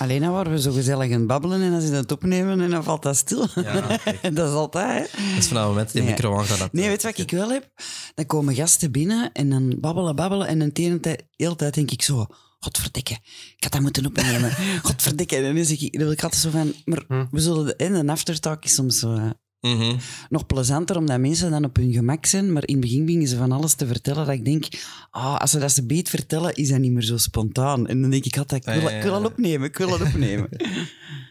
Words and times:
Alleen 0.00 0.20
dan 0.20 0.32
waren 0.32 0.52
we 0.52 0.60
zo 0.60 0.72
gezellig 0.72 1.12
aan 1.12 1.18
het 1.18 1.26
babbelen 1.26 1.62
en 1.62 1.70
dan 1.70 1.80
zit 1.80 1.90
het 1.92 2.12
opnemen 2.12 2.60
en 2.60 2.70
dan 2.70 2.84
valt 2.84 3.02
dat 3.02 3.16
stil. 3.16 3.46
Ja, 3.54 3.98
dat 4.32 4.48
is 4.48 4.54
altijd, 4.54 5.10
hè? 5.12 5.18
Dat 5.28 5.38
is 5.38 5.46
vanaf 5.48 5.62
het 5.62 5.68
moment 5.72 5.92
dat 5.92 6.02
Nee. 6.02 6.10
micro 6.12 6.36
dat- 6.58 6.72
Nee, 6.72 6.88
weet 6.88 7.00
je 7.02 7.06
wat 7.08 7.18
ik 7.18 7.30
wel 7.30 7.50
heb? 7.50 7.70
Dan 8.14 8.26
komen 8.26 8.54
gasten 8.54 8.90
binnen 8.92 9.32
en 9.32 9.50
dan 9.50 9.76
babbelen, 9.80 10.16
babbelen 10.16 10.46
en 10.46 10.58
de 10.58 10.70
hele 10.82 11.00
tijd, 11.00 11.26
hele 11.36 11.56
tijd 11.56 11.74
denk 11.74 11.90
ik 11.90 12.02
zo... 12.02 12.26
Godverdikke, 12.62 13.12
ik 13.56 13.62
had 13.62 13.72
dat 13.72 13.80
moeten 13.80 14.06
opnemen. 14.06 14.52
Godverdikke. 14.82 15.36
En 15.36 15.54
dan, 15.54 15.64
zeg 15.64 15.80
ik, 15.80 15.92
dan 15.92 16.02
wil 16.02 16.12
ik 16.12 16.22
altijd 16.22 16.42
zo 16.42 16.50
van... 16.50 16.72
Maar 16.84 17.04
Hm. 17.08 17.24
we 17.30 17.40
zullen... 17.40 17.64
De, 17.66 17.76
en 17.76 17.94
een 17.94 18.08
aftertalk 18.10 18.64
is 18.64 18.74
soms 18.74 18.98
zo, 18.98 19.32
eh, 19.60 19.70
Mhm. 19.74 19.96
nog 20.28 20.46
plezanter, 20.46 20.96
omdat 20.96 21.20
mensen 21.20 21.50
dan 21.50 21.64
op 21.64 21.76
hun 21.76 21.92
gemak 21.92 22.26
zijn. 22.26 22.52
Maar 22.52 22.62
in 22.66 22.72
het 22.74 22.82
begin 22.84 23.04
beginnen 23.04 23.28
ze 23.28 23.36
van 23.36 23.52
alles 23.52 23.74
te 23.74 23.86
vertellen 23.86 24.26
dat 24.26 24.34
ik 24.34 24.44
denk... 24.44 24.64
Ah, 25.10 25.36
als 25.36 25.50
ze 25.50 25.58
dat 25.58 25.72
ze 25.72 25.86
beet 25.86 26.08
vertellen, 26.08 26.54
is 26.54 26.68
dat 26.68 26.78
niet 26.78 26.92
meer 26.92 27.02
zo 27.02 27.16
spontaan. 27.16 27.86
En 27.86 28.00
dan 28.00 28.10
denk 28.10 28.24
ik 28.24 28.36
altijd, 28.38 28.66
ik 28.66 28.74
wil, 28.74 28.88
ik 28.90 29.02
wil 29.02 29.12
dat 29.22 29.30
opnemen, 29.30 29.68
ik 29.68 29.76
wil 29.78 29.88
dat 29.88 30.00
opnemen. 30.00 30.48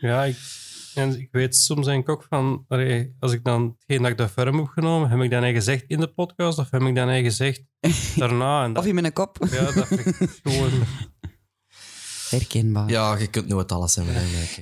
Ja, 0.01 0.23
ik, 0.25 0.35
en 0.95 1.19
ik 1.19 1.27
weet 1.31 1.55
soms 1.55 1.85
denk 1.85 2.01
ik 2.01 2.09
ook 2.09 2.25
van, 2.29 2.65
allee, 2.67 3.15
als 3.19 3.33
ik 3.33 3.43
dan 3.43 3.75
hetgeen 3.79 4.01
dat 4.01 4.11
ik 4.11 4.17
daarvoor 4.17 4.45
heb 4.45 4.53
opgenomen, 4.55 5.09
heb 5.09 5.19
ik 5.21 5.29
dat 5.31 5.41
eigenlijk 5.41 5.55
gezegd 5.65 5.83
in 5.87 5.99
de 5.99 6.07
podcast 6.13 6.57
of 6.59 6.71
heb 6.71 6.81
ik 6.81 6.95
dat 6.95 7.07
eigenlijk 7.07 7.25
gezegd 7.35 7.63
daarna? 8.21 8.63
En 8.63 8.73
dat, 8.73 8.83
Of 8.83 8.89
in 8.89 8.95
mijn 8.95 9.13
kop. 9.13 9.37
ja, 9.51 9.71
dat 9.71 9.87
vind 9.87 9.99
ik 10.21 10.29
gewoon... 10.43 10.69
Herkenbaar. 12.29 12.89
Ja, 12.89 13.17
je 13.17 13.27
kunt 13.27 13.47
nooit 13.47 13.71
alles 13.71 13.95
hebben. 13.95 14.13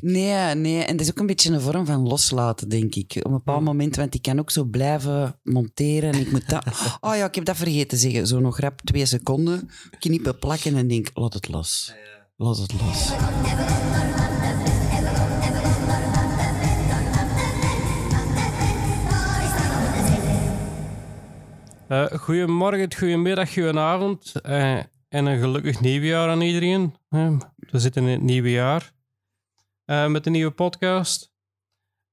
Nee, 0.02 0.55
nee. 0.55 0.84
En 0.84 0.98
dat 0.98 1.05
is 1.05 1.12
ook 1.12 1.20
een 1.20 1.26
beetje 1.26 1.53
een 1.53 1.62
vorm 1.62 1.85
van 1.85 2.07
loslaten, 2.07 2.70
denk 2.70 2.95
ik. 2.95 3.13
Op 3.17 3.26
een 3.26 3.31
bepaald 3.31 3.63
moment, 3.63 3.95
want 3.95 4.13
ik 4.13 4.21
kan 4.21 4.40
ook 4.40 4.52
zo 4.52 4.63
blijven 4.63 5.40
monteren 5.43 6.12
en 6.13 6.20
ik 6.20 6.31
moet 6.31 6.49
dat... 6.49 6.66
Oh 7.02 7.16
ja, 7.16 7.26
ik 7.26 7.35
heb 7.35 7.45
dat 7.45 7.57
vergeten 7.57 7.88
te 7.88 7.98
zeggen. 7.98 8.27
Zo 8.27 8.40
nog 8.40 8.59
rap 8.59 8.81
twee 8.81 9.05
seconden, 9.05 9.70
knippen, 9.99 10.40
plakken 10.40 10.76
en 10.76 10.88
denk, 10.88 11.09
laat 11.13 11.34
het 11.34 11.48
los. 11.48 11.93
Laat 12.35 12.57
het 12.57 12.73
los. 12.81 13.12
Eh 21.88 22.05
goedemorgen, 22.05 22.95
goedemiddag, 22.95 23.54
goedenavond 23.54 24.32
eh, 24.41 24.79
en 25.18 25.26
een 25.26 25.40
gelukkig 25.40 25.79
nieuwjaar 25.79 26.29
aan 26.29 26.41
iedereen. 26.41 26.96
We 27.57 27.79
zitten 27.79 28.04
in 28.04 28.10
het 28.10 28.21
nieuwe 28.21 28.51
jaar 28.51 28.93
eh, 29.85 30.07
met 30.07 30.26
een 30.26 30.32
nieuwe 30.32 30.51
podcast. 30.51 31.34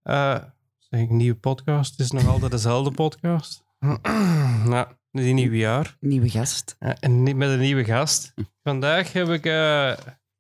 Eh, 0.03 0.43
zeg 0.79 1.01
ik 1.01 1.11
nieuwe 1.11 1.37
podcast? 1.37 1.91
Het 1.91 2.01
is 2.01 2.11
nog 2.11 2.29
altijd 2.29 2.51
dezelfde 2.51 2.91
podcast. 2.91 3.65
nou, 4.73 4.87
die 5.11 5.35
nieuwe 5.35 5.57
jaar. 5.57 5.97
Nieuwe 6.01 6.31
gast. 6.31 6.77
Ja, 6.79 6.97
en 7.01 7.23
met 7.23 7.49
een 7.49 7.59
nieuwe 7.59 7.85
gast. 7.85 8.35
Vandaag 8.63 9.13
heb 9.13 9.29
ik 9.29 9.47
eh 9.47 9.97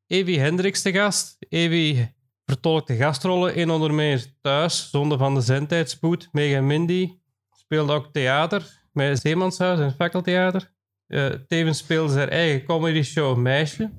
Evi 0.07 0.39
Hendricks 0.39 0.83
te 0.83 0.93
gast. 0.93 1.37
Evi 1.49 2.15
vertolkt 2.45 2.87
de 2.87 2.97
gastrollen 2.97 3.55
in 3.55 3.71
onder 3.71 3.95
meer 3.95 4.35
Thuis, 4.41 4.91
Zonde 4.91 5.19
van 5.19 5.35
de 5.35 5.41
Zendtijdspoed, 5.41 6.29
Mega 6.33 6.61
Mindy. 6.61 7.19
Speelde 7.51 7.93
ook 7.93 8.13
theater 8.13 8.81
met 8.93 9.21
Zeemanshuis 9.21 9.81
en 9.81 9.95
Fakkeltheater. 9.95 10.74
Eh 11.07 11.27
tevens 11.27 11.79
speelde 11.79 12.13
ze 12.13 12.19
haar 12.19 12.29
eigen 12.29 12.65
comedy 12.65 13.03
show 13.03 13.37
Meisje. 13.37 13.91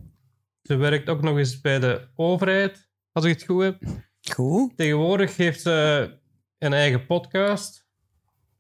Ze 0.62 0.76
werkt 0.76 1.10
ook 1.10 1.22
nog 1.22 1.38
eens 1.38 1.62
bij 1.62 1.80
de 1.80 2.08
overheid, 2.16 2.90
als 3.12 3.26
ik 3.26 3.32
het 3.32 3.44
goed 3.44 3.64
heb. 3.64 3.84
Goed. 4.34 4.78
Tegenwoordig 4.78 5.38
heeft 5.38 5.62
ze 5.62 6.10
een 6.58 6.74
eigen 6.74 7.06
podcast. 7.06 7.88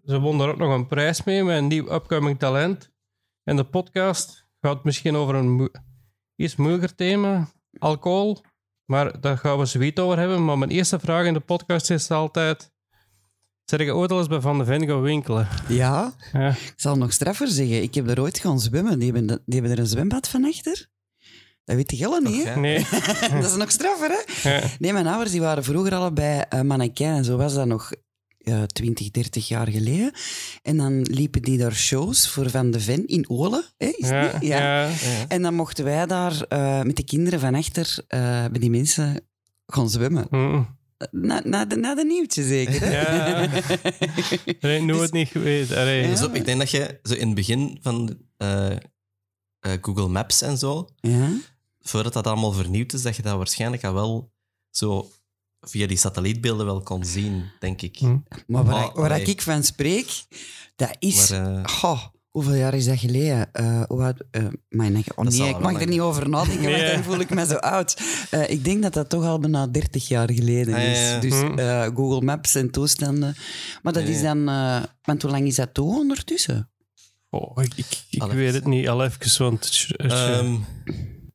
Ze 0.04 0.20
won 0.20 0.38
daar 0.38 0.50
ook 0.50 0.58
nog 0.58 0.73
een 0.73 0.88
prijs 0.88 1.23
mee 1.23 1.44
met 1.44 1.58
een 1.58 1.68
nieuw 1.68 1.92
upcoming 1.92 2.40
talent. 2.40 2.94
En 3.44 3.56
de 3.56 3.64
podcast 3.64 4.48
gaat 4.62 4.84
misschien 4.84 5.16
over 5.16 5.36
een 5.36 5.72
iets 6.36 6.56
moeilijker 6.56 6.96
thema, 6.96 7.48
alcohol. 7.78 8.44
Maar 8.86 9.22
daar 9.22 9.38
gaan 9.38 9.58
we 9.58 9.66
zoiets 9.66 10.02
over 10.02 10.18
hebben. 10.18 10.46
Maar 10.46 10.58
mijn 10.58 10.72
eerste 10.72 11.00
vraag 11.00 11.26
in 11.26 11.34
de 11.34 11.40
podcast 11.40 11.90
is 11.90 12.12
altijd... 12.12 12.73
Zeg 13.66 13.80
je 13.80 13.95
ooit 13.95 14.11
al 14.11 14.17
eens 14.19 14.27
bij 14.27 14.39
Van 14.41 14.58
de 14.58 14.66
Ven 14.66 14.88
gaan 14.88 15.02
winkelen? 15.02 15.47
Ja, 15.67 16.14
Ja. 16.33 16.49
ik 16.49 16.73
zal 16.76 16.98
nog 16.98 17.14
straffer 17.14 17.48
zeggen. 17.48 17.81
Ik 17.81 17.93
heb 17.95 18.09
er 18.09 18.21
ooit 18.21 18.39
gaan 18.39 18.59
zwemmen. 18.59 18.99
Die 18.99 19.11
hebben, 19.11 19.27
die 19.27 19.59
hebben 19.59 19.71
er 19.71 19.80
een 19.80 19.87
zwembad 19.87 20.27
van 20.27 20.45
achter. 20.45 20.87
Dat 21.64 21.75
weet 21.75 21.98
je 21.98 22.20
niet, 22.23 22.43
hè? 22.43 22.55
Nee. 22.59 22.86
dat 23.42 23.43
is 23.45 23.55
nog 23.55 23.71
straffer, 23.71 24.09
hè? 24.09 24.49
Ja. 24.49 24.64
Nee, 24.80 24.93
mijn 24.93 25.08
ouders 25.08 25.31
die 25.31 25.42
waren 25.42 25.64
vroeger 25.64 25.95
allebei 25.95 26.43
uh, 26.54 26.61
mannequin. 26.61 27.08
En 27.08 27.23
zo 27.23 27.37
was 27.37 27.54
dat 27.54 27.65
nog 27.67 27.92
uh, 28.39 28.64
20, 28.64 29.11
30 29.11 29.48
jaar 29.48 29.67
geleden. 29.67 30.11
En 30.61 30.77
dan 30.77 31.02
liepen 31.02 31.42
die 31.42 31.58
daar 31.58 31.73
shows 31.75 32.30
voor 32.30 32.49
Van 32.49 32.71
de 32.71 32.80
Ven 32.80 33.08
in 33.08 33.30
Olen. 33.30 33.64
Hè, 33.77 33.87
is 33.87 34.09
Ja, 34.09 34.21
niet? 34.33 34.42
Ja. 34.49 34.83
ja. 34.87 34.92
En 35.27 35.42
dan 35.42 35.54
mochten 35.54 35.83
wij 35.86 36.05
daar 36.05 36.45
uh, 36.49 36.81
met 36.81 36.95
de 36.95 37.04
kinderen 37.04 37.39
van 37.39 37.55
achter 37.55 37.98
uh, 38.09 38.20
bij 38.45 38.59
die 38.59 38.70
mensen 38.70 39.21
gaan 39.67 39.89
zwemmen. 39.89 40.27
Mm. 40.30 40.74
Na, 41.11 41.42
na, 41.44 41.66
de, 41.66 41.76
na 41.76 41.95
de 41.95 42.06
nieuwtje 42.06 42.44
zeker, 42.44 42.82
hè? 42.82 42.92
Ja. 43.02 43.50
Nee, 44.60 44.82
nooit 44.82 45.11
niet 45.11 45.28
geweest. 45.28 45.72
Allee. 45.72 46.02
Ja. 46.02 46.08
Dus 46.10 46.23
op, 46.23 46.36
ik 46.36 46.45
denk 46.45 46.60
dat 46.60 46.72
je 46.72 47.00
zo 47.04 47.14
in 47.14 47.26
het 47.26 47.36
begin 47.36 47.78
van 47.82 48.17
eh, 48.38 48.72
eh, 48.72 48.78
Google 49.82 50.08
Maps 50.08 50.42
en 50.42 50.58
zo, 50.58 50.89
Ja. 50.95 51.30
voordat 51.82 52.14
dat 52.14 52.28
allemaal 52.28 52.52
vernieuwd 52.52 52.94
is, 52.94 53.02
dat 53.02 53.16
je 53.16 53.22
dat 53.22 53.38
waarschijnlijk 53.38 53.84
al 53.84 53.94
wel 53.94 54.32
zo 54.70 55.11
via 55.61 55.88
die 55.88 55.98
satellietbeelden 55.98 56.66
wel 56.66 56.82
kon 56.82 57.05
zien, 57.05 57.44
denk 57.60 57.82
ik. 57.82 57.98
Hm. 57.98 58.17
Maar 58.48 58.64
waar, 58.64 58.92
waar 58.94 59.22
ik 59.22 59.42
van 59.42 59.64
spreek, 59.64 60.26
dat 60.76 60.95
is... 61.00 61.30
Maar, 61.30 61.58
eh, 61.58 61.66
Goh, 61.66 62.02
hoeveel 62.36 62.54
jaar 62.54 62.73
is 62.73 62.86
dat 62.86 63.00
geleden? 63.00 63.50
Uh, 63.54 63.82
uh, 64.32 64.46
mijn, 64.70 64.96
oh 64.96 65.04
Dat 65.06 65.23
nee, 65.23 65.32
zal 65.34 65.48
ik 65.48 65.60
mag 65.60 65.82
er 65.82 65.88
niet 65.88 66.00
over 66.00 66.30
nadenken, 66.30 66.64
want 66.64 66.76
Nee. 66.76 66.94
dan 66.94 67.04
voel 67.04 67.20
ik 67.20 67.30
me 67.30 67.46
zo 67.46 67.56
oud. 67.56 68.02
Uh, 68.32 68.50
ik 68.50 68.64
denk 68.64 68.82
dat 68.82 68.94
dat 68.94 69.10
toch 69.10 69.23
al 69.23 69.40
bijna 69.40 69.68
30 69.68 70.08
jaar 70.08 70.32
geleden 70.32 70.73
Ah, 70.73 70.82
ja, 70.82 71.16
is. 71.16 71.22
Dus 71.22 71.40
Hm. 71.40 71.60
uh, 71.60 71.82
Google 71.84 72.22
Maps 72.22 72.56
en 72.56 72.72
toestanden. 72.72 73.36
Maar 73.82 73.94
dat 73.94 74.04
is 74.04 74.22
dan... 74.22 74.50
Uh, 74.50 74.84
want 75.04 75.22
hoe 75.22 75.32
lang 75.32 75.48
is 75.48 75.56
dat 75.56 75.73
toch 75.73 75.96
ondertussen? 75.96 76.70
Oh, 77.30 77.64
ik 77.64 77.73
ik, 78.10 78.22
weet 78.23 78.32
even. 78.32 78.54
het 78.54 78.66
niet, 78.67 78.88
al 78.90 79.04
even, 79.04 79.44
want... 79.44 79.88
ehm, 79.98 80.56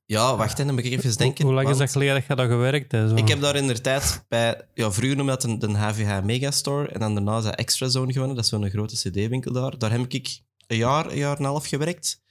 ja, 0.07 0.37
wacht, 0.37 0.59
hè, 0.59 0.65
dan 0.65 0.75
moet 0.75 0.85
ik 0.85 0.93
even 0.93 1.17
denken. 1.17 1.45
Hoe 1.45 1.55
lang 1.55 1.69
is 1.69 1.77
want 1.77 1.85
dat 1.85 1.91
geleden 1.93 2.15
dat 2.15 2.25
je 2.27 2.35
dat 2.35 2.47
gewerkt 2.51 2.93
hebt? 2.93 3.11
zo? 3.11 3.17
Ik 3.17 3.29
heb 3.29 3.41
daar 3.41 3.57
in 3.57 3.67
de 3.67 3.81
tijd 3.81 4.25
bij... 4.29 4.61
Ja, 4.75 4.93
vroeger 4.93 5.17
noemde 5.17 5.33
dat 5.33 5.45
een, 5.45 5.59
de 5.59 5.69
HVH 5.79 6.23
Megastore 6.25 6.89
en 6.89 7.01
dan 7.01 7.15
daarna 7.15 7.39
is 7.39 7.45
dat 7.45 7.55
Extra 7.55 7.89
Zone 7.89 8.13
gewonnen. 8.13 8.37
Dat 8.37 8.45
is 8.45 8.51
zo'n 8.51 8.71
grote 8.71 8.95
cd-winkel 8.97 9.53
daar. 9.53 9.79
Daar 9.79 9.91
heb 9.91 10.13
ik 10.13 10.41
een 10.71 10.77
jaar, 10.77 11.07
een 11.11 11.17
jaar 11.17 11.37
en 11.37 11.45
een 11.45 11.51
half 11.51 11.67
gewerkt. 11.67 12.23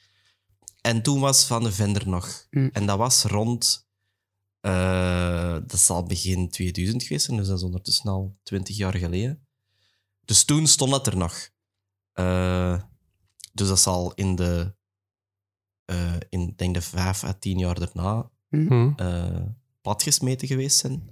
En 0.81 1.01
toen 1.01 1.19
was 1.19 1.45
Van 1.45 1.63
de 1.63 1.71
Vender 1.71 2.07
nog. 2.07 2.47
Hm. 2.49 2.69
En 2.73 2.85
dat 2.85 2.97
was 2.97 3.23
rond... 3.23 3.87
eh, 4.59 5.57
dat 5.65 5.79
zal 5.79 6.03
begin 6.03 6.49
2000 6.49 7.03
geweest 7.03 7.25
zijn, 7.25 7.37
dus 7.37 7.47
dat 7.47 7.57
is 7.57 7.63
ondertussen 7.63 8.09
al 8.09 8.37
20 8.43 8.77
jaar 8.77 8.95
geleden. 8.95 9.47
Dus 10.25 10.43
toen 10.43 10.67
stond 10.67 10.91
dat 10.91 11.07
er 11.07 11.17
nog. 11.17 11.49
Eh, 12.13 12.81
dus 13.53 13.67
dat 13.67 13.79
zal 13.79 14.13
in 14.13 14.35
de... 14.35 14.75
eh, 15.85 16.15
in, 16.29 16.53
denk 16.55 16.73
de 16.73 16.81
vijf 16.81 17.23
à 17.23 17.33
tien 17.33 17.57
jaar 17.57 17.79
daarna 17.79 18.29
Hm. 18.49 18.91
eh 18.95 19.41
platgesmeten 19.81 20.47
geweest 20.47 20.77
zijn. 20.77 21.09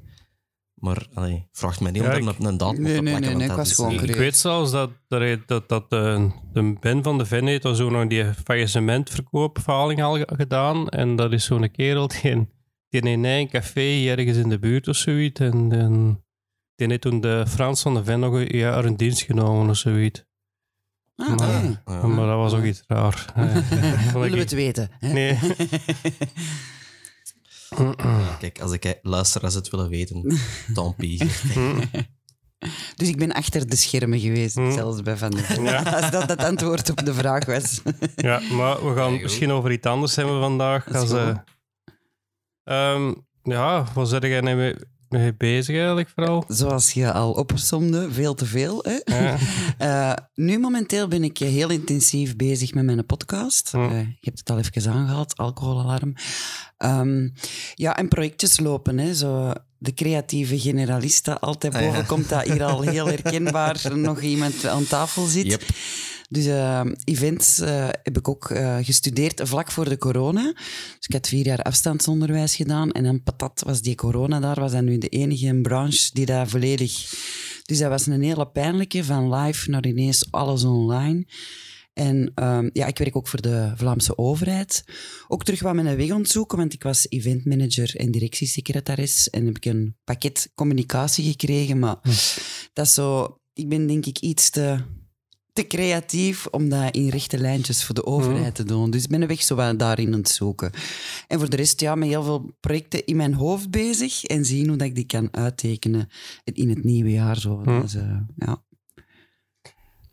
Maar 0.77 1.07
allee, 1.13 1.47
vraagt 1.51 1.79
mij 1.79 1.91
niet 1.91 2.01
Ja, 2.01 2.07
om 2.07 2.15
ik- 2.27 2.27
er 2.27 2.35
een, 2.39 2.45
een 2.45 2.57
datum 2.57 2.81
Nee, 2.81 2.95
te 2.95 3.01
plakken. 3.01 3.21
nee, 3.21 3.33
dat 3.47 3.49
ik 3.49 3.55
was 3.63 3.73
gewoon 3.73 3.97
eh, 3.99 4.03
Ik 4.03 4.15
weet 4.15 4.37
zelfs 4.37 4.71
dat, 4.71 4.89
dat, 5.07 5.39
dat, 5.47 5.69
dat 5.69 5.89
de, 5.89 6.29
de 6.53 6.75
Ben 6.79 7.03
van 7.03 7.17
de 7.17 7.25
Ven 7.25 7.45
heeft 7.45 7.65
al 7.65 7.75
zo 7.75 7.89
nog 7.89 8.07
die 8.07 8.25
faillissementverkoopverhaling 8.43 10.03
al 10.03 10.15
ge- 10.17 10.27
gedaan. 10.35 10.89
En 10.89 11.15
dat 11.15 11.31
is 11.33 11.45
zo'n 11.45 11.71
kerel 11.71 12.07
die 12.07 12.21
in, 12.21 12.49
die 12.89 13.01
in 13.01 13.23
een 13.23 13.49
café 13.49 14.07
ergens 14.09 14.37
in 14.37 14.49
de 14.49 14.59
buurt 14.59 14.87
of 14.87 14.95
zoiets. 14.95 15.39
En, 15.39 15.71
en 15.71 16.23
die 16.75 16.87
heeft 16.87 17.01
toen 17.01 17.21
de 17.21 17.45
Frans 17.47 17.81
van 17.81 17.93
de 17.93 18.03
Ven 18.03 18.19
nog 18.19 18.33
een 18.33 18.57
jaar 18.57 18.85
in 18.85 18.95
dienst 18.95 19.21
genomen 19.21 19.69
of 19.69 19.77
zoiets. 19.77 20.23
Ah, 21.15 21.35
Maar- 21.37 21.81
ja. 21.85 22.07
Maar 22.07 22.27
dat 22.27 22.37
was 22.37 22.53
ook 22.53 22.63
iets 22.63 22.83
raar. 22.87 23.25
Eh, 23.35 24.13
Willen 24.13 24.31
we 24.31 24.37
het 24.37 24.51
weten? 24.51 24.89
Hè? 24.99 25.13
Nee. 25.13 25.37
Ja, 27.77 28.35
kijk, 28.39 28.59
als 28.61 28.71
ik 28.71 28.99
luisteraars 29.01 29.53
het 29.53 29.69
willen 29.69 29.89
weten, 29.89 30.37
tant 30.73 30.95
pis. 30.95 31.21
Dus 32.95 33.07
ik 33.07 33.17
ben 33.17 33.31
achter 33.33 33.67
de 33.69 33.75
schermen 33.75 34.19
geweest, 34.19 34.55
Hm. 34.55 34.71
zelfs 34.71 35.01
bij 35.01 35.17
Van 35.17 35.31
de 35.31 35.37
Ven. 35.43 35.63
Ja. 35.63 35.81
Als 36.01 36.11
dat 36.11 36.29
het 36.29 36.43
antwoord 36.43 36.89
op 36.89 37.05
de 37.05 37.13
vraag 37.13 37.45
was. 37.45 37.81
Ja, 38.15 38.41
maar 38.51 38.87
we 38.87 38.95
gaan 38.95 39.21
misschien 39.21 39.51
over 39.51 39.71
iets 39.71 39.87
anders 39.87 40.15
hebben 40.15 40.39
vandaag. 40.41 40.93
Als, 40.95 41.11
eh, 41.11 41.37
ehm, 42.63 43.13
ja, 43.43 43.85
wat 43.93 44.09
zit 44.09 44.23
jij 44.23 44.41
nou 44.41 44.55
mee, 44.55 44.75
mee 45.09 45.33
bezig 45.33 45.75
eigenlijk 45.75 46.09
vooral? 46.15 46.43
Zoals 46.47 46.91
je 46.91 47.11
al 47.11 47.31
opzomde, 47.31 48.11
veel 48.11 48.33
te 48.33 48.45
veel. 48.45 48.83
Hè? 48.87 49.17
Ja. 49.17 49.37
Eh, 49.77 50.13
nu 50.35 50.59
momenteel 50.59 51.07
ben 51.07 51.23
ik 51.23 51.37
heel 51.37 51.69
intensief 51.69 52.35
bezig 52.35 52.73
met 52.73 52.83
mijn 52.83 53.05
podcast. 53.05 53.71
Hm. 53.71 53.77
Eh, 53.77 53.99
je 53.99 54.15
hebt 54.21 54.39
het 54.39 54.49
al 54.49 54.57
even 54.57 54.91
aangehaald, 54.91 55.37
alcoholalarm. 55.37 56.13
Ehm, 56.77 57.29
ja, 57.75 57.97
en 57.97 58.07
projectjes 58.07 58.59
lopen. 58.59 58.97
Hè, 58.97 59.15
zo 59.15 59.53
de 59.77 59.93
creatieve 59.93 60.59
generalista. 60.59 61.33
Altijd 61.33 61.75
Ah, 61.75 61.81
ja. 61.81 61.87
boven 61.87 62.05
komt 62.05 62.29
dat 62.29 62.43
hier 62.43 62.63
al 62.63 62.81
heel 62.91 63.07
herkenbaar 63.07 63.97
nog 63.97 64.21
iemand 64.21 64.65
aan 64.65 64.87
tafel 64.87 65.25
zit. 65.25 65.45
Yep. 65.45 65.63
Dus 66.29 66.45
eh, 66.45 66.85
events 67.03 67.59
eh, 67.59 67.87
heb 68.03 68.17
ik 68.17 68.27
ook 68.27 68.49
eh, 68.49 68.77
gestudeerd 68.81 69.41
vlak 69.43 69.71
voor 69.71 69.89
de 69.89 69.97
corona. 69.97 70.53
Dus 70.53 71.07
ik 71.07 71.13
had 71.13 71.27
vier 71.27 71.45
jaar 71.45 71.61
afstandsonderwijs 71.61 72.55
gedaan. 72.55 72.91
En 72.91 73.03
dan 73.03 73.23
patat 73.23 73.63
was 73.65 73.81
die 73.81 73.95
corona 73.95 74.39
daar. 74.39 74.59
Was 74.59 74.71
dat 74.71 74.83
nu 74.83 74.97
de 74.97 75.07
enige 75.07 75.59
branche 75.61 76.09
die 76.13 76.25
daar 76.25 76.47
volledig... 76.47 77.13
Dus 77.65 77.77
dat 77.77 77.89
was 77.89 78.05
een 78.05 78.21
hele 78.21 78.47
pijnlijke, 78.47 79.03
van 79.03 79.33
live 79.33 79.69
naar 79.69 79.85
ineens 79.85 80.31
alles 80.31 80.63
online. 80.63 81.25
En 81.93 82.31
ehm, 82.35 82.69
ja, 82.73 82.85
ik 82.85 82.97
werk 82.97 83.15
ook 83.15 83.27
voor 83.27 83.41
de 83.41 83.71
Vlaamse 83.75 84.17
overheid. 84.17 84.83
Ook 85.27 85.43
terug 85.43 85.61
wat 85.61 85.73
mijn 85.73 85.97
weg 85.97 86.11
ontzoeken, 86.11 86.57
want 86.57 86.73
ik 86.73 86.83
was 86.83 87.09
eventmanager 87.09 87.95
en 87.95 88.11
directiesecretaris. 88.11 89.29
En 89.29 89.45
heb 89.45 89.55
ik 89.55 89.65
een 89.65 89.95
pakket 90.03 90.51
communicatie 90.55 91.29
gekregen. 91.29 91.79
Maar 91.79 91.97
dat 92.73 92.85
is 92.85 92.93
zo... 92.93 93.37
Ik 93.53 93.69
ben 93.69 93.87
denk 93.87 94.05
ik 94.05 94.19
iets 94.19 94.49
te, 94.49 94.83
te 95.57 95.67
creatief 95.67 96.47
om 96.47 96.69
dat 96.69 96.95
in 96.95 97.09
rechte 97.09 97.37
lijntjes 97.37 97.83
voor 97.83 97.95
de 97.95 98.05
overheid 98.05 98.55
te 98.55 98.63
doen. 98.63 98.91
Dus 98.91 99.03
ik 99.03 99.09
ben 99.09 99.21
een 99.21 99.27
weg 99.27 99.41
zo 99.41 99.55
wat 99.55 99.79
daarin 99.79 100.13
aan 100.13 100.19
het 100.19 100.29
zoeken. 100.29 100.71
En 101.27 101.39
voor 101.39 101.49
de 101.49 101.55
rest, 101.55 101.79
ja, 101.79 101.95
met 101.95 102.07
heel 102.07 102.23
veel 102.23 102.55
projecten 102.59 103.05
in 103.05 103.15
mijn 103.15 103.33
hoofd 103.33 103.71
bezig. 103.71 104.23
En 104.23 104.45
zien 104.45 104.67
hoe 104.67 104.77
dat 104.77 104.87
ik 104.87 104.95
die 104.95 105.05
kan 105.05 105.33
uittekenen 105.33 106.09
in 106.43 106.69
het 106.69 106.83
nieuwe 106.83 107.11
jaar. 107.11 107.37
Zo. 107.37 107.61
Hm. 107.63 107.81
Dus, 107.81 107.95
eh, 107.95 108.19
ja. 108.35 108.63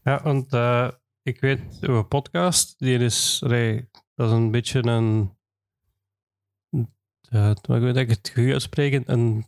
Ja, 0.03 0.23
want 0.23 0.53
eh, 0.53 0.91
ik 1.23 1.41
weet, 1.41 1.61
uw 1.81 2.03
podcast, 2.03 2.75
die 2.79 2.99
is, 2.99 3.41
allee, 3.45 3.89
dat 4.15 4.29
is 4.29 4.35
een 4.35 4.51
beetje 4.51 4.87
een, 4.87 5.37
uh, 7.31 7.51
ik 7.51 7.67
weet 7.67 7.95
dat 7.95 7.97
ik 7.97 8.11
het 8.11 8.31
goed 8.35 8.53
uitspreken, 8.53 9.03
een, 9.07 9.47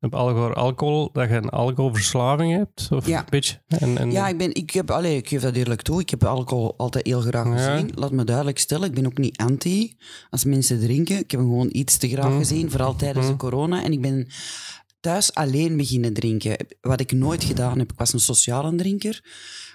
op 0.00 0.14
alcohol, 0.14 0.52
alcohol, 0.52 1.08
dat 1.12 1.28
je 1.28 1.34
een 1.34 1.48
alcoholverslaving 1.48 2.52
hebt, 2.56 2.88
of 2.90 3.06
Ja. 3.06 3.18
een 3.18 3.24
beetje. 3.30 3.60
En, 3.66 3.98
en, 3.98 4.10
Ja, 4.10 4.28
ik, 4.28 4.38
ben, 4.38 4.54
ik, 4.54 4.70
heb, 4.70 4.90
allez, 4.90 5.14
ik 5.16 5.28
geef 5.28 5.40
dat 5.42 5.54
eerlijk 5.54 5.82
toe. 5.82 6.00
Ik 6.00 6.10
heb 6.10 6.24
alcohol 6.24 6.74
altijd 6.76 7.06
heel 7.06 7.20
graag 7.20 7.46
Ja. 7.46 7.56
gezien. 7.74 7.90
Laat 7.94 8.12
me 8.12 8.24
duidelijk 8.24 8.58
stellen, 8.58 8.88
ik 8.88 8.94
ben 8.94 9.06
ook 9.06 9.18
niet 9.18 9.36
anti 9.36 9.96
als 10.30 10.44
mensen 10.44 10.80
drinken. 10.80 11.18
Ik 11.18 11.30
heb 11.30 11.40
hem 11.40 11.48
gewoon 11.48 11.68
iets 11.72 11.96
te 11.96 12.08
graag 12.08 12.30
Mm. 12.30 12.38
gezien, 12.38 12.70
vooral 12.70 12.96
tijdens 12.96 13.26
de 13.26 13.32
Mm. 13.32 13.38
corona. 13.38 13.84
En 13.84 13.92
ik 13.92 14.00
ben 14.00 14.28
thuis 15.00 15.34
alleen 15.34 15.76
beginnen 15.76 16.12
drinken. 16.12 16.66
Wat 16.80 17.00
ik 17.00 17.12
nooit 17.12 17.44
gedaan 17.44 17.78
heb. 17.78 17.92
Ik 17.92 17.98
was 17.98 18.12
een 18.12 18.20
sociale 18.20 18.74
drinker. 18.74 19.24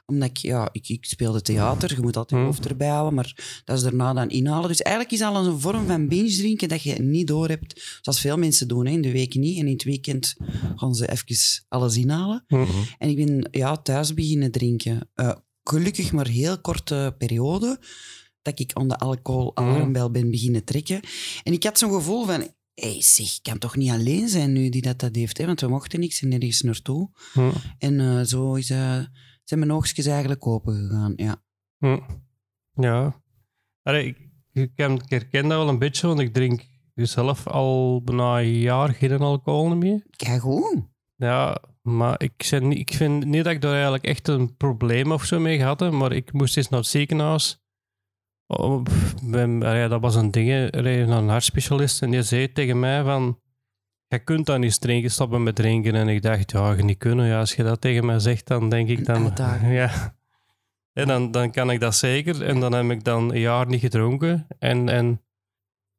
Omdat 0.06 0.30
ik, 0.30 0.38
ja, 0.38 0.69
ik, 0.71 0.89
ik 0.89 1.06
speelde 1.06 1.42
theater. 1.42 1.89
Je 1.95 2.01
moet 2.01 2.18
altijd 2.18 2.30
je 2.30 2.36
Mm. 2.36 2.45
hoofd 2.45 2.68
erbij 2.69 2.88
houden. 2.88 3.13
Maar 3.13 3.62
dat 3.65 3.77
is 3.77 3.83
daarna 3.83 4.13
dan 4.13 4.30
inhalen. 4.30 4.68
Dus 4.68 4.81
eigenlijk 4.81 5.15
is 5.15 5.21
al 5.21 5.45
een 5.45 5.59
vorm 5.59 5.88
van 5.88 6.07
binge 6.07 6.36
drinken 6.36 6.69
dat 6.69 6.81
je 6.83 6.94
niet 6.94 7.27
door 7.27 7.48
hebt. 7.48 8.00
Zoals 8.01 8.19
veel 8.19 8.38
mensen 8.38 8.68
doen. 8.68 8.86
Hè. 8.86 8.92
In 8.92 9.01
de 9.01 9.12
week 9.12 9.36
niet. 9.36 9.57
En 9.57 9.65
in 9.65 9.74
het 9.74 9.83
weekend 9.83 10.36
gaan 10.75 10.95
ze 10.95 11.12
even 11.12 11.63
alles 11.68 11.98
inhalen. 11.98 12.44
Hm. 12.48 12.65
En 12.98 13.09
ik 13.09 13.15
ben 13.15 13.48
ja, 13.51 13.77
thuis 13.77 14.13
beginnen 14.13 14.51
drinken. 14.51 15.09
Eh, 15.13 15.31
gelukkig 15.63 16.12
maar 16.12 16.27
heel 16.27 16.62
korte 16.62 17.15
periode 17.18 17.80
dat 18.42 18.59
ik 18.59 18.74
aan 18.74 18.88
de 18.88 18.98
alcoholalarmbel 18.98 20.12
ben 20.12 20.31
beginnen 20.31 20.63
trekken. 20.63 21.00
En 21.44 21.53
ik 21.53 21.63
had 21.63 21.77
zo'n 21.77 21.92
gevoel 21.94 22.25
van... 22.25 22.48
Hé, 22.74 23.01
zeg, 23.01 23.36
ik 23.36 23.39
kan 23.42 23.57
toch 23.57 23.75
niet 23.75 23.89
alleen 23.92 24.30
zijn 24.30 24.51
nu 24.53 24.69
die 24.69 24.81
dat, 24.81 25.00
dat 25.00 25.15
heeft, 25.15 25.38
hè? 25.38 25.45
want 25.45 25.62
we 25.62 25.68
mochten 25.68 26.00
niks 26.00 26.21
en 26.21 26.27
nergens 26.27 26.62
naartoe. 26.62 27.09
Hm. 27.33 27.50
En 27.77 28.00
eh, 28.00 28.21
zo 28.21 28.53
is, 28.53 28.69
zijn 29.51 29.68
mijn 29.68 29.77
oogstjes 29.77 30.06
eigenlijk 30.06 30.48
open 30.48 30.74
gegaan, 30.74 31.13
ja. 31.15 31.44
Hm. 31.77 32.00
Ja. 32.74 33.21
Allee, 33.83 34.06
ik, 34.06 34.18
ik, 34.51 34.71
ken- 34.75 34.95
ik 34.95 35.09
herken 35.09 35.48
dat 35.48 35.57
wel 35.57 35.69
een 35.69 35.80
beetje, 35.80 36.07
want 36.07 36.19
ik 36.19 36.33
drink 36.33 36.65
zelf 36.95 37.48
al 37.48 38.01
bijna 38.03 38.39
een 38.39 38.59
jaar 38.59 38.89
geen 38.94 39.21
alcohol 39.21 39.75
meer. 39.75 40.03
Kijk 40.15 40.42
goed. 40.42 40.89
Ja, 41.15 41.57
maar 41.81 42.21
ik, 42.21 42.51
ik 42.69 42.94
vind 42.94 43.25
niet 43.25 43.44
dat 43.44 43.53
ik 43.53 43.62
daar 43.62 43.74
eigenlijk 43.74 44.03
echt 44.03 44.27
een 44.27 44.57
probleem 44.57 45.12
of 45.12 45.25
zo 45.25 45.39
mee 45.39 45.59
heb, 45.62 45.80
maar 45.92 46.12
ik 46.12 46.33
moest 46.33 46.57
eens 46.57 46.69
naar 46.69 46.80
het 46.80 46.89
ziekenhuis. 46.89 47.59
Oh, 48.48 48.83
pff, 48.83 49.15
ben- 49.24 49.59
ja, 49.59 49.88
dat 49.88 50.01
was 50.01 50.15
een 50.15 50.31
ding, 50.31 50.71
naar 50.71 51.18
een 51.18 51.30
hartspecialist 51.30 52.01
en 52.01 52.12
die 52.12 52.24
zei 52.24 52.51
tegen 52.51 52.80
mij 52.80 53.03
van, 53.03 53.39
je 54.11 54.19
kunt 54.19 54.45
dan 54.45 54.59
niet 54.59 54.81
drinken, 54.81 55.11
stoppen 55.11 55.43
met 55.43 55.55
drinken. 55.55 55.95
En 55.95 56.07
ik 56.07 56.21
dacht, 56.21 56.51
ja, 56.51 56.71
je 56.71 56.83
niet 56.83 56.97
kunnen. 56.97 57.25
Ja, 57.27 57.39
als 57.39 57.53
je 57.53 57.63
dat 57.63 57.81
tegen 57.81 58.05
mij 58.05 58.19
zegt, 58.19 58.47
dan 58.47 58.69
denk 58.69 58.89
ik 58.89 59.05
dan... 59.05 59.33
Ja. 59.63 60.15
En 60.93 61.07
dan, 61.07 61.31
dan 61.31 61.51
kan 61.51 61.71
ik 61.71 61.79
dat 61.79 61.95
zeker. 61.95 62.45
En 62.45 62.59
dan 62.59 62.73
heb 62.73 62.89
ik 62.89 63.03
dan 63.03 63.33
een 63.33 63.39
jaar 63.39 63.67
niet 63.67 63.79
gedronken. 63.79 64.47
En, 64.59 64.89
en 64.89 65.21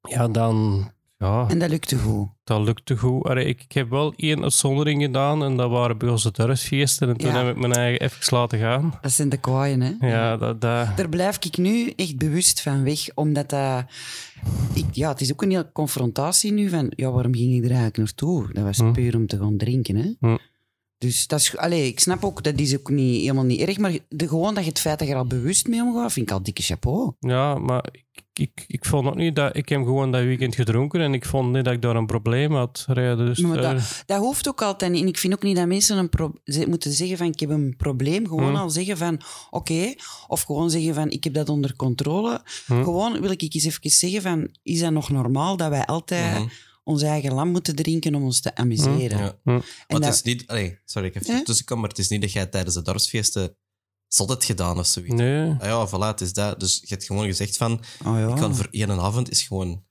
ja, 0.01 0.29
dan... 0.29 0.91
Ja, 1.23 1.45
En 1.49 1.59
dat 1.59 1.71
lukte 1.71 1.97
goed. 1.99 2.29
dat 2.45 2.61
lukte 2.61 2.97
goed. 2.97 3.25
Allee, 3.25 3.45
ik, 3.45 3.61
ik 3.63 3.73
heb 3.73 3.91
wel 3.91 4.13
één 4.17 4.43
uitzondering 4.43 5.03
gedaan 5.03 5.43
en 5.45 5.57
dat 5.57 5.71
waren 5.71 5.99
bij 5.99 6.09
onze 6.09 6.31
dorpsfeesten. 6.31 7.09
En 7.09 7.17
toen 7.17 7.31
Ja. 7.31 7.45
heb 7.45 7.55
ik 7.55 7.61
mijn 7.61 7.73
eigen 7.73 8.01
even 8.01 8.37
laten 8.37 8.59
gaan. 8.59 8.95
Dat 9.01 9.13
zijn 9.13 9.29
de 9.29 9.37
kwaaien, 9.37 9.81
hè. 9.81 10.09
Ja, 10.09 10.37
dat... 10.37 10.61
dat 10.61 10.97
Daar 10.97 11.09
blijf 11.09 11.37
ik 11.45 11.57
nu 11.57 11.93
echt 11.97 12.17
bewust 12.17 12.61
van 12.63 12.85
weg, 12.85 13.15
omdat 13.15 13.51
dat... 13.51 13.85
Ik, 14.75 14.85
ja, 14.93 15.09
het 15.09 15.21
is 15.21 15.33
ook 15.33 15.43
een 15.43 15.51
hele 15.51 15.71
confrontatie 15.73 16.53
nu 16.53 16.69
van, 16.69 16.93
ja, 16.97 17.11
waarom 17.11 17.35
ging 17.35 17.53
ik 17.53 17.59
er 17.65 17.67
eigenlijk 17.71 17.97
naartoe? 17.97 18.53
Dat 18.53 18.65
was 18.65 18.79
Hm. 18.79 18.93
puur 18.93 19.17
om 19.17 19.27
te 19.27 19.39
gaan 19.39 19.57
drinken, 19.57 19.97
hè. 19.97 20.11
Hm. 20.21 20.37
Dus 21.03 21.27
dat 21.27 21.41
is... 21.41 21.57
Allee, 21.57 21.87
ik 21.87 22.01
snap 22.01 22.25
ook, 22.25 22.43
dat 22.43 22.59
is 22.59 22.79
ook 22.79 22.91
niet, 22.91 23.21
helemaal 23.21 23.45
niet 23.45 23.61
erg, 23.61 23.79
maar 23.79 23.99
de, 24.09 24.29
gewoon 24.29 24.55
dat 24.55 24.65
je 24.65 24.69
het 24.71 24.79
feit 24.81 24.99
dat 24.99 25.09
je 25.09 25.15
er 25.15 25.21
al 25.21 25.27
bewust 25.27 25.67
mee 25.67 25.83
omgaat, 25.83 26.13
vind 26.13 26.27
ik 26.29 26.35
al 26.35 26.43
dikke 26.43 26.63
chapeau. 26.63 27.13
ja, 27.21 27.55
maar 27.59 27.85
ik, 27.93 28.05
ik, 28.33 28.65
ik 28.67 28.85
vond 28.85 29.07
ook 29.07 29.15
niet 29.15 29.37
dat... 29.37 29.57
Ik 29.57 29.69
heb 29.69 29.83
gewoon 29.83 30.13
dat 30.13 30.23
weekend 30.23 30.55
gedronken 30.55 31.01
en 31.01 31.15
ik 31.15 31.25
vond 31.25 31.53
niet 31.53 31.65
dat 31.65 31.75
ik 31.75 31.83
daar 31.83 31.97
een 31.97 32.07
probleem 32.07 32.55
had. 32.55 32.85
Allee, 32.89 33.17
Dus, 33.17 33.39
Maar 33.39 33.59
eh, 33.65 33.83
Dat 34.07 34.19
hoeft 34.19 34.49
ook 34.49 34.63
altijd 34.63 34.93
niet. 34.93 35.03
En 35.03 35.09
ik 35.09 35.19
vind 35.19 35.33
ook 35.33 35.43
niet 35.43 35.57
dat 35.57 35.67
mensen 35.67 35.99
een 35.99 36.09
pro- 36.09 36.35
ze 36.45 36.67
moeten 36.69 36.93
zeggen 36.93 37.17
van, 37.17 37.27
ik 37.27 37.41
heb 37.41 37.51
een 37.51 37.75
probleem. 37.77 38.27
Gewoon 38.29 38.51
Hm. 38.51 38.57
al 38.57 38.71
zeggen 38.71 38.97
van, 38.97 39.21
oké. 39.51 39.95
Of 40.29 40.43
gewoon 40.43 40.71
zeggen 40.71 40.95
van, 40.95 41.11
ik 41.11 41.25
heb 41.25 41.35
dat 41.35 41.49
onder 41.49 41.77
controle. 41.77 42.43
Hm. 42.67 42.83
Gewoon 42.83 43.21
wil 43.21 43.31
ik 43.31 43.43
eens 43.43 43.65
even 43.65 43.91
zeggen 43.91 44.23
van, 44.23 44.49
is 44.63 44.81
dat 44.81 44.93
nog 44.93 45.11
normaal 45.11 45.57
dat 45.57 45.69
wij 45.69 45.87
altijd... 45.87 46.39
Mhm. 46.39 46.49
Ons 46.85 47.03
eigen 47.03 47.33
lam 47.33 47.49
moeten 47.49 47.75
drinken 47.77 48.15
om 48.15 48.23
ons 48.23 48.41
te 48.41 48.55
amuseren. 48.55 49.19
Ja. 49.19 49.39
En 49.45 49.53
Maar 49.55 49.63
het 49.87 50.03
dat- 50.03 50.15
is 50.15 50.23
niet... 50.23 50.47
Allee, 50.47 50.79
sorry, 50.85 51.09
ik 51.09 51.15
even 51.15 51.35
Ja? 51.35 51.43
tussenkom, 51.43 51.81
maar 51.81 51.89
het 51.89 51.99
is 51.99 52.09
niet 52.09 52.21
dat 52.21 52.33
jij 52.33 52.47
tijdens 52.47 52.75
de 52.75 52.83
dorpsfeesten 52.83 53.57
zot 54.09 54.29
hebt 54.29 54.45
gedaan 54.45 54.79
of 54.79 54.87
zoiets. 54.87 55.15
Nee. 55.15 55.49
Ah 55.59 55.61
ja, 55.61 55.89
voilà, 55.89 56.07
het 56.07 56.21
is 56.21 56.33
dat. 56.33 56.61
Dus 56.61 56.79
je 56.81 56.87
hebt 56.89 57.05
gewoon 57.05 57.27
gezegd 57.27 57.57
van, 57.57 57.73
oh 58.07 58.19
ja, 58.19 58.29
ik 58.29 58.37
kan 58.37 58.55
voor 58.57 58.69
één 58.71 58.91
avond 58.91 59.31
is 59.31 59.43
gewoon 59.43 59.85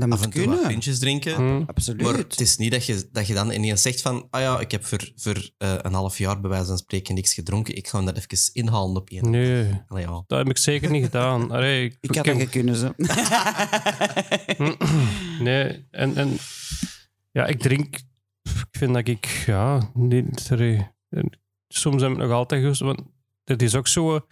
dat 0.00 0.10
af 0.10 0.24
moet 0.24 0.34
en 0.34 0.42
toe 0.42 0.56
wat 0.56 0.66
pintjes 0.66 0.98
drinken. 0.98 1.34
Hm. 1.34 1.62
Absoluut. 1.66 2.02
Maar 2.02 2.16
het 2.16 2.40
is 2.40 2.56
niet 2.56 2.70
dat 2.70 2.86
je, 2.86 3.08
dat 3.12 3.26
je 3.26 3.34
dan 3.34 3.50
ineens 3.50 3.82
zegt 3.82 4.00
van, 4.00 4.26
ah 4.30 4.40
ja, 4.40 4.60
ik 4.60 4.70
heb 4.70 4.84
voor, 4.84 5.12
voor 5.16 5.50
eh, 5.58 5.74
een 5.78 5.92
half 5.92 6.18
jaar 6.18 6.40
bij 6.40 6.50
wijze 6.50 6.66
van 6.66 6.78
spreken 6.78 7.14
niks 7.14 7.34
gedronken, 7.34 7.76
ik 7.76 7.88
ga 7.88 8.02
dat 8.02 8.16
even 8.16 8.52
inhalen 8.52 8.96
op 8.96 9.10
één. 9.10 9.30
Nee, 9.30 9.82
Allee, 9.88 10.04
ja. 10.04 10.24
dat 10.26 10.38
heb 10.38 10.48
ik 10.48 10.58
zeker 10.58 10.90
niet 10.90 11.04
gedaan. 11.04 11.50
Allee, 11.54 11.84
ik, 11.84 11.96
ik 12.00 12.14
had 12.14 12.24
dat 12.24 12.48
kunnen, 12.48 12.76
zo. 12.76 12.92
Nee, 15.40 15.86
en, 15.90 16.16
en 16.16 16.36
ja, 17.30 17.46
ik 17.46 17.60
drink. 17.60 17.94
Ik 18.42 18.80
vind 18.80 18.94
dat 18.94 19.08
ik, 19.08 19.26
ja, 19.46 19.90
niet. 19.94 20.40
Sorry. 20.40 20.94
En 21.08 21.42
Soms 21.68 22.02
heb 22.02 22.10
ik 22.10 22.16
nog 22.16 22.30
altijd 22.30 22.60
gewust, 22.60 22.80
want 22.80 23.00
het 23.44 23.62
is 23.62 23.74
ook 23.74 23.88
zo. 23.88 24.26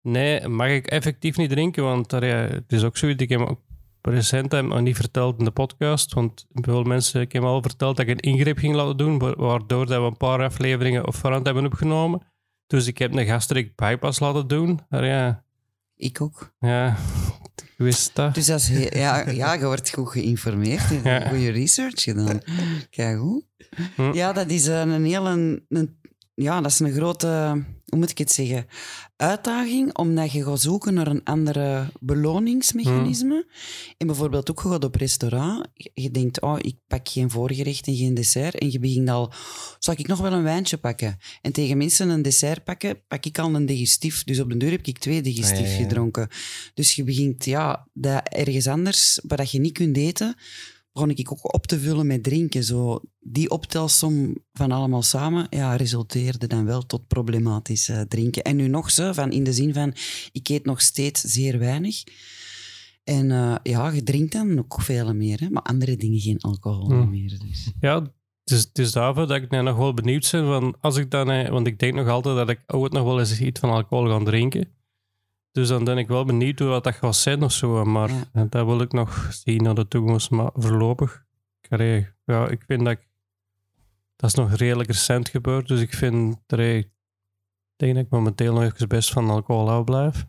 Nee, 0.00 0.48
mag 0.48 0.68
ik 0.68 0.86
effectief 0.86 1.36
niet 1.36 1.50
drinken? 1.50 1.82
Want 1.82 2.12
allee, 2.12 2.30
het 2.32 2.72
is 2.72 2.82
ook 2.82 2.96
zoiets. 2.96 3.22
Ik 3.22 3.28
heb 3.28 3.40
ook 3.40 3.60
recent 4.06 4.52
heb 4.52 4.64
ik 4.64 4.70
nog 4.70 4.80
niet 4.80 4.96
verteld 4.96 5.38
in 5.38 5.44
de 5.44 5.50
podcast. 5.50 6.12
Want 6.14 6.46
veel 6.52 6.82
mensen, 6.82 7.20
ik 7.20 7.32
heb 7.32 7.42
al 7.42 7.62
verteld 7.62 7.96
dat 7.96 8.06
ik 8.08 8.12
een 8.24 8.32
ingreep 8.32 8.58
ging 8.58 8.74
laten 8.74 8.96
doen, 8.96 9.18
wa- 9.18 9.34
waardoor 9.36 9.86
dat 9.86 10.00
we 10.00 10.06
een 10.06 10.16
paar 10.16 10.42
afleveringen 10.42 11.06
op 11.06 11.14
voorhand 11.14 11.46
hebben 11.46 11.64
opgenomen. 11.66 12.20
Dus 12.66 12.86
ik 12.86 12.98
heb 12.98 13.14
een 13.14 13.26
gastric 13.26 13.76
bypass 13.76 14.20
laten 14.20 14.48
doen. 14.48 14.80
Maar 14.88 15.06
ja, 15.06 15.44
ik 15.96 16.20
ook. 16.20 16.52
ja, 16.58 16.96
ik 17.56 17.74
wist 17.76 18.14
dat. 18.14 18.34
Dus 18.34 18.48
is 18.48 18.68
heel- 18.68 18.96
ja, 18.98 19.30
ja, 19.30 19.52
je 19.52 19.64
wordt 19.64 19.90
goed 19.90 20.08
geïnformeerd. 20.10 20.88
Je 20.88 20.94
hebt 21.02 21.22
Ja. 21.24 21.28
goede 21.28 21.50
research 21.50 22.02
gedaan. 22.02 22.40
Kijk 22.90 23.18
goed. 23.18 23.44
Hm. 23.96 24.12
Ja, 24.12 24.32
dat 24.32 24.50
is 24.50 24.66
een, 24.66 24.88
een 24.88 25.04
hele... 25.04 25.62
Een, 25.68 25.98
ja, 26.34 26.60
dat 26.60 26.70
is 26.70 26.80
een 26.80 26.92
grote... 26.92 27.62
Hoe 27.84 27.98
moet 27.98 28.10
ik 28.10 28.18
het 28.18 28.32
zeggen? 28.32 28.66
Uitdaging, 29.16 29.96
omdat 29.96 30.32
je 30.32 30.44
gaat 30.44 30.60
zoeken 30.60 30.94
naar 30.94 31.06
een 31.06 31.24
andere 31.24 31.86
beloningsmechanisme. 32.00 33.46
En 33.96 34.06
bijvoorbeeld 34.06 34.50
ook, 34.50 34.60
je 34.62 34.68
gaat 34.68 34.84
op 34.84 34.94
restaurant. 34.94 35.66
Je- 35.74 36.10
denkt, 36.10 36.40
oh, 36.40 36.56
ik 36.60 36.76
pak 36.86 37.08
geen 37.08 37.30
voorgerecht 37.30 37.86
en 37.86 37.96
geen 37.96 38.14
dessert. 38.14 38.54
En 38.58 38.70
je 38.70 38.78
begint 38.78 39.08
al... 39.08 39.32
Zal 39.78 39.94
ik 39.98 40.06
nog 40.06 40.20
wel 40.20 40.32
een 40.32 40.42
wijntje 40.42 40.76
pakken? 40.76 41.18
En 41.42 41.52
tegen 41.52 41.76
mensen 41.76 42.08
een 42.08 42.22
dessert 42.22 42.64
pakken, 42.64 43.02
pak 43.08 43.24
ik 43.24 43.38
al 43.38 43.54
een 43.54 43.66
digestief. 43.66 44.24
Dus 44.24 44.40
op 44.40 44.50
de 44.50 44.56
deur 44.56 44.70
heb 44.70 44.86
ik 44.86 44.98
twee 44.98 45.22
digestief 45.22 45.58
Ah, 45.58 45.66
ja, 45.72 45.76
ja. 45.76 45.82
gedronken. 45.82 46.28
Dus 46.74 46.94
je 46.94 47.04
begint, 47.04 47.44
ja, 47.44 47.88
dat 47.92 48.28
ergens 48.28 48.66
anders, 48.66 49.20
waar 49.26 49.38
dat 49.38 49.50
je 49.50 49.58
niet 49.60 49.72
kunt 49.72 49.96
eten, 49.96 50.36
begon 50.94 51.10
ik 51.10 51.32
ook 51.32 51.54
op 51.54 51.66
te 51.66 51.80
vullen 51.80 52.06
met 52.06 52.22
drinken. 52.22 52.64
Zo, 52.64 53.00
die 53.20 53.50
optelsom 53.50 54.36
van 54.52 54.72
allemaal 54.72 55.02
samen 55.02 55.46
ja, 55.50 55.76
resulteerde 55.76 56.46
dan 56.46 56.64
wel 56.64 56.86
tot 56.86 57.06
problematisch 57.06 57.90
drinken. 58.08 58.42
En 58.42 58.56
nu 58.56 58.68
nog 58.68 58.90
zo, 58.90 59.12
van 59.12 59.30
in 59.30 59.44
de 59.44 59.52
zin 59.52 59.74
van, 59.74 59.94
ik 60.32 60.48
eet 60.48 60.64
nog 60.64 60.80
steeds 60.80 61.20
zeer 61.20 61.58
weinig. 61.58 62.02
En 63.04 63.30
eh, 63.30 63.56
ja, 63.62 63.90
je 63.90 64.02
drinkt 64.02 64.32
dan 64.32 64.58
ook 64.58 64.82
veel 64.82 65.14
meer, 65.14 65.40
hè? 65.40 65.50
maar 65.50 65.62
andere 65.62 65.96
dingen 65.96 66.20
geen 66.20 66.40
alcohol 66.40 67.06
meer. 67.06 67.38
Dus. 67.38 67.72
Ja, 67.80 68.00
het 68.44 68.52
is, 68.52 68.60
het 68.60 68.78
is 68.78 68.92
daarvoor 68.92 69.26
dat 69.26 69.42
ik 69.42 69.50
nou 69.50 69.64
nog 69.64 69.76
wel 69.76 69.94
benieuwd 69.94 70.30
ben. 70.30 70.46
Van 70.46 70.76
als 70.80 70.96
ik 70.96 71.10
dan, 71.10 71.30
eh, 71.30 71.50
want 71.50 71.66
ik 71.66 71.78
denk 71.78 71.94
nog 71.94 72.08
altijd 72.08 72.36
dat 72.36 72.48
ik 72.48 72.60
ooit 72.66 72.92
nog 72.92 73.04
wel 73.04 73.18
eens 73.18 73.40
iets 73.40 73.60
van 73.60 73.70
alcohol 73.70 74.08
ga 74.08 74.24
drinken. 74.24 74.68
Dus 75.54 75.68
dan 75.68 75.84
ben 75.84 75.98
ik 75.98 76.08
wel 76.08 76.24
benieuwd 76.24 76.58
hoe 76.58 76.68
wat 76.68 76.84
dat 76.84 76.94
gaat 76.94 77.16
zijn 77.16 77.42
of 77.42 77.52
zo. 77.52 77.84
Maar 77.84 78.10
Ja. 78.32 78.44
dat 78.50 78.66
wil 78.66 78.80
ik 78.80 78.92
nog 78.92 79.28
zien 79.44 79.62
naar 79.62 79.74
de 79.74 79.88
toekomst. 79.88 80.30
Maar 80.30 80.50
voorlopig, 80.54 81.24
ja, 82.24 82.48
ik 82.48 82.62
vind 82.66 82.84
dat 82.84 82.92
ik, 82.92 83.08
dat 84.16 84.30
is 84.30 84.36
nog 84.36 84.52
redelijk 84.54 84.88
recent 84.90 85.28
gebeurd. 85.28 85.68
Dus 85.68 85.80
ik 85.80 85.94
vind, 85.94 86.36
ik 86.46 86.90
denk 87.76 87.94
dat 87.94 88.04
ik 88.04 88.10
momenteel 88.10 88.52
nog 88.52 88.62
even 88.62 88.88
best 88.88 89.12
van 89.12 89.30
alcohol 89.30 89.70
af 89.70 89.84
blijf. 89.84 90.24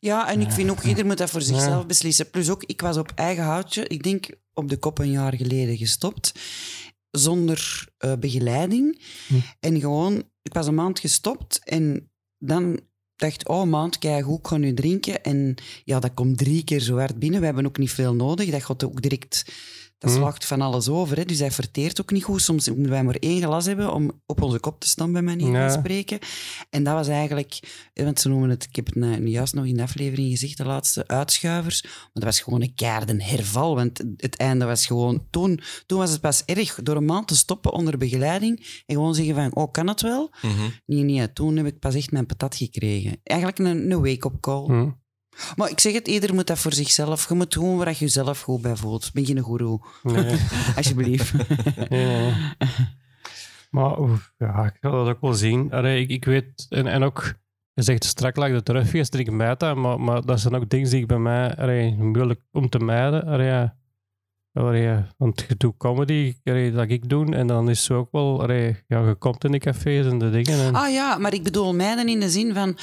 Ja, 0.00 0.30
en 0.30 0.40
ik 0.40 0.50
vind 0.50 0.70
ook, 0.70 0.82
ieder 0.82 1.06
moet 1.06 1.18
dat 1.18 1.30
voor 1.30 1.42
zichzelf 1.42 1.80
Ja. 1.80 1.86
beslissen. 1.86 2.30
Plus 2.30 2.50
ook, 2.50 2.62
ik 2.64 2.80
was 2.80 2.96
op 2.96 3.12
eigen 3.14 3.44
houtje, 3.44 3.86
ik 3.86 4.02
denk 4.02 4.34
op 4.54 4.68
de 4.68 4.76
kop 4.76 4.98
een 4.98 5.10
jaar 5.10 5.34
geleden 5.36 5.76
gestopt, 5.76 6.32
zonder 7.10 7.88
eh, 7.98 8.12
begeleiding. 8.18 9.02
Hm. 9.28 9.34
En 9.60 9.80
gewoon, 9.80 10.22
ik 10.42 10.52
was 10.54 10.66
een 10.66 10.74
maand 10.74 10.98
gestopt 10.98 11.64
en 11.64 12.10
dan 12.38 12.80
dacht 13.22 13.48
oh, 13.48 13.64
maand, 13.64 13.98
kijk 13.98 14.24
hoe 14.24 14.38
ik 14.38 14.46
ga 14.46 14.56
nu 14.56 14.74
drinken. 14.74 15.22
En 15.22 15.54
ja, 15.84 16.00
dat 16.00 16.14
komt 16.14 16.38
drie 16.38 16.64
keer 16.64 16.80
zo 16.80 16.96
hard 16.96 17.18
binnen. 17.18 17.40
We 17.40 17.46
hebben 17.46 17.66
ook 17.66 17.78
niet 17.78 17.90
veel 17.90 18.14
nodig. 18.14 18.50
Dat 18.50 18.64
gaat 18.64 18.84
ook 18.84 19.02
direct... 19.02 19.44
Dat 20.02 20.10
Hm. 20.10 20.16
slaagt 20.16 20.44
van 20.44 20.60
alles 20.60 20.88
over, 20.88 21.16
hè. 21.16 21.24
dus 21.24 21.38
hij 21.38 21.50
verteert 21.50 22.00
ook 22.00 22.10
niet 22.10 22.24
goed. 22.24 22.42
Soms 22.42 22.68
moeten 22.68 22.88
wij 22.90 23.04
maar 23.04 23.14
één 23.14 23.42
glas 23.42 23.66
hebben 23.66 23.92
om 23.94 24.20
op 24.26 24.42
onze 24.42 24.60
kop 24.60 24.80
te 24.80 24.88
staan, 24.88 25.12
bij 25.12 25.22
manier 25.22 25.50
Ja. 25.52 25.70
van 25.70 25.78
spreken. 25.78 26.18
En 26.70 26.82
dat 26.84 26.94
was 26.94 27.08
eigenlijk, 27.08 27.58
want 27.94 28.20
ze 28.20 28.28
noemen 28.28 28.50
het, 28.50 28.64
ik 28.64 28.76
heb 28.76 28.86
het 28.86 28.94
nou 28.94 29.26
juist 29.28 29.54
nog 29.54 29.64
in 29.64 29.76
de 29.76 29.82
aflevering 29.82 30.30
gezegd, 30.30 30.56
de 30.56 30.64
laatste 30.64 31.06
uitschuivers. 31.08 31.82
Maar 31.82 32.10
dat 32.12 32.22
was 32.24 32.40
gewoon 32.40 32.62
een 32.62 32.74
keiharde 32.74 33.22
herval, 33.24 33.74
want 33.74 34.02
het 34.16 34.36
einde 34.36 34.64
was 34.64 34.86
gewoon, 34.86 35.26
toen, 35.30 35.60
toen 35.86 35.98
was 35.98 36.10
het 36.10 36.20
pas 36.20 36.42
erg, 36.44 36.74
door 36.82 36.96
een 36.96 37.04
maand 37.04 37.28
te 37.28 37.36
stoppen 37.36 37.72
onder 37.72 37.98
begeleiding 37.98 38.82
en 38.86 38.94
gewoon 38.94 39.14
zeggen 39.14 39.34
van, 39.34 39.54
oh, 39.54 39.70
kan 39.72 39.88
het 39.88 40.00
wel? 40.00 40.30
Mhm. 40.42 40.68
Nee, 40.86 41.02
nee, 41.02 41.32
toen 41.32 41.56
heb 41.56 41.66
ik 41.66 41.78
pas 41.78 41.94
echt 41.94 42.10
mijn 42.10 42.26
patat 42.26 42.56
gekregen. 42.56 43.16
Eigenlijk 43.22 43.58
een, 43.58 43.90
een 43.90 44.00
wake-up 44.02 44.40
call. 44.40 44.64
Hm. 44.66 44.90
Maar 45.56 45.70
ik 45.70 45.80
zeg 45.80 45.92
het, 45.92 46.08
ieder 46.08 46.34
moet 46.34 46.46
dat 46.46 46.58
voor 46.58 46.72
zichzelf. 46.72 47.28
Je 47.28 47.34
moet 47.34 47.52
doen 47.52 47.76
waar 47.76 47.88
je 47.88 47.96
jezelf 47.98 48.40
goed 48.40 48.62
bij 48.62 48.76
voelt. 48.76 49.10
Ben 49.12 49.26
geen 49.26 49.40
goeroe, 49.40 49.80
Nee. 50.02 50.38
alsjeblieft. 50.76 51.32
Nee. 51.88 52.32
Maar 53.70 54.00
oef, 54.00 54.32
ja, 54.38 54.64
ik 54.64 54.76
zal 54.80 54.90
dat 54.92 55.14
ook 55.14 55.20
wel 55.20 55.34
zien. 55.34 55.72
Allee, 55.72 56.00
ik, 56.00 56.10
ik 56.10 56.24
weet, 56.24 56.66
en, 56.68 56.86
en 56.86 57.02
ook, 57.02 57.34
je 57.74 57.82
zegt 57.82 58.04
strak 58.04 58.36
lag 58.36 58.50
de 58.50 58.62
teruggeest, 58.62 59.10
drink 59.12 59.28
ik 59.28 59.58
dat, 59.58 59.76
maar, 59.76 60.00
maar 60.00 60.22
dat 60.22 60.40
zijn 60.40 60.54
ook 60.54 60.68
dingen 60.68 60.90
die 60.90 61.00
ik 61.00 61.06
bij 61.06 61.18
mij 61.18 61.56
allee, 61.56 61.94
moeilijk 61.94 62.40
om 62.50 62.68
te 62.68 62.78
mijden. 62.78 63.24
Allee, 63.24 63.70
ja, 64.52 65.08
want 65.18 65.44
je 65.48 65.54
doet 65.56 65.76
comedy, 65.76 66.34
dat 66.74 66.90
ik 66.90 67.08
doe, 67.08 67.34
en 67.34 67.46
dan 67.46 67.70
is 67.70 67.76
het 67.78 67.86
zo 67.86 67.94
ook 67.98 68.08
wel, 68.12 68.52
ja, 68.52 68.74
je 68.86 69.14
komt 69.18 69.44
in 69.44 69.52
de 69.52 69.58
cafés 69.58 70.06
en 70.06 70.18
de 70.18 70.30
dingen. 70.30 70.60
En, 70.60 70.74
Ah 70.74 70.92
ja, 70.92 71.18
maar 71.18 71.34
ik 71.34 71.42
bedoel 71.42 71.74
meiden 71.74 72.08
in 72.08 72.20
de 72.20 72.30
zin 72.30 72.54
van 72.54 72.76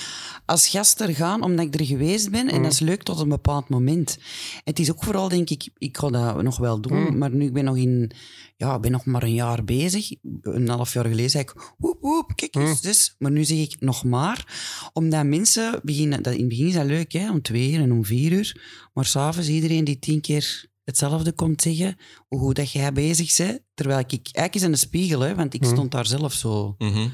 als 0.45 0.67
gast 0.67 1.01
er 1.01 1.15
gaan 1.15 1.43
omdat 1.43 1.65
ik 1.65 1.79
er 1.79 1.85
geweest 1.85 2.31
ben 2.31 2.47
en 2.49 2.55
Mm. 2.57 2.63
dat 2.63 2.71
is 2.71 2.79
leuk 2.79 3.03
tot 3.03 3.19
een 3.19 3.29
bepaald 3.29 3.69
moment. 3.69 4.17
Het 4.63 4.79
is 4.79 4.91
ook 4.91 5.03
vooral 5.03 5.29
denk 5.29 5.49
ik, 5.49 5.69
ik 5.77 5.97
ga 5.97 6.09
dat 6.09 6.41
nog 6.43 6.57
wel 6.57 6.81
doen, 6.81 6.97
Mm. 7.03 7.17
maar 7.17 7.31
nu 7.31 7.45
ik 7.45 7.53
ben 7.53 7.63
nog 7.63 7.77
in, 7.77 8.11
ja, 8.57 8.75
ik 8.75 8.81
ben 8.81 8.91
nog 8.91 9.05
maar 9.05 9.23
een 9.23 9.33
jaar 9.33 9.63
bezig. 9.63 10.11
Een 10.41 10.67
half 10.69 10.93
jaar 10.93 11.05
geleden 11.05 11.29
zei 11.29 11.43
ik, 11.43 11.73
woep 11.77 11.97
woep, 12.01 12.31
kijk 12.35 12.55
eens, 12.55 12.69
Mm. 12.69 12.77
dus. 12.89 13.15
Maar 13.17 13.31
nu 13.31 13.43
zeg 13.43 13.57
ik 13.57 13.75
nog 13.79 14.03
maar, 14.03 14.45
omdat 14.93 15.25
mensen 15.25 15.79
beginnen, 15.83 16.23
dat, 16.23 16.33
in 16.33 16.39
het 16.39 16.49
begin 16.49 16.67
is 16.67 16.73
dat 16.73 16.85
leuk 16.85 17.11
hè, 17.11 17.31
om 17.31 17.41
twee 17.41 17.71
uur 17.71 17.79
en 17.79 17.91
om 17.91 18.05
vier 18.05 18.31
uur, 18.31 18.61
maar 18.93 19.05
s'avonds 19.05 19.49
iedereen 19.49 19.83
die 19.83 19.99
tien 19.99 20.21
keer 20.21 20.67
hetzelfde 20.89 21.31
komt 21.31 21.61
zeggen, 21.61 21.97
hoe 22.27 22.39
goed 22.39 22.55
dat 22.55 22.71
jij 22.71 22.93
bezig 22.93 23.37
bent, 23.37 23.61
terwijl 23.73 23.99
ik, 23.99 24.11
eigenlijk 24.11 24.55
is 24.55 24.61
het 24.61 24.71
een 24.71 24.77
spiegel, 24.77 25.19
hè, 25.19 25.35
want 25.35 25.53
ik 25.53 25.61
Mm. 25.61 25.67
stond 25.69 25.91
daar 25.91 26.05
zelf 26.05 26.33
zo 26.33 26.75
Mhm. 26.77 27.09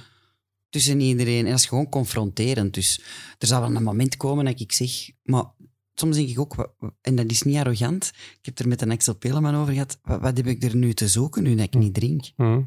tussen 0.69 0.99
iedereen. 0.99 1.43
En 1.45 1.49
dat 1.51 1.59
is 1.59 1.65
gewoon 1.65 1.89
confronterend. 1.89 2.73
Dus 2.73 3.01
er 3.37 3.47
zal 3.47 3.61
wel 3.61 3.75
een 3.75 3.83
moment 3.83 4.17
komen 4.17 4.45
dat 4.45 4.59
ik 4.59 4.71
zeg... 4.71 5.09
Maar 5.23 5.45
soms 5.93 6.15
denk 6.15 6.29
ik 6.29 6.39
ook, 6.39 6.73
en 7.01 7.15
dat 7.15 7.31
is 7.31 7.41
niet 7.41 7.55
arrogant, 7.57 8.11
ik 8.39 8.45
heb 8.45 8.59
er 8.59 8.67
met 8.67 8.81
een 8.81 8.91
Axel 8.91 9.15
Peleman 9.15 9.55
over 9.55 9.73
gehad, 9.73 9.99
wat, 10.03 10.21
wat 10.21 10.37
heb 10.37 10.47
ik 10.47 10.63
er 10.63 10.75
nu 10.75 10.93
te 10.93 11.07
zoeken 11.07 11.43
nu 11.43 11.55
dat 11.55 11.65
ik 11.65 11.73
niet 11.73 11.93
drink? 11.93 12.25
Hm. 12.35 12.61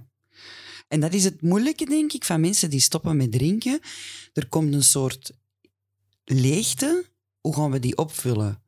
En 0.88 1.00
dat 1.00 1.12
is 1.14 1.24
het 1.24 1.42
moeilijke, 1.42 1.84
denk 1.84 2.12
ik, 2.12 2.24
van 2.24 2.40
mensen 2.40 2.70
die 2.70 2.80
stoppen 2.80 3.16
met 3.16 3.32
drinken. 3.32 3.80
Er 4.32 4.48
komt 4.48 4.74
een 4.74 4.84
soort 4.84 5.32
leegte. 6.24 7.04
Hoe 7.40 7.54
gaan 7.54 7.70
we 7.70 7.78
die 7.78 7.96
opvullen? 7.96 8.62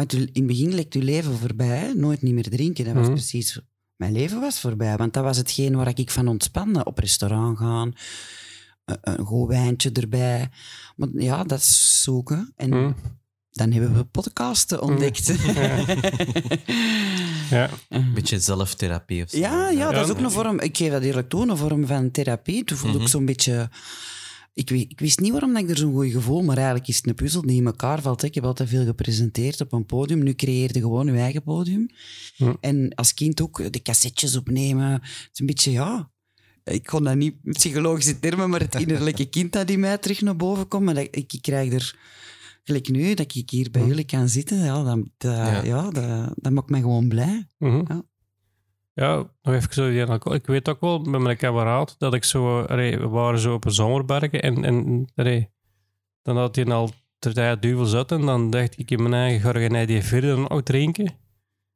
Want 0.00 0.12
in 0.12 0.20
het 0.32 0.46
begin 0.46 0.74
lekt 0.74 0.94
uw 0.94 1.02
leven 1.02 1.38
voorbij. 1.38 1.78
hè? 1.78 1.94
Nooit 1.94 2.22
niet 2.22 2.34
meer 2.34 2.48
drinken. 2.50 2.84
Dat 2.84 2.94
was 2.94 3.04
Mhm. 3.06 3.12
precies... 3.14 3.60
Mijn 3.96 4.12
leven 4.12 4.40
was 4.40 4.60
voorbij. 4.60 4.96
Want 4.96 5.12
dat 5.12 5.24
was 5.24 5.36
hetgeen 5.36 5.76
waar 5.76 5.92
ik 5.98 6.10
van 6.10 6.28
ontspande. 6.28 6.84
Op 6.84 6.98
restaurant 6.98 7.58
gaan. 7.58 7.92
Een, 8.84 8.98
een 9.00 9.24
goed 9.24 9.48
wijntje 9.48 9.90
erbij. 9.92 10.48
Maar 10.96 11.08
ja, 11.14 11.44
dat 11.44 11.58
is 11.58 12.02
zoeken. 12.02 12.52
En 12.56 12.72
Hm. 12.72 12.92
dan 13.50 13.72
hebben 13.72 13.94
we 13.94 14.04
podcasten 14.04 14.82
ontdekt. 14.82 15.32
Ja. 17.50 17.70
Beetje 18.14 18.38
zelftherapie 18.40 19.22
of 19.24 19.30
zo. 19.30 19.38
Ja, 19.38 19.68
ja, 19.70 19.90
dat 19.92 20.04
is 20.04 20.10
ook 20.10 20.18
een 20.20 20.30
vorm. 20.30 20.60
Ik 20.60 20.76
geef 20.76 20.90
dat 20.90 21.02
eerlijk 21.02 21.28
toe, 21.28 21.48
een 21.50 21.56
vorm 21.56 21.86
van 21.86 22.10
therapie. 22.10 22.64
Toen 22.64 22.76
voelde 22.76 22.96
ik 22.96 23.02
Mhm. 23.02 23.10
zo'n 23.12 23.24
beetje. 23.24 23.68
Ik, 24.54 24.70
ik 24.70 25.00
wist 25.00 25.20
niet 25.20 25.30
waarom 25.32 25.52
dat 25.52 25.62
ik 25.62 25.70
er 25.70 25.76
zo'n 25.76 25.92
goed 25.92 26.10
gevoel, 26.10 26.42
maar 26.42 26.56
eigenlijk 26.56 26.88
is 26.88 26.96
het 26.96 27.06
een 27.06 27.14
puzzel 27.14 27.42
die 27.42 27.56
in 27.56 27.66
elkaar 27.66 28.02
valt. 28.02 28.20
hè. 28.20 28.26
Ik 28.26 28.34
heb 28.34 28.44
altijd 28.44 28.68
veel 28.68 28.84
gepresenteerd 28.84 29.60
op 29.60 29.72
een 29.72 29.86
podium. 29.86 30.22
Nu 30.22 30.34
creëer 30.34 30.70
je 30.74 30.80
gewoon 30.80 31.06
je 31.06 31.12
eigen 31.18 31.42
podium. 31.42 31.86
En 32.60 32.94
als 32.94 33.14
kind 33.14 33.40
ook 33.40 33.72
de 33.72 33.82
cassettes 33.82 34.36
opnemen. 34.36 34.90
Het 34.92 35.28
is 35.32 35.40
een 35.40 35.46
beetje, 35.46 35.70
ja. 35.70 36.10
Ik 36.64 36.84
kon 36.84 37.04
dat 37.04 37.16
niet 37.16 37.34
psychologische 37.42 38.18
termen, 38.18 38.50
maar 38.50 38.60
het 38.60 38.74
innerlijke 38.74 39.24
kind 39.28 39.52
dat 39.52 39.70
in 39.70 39.80
mij 39.80 39.98
terug 39.98 40.20
naar 40.20 40.36
boven 40.36 40.68
komt. 40.68 40.84
Maar 40.84 40.94
dat, 40.94 41.08
ik, 41.10 41.32
ik 41.32 41.42
krijg 41.42 41.72
er, 41.72 41.98
gelijk 42.64 42.88
nu, 42.88 43.14
dat 43.14 43.34
ik 43.34 43.50
hier 43.50 43.70
bij 43.70 43.86
jullie 43.86 44.04
kan 44.04 44.28
zitten, 44.28 44.58
ja, 44.58 44.82
dat, 44.82 44.98
dat, 45.16 45.36
Ja. 45.36 45.62
ja. 45.64 45.90
dat, 45.90 46.32
dat 46.36 46.52
maakt 46.52 46.70
mij 46.70 46.80
gewoon 46.80 47.08
blij. 47.08 47.46
Mhm. 47.58 47.82
Ja. 47.88 48.02
Ja, 49.00 49.16
nog 49.42 49.54
even 49.54 49.72
zo. 49.72 50.32
Ik 50.32 50.46
weet 50.46 50.68
ook 50.68 50.80
wel 50.80 50.98
met 50.98 51.20
mijn 51.20 51.36
kameraad 51.36 51.94
dat 51.98 52.14
ik 52.14 52.24
zo. 52.24 52.60
Allee, 52.62 52.98
we 52.98 53.08
waren 53.08 53.38
zo 53.38 53.54
op 53.54 53.64
een 53.64 53.72
zomerbergen 53.72 54.42
en, 54.42 54.64
en 54.64 55.10
allee, 55.14 55.50
dan 56.22 56.36
had 56.36 56.56
hij 56.56 56.64
al 56.64 56.90
ter 57.18 57.34
tijd 57.34 57.62
duivel 57.62 57.84
zat 57.84 58.12
en 58.12 58.20
dan 58.20 58.50
dacht 58.50 58.78
ik 58.78 58.90
in 58.90 59.02
mijn 59.02 59.14
eigen 59.14 59.70
jij 59.70 59.86
die 59.86 60.02
verder 60.02 60.50
ook 60.50 60.62
drinken. 60.64 61.12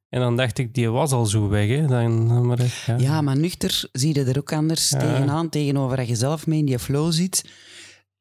En 0.09 0.19
dan 0.19 0.35
dacht 0.35 0.57
ik, 0.57 0.73
die 0.73 0.89
was 0.89 1.11
al 1.11 1.25
zo 1.25 1.49
weg. 1.49 1.67
Hè. 1.67 1.85
Dan, 1.85 2.45
maar, 2.45 2.83
ja. 2.85 2.97
Ja, 2.97 3.21
maar 3.21 3.37
nuchter 3.37 3.89
zie 3.91 4.13
je 4.15 4.23
er 4.23 4.37
ook 4.37 4.53
anders 4.53 4.89
Ja. 4.89 4.97
tegenaan, 4.99 5.49
tegenover 5.49 5.97
dat 5.97 6.07
je 6.07 6.15
zelf 6.15 6.47
mee 6.47 6.59
in 6.59 6.65
die 6.65 6.79
flow 6.79 7.11
zit. 7.11 7.49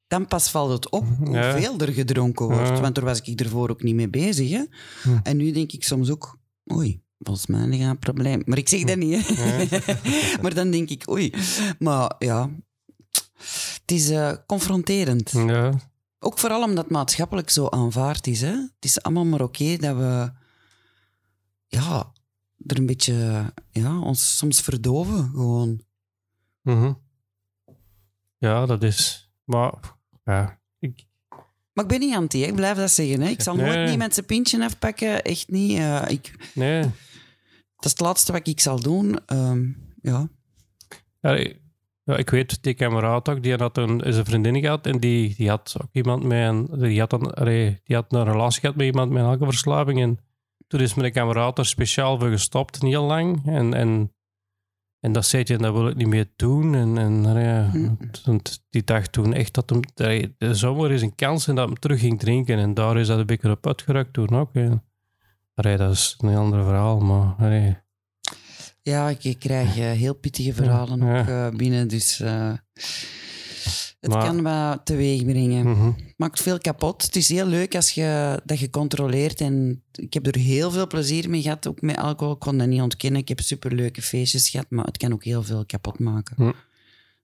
Dan 0.07 0.27
pas 0.27 0.51
valt 0.51 0.71
het 0.73 0.91
op 0.91 1.05
Ja. 1.31 1.53
hoeveel 1.53 1.79
er 1.79 1.93
gedronken 1.93 2.47
wordt. 2.47 2.69
Ja. 2.69 2.81
Want 2.81 2.95
daar 2.95 3.05
was 3.05 3.21
ik 3.21 3.41
ervoor 3.41 3.71
ook 3.71 3.83
niet 3.83 3.95
mee 3.95 4.09
bezig. 4.09 4.51
Hè? 4.51 4.65
Hm. 5.03 5.19
En 5.23 5.37
nu 5.37 5.51
denk 5.53 5.73
ik 5.73 5.85
soms 5.85 6.11
ook, 6.11 6.39
oei, 6.73 7.03
volgens 7.25 7.47
mij 7.47 7.67
ligt 7.67 7.83
een 7.83 7.99
probleem. 7.99 8.43
Maar 8.47 8.59
ik 8.59 8.69
zeg 8.69 8.85
dat 8.85 8.97
niet, 8.97 9.29
maar 10.43 10.55
dan 10.55 10.71
denk 10.71 10.89
ik, 10.91 11.11
oei. 11.11 11.35
Maar 11.79 12.15
ja, 12.19 12.51
het 13.81 13.91
is 13.93 14.11
eh, 14.11 14.33
confronterend. 14.47 15.31
Ja. 15.31 15.73
Ook 16.19 16.39
vooral 16.39 16.63
omdat 16.63 16.85
het 16.85 16.93
maatschappelijk 16.93 17.51
zo 17.51 17.69
aanvaard 17.69 18.27
is. 18.27 18.41
Hè? 18.41 18.51
Het 18.53 18.71
is 18.85 19.03
allemaal 19.03 19.25
maar 19.25 19.41
oké 19.43 19.77
dat 19.77 19.97
we 19.97 20.33
ja, 21.67 22.13
er 22.67 22.79
een 22.79 22.87
beetje 22.87 23.53
ja, 23.71 23.99
ons 23.99 24.37
soms 24.37 24.61
verdoven 24.61 25.31
gewoon. 25.31 25.81
Mhm. 26.63 26.93
ja, 28.39 28.67
dat 28.67 28.83
is. 28.83 29.31
Maar 29.45 29.73
ja, 30.25 30.59
ik, 30.79 31.05
Maar 31.73 31.85
ik 31.85 31.91
ben 31.91 32.01
niet 32.01 32.15
anti, 32.15 32.43
ik 32.45 32.55
blijf 32.55 32.77
dat 32.77 32.91
zeggen. 32.91 33.21
Hè. 33.21 33.29
Ik 33.29 33.43
zal 33.43 33.57
nooit 33.57 33.75
Nee. 33.75 33.97
met 33.97 34.15
zijn 34.15 34.27
pintje 34.27 34.65
afpakken, 34.65 35.23
echt 35.23 35.49
niet. 35.49 35.79
Eh, 35.79 36.03
ik, 36.09 36.51
nee. 36.55 36.91
Dat 37.85 37.93
is 37.93 37.99
het 37.99 38.01
laatste 38.09 38.33
wat 38.33 38.49
ik 38.49 38.61
zal 38.61 38.81
doen. 38.81 39.19
Ehm, 39.27 39.69
ja. 40.03 40.29
Ja, 41.21 41.35
ik, 41.35 41.61
ja, 42.03 42.17
ik 42.17 42.31
weet, 42.31 42.63
die 42.63 42.75
kameraad 42.75 43.29
ook, 43.29 43.43
die 43.43 43.55
had 43.55 43.77
een, 43.79 44.01
is 44.01 44.17
een 44.17 44.25
vriendin 44.25 44.61
gehad 44.61 44.87
en 44.87 44.99
die, 44.99 45.35
die 45.37 45.49
had 45.49 45.77
ook 45.83 45.89
iemand 45.93 46.23
met 46.23 46.49
een, 46.49 46.69
die 46.81 47.01
had, 47.01 47.13
een, 47.13 47.79
die 47.85 47.97
had 47.97 48.13
een 48.13 48.25
relatie 48.25 48.61
gehad 48.61 48.77
met 48.77 48.87
iemand 48.87 49.11
met 49.11 49.23
een 49.23 49.29
alcoholverslaving 49.29 50.01
en 50.01 50.19
toen 50.67 50.81
is 50.81 50.95
mijn 50.95 51.13
kameraad 51.13 51.59
er 51.59 51.67
speciaal 51.67 52.19
voor 52.19 52.29
gestopt, 52.29 52.83
niet 52.83 52.93
heel 52.93 53.05
lang. 53.05 53.47
En, 53.47 53.75
en, 53.75 54.13
en 55.01 55.13
dat 55.13 55.27
zei 55.27 55.43
hij, 55.47 55.57
dat 55.57 55.73
wil 55.73 55.89
ik 55.89 55.97
niet 55.97 56.09
meer 56.09 56.33
doen. 56.37 56.75
En, 56.75 56.99
en 56.99 57.23
ja, 57.23 57.71
Hm. 57.71 58.39
die 58.71 58.85
dacht 58.85 59.13
toen 59.13 59.33
echt 59.35 59.55
dat 59.55 59.71
hem, 59.71 59.81
de 60.39 60.55
zomer 60.55 60.93
is 60.93 61.03
een 61.03 61.15
kans 61.15 61.49
en 61.49 61.55
dat 61.55 61.67
hem 61.67 61.79
terug 61.79 62.01
ging 62.01 62.19
drinken. 62.19 62.59
En 62.59 62.75
daar 62.75 62.97
is 62.97 63.07
dat 63.07 63.19
een 63.19 63.27
beetje 63.27 63.51
op 63.51 63.67
uitgerukt 63.67 64.13
toen 64.13 64.29
ook. 64.29 64.51
Allee, 65.55 65.77
dat 65.77 65.93
is 65.93 66.15
een 66.19 66.37
ander 66.37 66.65
verhaal, 66.65 66.99
maar 67.01 67.35
allee, 67.39 67.77
ja, 68.83 69.09
ik, 69.09 69.25
ik 69.25 69.39
krijg 69.39 69.79
eh, 69.79 69.91
heel 69.91 70.15
pittige 70.15 70.53
verhalen 70.55 70.99
Ja. 71.07 71.21
ook 71.21 71.27
eh, 71.29 71.49
binnen. 71.59 71.89
Dus 71.89 72.21
eh, 72.21 72.53
Het 74.01 74.13
Maar- 74.13 74.25
kan 74.27 74.43
wat 74.43 74.81
teweeg 74.87 75.25
brengen. 75.25 75.71
Mhm. 75.71 75.91
maakt 76.17 76.41
veel 76.43 76.59
kapot. 76.59 77.03
Het 77.03 77.17
is 77.17 77.29
heel 77.29 77.47
leuk 77.47 77.75
als 77.75 77.91
je 77.91 78.41
dat 78.45 78.59
je 78.59 78.71
controleert. 78.71 79.41
En 79.41 79.83
ik 79.93 80.15
heb 80.15 80.27
er 80.27 80.37
heel 80.37 80.71
veel 80.71 80.87
plezier 80.87 81.31
mee 81.31 81.43
gehad, 81.43 81.67
ook 81.67 81.81
met 81.81 81.97
alcohol. 81.97 82.33
Ik 82.35 82.39
kon 82.41 82.59
dat 82.59 82.67
niet 82.69 82.81
ontkennen. 82.81 83.21
Ik 83.21 83.29
heb 83.29 83.41
superleuke 83.41 84.03
feestjes 84.03 84.49
gehad, 84.49 84.67
maar 84.69 84.85
het 84.85 84.97
kan 84.97 85.13
ook 85.13 85.25
heel 85.25 85.43
veel 85.43 85.67
kapot 85.67 85.99
maken. 85.99 86.55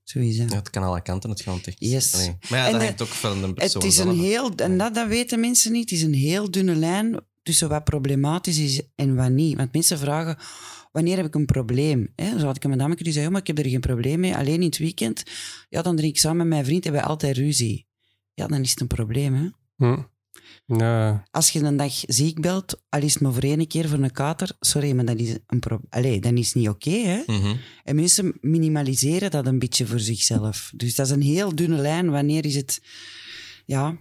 Sowieso. 0.05 0.43
Ja, 0.43 0.55
het 0.57 0.71
kan 0.71 0.83
alle 0.83 1.03
kanten, 1.03 1.31
het 1.31 1.41
gewoon 1.41 1.61
technisch. 1.61 1.91
Yes. 1.91 2.15
Allee. 2.15 2.37
Maar 2.51 2.59
ja, 2.59 2.67
En 2.67 2.73
dat 2.73 2.83
hangt 2.83 3.03
ook 3.03 3.09
van 3.09 3.41
de 3.41 3.53
persoon 3.53 3.83
Het 3.83 3.91
is 3.93 3.99
een 3.99 4.05
zelf. 4.15 4.19
heel, 4.21 4.55
en 4.55 4.79
dat, 4.79 4.95
dat 4.95 5.09
weten 5.09 5.41
mensen 5.41 5.73
niet, 5.73 5.91
het 5.91 5.99
is 5.99 6.05
een 6.05 6.15
heel 6.15 6.51
dunne 6.51 6.75
lijn 6.75 7.21
tussen 7.43 7.69
wat 7.69 7.85
problematisch 7.85 8.59
is 8.59 8.83
en 8.95 9.15
wat 9.15 9.31
niet. 9.31 9.57
Want 9.57 9.73
mensen 9.73 9.99
vragen, 9.99 10.37
wanneer 10.93 11.17
heb 11.17 11.27
ik 11.27 11.35
een 11.35 11.45
probleem? 11.47 12.13
Hè? 12.17 12.39
Zo 12.39 12.47
had 12.47 12.57
ik 12.57 12.65
een 12.65 12.71
madame 12.71 12.95
die 12.97 13.13
zei, 13.13 13.27
oh, 13.27 13.33
maar 13.33 13.41
ik 13.41 13.47
heb 13.47 13.59
er 13.59 13.69
geen 13.69 13.81
probleem 13.81 14.21
mee. 14.21 14.37
Alleen 14.37 14.61
in 14.61 14.67
het 14.67 14.79
weekend, 14.79 15.23
ja, 15.69 15.83
dan 15.83 15.97
drink 15.97 16.15
ik 16.15 16.21
samen 16.21 16.37
met 16.37 16.47
mijn 16.47 16.65
vriend 16.65 16.87
en 16.87 16.93
wij 16.93 17.03
altijd 17.03 17.37
ruzie. 17.37 17.87
Ja, 18.35 18.47
dan 18.47 18.63
is 18.63 18.71
het 18.71 18.81
een 18.81 18.87
probleem, 18.87 19.35
hè. 19.35 19.49
Hm. 19.77 20.03
Ja. 20.67 21.25
Als 21.31 21.51
je 21.51 21.61
een 21.61 21.77
dag 21.77 21.93
ziek 22.07 22.41
belt, 22.41 22.83
al 22.89 23.03
is 23.03 23.13
het 23.13 23.23
maar 23.23 23.33
voor 23.33 23.43
één 23.43 23.67
keer 23.67 23.89
voor 23.89 23.99
een 23.99 24.13
kater, 24.13 24.57
sorry, 24.61 24.93
maar 24.93 25.05
dat 25.05 25.19
is, 25.19 25.37
een 25.47 25.59
pro 25.61 25.81
Allee, 25.89 26.21
dat 26.21 26.33
is 26.33 26.55
niet 26.55 26.69
oké. 26.69 26.91
hè? 26.91 27.23
Mhm. 27.27 27.57
en 27.85 27.97
mensen 27.97 28.39
minimaliseren 28.41 29.31
dat 29.31 29.47
een 29.47 29.59
beetje 29.59 29.87
voor 29.87 30.01
zichzelf. 30.01 30.73
Dus 30.75 30.95
dat 30.95 31.07
is 31.07 31.13
een 31.13 31.23
heel 31.23 31.55
dunne 31.55 31.77
lijn. 31.77 32.11
Wanneer 32.11 32.45
is 32.45 32.55
het... 32.55 32.83
Ja... 33.67 33.99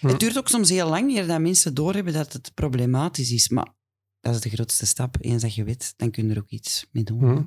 Hm. 0.00 0.06
Het 0.06 0.20
duurt 0.20 0.38
ook 0.38 0.48
soms 0.48 0.70
heel 0.70 0.88
lang 0.88 1.16
eer 1.16 1.26
dat 1.26 1.40
mensen 1.40 1.74
doorhebben 1.74 2.12
dat 2.12 2.32
het 2.32 2.54
problematisch 2.54 3.30
is. 3.30 3.48
Maar 3.48 3.74
dat 4.20 4.34
is 4.34 4.40
de 4.40 4.50
grootste 4.50 4.86
stap. 4.86 5.16
Eens 5.20 5.42
dat 5.42 5.54
je 5.54 5.64
weet, 5.64 5.94
dan 5.96 6.10
kun 6.10 6.26
je 6.26 6.34
er 6.34 6.40
ook 6.40 6.50
iets 6.50 6.86
mee 6.92 7.04
doen. 7.04 7.20
Hm. 7.20 7.42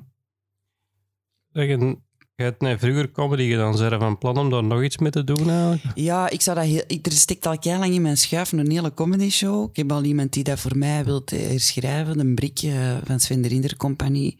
Zeg, 1.52 1.68
en 1.68 2.04
je 2.34 2.42
hebt 2.42 2.60
net 2.60 2.80
vroeger 2.80 3.10
comedy 3.10 3.50
gedaan. 3.50 3.76
Zijn 3.76 3.92
er 3.92 3.98
van 3.98 4.18
plan 4.18 4.38
om 4.38 4.50
daar 4.50 4.64
nog 4.64 4.82
iets 4.82 4.98
mee 4.98 5.10
te 5.10 5.24
doen 5.24 5.50
eigenlijk? 5.50 5.98
Ja, 5.98 6.30
ik 6.30 6.40
zou 6.40 6.56
dat 6.56 6.66
heel, 6.66 6.84
ik, 6.86 7.06
er 7.06 7.12
stikt 7.12 7.46
al 7.46 7.58
kei 7.58 7.78
lang 7.78 7.94
in 7.94 8.02
mijn 8.02 8.16
schuif 8.16 8.52
een 8.52 8.70
hele 8.70 8.94
comedy 8.94 9.30
show. 9.30 9.68
Ik 9.70 9.76
heb 9.76 9.92
al 9.92 10.04
iemand 10.04 10.32
die 10.32 10.44
dat 10.44 10.60
voor 10.60 10.76
mij 10.76 11.04
wil 11.04 11.22
herschrijven, 11.24 12.18
een 12.18 12.34
Brik 12.34 12.58
eh, 12.62 12.96
van 13.04 13.20
Sven 13.20 13.42
de 13.42 13.48
Rinder 13.48 13.76
Compagnie. 13.76 14.38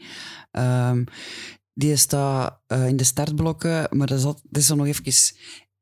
Ehm, 0.51 1.05
die 1.75 1.97
staat 1.97 2.61
eh, 2.67 2.87
in 2.87 2.97
de 2.97 3.05
startblokken, 3.05 3.87
maar 3.91 4.07
dat 4.07 4.19
is, 4.19 4.25
al, 4.25 4.41
dat 4.43 4.63
is 4.63 4.69
nog 4.69 4.87
even... 4.87 5.13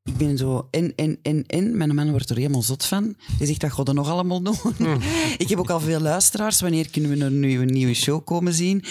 Ik 0.04 0.16
ben 0.16 0.38
zo 0.38 0.68
in, 0.70 0.92
in, 0.96 1.18
in, 1.22 1.44
in. 1.46 1.76
Mijn 1.76 1.94
man 1.94 2.10
wordt 2.10 2.30
er 2.30 2.36
helemaal 2.36 2.62
zot 2.62 2.84
van. 2.84 3.16
Die 3.38 3.46
zegt, 3.46 3.62
wat 3.62 3.70
god 3.70 3.88
er 3.88 3.94
nog 3.94 4.08
allemaal 4.08 4.42
doen? 4.42 4.56
ik 5.38 5.48
heb 5.48 5.58
ook 5.58 5.70
al 5.70 5.80
veel 5.80 6.00
luisteraars. 6.00 6.60
Wanneer 6.60 6.90
kunnen 6.90 7.10
we 7.10 7.24
een 7.24 7.40
nieuwe, 7.40 7.64
nieuwe 7.64 7.94
show 7.94 8.24
komen 8.24 8.54
zien? 8.54 8.84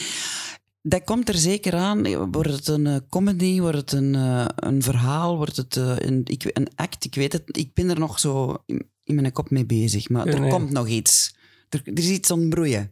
Dat 0.82 1.04
komt 1.04 1.30
er 1.30 1.38
zeker 1.38 1.75
aan. 1.75 2.30
Wordt 2.32 2.51
het 2.51 2.68
een 2.68 2.88
eh, 2.88 2.96
comedy? 3.10 3.60
Wordt 3.60 3.78
het 3.78 3.92
een, 3.92 4.16
eh, 4.16 4.46
een 4.56 4.82
verhaal? 4.82 5.38
Wordt 5.38 5.58
het 5.58 5.78
eh, 5.78 5.96
een, 5.98 6.22
ik, 6.24 6.50
een 6.54 6.68
act? 6.75 7.06
Ik 7.06 7.16
weet 7.16 7.34
het. 7.34 7.44
Ik 7.58 7.74
ben 7.74 7.89
er 7.89 8.00
nog 8.00 8.20
zo 8.20 8.58
in, 8.66 8.89
in 9.04 9.16
mijn 9.16 9.32
kop 9.32 9.50
mee 9.50 9.66
bezig. 9.66 10.10
Maar 10.10 10.28
Ja, 10.28 10.34
er 10.34 10.39
nee. 10.39 10.50
komt 10.50 10.72
nog 10.72 10.88
iets. 10.88 11.36
Er, 11.70 11.82
er 11.84 11.98
is 11.98 12.10
iets 12.10 12.32
ontbroeien. 12.32 12.92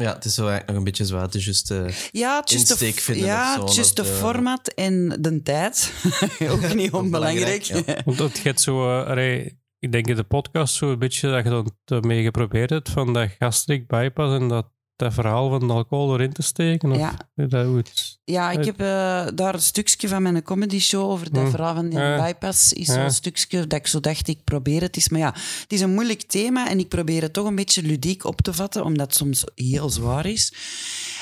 Ja, 0.00 0.14
het 0.14 0.24
is 0.24 0.34
zo 0.34 0.40
eigenlijk 0.40 0.68
nog 0.68 0.76
een 0.78 0.84
beetje 0.84 1.04
zwaar. 1.04 1.22
Het 1.22 1.34
is 1.34 1.44
juist... 1.44 1.70
eh, 1.70 1.88
Ja, 2.10 2.42
just 2.44 2.66
de, 2.68 2.72
Insteek 2.72 3.00
vinden 3.00 3.26
ja, 3.26 3.48
of 3.48 3.54
zo, 3.54 3.60
het 3.60 3.70
is 3.70 3.76
just 3.76 3.96
de 3.96 4.02
eh, 4.02 4.08
format 4.08 4.68
en 4.68 5.16
de 5.20 5.42
tijd. 5.42 5.92
ook 6.52 6.74
niet 6.74 6.92
onbelangrijk. 6.92 7.66
belangrijk, 7.68 8.02
Want 8.06 8.18
het 8.18 8.38
gaat 8.38 8.60
zo... 8.60 9.00
eh, 9.00 9.06
allee, 9.06 9.58
ik 9.78 9.92
denk 9.92 10.06
in 10.06 10.16
de 10.16 10.24
podcast 10.24 10.74
zo 10.74 10.90
een 10.92 10.98
beetje 10.98 11.30
dat 11.30 11.44
je 11.44 11.50
dan 11.50 11.72
ermee 11.84 12.22
geprobeerd 12.22 12.70
hebt 12.70 12.88
van 12.90 13.12
dat 13.12 13.28
gastric 13.38 13.86
bypass 13.86 14.40
en 14.40 14.48
dat, 14.48 14.70
dat 15.00 15.14
verhaal 15.14 15.48
van 15.50 15.66
de 15.66 15.72
alcohol 15.72 16.14
erin 16.14 16.32
te 16.32 16.42
steken. 16.42 16.90
Of, 16.90 16.96
Ja. 16.98 17.14
Dat, 17.34 18.18
Ja, 18.24 18.50
ik 18.50 18.64
heb 18.64 18.80
eh, 18.80 19.26
daar 19.34 19.54
een 19.54 19.60
stukje 19.60 20.08
van 20.08 20.22
mijn 20.22 20.42
comedy 20.42 20.78
show 20.78 21.10
over 21.10 21.32
dat 21.32 21.42
Hm. 21.44 21.50
verhaal 21.50 21.74
van 21.74 21.88
die 21.88 21.98
Ja. 21.98 22.16
bypass. 22.24 22.72
Is 22.72 22.86
Ja. 22.86 22.94
zo'n 22.94 23.10
stukje 23.10 23.66
dat 23.66 23.78
ik 23.78 23.86
zo 23.86 24.00
dacht, 24.00 24.28
ik 24.28 24.44
probeer 24.44 24.80
het 24.80 24.96
eens. 24.96 25.08
Maar 25.08 25.20
ja, 25.20 25.32
het 25.60 25.72
is 25.72 25.80
een 25.80 25.94
moeilijk 25.94 26.22
thema 26.22 26.68
en 26.70 26.78
ik 26.78 26.88
probeer 26.88 27.22
het 27.22 27.32
toch 27.32 27.46
een 27.46 27.54
beetje 27.54 27.82
ludiek 27.82 28.24
op 28.24 28.40
te 28.40 28.52
vatten, 28.52 28.84
omdat 28.84 29.06
het 29.06 29.16
soms 29.16 29.44
heel 29.54 29.90
zwaar 29.90 30.26
is. 30.26 30.52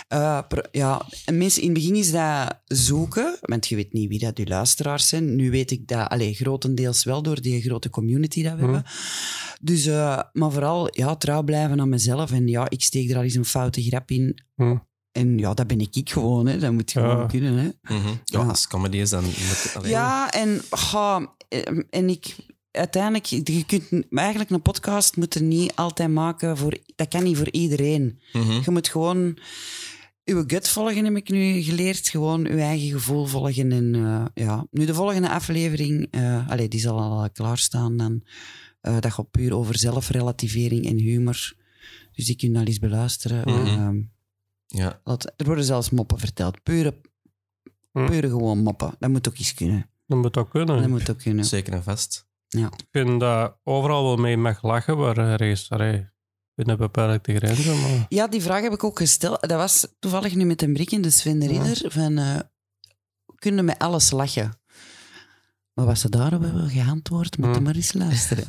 Eh, 0.08 0.38
ja, 0.72 1.06
en 1.24 1.38
mensen, 1.38 1.62
in 1.62 1.68
het 1.68 1.78
begin 1.78 1.94
is 1.96 2.10
dat 2.10 2.58
zoeken, 2.64 3.36
want 3.40 3.66
je 3.66 3.76
weet 3.76 3.92
niet 3.92 4.08
wie 4.08 4.18
dat 4.18 4.38
uw 4.38 4.44
luisteraars 4.44 5.08
zijn. 5.08 5.36
Nu 5.36 5.50
weet 5.50 5.70
ik 5.70 5.88
dat 5.88 6.08
allee, 6.08 6.34
grotendeels 6.34 7.04
wel 7.04 7.22
door 7.22 7.40
die 7.40 7.62
grote 7.62 7.90
community 7.90 8.42
dat 8.42 8.52
we 8.52 8.58
Hm. 8.58 8.64
hebben. 8.64 8.84
Dus, 9.60 9.86
eh, 9.86 10.20
maar 10.32 10.50
vooral 10.52 10.88
ja, 10.98 11.16
trouw 11.16 11.42
blijven 11.42 11.80
aan 11.80 11.88
mezelf. 11.88 12.30
En 12.32 12.48
ja, 12.48 12.70
ik 12.70 12.82
steek 12.82 13.10
er 13.10 13.16
al 13.16 13.22
eens 13.22 13.34
een 13.34 13.44
foute 13.44 13.82
grap 13.82 14.10
in. 14.10 14.38
Hm. 14.54 14.76
En 15.12 15.38
ja, 15.38 15.54
dat 15.54 15.66
ben 15.66 15.80
ik 15.80 15.96
ik 15.96 16.10
gewoon. 16.10 16.46
Hè. 16.46 16.58
Dat 16.58 16.72
moet 16.72 16.92
je 16.92 17.00
Ja. 17.00 17.10
gewoon 17.10 17.28
kunnen. 17.28 17.54
Hè. 17.56 17.94
mhm. 17.96 18.06
ja, 18.08 18.40
Ja. 18.40 18.44
als 18.46 18.66
comedy 18.68 18.96
is, 18.96 19.10
dan... 19.10 19.24
Moet, 19.24 19.72
allee, 19.76 19.90
Ja, 19.90 20.30
en, 20.30 20.60
ga 20.70 21.34
en 21.90 22.08
ik 22.08 22.36
uiteindelijk, 22.70 23.26
je 23.26 23.64
kunt 23.66 24.06
eigenlijk 24.10 24.50
een 24.50 24.62
podcast 24.62 25.16
moeten 25.16 25.48
niet 25.48 25.72
altijd 25.74 26.10
maken 26.10 26.56
voor, 26.56 26.78
dat 26.96 27.08
kan 27.08 27.22
niet 27.22 27.36
voor 27.36 27.50
iedereen. 27.50 28.20
mhm. 28.32 28.52
Je 28.64 28.70
moet 28.70 28.88
gewoon 28.88 29.38
uw 30.28 30.44
gut 30.46 30.68
volgen, 30.68 31.04
heb 31.04 31.16
ik 31.16 31.28
nu 31.30 31.62
geleerd. 31.62 32.08
Gewoon 32.08 32.46
uw 32.46 32.58
eigen 32.58 32.88
gevoel 32.90 33.24
volgen. 33.26 33.72
En 33.72 33.94
eh, 33.94 34.24
ja, 34.44 34.66
nu 34.70 34.84
de 34.86 34.94
volgende 34.94 35.28
aflevering, 35.30 36.06
eh 36.10 36.48
allee, 36.48 36.68
die 36.68 36.80
zal 36.80 36.98
al 37.00 37.30
klaarstaan 37.30 37.96
dan. 37.96 38.22
Eh, 38.80 39.00
dat 39.00 39.12
gaat 39.12 39.30
puur 39.30 39.54
over 39.54 39.78
zelfrelativering 39.78 40.86
en 40.86 40.98
humor. 40.98 41.52
Dus 42.12 42.26
die 42.26 42.36
kun 42.36 42.52
je 42.52 42.58
al 42.58 42.64
eens 42.64 42.78
beluisteren. 42.78 43.40
Mhm. 43.40 43.66
Ehm, 43.66 44.00
Ja. 44.66 45.00
laat- 45.04 45.32
er 45.36 45.44
worden 45.46 45.64
zelfs 45.64 45.90
moppen 45.90 46.18
verteld. 46.18 46.62
Pure, 46.62 47.00
Hm. 47.92 48.06
pure 48.06 48.28
gewoon 48.28 48.58
moppen. 48.58 48.94
Dat 48.98 49.10
moet 49.10 49.28
ook 49.28 49.38
eens 49.38 49.54
kunnen. 49.54 49.90
Dat 50.06 50.18
moet 50.18 50.36
ook 50.36 50.50
kunnen. 50.50 50.78
Dat 50.80 50.88
moet 50.88 51.10
ook 51.10 51.18
kunnen. 51.18 51.44
Zeker 51.44 51.72
en 51.72 51.82
vast. 51.82 52.26
Ik 52.48 52.68
vind 52.90 53.20
dat 53.20 53.56
overal 53.64 54.04
wel 54.04 54.16
mee 54.16 54.36
mag 54.36 54.62
lachen, 54.62 54.96
waar 54.96 55.16
er 55.18 55.40
is 55.40 55.70
allee, 55.70 56.06
binnen 56.58 56.76
beperkte 56.76 57.34
grenzen. 57.36 57.80
Maar... 57.80 58.06
Ja, 58.08 58.26
die 58.26 58.42
vraag 58.42 58.62
heb 58.62 58.72
ik 58.72 58.84
ook 58.84 58.98
gesteld. 58.98 59.40
Dat 59.40 59.58
was 59.58 59.86
toevallig 59.98 60.34
nu 60.34 60.44
met 60.44 60.62
een 60.62 60.72
brik 60.72 60.90
in 60.90 61.02
de 61.02 61.10
Sven 61.10 61.38
de 61.38 61.52
Ja. 61.54 61.64
Van, 61.90 62.18
eh, 62.18 62.36
kunnen 63.34 63.64
met 63.64 63.78
alles 63.78 64.10
lachen? 64.10 64.60
Maar 65.74 65.86
wat 65.86 65.98
ze 65.98 66.08
daarop 66.08 66.42
hebben 66.42 66.68
geantwoord, 66.70 67.38
moet 67.38 67.54
je 67.54 67.60
maar 67.60 67.74
eens 67.74 67.92
luisteren. 67.92 68.44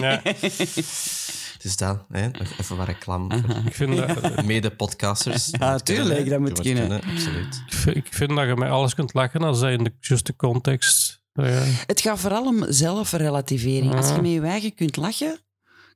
Ja, 0.00 0.20
Het 0.22 1.64
is 1.64 1.76
dat, 1.76 2.04
hè. 2.08 2.28
Nog 2.28 2.58
even 2.60 2.76
wat 2.76 2.86
reclame. 2.86 3.36
Ik, 3.66 3.74
vind 3.74 3.96
dat, 3.96 4.44
Mede-podcasters. 4.46 5.48
Ja, 5.50 5.72
moet 5.72 5.84
tuurlijk, 5.84 6.24
hè. 6.24 6.30
dat 6.30 6.40
moet 6.40 6.60
kunnen. 6.60 7.02
Absoluut. 7.02 7.62
ik 7.66 7.72
vind- 7.74 7.96
ik 7.96 8.06
vind 8.14 8.30
dat 8.36 8.46
je 8.46 8.56
met 8.56 8.70
alles 8.70 8.94
kunt 8.94 9.14
lachen 9.14 9.40
als 9.42 9.60
dat 9.60 9.70
in 9.70 9.84
de 9.84 9.92
juiste 10.00 10.36
context. 10.36 11.22
Ja. 11.32 11.62
Het 11.86 12.00
gaat 12.00 12.18
vooral 12.18 12.46
om 12.46 12.64
zelfrelativering. 12.68 13.94
Als 13.94 14.08
je 14.08 14.20
met 14.22 14.30
je 14.30 14.40
eigen 14.40 14.74
kunt 14.74 14.96
lachen, 14.96 15.38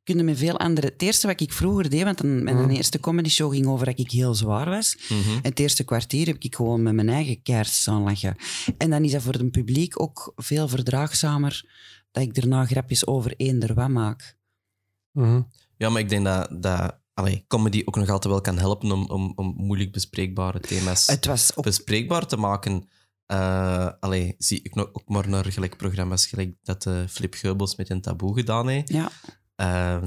kun 0.04 0.16
je 0.16 0.22
met 0.22 0.38
veel 0.38 0.58
andere... 0.58 0.86
Het 0.86 1.02
eerste 1.02 1.26
wat 1.26 1.40
ik 1.40 1.52
vroeger 1.52 1.90
deed, 1.90 2.02
want 2.02 2.22
een, 2.22 2.44
mijn 2.44 2.56
Hm. 2.56 2.70
eerste 2.70 3.00
comedy 3.00 3.28
show 3.28 3.52
ging 3.52 3.66
over 3.66 3.86
dat 3.86 3.98
ik 3.98 4.10
heel 4.10 4.34
zwaar 4.34 4.68
was. 4.68 4.96
Mhm. 5.08 5.30
En 5.30 5.42
het 5.42 5.58
eerste 5.58 5.84
kwartier 5.84 6.26
heb 6.26 6.36
ik 6.38 6.54
gewoon 6.54 6.82
met 6.82 6.94
mijn 6.94 7.08
eigen 7.08 7.42
kaart 7.42 7.68
staan 7.68 8.02
lachen. 8.02 8.36
En 8.78 8.90
dan 8.90 9.04
is 9.04 9.12
dat 9.12 9.22
voor 9.22 9.32
het 9.32 9.50
publiek 9.50 10.00
ook 10.00 10.32
veel 10.36 10.68
verdraagzamer 10.68 11.64
dat 12.10 12.22
ik 12.22 12.34
daarna 12.34 12.66
grapjes 12.66 13.06
over 13.06 13.34
eender 13.36 13.74
wat 13.74 13.88
maak. 13.88 14.36
Mhm. 15.12 15.42
Ja, 15.76 15.88
maar 15.88 16.00
ik 16.00 16.08
denk 16.08 16.24
dat, 16.24 16.62
dat 16.62 17.00
allee, 17.14 17.44
comedy 17.48 17.82
ook 17.84 17.96
nog 17.96 18.08
altijd 18.08 18.32
wel 18.32 18.42
kan 18.42 18.58
helpen 18.58 18.92
om, 18.92 19.06
om, 19.06 19.32
om 19.34 19.54
moeilijk 19.56 19.92
bespreekbare 19.92 20.60
thema's 20.60 21.06
Het 21.06 21.26
was 21.26 21.56
ook... 21.56 21.64
bespreekbaar 21.64 22.26
te 22.26 22.36
maken. 22.36 22.88
Eh 23.26 23.88
allee, 24.00 24.34
zie 24.38 24.62
ik 24.62 24.74
nog 24.74 24.88
ook 24.92 25.08
maar 25.08 25.28
naar 25.28 25.44
gelijk 25.52 25.76
programma's 25.76 26.26
gelijk 26.26 26.54
dat 26.62 26.86
eh 26.86 27.02
Flip 27.08 27.34
Geubels 27.34 27.76
met 27.76 27.90
een 27.90 28.00
taboe 28.00 28.34
gedaan 28.34 28.68
heeft. 28.68 28.88
Ja, 28.88 29.10
Eh, 29.62 30.02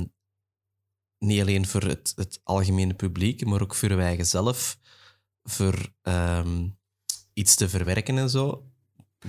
niet 1.17 1.41
alleen 1.41 1.67
voor 1.67 1.81
het, 1.83 2.13
het 2.15 2.39
algemene 2.43 2.93
publiek, 2.93 3.45
maar 3.45 3.61
ook 3.61 3.75
voor 3.75 3.95
wij 3.95 4.05
eigen 4.05 4.25
zelf. 4.25 4.77
Voor 5.43 5.89
ehm, 6.01 6.67
iets 7.33 7.55
te 7.55 7.69
verwerken 7.69 8.17
en 8.17 8.29
zo. 8.29 8.65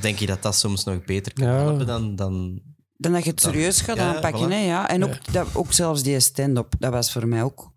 Denk 0.01 0.19
je 0.19 0.27
dat 0.27 0.43
dat 0.43 0.55
soms 0.57 0.85
nog 0.85 1.05
beter 1.05 1.33
kan 1.33 1.47
Ja. 1.47 1.53
helpen 1.55 1.87
dan... 1.87 2.17
dan 2.17 2.63
dan 2.99 3.13
dat 3.13 3.25
je 3.25 3.31
het 3.31 3.43
Dan- 3.43 3.53
serieus 3.53 3.81
gaat 3.81 3.97
ja, 3.97 4.15
aanpakken. 4.15 4.47
voilà. 4.49 4.53
Hè, 4.53 4.59
ja. 4.59 4.89
En 4.89 5.05
ook, 5.05 5.33
dat, 5.33 5.55
ook 5.55 5.73
zelfs 5.73 6.03
die 6.03 6.21
stand-up, 6.21 6.75
dat 6.79 6.93
was 6.93 7.13
voor 7.13 7.29
mij 7.29 7.43
ook 7.43 7.73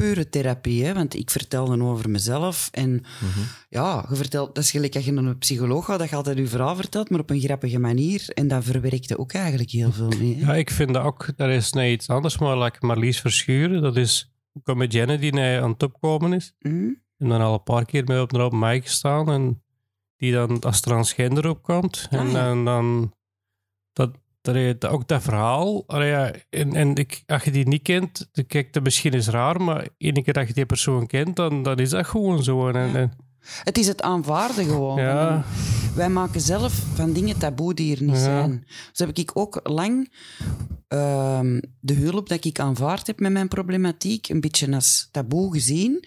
pure 0.00 0.28
therapie. 0.28 0.84
Hè, 0.84 0.94
want 0.94 1.14
ik 1.14 1.30
vertelde 1.30 1.82
over 1.82 2.10
mezelf. 2.10 2.68
En 2.72 2.90
Mhm. 2.90 3.40
ja, 3.68 4.06
je 4.08 4.16
vertelt, 4.16 4.54
dat 4.54 4.64
is 4.64 4.70
gelijk 4.70 4.94
als 4.96 5.04
je 5.04 5.12
naar 5.12 5.24
een 5.24 5.38
psycholoog 5.38 5.84
gaat, 5.84 5.98
dat 5.98 6.08
je 6.08 6.16
altijd 6.16 6.38
je 6.38 6.46
verhaal 6.46 6.76
vertelt, 6.76 7.10
maar 7.10 7.20
op 7.20 7.30
een 7.30 7.40
grappige 7.40 7.78
manier. 7.78 8.28
En 8.34 8.48
dat 8.48 8.64
verwerkte 8.64 9.18
ook 9.18 9.32
eigenlijk 9.32 9.70
heel 9.70 9.92
veel 9.92 10.08
mee. 10.18 10.34
hè. 10.36 10.46
Ja, 10.46 10.54
ik 10.56 10.70
vind 10.70 10.94
dat 10.94 11.04
ook, 11.04 11.26
dat 11.36 11.48
is 11.48 11.72
net 11.72 11.90
iets 11.90 12.08
anders, 12.08 12.38
maar 12.38 12.58
like 12.58 12.86
Marlies 12.86 13.20
Verschuren, 13.20 13.82
dat 13.82 13.96
is 13.96 14.32
een 14.52 14.62
comedienne 14.62 15.18
die 15.18 15.32
net 15.32 15.62
aan 15.62 15.70
het 15.70 15.82
opkomen 15.82 16.32
is. 16.32 16.52
Hm? 16.58 16.68
En 17.18 17.28
dan 17.28 17.40
al 17.40 17.54
een 17.54 17.62
paar 17.62 17.84
keer 17.84 18.04
mee 18.04 18.20
op 18.20 18.30
de 18.32 18.38
open 18.38 18.58
mic 18.58 18.82
gestaan. 18.84 19.30
En 19.30 19.62
die 20.16 20.32
dan 20.32 20.60
als 20.60 20.80
transgender 20.80 21.48
opkomt. 21.48 22.06
En 22.10 22.18
Ah, 22.18 22.32
ja. 22.32 22.44
dan, 22.44 22.64
dan 22.64 23.14
dat, 23.92 24.10
dat, 24.42 24.86
ook 24.86 25.08
dat 25.08 25.22
verhaal. 25.22 25.84
ja, 25.86 26.32
en 26.50 26.74
en 26.74 26.94
ik, 26.94 27.22
als 27.26 27.42
je 27.44 27.50
die 27.50 27.68
niet 27.68 27.82
kent, 27.82 28.28
dan 28.32 28.46
kijk, 28.46 28.72
dat 28.72 28.82
misschien 28.82 29.12
is 29.12 29.28
raar, 29.28 29.60
maar 29.62 29.88
één 29.98 30.22
keer 30.22 30.32
dat 30.32 30.48
je 30.48 30.54
die 30.54 30.66
persoon 30.66 31.06
kent, 31.06 31.36
dan, 31.36 31.62
dan 31.62 31.76
is 31.78 31.90
dat 31.90 32.06
gewoon 32.06 32.42
zo. 32.42 32.68
En, 32.68 32.96
en, 32.96 33.12
Het 33.64 33.78
is 33.78 33.86
het 33.86 34.02
aanvaarden 34.02 34.64
gewoon. 34.64 35.00
ja, 35.00 35.44
Wij 35.94 36.08
maken 36.08 36.40
zelf 36.40 36.72
van 36.94 37.12
dingen 37.12 37.38
taboe 37.38 37.74
die 37.74 37.96
er 37.96 38.02
niet 38.02 38.14
Ja. 38.16 38.22
zijn. 38.22 38.66
Zo 38.92 39.06
heb 39.06 39.16
ik 39.16 39.30
ook 39.34 39.60
lang 39.62 40.12
ehm, 40.88 41.60
de 41.80 41.94
hulp 41.94 42.28
dat 42.28 42.44
ik 42.44 42.60
aanvaard 42.60 43.06
heb 43.06 43.20
met 43.20 43.32
mijn 43.32 43.48
problematiek 43.48 44.28
een 44.28 44.40
beetje 44.40 44.74
als 44.74 45.08
taboe 45.10 45.52
gezien. 45.52 46.04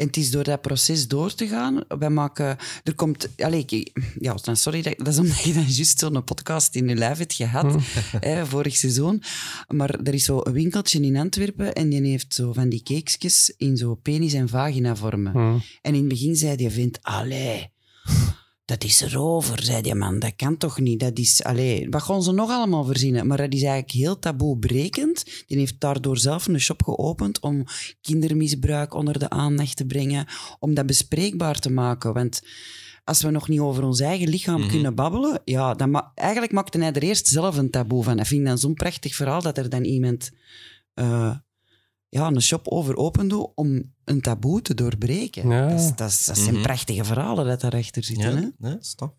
En 0.00 0.06
het 0.06 0.16
is 0.16 0.30
door 0.30 0.44
dat 0.44 0.60
proces 0.60 1.08
door 1.08 1.34
te 1.34 1.46
gaan. 1.48 1.84
Wij 1.88 2.10
maken... 2.10 2.56
Er 2.84 2.94
komt... 2.94 3.28
Allee, 3.36 3.64
ik- 3.66 3.92
ja, 4.20 4.36
sorry, 4.52 4.82
dat, 4.82 4.94
dat 4.98 5.06
is 5.08 5.18
omdat 5.18 5.38
je 5.40 5.52
dan 5.52 5.62
juist 5.62 5.98
zo'n 5.98 6.24
podcast 6.24 6.74
in 6.74 6.88
je 6.88 6.94
lijf 6.94 7.18
hebt 7.18 7.32
gehad, 7.34 7.76
hè, 8.26 8.46
vorig 8.46 8.76
seizoen. 8.76 9.22
Maar 9.68 10.00
er 10.00 10.14
is 10.14 10.24
zo 10.24 10.40
een 10.42 10.52
winkeltje 10.52 11.00
in 11.00 11.16
Antwerpen 11.16 11.72
en 11.72 11.88
die 11.88 12.02
heeft 12.10 12.34
zo 12.34 12.52
van 12.52 12.68
die 12.68 12.82
cakesjes 12.82 13.54
in 13.56 13.76
zo 13.76 13.94
penis- 13.94 14.34
en 14.34 14.48
vagina 14.48 14.96
vormen. 14.96 15.32
Hm. 15.32 15.58
En 15.82 15.94
in 15.94 15.98
het 16.00 16.08
begin 16.08 16.36
zei 16.36 16.56
die 16.56 16.70
vent, 16.70 16.98
allee, 17.02 17.72
dat 18.70 18.84
is 18.84 19.00
erover, 19.00 19.62
zei 19.62 19.82
die 19.82 19.94
man. 19.94 20.18
Dat 20.18 20.32
kan 20.36 20.56
toch 20.56 20.78
niet? 20.80 21.00
Dat 21.00 21.18
is, 21.18 21.42
allee, 21.44 21.86
wat 21.90 22.02
gaan 22.02 22.22
ze 22.22 22.32
nog 22.32 22.50
allemaal 22.50 22.84
verzinnen? 22.84 23.26
Maar 23.26 23.36
dat 23.36 23.52
is 23.52 23.62
eigenlijk 23.62 23.90
heel 23.92 24.18
taboebrekend. 24.18 25.24
Die 25.46 25.58
heeft 25.58 25.80
daardoor 25.80 26.18
zelf 26.18 26.46
een 26.46 26.60
shop 26.60 26.82
geopend 26.82 27.40
om 27.40 27.64
kindermisbruik 28.00 28.94
onder 28.94 29.18
de 29.18 29.28
aandacht 29.30 29.76
te 29.76 29.86
brengen, 29.86 30.26
om 30.58 30.74
dat 30.74 30.86
bespreekbaar 30.86 31.58
te 31.58 31.70
maken. 31.70 32.12
Want 32.14 32.42
als 33.04 33.22
we 33.22 33.30
nog 33.30 33.48
niet 33.48 33.60
over 33.60 33.84
ons 33.84 34.00
eigen 34.00 34.28
lichaam 34.28 34.60
Mhm. 34.60 34.68
kunnen 34.70 34.94
babbelen, 34.94 35.40
ja, 35.44 35.74
dan 35.74 35.90
ma- 35.90 36.12
eigenlijk 36.14 36.52
maakte 36.52 36.78
hij 36.78 36.92
er 36.92 37.02
eerst 37.02 37.26
zelf 37.26 37.56
een 37.56 37.70
taboe 37.70 38.04
van. 38.04 38.18
Ik 38.18 38.26
vind 38.26 38.46
dat 38.46 38.60
zo'n 38.60 38.74
prachtig 38.74 39.14
verhaal 39.14 39.42
dat 39.42 39.58
er 39.58 39.68
dan 39.68 39.84
iemand 39.84 40.30
eh, 40.94 41.34
ja, 42.10 42.26
een 42.26 42.42
shop 42.42 42.68
over 42.68 42.96
opende 42.96 43.54
om 43.54 43.94
een 44.04 44.20
taboe 44.20 44.62
te 44.62 44.74
doorbreken. 44.74 45.48
Ja. 45.48 45.68
Dat, 45.68 45.78
is, 45.80 45.94
dat, 45.96 46.10
is- 46.10 46.24
dat 46.24 46.38
zijn 46.38 46.54
Mhm. 46.54 46.62
prachtige 46.62 47.04
verhalen 47.04 47.46
dat 47.46 47.60
daarachter 47.60 48.04
zitten. 48.04 48.36
Hè? 48.36 48.40
Ja, 48.40 48.50
nee, 48.58 48.76
stop. 48.80 49.16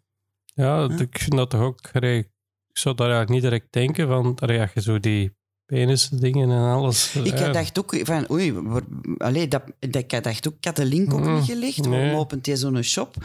Ja, 0.53 0.83
Ja. 0.83 0.97
ik 0.97 1.17
vind 1.17 1.35
dat 1.35 1.49
toch 1.49 1.61
ook... 1.61 1.89
Ik 1.93 2.77
zou 2.77 2.95
daar 2.95 3.09
eigenlijk 3.09 3.29
niet 3.29 3.51
direct 3.51 3.73
denken 3.73 4.07
van... 4.07 4.35
als 4.35 4.73
je 4.73 4.81
zo 4.81 4.99
die 4.99 5.35
penisdingen 5.75 6.49
en 6.51 6.57
alles... 6.71 7.15
Ik 7.15 7.37
ja, 7.39 7.51
dacht 7.51 7.79
ook 7.79 7.95
van, 8.03 8.31
oei, 8.31 8.53
waar- 8.53 8.81
allee, 9.17 9.47
dat, 9.47 9.63
dat, 9.79 9.95
ik 9.95 10.23
dacht 10.23 10.47
ook, 10.47 10.53
ik 10.57 10.65
had 10.65 10.75
de 10.75 10.85
link 10.85 11.13
ook 11.13 11.19
Mm, 11.25 11.35
niet 11.35 11.45
gelegd. 11.45 11.77
nee. 11.87 11.89
Waarom 11.99 12.19
opent 12.19 12.45
hij 12.45 12.55
zo'n 12.55 12.81
shop? 12.83 13.15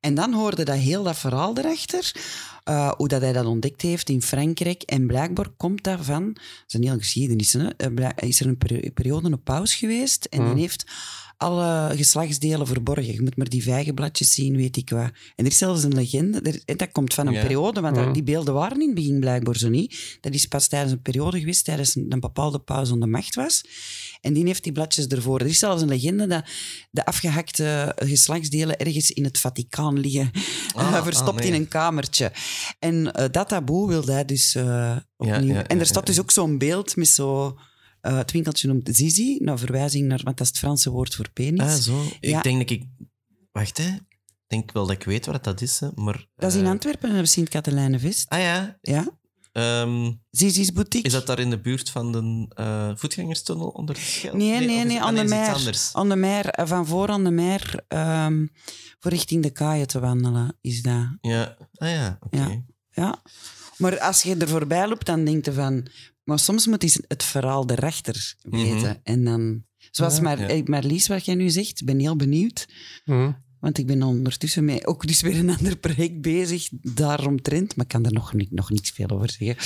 En 0.00 0.14
dan 0.14 0.32
hoorde 0.32 0.64
dat 0.64 0.76
heel 0.76 1.02
dat 1.02 1.18
verhaal 1.18 1.56
erachter, 1.58 2.12
eh, 2.64 2.92
hoe 2.96 3.08
dat 3.08 3.20
hij 3.20 3.32
dat 3.32 3.46
ontdekt 3.46 3.82
heeft 3.82 4.08
in 4.08 4.22
Frankrijk. 4.22 4.82
En 4.82 5.06
blijkbaar 5.06 5.48
komt 5.56 5.84
dat 5.84 5.98
van, 6.02 6.24
dat 6.32 6.42
is 6.66 6.74
een 6.74 6.82
heel 6.82 6.98
geschiedenis, 6.98 7.52
hè? 7.52 7.68
Eh, 7.68 8.08
is 8.28 8.40
er 8.40 8.46
een 8.46 8.58
peri- 8.58 8.90
periode 8.92 9.30
een 9.30 9.42
paus 9.42 9.74
geweest 9.74 10.24
en 10.24 10.42
Mm. 10.42 10.52
die 10.52 10.62
heeft 10.62 10.84
alle 11.40 11.96
geslachtsdelen 11.96 12.66
verborgen. 12.66 13.12
Je 13.12 13.22
moet 13.22 13.36
maar 13.36 13.48
die 13.48 13.62
vijgenbladjes 13.62 14.32
zien, 14.34 14.56
weet 14.56 14.76
ik 14.76 14.90
wat. 14.90 15.10
En 15.36 15.44
er 15.44 15.46
is 15.46 15.58
zelfs 15.58 15.82
een 15.82 15.94
legende, 15.94 16.40
er- 16.40 16.62
en 16.64 16.76
dat 16.76 16.92
komt 16.92 17.14
van 17.14 17.26
een 17.26 17.32
Ja. 17.32 17.40
periode, 17.42 17.80
want 17.80 17.96
Mm. 17.96 18.12
die 18.12 18.22
beelden 18.22 18.54
waren 18.54 18.80
in 18.80 18.86
het 18.86 18.94
begin 18.94 19.20
blijkbaar 19.20 19.56
zo 19.56 19.68
niet. 19.68 20.18
Dat 20.20 20.34
is 20.34 20.46
pas 20.46 20.68
tijdens 20.68 20.92
een 20.92 21.02
periode 21.02 21.38
geweest, 21.38 21.64
tijdens 21.64 21.94
een, 21.96 22.06
een 22.08 22.20
bepaalde 22.20 22.58
paus 22.58 22.90
aan 22.90 23.00
de 23.00 23.06
macht 23.06 23.34
was. 23.34 23.64
En 24.20 24.32
die 24.32 24.44
heeft 24.46 24.62
die 24.62 24.72
bladjes 24.72 25.06
ervoor. 25.06 25.40
Er 25.40 25.46
is 25.46 25.58
zelfs 25.58 25.82
een 25.82 25.88
legende 25.88 26.26
dat 26.26 26.44
de 26.90 27.04
afgehakte 27.04 27.92
geslachtsdelen 27.96 28.76
ergens 28.78 29.10
in 29.10 29.24
het 29.24 29.38
Vaticaan 29.38 29.98
liggen, 29.98 30.30
Ah, 30.74 30.96
eh, 30.96 31.02
verstopt 31.02 31.28
ah, 31.30 31.36
nee. 31.36 31.46
in 31.48 31.54
een 31.54 31.68
kamertje. 31.68 32.32
En 32.78 33.12
eh, 33.12 33.24
dat 33.30 33.48
taboe 33.48 33.88
wilde 33.88 34.12
hij 34.12 34.24
dus 34.24 34.54
eh, 34.54 34.96
opnieuw. 35.16 35.54
ja, 35.54 35.66
en 35.66 35.74
ja, 35.76 35.80
er 35.80 35.86
staat 35.86 36.06
ja. 36.06 36.12
dus 36.14 36.20
ook 36.20 36.30
zo'n 36.30 36.58
beeld 36.58 36.96
met 36.96 37.08
zo... 37.08 37.56
eh, 38.00 38.16
het 38.16 38.32
winkeltje 38.32 38.68
noemt 38.68 38.88
Zizi, 38.92 39.38
naar 39.40 39.58
verwijzing 39.58 40.06
naar, 40.06 40.20
want 40.24 40.36
dat 40.36 40.46
is 40.46 40.52
het 40.52 40.58
Franse 40.58 40.90
woord 40.90 41.14
voor 41.14 41.30
penis. 41.32 41.60
Ah, 41.60 41.74
zo. 41.74 42.02
Ja. 42.20 42.36
Ik 42.36 42.42
denk 42.42 42.58
dat 42.58 42.70
ik... 42.70 42.84
Wacht, 43.52 43.78
hè. 43.78 43.88
Ik 43.88 44.56
denk 44.58 44.72
wel 44.72 44.86
dat 44.86 44.96
ik 44.96 45.04
weet 45.04 45.26
wat 45.26 45.44
dat 45.44 45.60
is, 45.60 45.80
maar... 45.94 46.26
dat 46.36 46.50
is 46.52 46.58
in 46.58 46.64
eh, 46.64 46.70
Antwerpen, 46.70 47.18
op 47.18 47.26
Sint-Katelijnevest. 47.26 48.28
Ah 48.28 48.38
ja. 48.38 48.78
Ja, 48.80 49.18
Ehm, 49.52 50.12
Zizi's 50.30 50.72
boutique. 50.72 51.06
is 51.06 51.12
dat 51.12 51.26
daar 51.26 51.38
in 51.38 51.50
de 51.50 51.60
buurt 51.60 51.90
van 51.90 52.12
de 52.12 52.46
eh, 52.54 52.90
voetgangerstunnel 52.94 53.68
onder? 53.68 53.98
Nee, 54.32 54.66
nee, 54.66 54.84
nee, 54.84 55.00
aan 55.00 55.14
de 55.14 55.52
anders. 55.54 55.94
Aan 55.94 56.08
de 56.08 56.16
mer, 56.16 56.48
eh, 56.48 56.66
van 56.66 56.86
voor 56.86 57.08
aan 57.08 57.24
de 57.24 57.30
mer, 57.30 57.84
ehm, 57.88 58.46
voor 58.98 59.10
richting 59.10 59.42
de 59.42 59.50
kaaien 59.50 59.86
te 59.86 60.00
wandelen, 60.00 60.56
is 60.60 60.82
dat. 60.82 61.08
Ja. 61.20 61.56
Ah 61.74 61.90
ja, 61.90 62.18
oké. 62.20 62.36
Ja. 62.36 62.62
Ja. 62.90 63.22
Maar 63.76 64.00
als 64.00 64.22
je 64.22 64.36
er 64.36 64.48
voorbij 64.48 64.88
loopt, 64.88 65.06
dan 65.06 65.24
denk 65.24 65.44
je 65.44 65.52
van... 65.52 65.86
Maar 66.24 66.38
soms 66.38 66.66
moet 66.66 66.82
je 66.94 67.04
het 67.08 67.22
verhaal 67.22 67.70
erachter 67.70 68.34
weten. 68.42 68.76
Mhm. 68.88 68.94
En 69.02 69.24
dan... 69.24 69.64
Zoals 69.90 70.16
Ja. 70.16 70.22
Mar 70.22 70.38
Ja. 70.40 70.48
eh, 70.48 70.64
Marlies, 70.64 71.06
wat 71.08 71.24
jij 71.24 71.34
nu 71.34 71.50
zegt, 71.50 71.80
ik 71.80 71.86
ben 71.86 71.98
heel 71.98 72.16
benieuwd. 72.16 72.68
hm. 73.04 73.30
Want 73.60 73.78
ik 73.78 73.86
ben 73.86 74.02
ondertussen 74.02 74.64
met 74.64 74.86
ook 74.86 75.06
dus 75.06 75.20
weer 75.20 75.38
een 75.38 75.50
ander 75.58 75.76
project 75.76 76.20
bezig 76.20 76.68
daaromtrent. 76.70 77.76
Maar 77.76 77.84
ik 77.84 77.90
kan 77.90 78.04
er 78.04 78.12
nog, 78.12 78.32
niet, 78.34 78.50
nog 78.50 78.70
niet 78.70 78.90
veel 78.92 79.08
over 79.08 79.30
zeggen. 79.30 79.56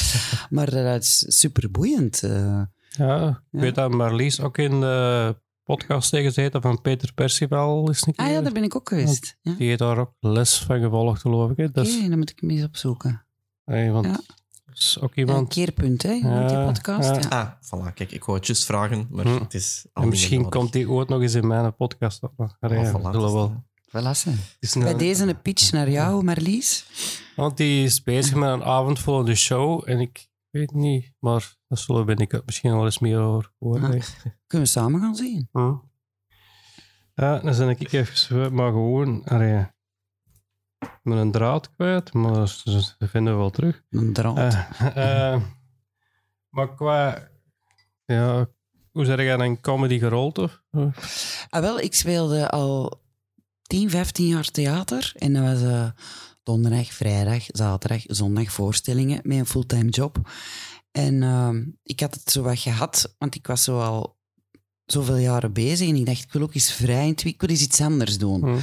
maar 0.57 0.69
eh, 0.73 0.85
dat 0.93 1.03
is 1.03 1.25
superboeiend. 1.29 2.23
eh. 2.23 2.63
Ja, 2.91 3.29
ik 3.29 3.37
Ja. 3.51 3.61
weet 3.61 3.75
dat 3.75 3.91
Marlies 3.91 4.41
ook 4.41 4.59
in 4.59 4.81
de 4.81 5.37
podcast 5.63 6.11
tegen 6.11 6.27
gezeten 6.33 6.63
van 6.63 6.81
Peter 6.81 7.13
Percival 7.15 7.91
is 7.91 8.03
een 8.07 8.13
keer. 8.15 8.25
Ah 8.27 8.33
ja, 8.33 8.41
daar 8.41 8.53
ben 8.53 8.63
ik 8.63 8.77
ook 8.77 8.89
geweest. 8.89 9.37
Ja. 9.43 9.51
Oké, 9.51 9.59
Die 9.59 9.67
heeft 9.69 9.79
daar 9.79 9.99
ook 9.99 10.13
les 10.21 10.59
van 10.59 10.81
gevolgd, 10.81 11.21
geloof 11.21 11.51
ik. 11.57 11.75
Dat 11.75 11.87
is, 11.87 12.09
dan 12.09 12.19
moet 12.19 12.31
ik 12.31 12.41
hem 12.41 12.51
eens 12.51 12.65
opzoeken. 12.65 13.27
hey, 13.65 13.91
want 13.91 14.07
Ja. 14.07 14.21
Is 14.79 14.99
ook 15.01 15.15
Ja, 15.15 15.23
een 15.23 15.29
iemand... 15.29 15.49
keerpunt, 15.49 16.03
hè, 16.03 16.09
met 16.23 16.49
die 16.49 16.57
Ja, 16.59 16.65
podcast. 16.67 17.09
ja. 17.09 17.21
Ja. 17.21 17.29
Ah, 17.29 17.51
voilà. 17.91 17.95
Kijk, 17.95 18.13
ik 18.13 18.25
wou 18.25 18.39
het 18.39 18.47
juist 18.47 18.65
vragen, 18.65 19.07
maar 19.11 19.25
Hm. 19.27 19.39
het 19.39 19.55
is 19.55 19.87
al 19.93 20.03
en 20.03 20.09
misschien 20.09 20.49
komt 20.49 20.73
die 20.73 20.91
ooit 20.91 21.09
nog 21.09 21.21
eens 21.21 21.35
in 21.35 21.47
mijn 21.47 21.75
podcast 21.77 22.23
op. 22.23 22.33
Maar, 22.37 22.75
ja, 22.75 22.91
voilà, 22.93 23.01
wel. 23.03 23.33
dat. 23.33 23.53
Voilà, 24.05 24.11
is 24.61 24.73
Bij 24.75 24.91
een- 24.91 24.99
deze 24.99 25.27
een 25.29 25.43
pitch 25.43 25.73
naar 25.73 25.91
jou, 25.91 26.25
Marlies. 26.25 26.87
Want 27.37 27.57
die 27.57 27.85
is 27.85 28.03
bezig 28.03 28.35
met 28.35 28.49
een 28.51 28.65
avondvullende 28.65 29.35
show 29.35 29.83
en 29.89 30.01
ik 30.01 30.29
weet 30.51 30.73
niet, 30.73 31.13
maar 31.19 31.57
daar 31.69 31.79
zullen 31.79 32.01
we 32.01 32.07
binnenkort 32.07 32.47
misschien 32.47 32.73
wel 32.73 32.85
eens 32.85 32.99
meer 32.99 33.19
over 33.21 33.53
horen. 33.59 33.83
Ah. 33.83 33.91
Kunnen 34.47 34.67
we 34.67 34.73
samen 34.73 35.01
gaan 35.01 35.15
zien. 35.17 35.49
Hm. 35.53 35.73
Ja, 37.15 37.39
dan 37.39 37.57
ben 37.57 37.69
ik 37.69 37.93
even 37.93 38.55
maar 38.55 38.71
gewoon 38.71 39.25
allee, 39.25 39.67
met 41.05 41.19
een 41.19 41.31
draad 41.31 41.71
kwijt, 41.71 42.13
maar 42.13 42.49
ze 42.49 42.95
vinden 42.99 43.33
we 43.33 43.39
wel 43.39 43.51
terug. 43.51 43.83
Een 43.91 44.13
draad. 44.13 44.37
Eh, 44.39 44.97
eh, 45.33 45.43
maar 46.49 46.75
qua, 46.75 47.29
ja, 48.05 48.49
hoe 48.93 49.05
zeg 49.05 49.19
jij 49.19 49.37
dan 49.37 49.61
comedy 49.61 49.99
gerold? 49.99 50.39
Of? 50.39 50.63
Ah, 51.49 51.61
wel, 51.61 51.81
ik 51.81 51.95
speelde 51.95 52.51
al 52.51 53.03
10, 53.63 53.91
15 53.91 54.27
jaar 54.27 54.51
theater. 54.51 55.13
En 55.17 55.33
dat 55.33 55.43
was 55.43 55.63
eh, 55.63 55.89
donderdag, 56.43 56.93
vrijdag, 56.93 57.45
zaterdag, 57.47 58.03
zondag 58.07 58.53
voorstellingen 58.53 59.21
met 59.23 59.39
een 59.39 59.47
fulltime 59.47 59.91
job. 59.91 60.31
En 60.91 61.23
ehm, 61.23 61.65
ik 61.83 62.01
had 62.01 62.15
het 62.15 62.31
zo 62.31 62.43
wat 62.43 62.59
gehad, 62.59 63.15
want 63.19 63.35
ik 63.35 63.47
was 63.47 63.65
zo 63.65 63.81
al 63.81 64.17
zoveel 64.87 65.17
jaren 65.17 65.53
bezig. 65.53 65.89
En 65.89 65.97
ik 65.97 66.07
dacht, 66.07 66.23
ik 66.23 66.33
wil 66.33 66.43
ook 66.43 66.55
eens 66.55 66.73
vrij 66.73 67.09
ik 67.09 67.41
wil 67.41 67.51
eens 67.51 67.63
iets 67.63 67.81
anders 67.81 68.19
doen. 68.19 68.41
Hm. 68.41 68.59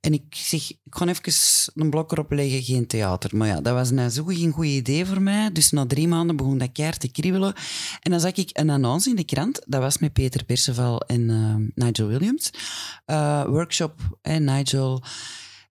En 0.00 0.12
ik 0.12 0.22
zeg, 0.30 0.70
ik 0.70 0.78
ga 0.90 1.06
even 1.06 1.32
een 1.74 1.90
blok 1.90 2.12
erop 2.12 2.32
leggen, 2.32 2.62
geen 2.62 2.86
theater. 2.86 3.36
Maar 3.36 3.48
ja, 3.48 3.60
dat 3.60 3.74
was 3.74 3.90
nou 3.90 4.08
zo 4.10 4.24
geen 4.24 4.52
goed 4.52 4.64
idee 4.66 5.06
voor 5.06 5.22
mij. 5.22 5.52
Dus 5.52 5.70
na 5.70 5.86
drie 5.86 6.08
maanden 6.08 6.36
begon 6.36 6.58
dat 6.58 6.72
keihard 6.72 7.00
te 7.00 7.10
kriebelen. 7.10 7.54
En 8.02 8.10
dan 8.10 8.20
zag 8.20 8.32
ik 8.32 8.50
een 8.52 8.70
annonce 8.70 9.10
in 9.10 9.16
de 9.16 9.24
krant. 9.24 9.62
Dat 9.66 9.80
was 9.80 9.98
met 9.98 10.12
Peter 10.12 10.44
Perceval 10.44 11.00
en 11.00 11.30
eh, 11.30 11.84
Nigel 11.84 12.06
Williams. 12.06 12.50
Eh, 13.04 13.44
workshop, 13.44 14.18
en 14.22 14.44
Nigel. 14.44 15.02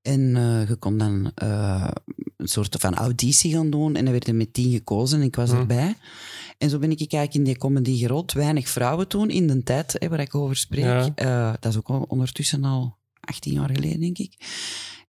En 0.02 0.36
eh, 0.36 0.68
je 0.70 0.76
kon 0.76 0.98
dan 0.98 1.32
een 1.34 2.48
soort 2.48 2.76
van 2.80 2.96
auditie 2.96 3.54
gaan 3.54 3.70
doen. 3.70 3.96
En 3.96 4.06
er 4.06 4.12
werden 4.12 4.38
met 4.38 4.54
tien 4.54 4.72
gekozen 4.72 5.20
en 5.20 5.26
ik 5.26 5.36
was 5.36 5.50
Hm. 5.50 5.56
erbij. 5.58 5.96
En 6.58 6.70
zo 6.70 6.80
ben 6.80 6.92
ik 6.92 7.00
eigenlijk 7.00 7.34
in 7.34 7.44
die 7.44 7.58
comedy 7.58 7.98
gerold. 7.98 8.34
Weinig 8.34 8.70
vrouwen 8.70 9.08
toen, 9.08 9.30
in 9.30 9.48
de 9.48 9.63
tijd 9.63 9.96
hè, 10.00 10.10
waar 10.10 10.20
ik 10.20 10.36
over 10.36 10.56
spreek. 10.56 11.12
Ja. 11.16 11.58
Dat 11.60 11.72
is 11.72 11.78
ook 11.78 11.88
al 11.88 12.06
ondertussen 12.08 12.63
al 12.63 12.98
18 13.28 13.54
jaar 13.54 13.70
geleden, 13.74 14.00
denk 14.00 14.18
ik. 14.18 14.36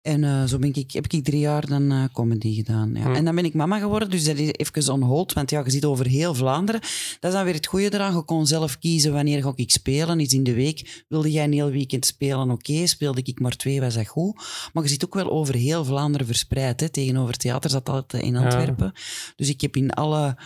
En 0.03 0.25
eh, 0.25 0.45
zo 0.45 0.59
ben 0.59 0.75
ik, 0.75 0.93
heb 0.93 1.07
ik 1.09 1.25
drie 1.25 1.41
jaar 1.41 1.67
dan 1.67 1.91
eh, 1.91 2.05
comedy 2.13 2.55
gedaan. 2.55 2.95
Ja. 2.95 3.03
Hm. 3.03 3.15
En 3.15 3.25
dan 3.25 3.35
ben 3.35 3.45
ik 3.45 3.55
mama 3.55 3.79
geworden, 3.79 4.11
dus 4.11 4.25
dat 4.25 4.37
is 4.37 4.51
even 4.53 4.93
on 4.93 5.03
hold. 5.03 5.33
Want 5.33 5.51
ja, 5.51 5.63
je 5.65 5.71
zit 5.71 5.85
over 5.85 6.07
heel 6.07 6.35
Vlaanderen. 6.35 6.81
Dat 7.21 7.31
is 7.31 7.37
dan 7.37 7.45
weer 7.45 7.55
het 7.55 7.67
goede 7.67 7.95
eraan. 7.95 8.15
Je 8.15 8.23
kon 8.23 8.47
zelf 8.47 8.79
kiezen 8.79 9.13
wanneer 9.13 9.43
ga 9.43 9.53
ik 9.55 9.71
spelen. 9.71 10.21
Is 10.21 10.33
in 10.33 10.43
de 10.43 10.55
week. 10.55 11.05
Wilde 11.09 11.31
jij 11.31 11.45
een 11.45 11.53
heel 11.53 11.71
weekend 11.71 12.07
spelen? 12.07 12.51
Oké. 12.51 12.87
Speelde 12.87 13.23
ik 13.25 13.41
maar 13.41 13.57
twee, 13.57 13.81
was 13.81 13.95
dat 13.95 14.07
goed. 14.07 14.35
Maar 14.73 14.83
je 14.83 14.89
zit 14.89 15.05
ook 15.05 15.15
wel 15.15 15.31
over 15.31 15.55
heel 15.55 15.85
Vlaanderen 15.85 16.27
verspreid. 16.27 16.81
Hè. 16.81 16.89
Tegenover 16.89 17.37
theater 17.37 17.71
zat 17.71 17.89
altijd 17.89 18.23
in 18.23 18.33
Ja. 18.33 18.43
Antwerpen. 18.43 18.93
Dus 19.37 19.49
ik 19.49 19.61
heb 19.61 19.77
in 19.77 19.91
alle... 19.91 20.37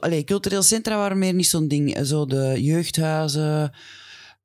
Allee, 0.00 0.24
cultureel 0.24 0.62
centra 0.62 0.96
waren 0.96 1.18
meer 1.18 1.34
niet 1.34 1.46
zo'n 1.46 1.68
ding. 1.68 2.06
Zo 2.06 2.26
de 2.26 2.62
jeugdhuizen... 2.62 3.72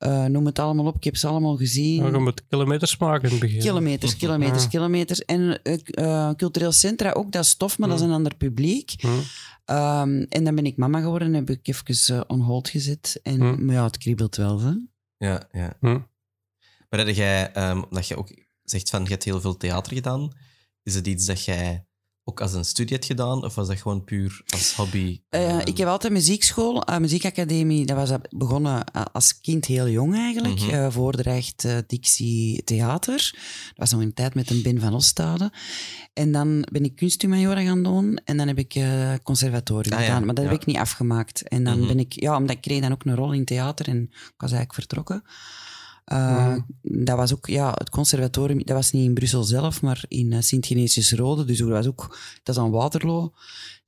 eh, 0.02 0.26
noem 0.26 0.46
het 0.46 0.60
allemaal 0.60 0.86
op. 0.86 0.96
Ik 0.96 1.04
heb 1.04 1.16
ze 1.16 1.28
allemaal 1.28 1.58
gezien. 1.58 2.04
Ja, 2.04 2.10
je 2.10 2.18
moet 2.18 2.48
kilometers 2.48 2.98
maken 2.98 3.24
in 3.24 3.32
het 3.32 3.40
begin. 3.40 3.60
Kilometers, 3.60 4.18
kilometers, 4.18 4.64
Ja. 4.64 4.70
kilometers. 4.70 5.26
En 5.26 5.62
eh, 5.64 5.80
eh, 5.84 6.36
cultureel 6.36 6.72
centra 6.72 7.12
ook, 7.12 7.32
dat 7.32 7.44
is 7.44 7.56
tof, 7.56 7.78
maar 7.78 7.90
dat 7.90 8.00
is 8.00 8.06
een 8.06 8.12
ander 8.12 8.36
publiek. 8.36 8.94
Hm. 8.98 9.08
Ehm, 9.66 10.26
en 10.30 10.44
dan 10.44 10.56
ben 10.56 10.66
ik 10.66 10.78
mama 10.78 11.02
geworden 11.02 11.28
en 11.28 11.34
heb 11.34 11.50
ik 11.50 11.68
even 11.68 12.16
eh, 12.16 12.22
on 12.28 12.40
hold 12.42 12.70
gezet. 12.70 13.20
En. 13.24 13.66
Maar 13.66 13.76
ja, 13.76 13.84
het 13.84 13.98
kriebelt 13.98 14.36
wel. 14.36 14.60
Hè? 14.62 14.72
Ja, 15.18 15.48
ja. 15.52 15.78
Maar 16.90 17.06
heb 17.06 17.16
jij, 17.16 17.52
ehm, 17.52 17.82
omdat 17.90 18.08
je 18.08 18.16
ook 18.16 18.30
zegt 18.64 18.90
van 18.90 19.04
je 19.04 19.10
hebt 19.10 19.24
heel 19.24 19.42
veel 19.42 19.58
theater 19.58 19.94
gedaan, 19.94 20.32
is 20.84 20.96
het 20.96 21.08
iets 21.08 21.26
dat 21.26 21.46
jij 21.46 21.86
ook 22.24 22.42
als 22.42 22.54
een 22.54 22.66
studie 22.66 22.94
hebt 22.96 23.06
gedaan? 23.08 23.44
Of 23.44 23.56
was 23.56 23.68
dat 23.68 23.78
gewoon 23.78 24.04
puur 24.04 24.42
als 24.54 24.74
hobby? 24.76 25.22
Eh, 25.30 25.50
Ehm, 25.50 25.60
ik 25.68 25.78
heb 25.78 25.88
altijd 25.88 26.14
muziekschool, 26.14 26.84
eh, 26.84 26.98
muziekacademie, 26.98 27.86
dat 27.86 27.96
was 27.98 28.12
begonnen 28.30 28.84
eh, 28.86 29.02
als 29.12 29.42
kind 29.42 29.66
heel 29.66 29.90
jong 29.90 30.16
eigenlijk. 30.16 30.60
Eh, 30.62 30.88
Voordrecht, 30.92 31.66
eh, 31.66 31.78
Dixie, 31.88 32.64
Theater. 32.64 33.30
Dat 33.68 33.74
was 33.76 33.92
nog 33.92 34.02
een 34.02 34.14
tijd 34.14 34.36
met 34.36 34.50
een 34.50 34.62
Ben 34.62 34.80
van 34.80 34.94
Ostade. 34.94 35.52
En 36.14 36.32
dan 36.32 36.68
ben 36.72 36.84
ik 36.84 36.96
kunsthumanioren 36.96 37.66
gaan 37.66 37.84
doen 37.84 38.16
en 38.26 38.38
dan 38.38 38.48
heb 38.48 38.58
ik 38.58 38.80
conservatorium 39.24 39.94
Ah, 39.94 40.00
ja. 40.00 40.06
gedaan. 40.06 40.26
Maar 40.26 40.36
dat 40.36 40.44
Ja. 40.44 40.50
heb 40.52 40.60
ik 40.62 40.66
niet 40.68 40.78
afgemaakt. 40.78 41.48
En 41.48 41.64
dan 41.64 41.78
Mhm. 41.80 41.88
ben 41.88 42.00
ik, 42.00 42.14
ja, 42.22 42.38
omdat 42.38 42.56
ik 42.56 42.62
kreeg 42.62 42.82
dan 42.82 42.92
ook 42.92 43.06
een 43.06 43.16
rol 43.16 43.34
in 43.34 43.46
theater 43.46 43.88
en 43.88 44.02
ik 44.04 44.34
was 44.38 44.52
eigenlijk 44.52 44.74
vertrokken. 44.74 45.24
Uh, 46.12 46.48
Mhm. 46.48 46.60
Dat 47.06 47.18
was 47.18 47.34
ook, 47.34 47.48
ja, 47.48 47.72
het 47.74 47.90
conservatorium, 47.90 48.58
dat 48.66 48.76
was 48.76 48.92
niet 48.92 49.06
in 49.06 49.14
Brussel 49.14 49.44
zelf, 49.44 49.82
maar 49.82 50.04
in 50.08 50.32
uh, 50.32 50.38
Sint-Genesius-Rode. 50.42 51.46
Dus 51.46 51.58
dat 51.58 51.68
was 51.70 51.88
ook, 51.88 52.18
dat 52.44 52.56
is 52.56 52.62
aan 52.62 52.72
Waterloo, 52.72 53.34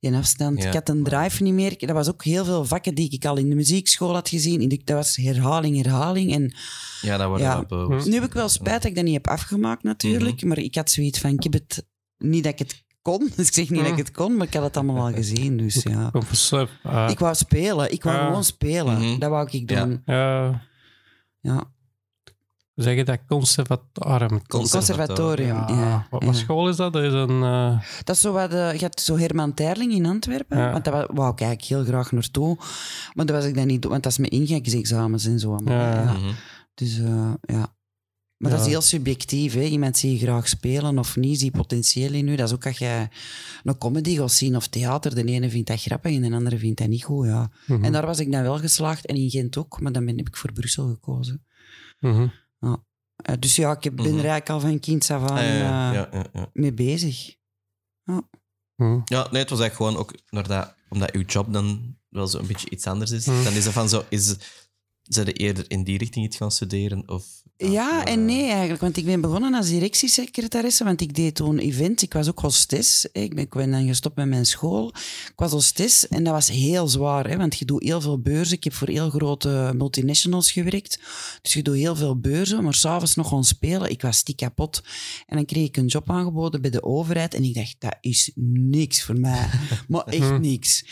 die 0.00 0.14
afstand. 0.14 0.62
Ja. 0.62 0.68
Ik 0.68 0.74
had 0.74 0.88
een 0.88 1.02
drive 1.02 1.42
niet 1.42 1.52
meer. 1.54 1.78
Dat 1.78 1.90
was 1.90 2.08
ook 2.08 2.24
heel 2.24 2.44
veel 2.44 2.64
vakken 2.64 2.94
die 2.94 3.10
ik 3.10 3.24
al 3.24 3.36
in 3.36 3.48
de 3.48 3.54
muziekschool 3.54 4.14
had 4.14 4.28
gezien. 4.28 4.60
In 4.60 4.68
de- 4.68 4.80
Dat 4.84 4.96
was 4.96 5.16
herhaling, 5.16 5.76
herhaling. 5.82 6.32
En 6.32 6.54
Ja, 7.00 7.16
dat 7.16 7.26
wordt 7.28 7.42
Ja. 7.42 7.64
bewust. 7.64 8.06
nu 8.06 8.14
heb 8.14 8.24
ik 8.24 8.32
wel 8.32 8.48
spijt 8.48 8.82
dat 8.82 8.90
ik 8.90 8.94
dat 8.94 9.04
niet 9.04 9.14
heb 9.14 9.26
afgemaakt, 9.28 9.82
natuurlijk. 9.82 10.36
Mhm. 10.36 10.48
Maar 10.48 10.58
ik 10.58 10.74
had 10.74 10.90
zoiets 10.90 11.18
van, 11.18 11.30
ik 11.30 11.42
heb 11.42 11.52
het... 11.52 11.86
Niet 12.18 12.44
dat 12.44 12.52
ik 12.52 12.58
het 12.58 12.82
kon, 13.02 13.30
dus 13.36 13.46
ik 13.46 13.54
zeg 13.54 13.70
niet 13.70 13.80
dat 13.82 13.90
ik 13.90 13.96
het 13.96 14.10
kon, 14.10 14.36
maar 14.36 14.46
ik 14.46 14.54
had 14.54 14.62
het 14.62 14.76
allemaal 14.76 15.06
al 15.06 15.12
gezien. 15.12 15.56
Dus 15.56 15.82
ja. 15.82 16.10
Ah, 16.82 17.10
Ik 17.10 17.18
wou 17.18 17.34
spelen. 17.34 17.92
Ik 17.92 18.02
wou 18.02 18.18
Ah. 18.18 18.26
gewoon 18.26 18.44
spelen. 18.44 18.98
Mhm. 19.00 19.18
Dat 19.18 19.30
wou 19.30 19.48
ik 19.50 19.68
doen. 19.68 20.02
ja, 20.06 20.62
Ja. 21.40 21.72
Zeg 22.74 22.96
je 22.96 23.04
dat? 23.04 23.18
Conservatorium. 23.26 24.46
Conservatorium, 24.46 25.46
Ja. 25.56 25.66
ja. 25.68 26.06
Wat, 26.10 26.22
ja. 26.24 26.32
school 26.32 26.68
is 26.68 26.76
dat? 26.76 26.92
Dat 26.92 27.02
is 27.02 27.12
een... 27.12 27.42
eh, 27.42 27.80
Dat 28.04 28.14
is 28.16 28.22
zo 28.22 28.32
wat, 28.32 28.52
eh, 28.52 28.72
je 28.72 28.78
hebt 28.78 29.00
zo 29.00 29.18
Herman 29.18 29.54
Terling 29.54 29.92
in 29.92 30.06
Antwerpen, 30.06 30.58
Ja. 30.58 30.72
want 30.72 30.84
daar 30.84 30.92
wou- 31.14 31.32
ik 31.32 31.40
eigenlijk 31.40 31.62
heel 31.62 31.84
graag 31.84 32.12
naartoe. 32.12 32.56
Maar 33.12 33.26
dat 33.26 33.36
was 33.36 33.44
ik 33.44 33.54
dan 33.54 33.66
niet, 33.66 33.84
want 33.84 34.02
dat 34.02 34.12
is 34.12 34.18
met 34.18 34.30
ingangsexamens 34.30 35.24
en 35.26 35.38
zo. 35.38 35.58
ja. 35.64 36.02
Mhm. 36.12 36.32
Dus 36.74 36.98
eh, 36.98 37.32
ja. 37.42 37.72
Maar 38.36 38.50
dat 38.52 38.60
is 38.62 38.66
heel 38.66 38.80
subjectief. 38.80 39.54
Hè? 39.54 39.62
Iemand 39.62 39.96
zie 39.98 40.12
je 40.12 40.18
graag 40.18 40.48
spelen 40.48 40.98
of 40.98 41.16
niet, 41.16 41.38
zie 41.38 41.50
potentieel 41.50 42.12
in 42.12 42.28
u. 42.28 42.36
Dat 42.36 42.48
is 42.48 42.54
ook 42.54 42.66
als 42.66 42.78
je 42.78 43.08
een 43.62 43.78
comedy 43.78 44.16
gaat 44.16 44.32
zien 44.32 44.56
of 44.56 44.66
theater. 44.68 45.14
De 45.14 45.24
ene 45.24 45.50
vindt 45.50 45.68
dat 45.68 45.80
grappig 45.80 46.14
en 46.14 46.22
de 46.22 46.36
andere 46.36 46.58
vindt 46.58 46.78
dat 46.78 46.88
niet 46.88 47.04
goed. 47.04 47.26
Ja. 47.26 47.50
mhm, 47.66 47.84
En 47.84 47.92
daar 47.92 48.06
was 48.06 48.18
ik 48.18 48.32
dan 48.32 48.42
wel 48.42 48.58
geslaagd 48.58 49.06
en 49.06 49.16
in 49.16 49.30
Gent 49.30 49.56
ook, 49.56 49.80
maar 49.80 49.92
dan 49.92 50.04
ben, 50.04 50.16
heb 50.16 50.26
ik 50.28 50.36
voor 50.36 50.52
Brussel 50.52 50.86
gekozen. 50.88 51.44
Mhm. 52.68 52.74
Eh, 53.16 53.34
dus 53.38 53.56
ja, 53.56 53.72
ik 53.72 53.84
heb- 53.84 53.96
ben 53.96 54.04
Mhm. 54.04 54.18
er 54.18 54.24
eigenlijk 54.30 54.50
al 54.50 54.60
van 54.60 54.80
kind 54.80 55.10
af 55.10 55.22
aan 55.30 55.36
Ah, 55.36 55.42
ja, 55.44 55.52
ja, 55.52 55.88
eh, 55.88 55.94
ja, 55.94 56.08
ja, 56.12 56.24
ja. 56.32 56.50
mee 56.52 56.72
bezig. 56.72 57.34
Mhm. 58.76 59.00
Ja, 59.04 59.28
nee, 59.30 59.40
het 59.42 59.50
was 59.50 59.60
eigenlijk 59.60 59.74
gewoon 59.74 59.96
ook 59.96 60.14
naar 60.30 60.46
dat, 60.48 60.74
omdat 60.88 61.12
uw 61.12 61.22
job 61.26 61.52
dan 61.52 61.96
wel 62.08 62.26
zo 62.26 62.38
een 62.38 62.46
beetje 62.46 62.70
iets 62.70 62.86
anders 62.86 63.10
is. 63.10 63.26
Hmm. 63.26 63.44
Dan 63.44 63.52
is 63.52 63.64
het 63.64 63.72
van 63.74 63.88
zo, 63.88 64.04
is, 64.08 64.36
zijn 65.04 65.26
er 65.26 65.36
eerder 65.36 65.64
in 65.68 65.84
die 65.84 65.98
richting 65.98 66.24
iets 66.24 66.36
gaan 66.36 66.50
studeren? 66.50 67.08
Of, 67.08 67.24
Ja 67.56 68.04
en 68.04 68.24
nee 68.24 68.50
eigenlijk, 68.50 68.80
want 68.80 68.96
ik 68.96 69.04
ben 69.04 69.20
begonnen 69.20 69.54
als 69.54 69.68
directiesecretaresse, 69.68 70.84
want 70.84 71.00
ik 71.00 71.14
deed 71.14 71.34
toen 71.34 71.58
event. 71.58 72.02
Ik 72.02 72.12
was 72.12 72.28
ook 72.28 72.38
hostes. 72.38 73.08
hè. 73.12 73.20
Ik 73.20 73.34
ben, 73.34 73.44
ik 73.44 73.54
ben 73.54 73.70
dan 73.70 73.86
gestopt 73.86 74.16
met 74.16 74.28
mijn 74.28 74.46
school. 74.46 74.88
Ik 75.26 75.32
was 75.36 75.52
hostes 75.52 76.08
en 76.08 76.24
dat 76.24 76.32
was 76.32 76.48
heel 76.48 76.88
zwaar, 76.88 77.28
hè, 77.28 77.36
want 77.36 77.58
je 77.58 77.64
doet 77.64 77.82
heel 77.82 78.00
veel 78.00 78.20
beurzen. 78.20 78.56
Ik 78.56 78.64
heb 78.64 78.72
voor 78.72 78.88
heel 78.88 79.10
grote 79.10 79.72
multinationals 79.76 80.52
gewerkt, 80.52 81.00
dus 81.42 81.52
je 81.52 81.62
doet 81.62 81.76
heel 81.76 81.96
veel 81.96 82.20
beurzen, 82.20 82.64
maar 82.64 82.74
s'avonds 82.74 83.14
nog 83.14 83.28
gewoon 83.28 83.44
spelen. 83.44 83.90
Ik 83.90 84.02
was 84.02 84.16
stiek 84.16 84.36
kapot. 84.36 84.82
En 85.26 85.36
dan 85.36 85.44
kreeg 85.44 85.66
ik 85.66 85.76
een 85.76 85.86
job 85.86 86.10
aangeboden 86.10 86.60
bij 86.60 86.70
de 86.70 86.82
overheid 86.82 87.34
en 87.34 87.44
ik 87.44 87.54
dacht, 87.54 87.76
dat 87.78 87.96
is 88.00 88.30
niks 88.34 89.02
voor 89.02 89.20
mij. 89.20 89.48
maar 89.88 90.04
echt 90.04 90.38
niks. 90.38 90.84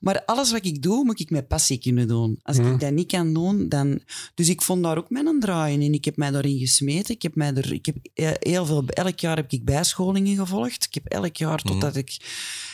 Maar 0.00 0.24
alles 0.24 0.52
wat 0.52 0.64
ik 0.64 0.82
doe, 0.82 1.04
moet 1.04 1.20
ik 1.20 1.30
met 1.30 1.48
passie 1.48 1.78
kunnen 1.78 2.08
doen. 2.08 2.38
Als 2.42 2.58
ik 2.58 2.80
dat 2.80 2.92
niet 2.92 3.10
kan 3.10 3.34
doen, 3.34 3.47
dan... 3.56 4.00
Dus 4.34 4.48
ik 4.48 4.62
vond 4.62 4.82
daar 4.82 4.98
ook 4.98 5.10
mijn 5.10 5.40
draai 5.40 5.74
in 5.74 5.82
en 5.82 5.92
ik 5.92 6.04
heb 6.04 6.16
mij 6.16 6.30
daarin 6.30 6.58
gesmeten. 6.58 7.14
Ik 7.14 7.22
heb, 7.22 7.34
mij 7.34 7.54
er, 7.54 7.72
ik 7.72 7.86
heb 7.86 7.96
eh, 8.14 8.30
heel 8.38 8.66
veel... 8.66 8.84
Elk 8.86 9.18
jaar 9.18 9.36
heb 9.36 9.52
ik 9.52 9.64
bijscholingen 9.64 10.36
gevolgd. 10.36 10.84
Ik 10.84 10.94
heb 10.94 11.06
elk 11.06 11.36
jaar, 11.36 11.60
Mhm. 11.64 11.66
totdat 11.72 11.96
ik 11.96 12.16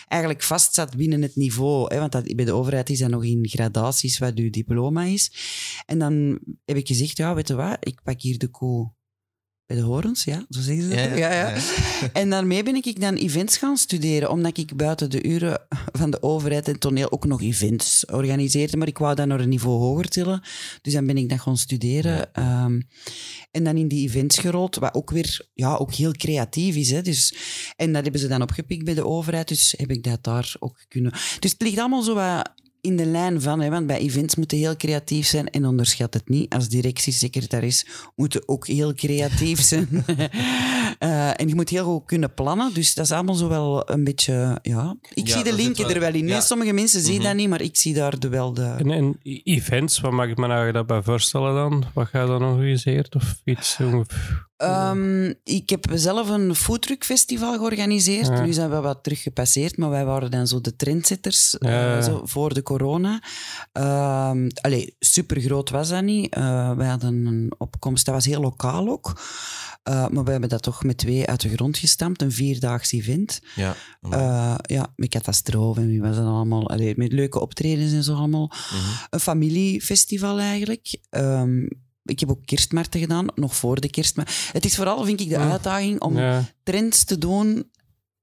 eigenlijk 0.09 0.43
vast 0.43 0.75
zat 0.75 0.97
binnen 0.97 1.23
het 1.23 1.37
niveau. 1.37 1.95
Hè, 1.95 1.99
want 2.01 2.13
dat, 2.13 2.35
bij 2.37 2.45
de 2.45 2.53
overheid 2.53 2.91
is 2.91 2.99
dat 2.99 3.11
nog 3.11 3.25
in 3.25 3.49
gradaties 3.49 4.19
wat 4.19 4.35
uw 4.35 4.51
diploma 4.51 5.05
is. 5.05 5.33
En 5.87 5.99
dan 5.99 6.39
heb 6.65 6.77
ik 6.77 6.87
gezegd, 6.87 7.17
ja, 7.17 7.35
weet 7.35 7.49
je 7.49 7.55
wat, 7.55 7.77
ik 7.81 8.01
pak 8.03 8.21
hier 8.21 8.39
de 8.39 8.49
koe 8.49 8.93
bij 9.67 9.77
de 9.77 9.83
horens, 9.83 10.25
ja, 10.25 10.45
zo 10.49 10.61
zeggen 10.61 10.83
ze 10.83 10.89
dat. 10.89 10.99
Ja, 10.99 11.09
toch? 11.09 11.19
ja, 11.19 11.33
ja, 11.33 11.49
ja. 11.49 11.61
En 12.13 12.31
daarmee 12.31 12.63
ben 12.63 12.75
ik 12.75 13.01
dan 13.01 13.15
events 13.15 13.57
gaan 13.57 13.77
studeren, 13.77 14.31
omdat 14.31 14.59
ik 14.59 14.77
buiten 14.77 15.11
de 15.11 15.23
uren 15.23 15.61
van 15.93 16.11
de 16.11 16.23
overheid 16.23 16.69
en 16.69 16.79
toneel 16.79 17.13
ook 17.13 17.25
nog 17.27 17.43
events 17.43 18.07
organiseerde. 18.07 18.77
Maar 18.77 18.89
ik 18.89 18.99
wou 18.99 19.15
dat 19.15 19.27
naar 19.27 19.41
een 19.41 19.49
niveau 19.49 19.79
hoger 19.79 20.09
tillen. 20.09 20.43
Dus 20.83 20.93
dan 20.93 21.07
ben 21.07 21.17
ik 21.17 21.29
dat 21.29 21.41
gaan 21.41 21.57
studeren. 21.57 22.35
Ehm, 22.35 22.81
en 23.51 23.65
dan 23.65 23.77
in 23.77 23.89
die 23.89 24.09
events 24.09 24.39
gerold, 24.39 24.77
wat 24.77 24.95
ook 24.95 25.11
weer 25.11 25.49
ja, 25.55 25.75
ook 25.75 25.93
heel 25.93 26.13
creatief 26.13 26.77
is. 26.77 26.91
Hè. 26.91 27.03
Dus, 27.03 27.35
en 27.77 27.93
dat 27.93 28.03
hebben 28.03 28.21
ze 28.21 28.29
dan 28.29 28.43
opgepikt 28.43 28.85
bij 28.85 28.95
de 28.95 29.07
overheid, 29.07 29.49
dus 29.49 29.75
heb 29.77 29.91
ik 29.91 30.03
dat 30.03 30.25
daar 30.25 30.55
ook 30.59 30.85
kunnen... 30.89 31.13
Dus 31.39 31.51
het 31.51 31.63
ligt 31.63 31.79
allemaal 31.79 32.03
zo 32.03 32.15
wat 32.15 32.53
in 32.85 32.97
de 32.97 33.07
lijn 33.07 33.41
van, 33.41 33.61
hè, 33.61 33.71
want 33.71 33.87
bij 33.87 33.99
events 33.99 34.35
moeten 34.35 34.59
heel 34.59 34.77
creatief 34.77 35.27
zijn 35.27 35.51
en 35.51 35.67
onderschat 35.67 36.15
het 36.15 36.29
niet. 36.29 36.55
Als 36.55 36.69
directiesecretaris 36.69 37.87
moeten 38.17 38.43
ook 38.49 38.67
heel 38.67 38.95
creatief 38.95 39.61
zijn. 39.73 39.89
Eh, 40.99 41.41
en 41.41 41.49
je 41.49 41.55
moet 41.55 41.69
heel 41.69 41.85
goed 41.85 42.05
kunnen 42.07 42.35
plannen, 42.35 42.75
dus 42.75 42.95
dat 42.95 43.05
is 43.05 43.11
allemaal 43.13 43.35
zo 43.35 43.49
wel 43.49 43.91
een 43.91 44.05
beetje, 44.05 44.59
ja... 44.63 44.97
Ik 45.15 45.27
Ja, 45.29 45.35
zie 45.35 45.45
de 45.45 45.55
linken 45.55 45.83
wel- 45.87 45.95
er 45.95 46.01
wel 46.01 46.15
in. 46.15 46.27
ja. 46.27 46.41
Sommige 46.41 46.73
mensen 46.73 47.01
zien 47.01 47.15
Mhm. 47.15 47.23
dat 47.25 47.35
niet, 47.35 47.49
maar 47.49 47.61
ik 47.61 47.77
zie 47.77 47.95
daar 47.95 48.19
de, 48.19 48.29
wel 48.29 48.53
de... 48.55 48.63
En, 48.79 48.91
en 48.91 49.19
events, 49.43 50.01
wat 50.01 50.13
mag 50.13 50.29
ik 50.29 50.37
me 50.37 50.47
nou 50.47 50.73
daarbij 50.73 51.03
voorstellen 51.03 51.55
dan? 51.55 51.85
Wat 51.95 52.09
ga 52.09 52.21
je 52.21 52.27
dan 52.27 52.43
organiseerd 52.43 53.15
of 53.15 53.41
iets? 53.45 53.77
Ehm, 54.57 55.33
ik 55.45 55.71
heb 55.71 55.87
zelf 55.95 56.29
een 56.29 56.55
foodtruckfestival 56.55 57.57
georganiseerd. 57.57 58.27
Ja. 58.27 58.45
Nu 58.45 58.53
zijn 58.53 58.71
we 58.71 58.81
wat 58.81 59.03
teruggepasseerd, 59.03 59.77
maar 59.77 59.91
wij 59.91 60.05
waren 60.05 60.31
dan 60.31 60.47
zo 60.47 60.61
de 60.61 60.77
trendsetters 60.77 61.59
eh, 61.59 62.03
zo 62.03 62.21
voor 62.25 62.55
de 62.55 62.63
corona. 62.63 63.23
Ehm 63.73 64.49
allee, 64.61 64.97
super 64.99 65.41
groot 65.41 65.71
was 65.71 65.89
dat 65.89 66.03
niet. 66.03 66.35
Eh 66.35 66.77
wij 66.77 66.89
hadden 66.89 67.27
een 67.27 67.53
opkomst, 67.59 68.05
dat 68.05 68.15
was 68.15 68.25
heel 68.25 68.41
lokaal 68.41 68.89
ook. 68.89 69.21
Eh, 69.83 70.09
maar 70.09 70.25
we 70.25 70.31
hebben 70.31 70.49
dat 70.49 70.63
toch 70.63 70.85
met 70.85 70.99
twee 70.99 71.27
uit 71.27 71.41
de 71.41 71.49
grond 71.49 71.79
gestampt, 71.79 72.23
een 72.23 72.33
vierdaags 72.33 72.93
event. 72.93 73.41
Ja, 73.55 73.77
ja, 74.63 74.93
met 74.97 75.09
catastrofe 75.09 75.81
en 75.81 75.89
wie 75.89 76.01
was 76.01 76.17
dat 76.17 76.27
allemaal? 76.27 76.69
Allee, 76.69 76.95
met 76.97 77.13
leuke 77.13 77.41
optredens 77.41 77.93
en 77.93 78.03
zo 78.03 78.15
allemaal. 78.15 78.47
Mhm. 78.47 78.77
Een 79.11 79.21
familiefestival 79.21 80.39
eigenlijk. 80.41 80.99
Ehm, 81.11 81.67
ik 82.05 82.21
heb 82.21 82.31
ook 82.31 82.47
kerstmarkten 82.47 83.01
gedaan, 83.01 83.27
nog 83.35 83.57
voor 83.57 83.81
de 83.81 83.91
kerstmarkt. 83.91 84.51
Het 84.53 84.65
is 84.65 84.77
vooral, 84.77 85.05
vind 85.05 85.21
ik, 85.21 85.29
de 85.29 85.37
uitdaging 85.37 86.01
om 86.01 86.17
ja. 86.17 86.45
trends 86.63 87.05
te 87.05 87.19
doen. 87.19 87.73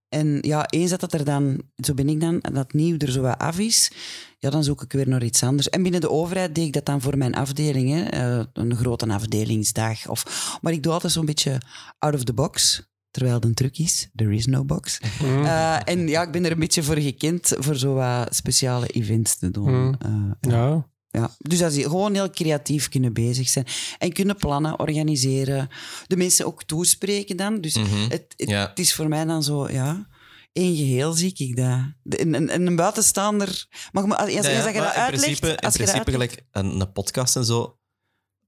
En 0.10 0.38
ja, 0.42 0.66
eens 0.70 0.90
dat 0.90 1.02
het 1.02 1.14
er 1.14 1.26
dan, 1.26 1.62
zo 1.76 1.94
ben 1.94 2.10
ik 2.10 2.20
dan, 2.20 2.44
dat 2.54 2.74
nieuw 2.74 2.98
er 2.98 3.12
zo 3.12 3.22
wat 3.22 3.38
af 3.38 3.60
is, 3.60 3.92
ja, 4.38 4.50
dan 4.50 4.64
zoek 4.64 4.82
ik 4.82 4.92
weer 4.92 5.08
naar 5.08 5.24
iets 5.24 5.44
anders. 5.44 5.70
En 5.70 5.84
binnen 5.84 6.02
de 6.02 6.10
overheid 6.10 6.56
deed 6.56 6.66
ik 6.66 6.74
dat 6.74 6.86
dan 6.86 7.02
voor 7.02 7.18
mijn 7.18 7.36
afdeling, 7.36 7.90
hè, 7.90 8.04
eh, 8.04 8.46
een 8.54 8.76
grote 8.76 9.08
afdelingsdag. 9.08 10.08
Of, 10.08 10.58
maar 10.62 10.74
ik 10.74 10.84
doe 10.84 10.94
altijd 10.94 11.14
zo'n 11.14 11.26
beetje 11.26 11.58
out 12.00 12.14
of 12.14 12.24
the 12.24 12.34
box. 12.34 12.90
Terwijl 13.12 13.36
het 13.36 13.46
een 13.46 13.54
truc 13.54 13.78
is, 13.78 14.10
there 14.16 14.34
is 14.34 14.46
no 14.46 14.66
box. 14.66 15.00
Mhm. 15.00 15.46
Eh, 15.46 15.80
en 15.86 16.08
ja, 16.08 16.22
ik 16.22 16.32
ben 16.32 16.46
er 16.46 16.52
een 16.52 16.60
beetje 16.60 16.84
voor 16.84 16.98
gekend 16.98 17.56
voor 17.60 17.76
zo 17.76 17.94
wat 17.94 18.36
speciale 18.36 18.88
events 18.88 19.38
te 19.38 19.52
doen. 19.52 19.72
Mm. 19.72 19.96
Eh, 20.00 20.52
ja. 20.52 20.90
Ja, 21.12 21.36
dus 21.38 21.60
dat 21.60 21.74
is 21.74 21.84
gewoon 21.84 22.14
heel 22.14 22.30
creatief 22.30 22.90
kunnen 22.90 23.14
bezig 23.14 23.50
zijn. 23.50 23.66
En 23.98 24.14
kunnen 24.14 24.36
plannen, 24.36 24.80
organiseren. 24.80 25.70
De 26.08 26.16
mensen 26.18 26.46
ook 26.46 26.64
toespreken 26.64 27.38
dan. 27.38 27.62
Dus 27.62 27.76
Mhm. 27.76 28.02
het, 28.10 28.34
het, 28.38 28.50
Ja. 28.50 28.68
het 28.70 28.80
is 28.80 28.94
voor 28.94 29.08
mij 29.08 29.26
dan 29.26 29.44
zo, 29.44 29.70
ja... 29.70 30.08
één 30.54 30.76
geheel 30.76 31.14
zie 31.14 31.34
ik 31.38 31.56
dat. 31.56 31.80
De- 32.04 32.22
Een, 32.22 32.66
een, 32.68 32.76
buitenstaander... 32.76 33.66
Maar 33.92 34.04
als, 34.04 34.18
als, 34.18 34.32
Ja, 34.32 34.38
als 34.38 34.48
ja, 34.48 34.54
je 34.54 34.64
dat 34.64 34.74
in 34.74 34.82
uitlegt... 34.82 35.22
principe, 35.22 35.48
in 35.48 35.58
als 35.58 35.74
je 35.74 35.80
dat 35.86 35.88
principe 35.92 36.12
uitlegt- 36.12 36.32
gelijk 36.34 36.46
een, 36.52 36.80
een 36.82 36.92
podcast 36.92 37.36
en 37.36 37.46
zo 37.46 37.78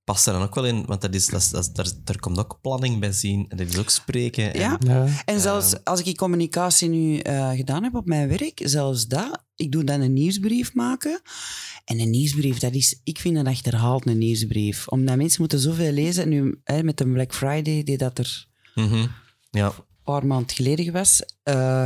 past 0.04 0.28
er 0.28 0.34
dan 0.34 0.42
ook 0.42 0.56
wel 0.56 0.66
in, 0.66 0.86
want 0.86 1.02
dat 1.02 1.14
is, 1.16 1.26
dat 1.26 1.42
is, 1.42 1.50
dat 1.50 1.64
is- 1.66 1.72
daar, 1.74 1.88
daar 2.04 2.20
komt 2.20 2.38
ook 2.38 2.58
planning 2.62 3.00
bij 3.00 3.12
zien 3.12 3.46
en 3.50 3.58
dat 3.58 3.68
is 3.68 3.78
ook 3.78 3.90
spreken. 3.90 4.54
En, 4.54 4.60
Ja. 4.60 4.78
ja. 4.88 5.06
En 5.26 5.40
zelfs 5.40 5.74
Ehm. 5.74 5.82
als 5.84 6.00
ik 6.00 6.06
die 6.06 6.16
communicatie 6.16 6.90
nu 6.90 7.18
eh, 7.18 7.52
gedaan 7.52 7.84
heb 7.84 7.96
op 7.96 8.06
mijn 8.06 8.28
werk, 8.28 8.62
zelfs 8.64 9.08
dat, 9.08 9.44
ik 9.56 9.72
doe 9.72 9.84
dan 9.84 10.02
een 10.02 10.14
nieuwsbrief 10.14 10.74
maken. 10.74 11.22
En 11.86 12.00
een 12.00 12.10
nieuwsbrief, 12.10 12.58
dat 12.60 12.74
is, 12.74 13.00
ik 13.04 13.20
vind 13.20 13.36
dat 13.36 13.46
achterhaald, 13.46 14.06
een 14.06 14.18
nieuwsbrief. 14.18 14.88
Omdat 14.88 15.16
mensen 15.16 15.42
moeten 15.42 15.60
zoveel 15.60 15.92
lezen. 15.92 16.30
Nu, 16.30 16.60
hè, 16.64 16.84
met 16.84 17.02
een 17.02 17.14
Black 17.14 17.34
Friday, 17.34 17.84
die 17.84 17.98
dat 17.98 18.18
er 18.18 18.48
Mhm. 18.76 19.08
ja. 19.52 19.66
een 19.66 19.74
paar 20.04 20.26
maanden 20.26 20.56
geleden 20.56 20.94
was. 20.94 21.22
eh, 21.44 21.86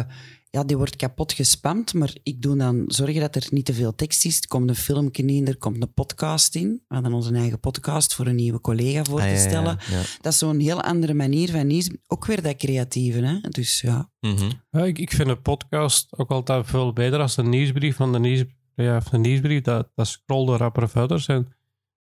ja, 0.49 0.63
die 0.63 0.77
wordt 0.77 0.95
kapot 0.95 1.33
gespamd, 1.33 1.93
maar 1.93 2.15
ik 2.23 2.41
doe 2.41 2.57
dan 2.57 2.83
zorgen 2.87 3.19
dat 3.21 3.35
er 3.35 3.47
niet 3.49 3.65
te 3.65 3.73
veel 3.73 3.95
tekst 3.95 4.25
is. 4.25 4.37
Er 4.41 4.47
komt 4.47 4.69
een 4.69 4.75
filmpje 4.75 5.25
in, 5.25 5.47
er 5.47 5.57
komt 5.57 5.81
een 5.81 5.93
podcast 5.93 6.55
in. 6.55 6.83
We 6.87 6.93
hadden 6.95 7.13
onze 7.13 7.33
eigen 7.33 7.59
podcast 7.59 8.13
voor 8.15 8.27
een 8.27 8.35
nieuwe 8.35 8.61
collega 8.61 9.03
voor 9.03 9.19
Ah, 9.19 9.25
te 9.25 9.31
ja, 9.31 9.35
ja, 9.37 9.47
stellen. 9.49 9.77
ja. 9.89 10.01
Dat 10.21 10.33
is 10.33 10.37
zo'n 10.39 10.59
heel 10.59 10.81
andere 10.81 11.13
manier 11.13 11.51
van 11.51 11.67
nieuws. 11.67 11.89
Ook 12.07 12.25
weer 12.25 12.41
dat 12.41 12.55
creatieve, 12.55 13.19
hè. 13.19 13.39
Dus 13.49 13.81
ja. 13.81 14.09
Mhm. 14.19 14.49
Ja, 14.71 14.83
ik, 14.85 14.99
ik 14.99 15.11
vind 15.11 15.29
een 15.29 15.41
podcast 15.41 16.17
ook 16.17 16.31
altijd 16.31 16.65
veel 16.65 16.93
beter 16.93 17.19
als 17.19 17.37
een 17.37 17.49
nieuwsbrief. 17.49 17.97
Want 17.97 18.13
de, 18.13 18.19
nieuws, 18.19 18.43
ja, 18.75 19.01
de 19.11 19.17
nieuwsbrief, 19.17 19.61
dat, 19.61 19.89
dat 19.95 20.07
scrolde 20.07 20.57
rapper 20.57 20.89
verder. 20.89 21.23
En, 21.27 21.47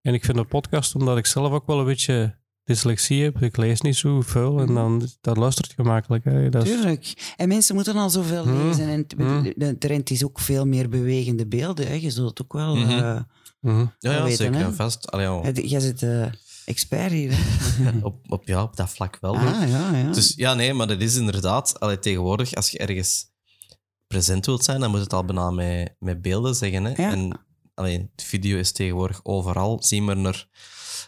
en 0.00 0.14
ik 0.14 0.24
vind 0.24 0.36
een 0.38 0.46
podcast, 0.48 0.94
omdat 0.94 1.16
ik 1.18 1.26
zelf 1.26 1.52
ook 1.52 1.66
wel 1.66 1.78
een 1.78 1.84
beetje 1.84 2.38
dyslexie 2.64 3.22
heb. 3.22 3.42
Ik 3.42 3.56
lees 3.56 3.80
niet 3.80 3.96
zoveel 3.96 4.60
en 4.60 4.74
dan 4.74 5.08
dat 5.20 5.36
luistert 5.36 5.72
gemakkelijk. 5.76 6.24
Hè. 6.24 6.48
Dat 6.48 6.64
is- 6.66 6.70
Tuurlijk. 6.70 7.34
En 7.36 7.48
mensen 7.48 7.74
moeten 7.74 7.96
al 7.96 8.10
zoveel 8.10 8.42
Hmm. 8.42 8.66
lezen. 8.66 8.88
En 8.88 9.06
Hmm. 9.16 9.52
de 9.56 9.78
trend 9.78 10.10
is 10.10 10.24
ook 10.24 10.40
veel 10.40 10.66
meer 10.66 10.88
bewegende 10.88 11.46
beelden. 11.46 11.86
Hè. 11.86 11.94
Je 11.94 12.10
zult 12.10 12.28
het 12.28 12.42
ook 12.42 12.52
wel 12.52 12.76
Mhm. 12.76 12.90
Ja, 12.90 13.26
ja 13.98 14.22
weten, 14.22 14.36
zeker 14.36 14.54
hè? 14.58 14.72
vast. 14.72 15.10
Allee, 15.10 15.52
Jij 15.68 15.80
zit 15.80 16.02
eh, 16.02 16.26
expert 16.64 17.10
hier. 17.12 17.38
Op, 18.02 18.16
op, 18.28 18.46
ja, 18.46 18.62
op 18.62 18.76
dat 18.76 18.90
vlak 18.90 19.18
wel. 19.20 19.36
ah, 19.36 19.68
ja, 19.68 19.96
ja. 19.96 20.10
Dus 20.12 20.32
ja, 20.36 20.54
nee, 20.54 20.74
maar 20.74 20.86
dat 20.86 21.00
is 21.00 21.16
inderdaad... 21.16 21.80
Allee, 21.80 21.98
tegenwoordig, 21.98 22.54
als 22.54 22.70
je 22.70 22.78
ergens 22.78 23.26
present 24.06 24.46
wilt 24.46 24.64
zijn, 24.64 24.80
dan 24.80 24.90
moet 24.90 25.00
het 25.00 25.12
al 25.12 25.24
bijna 25.24 25.50
met, 25.50 25.94
met 25.98 26.22
beelden 26.22 26.54
zeggen. 26.54 26.84
Hè? 26.84 27.02
Ja. 27.02 27.10
En 27.10 27.40
allee, 27.74 28.10
de 28.14 28.24
video 28.24 28.58
is 28.58 28.72
tegenwoordig 28.72 29.20
overal. 29.22 29.82
Zie 29.82 30.02
maar 30.02 30.16
naar, 30.16 30.46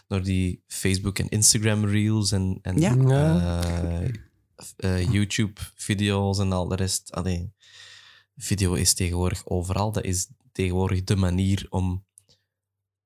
naar 0.07 0.23
die 0.23 0.63
Facebook- 0.67 1.19
en 1.19 1.29
Instagram-reels 1.29 2.31
en, 2.31 2.59
en 2.61 2.79
Ja. 2.79 2.95
eh, 2.95 4.09
eh, 4.77 5.11
YouTube-video's 5.11 6.39
en 6.39 6.51
al 6.51 6.67
de 6.67 6.75
rest. 6.75 7.11
Allee, 7.11 7.53
video 8.35 8.73
is 8.73 8.93
tegenwoordig 8.93 9.45
overal. 9.47 9.91
Dat 9.91 10.03
is 10.03 10.27
tegenwoordig 10.51 11.03
de 11.03 11.15
manier 11.15 11.65
om, 11.69 12.05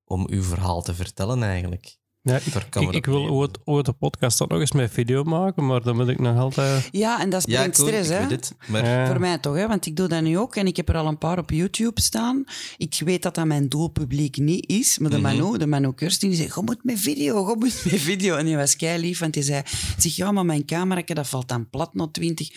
om 0.04 0.26
uw 0.30 0.42
verhaal 0.42 0.82
te 0.82 0.94
vertellen, 0.94 1.42
eigenlijk. 1.42 1.98
Ja, 2.24 2.38
Daar 2.52 2.66
kan 2.68 2.82
ik, 2.82 2.92
ik 2.92 3.06
wil 3.06 3.28
ooit, 3.28 3.58
ooit 3.64 3.86
de 3.86 3.92
podcast 3.92 4.38
dan 4.38 4.48
nog 4.50 4.60
eens 4.60 4.72
met 4.72 4.90
video 4.90 5.22
maken, 5.22 5.66
maar 5.66 5.82
dan 5.82 5.96
moet 5.96 6.08
ik 6.08 6.20
nog 6.20 6.38
altijd... 6.38 6.88
ja, 6.90 7.20
en 7.20 7.30
dat 7.30 7.42
Ja, 7.50 7.58
brengt 7.58 7.76
Koen, 7.76 7.86
stress, 7.86 8.10
ik 8.10 8.16
hè? 8.16 8.72
Maar 8.72 8.84
Ja. 8.86 9.06
Voor 9.06 9.20
mij 9.20 9.38
toch, 9.38 9.56
hè? 9.56 9.66
want 9.68 9.86
ik 9.86 9.96
doe 9.96 10.08
dat 10.08 10.22
nu 10.22 10.38
ook 10.38 10.56
en 10.56 10.66
ik 10.66 10.76
heb 10.76 10.88
er 10.88 10.96
al 10.96 11.06
een 11.06 11.18
paar 11.18 11.38
op 11.38 11.50
YouTube 11.50 12.00
staan. 12.00 12.44
Ik 12.76 13.00
weet 13.04 13.22
dat 13.22 13.34
dat 13.34 13.46
mijn 13.46 13.68
doelpubliek 13.68 14.36
niet 14.36 14.68
is, 14.68 14.98
maar 14.98 15.10
de 15.10 15.18
Mhm. 15.18 15.36
Manu, 15.36 15.58
de 15.58 15.66
Manu 15.66 15.92
Kirsten, 15.92 16.28
die 16.28 16.36
zei, 16.36 16.50
je 16.54 16.62
moet 16.64 16.84
met 16.84 17.00
video, 17.00 17.48
je 17.48 17.56
moet 17.58 17.84
met 17.90 18.00
video. 18.00 18.36
En 18.36 18.44
die 18.44 18.56
was 18.56 18.76
kei 18.76 19.00
lief, 19.00 19.18
want 19.18 19.32
die 19.34 19.42
zei, 19.42 19.62
zeg, 19.98 20.16
ja, 20.16 20.32
maar 20.32 20.44
mijn 20.46 20.64
camera, 20.64 21.02
dat 21.06 21.28
valt 21.28 21.48
dan 21.48 21.70
plat 21.70 21.94
na 21.94 22.08
20. 22.12 22.48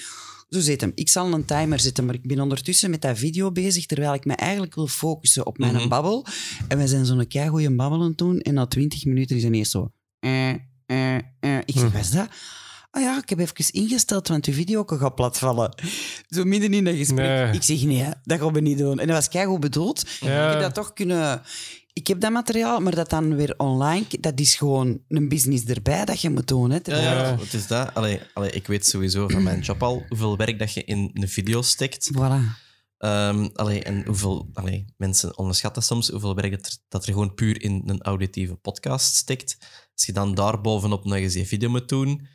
Zo 0.50 0.60
zit 0.60 0.82
hem. 0.82 0.92
Ik 0.96 1.10
zal 1.10 1.34
een 1.34 1.46
timer 1.46 1.80
zetten, 1.80 2.06
maar 2.06 2.16
ik 2.16 2.28
ben 2.28 2.40
ondertussen 2.40 2.90
met 2.90 3.02
dat 3.02 3.18
video 3.18 3.52
bezig, 3.52 3.86
terwijl 3.86 4.14
ik 4.14 4.26
me 4.26 4.34
eigenlijk 4.36 4.76
wil 4.76 4.88
focussen 4.88 5.46
op 5.46 5.58
mijn 5.58 5.74
Mhm. 5.76 5.88
babbel. 5.88 6.26
En 6.68 6.78
we 6.78 6.88
zijn 6.88 7.06
zo'n 7.06 7.28
kei 7.28 7.50
goede 7.50 7.76
babbelen 7.76 8.16
toen, 8.16 8.40
en 8.40 8.54
na 8.54 8.66
20 8.66 9.06
minuten 9.06 9.36
is 9.36 9.44
ineens 9.44 9.70
zo... 9.70 9.92
eh, 10.20 10.50
eh, 10.50 11.16
eh. 11.40 11.58
Ik 11.66 11.74
zeg, 11.74 11.84
Mhm. 11.84 11.92
wat 11.92 12.02
is 12.02 12.12
dat? 12.12 12.28
Ah 12.92 13.02
ja, 13.02 13.18
ik 13.22 13.30
heb 13.30 13.40
even 13.40 13.74
ingesteld, 13.74 14.28
want 14.28 14.46
uw 14.46 14.54
video 14.54 14.84
gaat 14.86 15.16
platvallen. 15.16 15.74
Zo 16.30 16.44
midden 16.44 16.74
in 16.74 16.84
dat 16.84 16.96
gesprek. 16.96 17.18
Nee. 17.28 17.54
Ik 17.54 17.64
zeg, 17.64 17.82
nee, 17.84 18.06
dat 18.24 18.40
gaan 18.40 18.54
we 18.54 18.60
niet 18.60 18.78
doen. 18.78 19.00
En 19.00 19.08
dat 19.08 19.16
was 19.16 19.28
keigoed 19.30 19.60
bedoeld. 19.60 20.04
Ja. 20.20 20.46
Ik 20.48 20.52
heb 20.54 20.62
dat 20.62 20.74
toch 20.74 20.94
kunnen... 20.94 21.42
Ik 21.98 22.08
heb 22.08 22.20
dat 22.20 22.32
materiaal, 22.32 22.80
maar 22.80 22.96
dat 22.96 23.10
dan 23.10 23.36
weer 23.36 23.54
online... 23.58 24.06
Dat 24.20 24.40
is 24.40 24.56
gewoon 24.56 25.02
een 25.08 25.30
business 25.30 25.66
erbij 25.66 26.06
dat 26.06 26.22
je 26.22 26.30
moet 26.30 26.48
doen. 26.48 26.70
Hè, 26.72 26.80
Ja, 26.84 26.98
Ja. 26.98 27.38
het 27.40 27.54
is 27.54 27.68
dat. 27.68 27.94
Allee, 27.94 28.20
allee, 28.34 28.52
ik 28.52 28.68
weet 28.68 28.86
sowieso 28.88 29.28
van 29.28 29.44
mijn 29.44 29.60
job 29.62 29.84
al 29.84 30.04
hoeveel 30.08 30.38
werk 30.38 30.60
dat 30.60 30.74
je 30.74 30.84
in 30.84 31.10
een 31.14 31.30
video 31.30 31.62
steekt. 31.62 32.10
Voilà. 32.18 32.64
Ehm, 32.98 33.48
allee, 33.54 33.84
en 33.84 34.06
hoeveel 34.06 34.50
allee, 34.54 34.86
mensen 34.98 35.38
onderschatten 35.38 35.84
soms 35.84 36.10
hoeveel 36.10 36.36
werk 36.36 36.52
dat 36.52 36.66
er, 36.66 36.78
dat 36.88 37.06
er 37.06 37.14
gewoon 37.14 37.34
puur 37.34 37.62
in 37.62 37.84
een 37.86 38.02
auditieve 38.02 38.56
podcast 38.56 39.16
steekt. 39.16 39.58
Als 39.96 40.06
je 40.06 40.14
dan 40.14 40.36
daar 40.36 40.62
bovenop 40.62 41.06
nog 41.06 41.16
eens 41.16 41.34
je 41.34 41.46
video 41.46 41.70
moet 41.70 41.90
doen. 41.90 42.28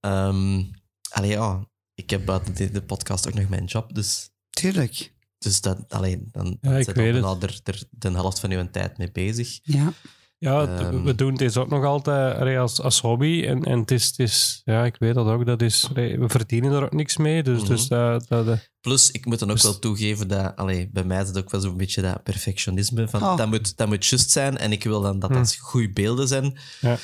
ehm 0.00 0.62
allee, 1.10 1.30
ja, 1.30 1.66
ik 1.94 2.10
heb 2.10 2.24
buiten 2.26 2.54
de, 2.54 2.70
de 2.70 2.82
podcast 2.82 3.28
ook 3.28 3.34
nog 3.34 3.48
mijn 3.48 3.64
job, 3.64 3.94
dus, 3.94 4.30
Tuurlijk. 4.50 5.12
Dus 5.42 5.60
dat, 5.60 5.78
allee, 5.88 6.22
dan, 6.32 6.58
Ja, 6.60 6.76
zit 6.76 6.86
je 6.86 6.92
weet 6.92 7.12
bijna 7.12 7.36
er, 7.40 7.60
er 7.64 7.82
de 7.90 8.10
helft 8.10 8.38
van 8.40 8.50
je 8.50 8.70
tijd 8.70 8.98
mee 8.98 9.12
bezig. 9.12 9.58
Ja. 9.62 9.92
Ja, 10.38 10.66
Ehm. 10.66 11.02
we 11.02 11.14
doen 11.14 11.34
dit 11.34 11.56
ook 11.56 11.68
nog 11.68 11.84
altijd 11.84 12.36
allee, 12.38 12.58
als, 12.58 12.80
als 12.80 13.00
hobby. 13.00 13.44
En, 13.46 13.62
en 13.62 13.78
het, 13.78 13.90
is, 13.90 14.06
het 14.06 14.18
is, 14.18 14.62
ja, 14.64 14.84
ik 14.84 14.96
weet 14.98 15.14
dat 15.14 15.26
ook, 15.26 15.46
dat 15.46 15.62
is, 15.62 15.86
allee, 15.90 16.18
we 16.18 16.28
verdienen 16.28 16.72
er 16.72 16.84
ook 16.84 16.92
niks 16.92 17.16
mee. 17.16 17.42
Dus, 17.42 17.60
Mhm. 17.60 17.68
dus 17.68 17.88
dat, 17.88 18.28
dat, 18.28 18.46
dat- 18.46 18.70
Plus, 18.80 19.10
ik 19.10 19.26
moet 19.26 19.38
dan 19.38 19.48
ook 19.48 19.54
Dus- 19.54 19.64
wel 19.64 19.78
toegeven 19.78 20.28
dat 20.28 20.56
allee, 20.56 20.90
bij 20.92 21.04
mij 21.04 21.20
is 21.22 21.28
het 21.28 21.38
ook 21.38 21.50
wel 21.50 21.60
zo'n 21.60 21.76
beetje 21.76 22.02
dat 22.02 22.22
perfectionisme. 22.22 23.08
Van, 23.08 23.22
Oh. 23.22 23.36
dat, 23.36 23.48
moet, 23.48 23.76
dat 23.76 23.88
moet 23.88 24.06
just 24.06 24.30
zijn 24.30 24.58
en 24.58 24.72
ik 24.72 24.84
wil 24.84 25.00
dan 25.00 25.18
dat 25.18 25.32
dat 25.32 25.56
goede 25.56 25.90
beelden 25.92 26.28
zijn. 26.28 26.58
ja. 26.80 26.98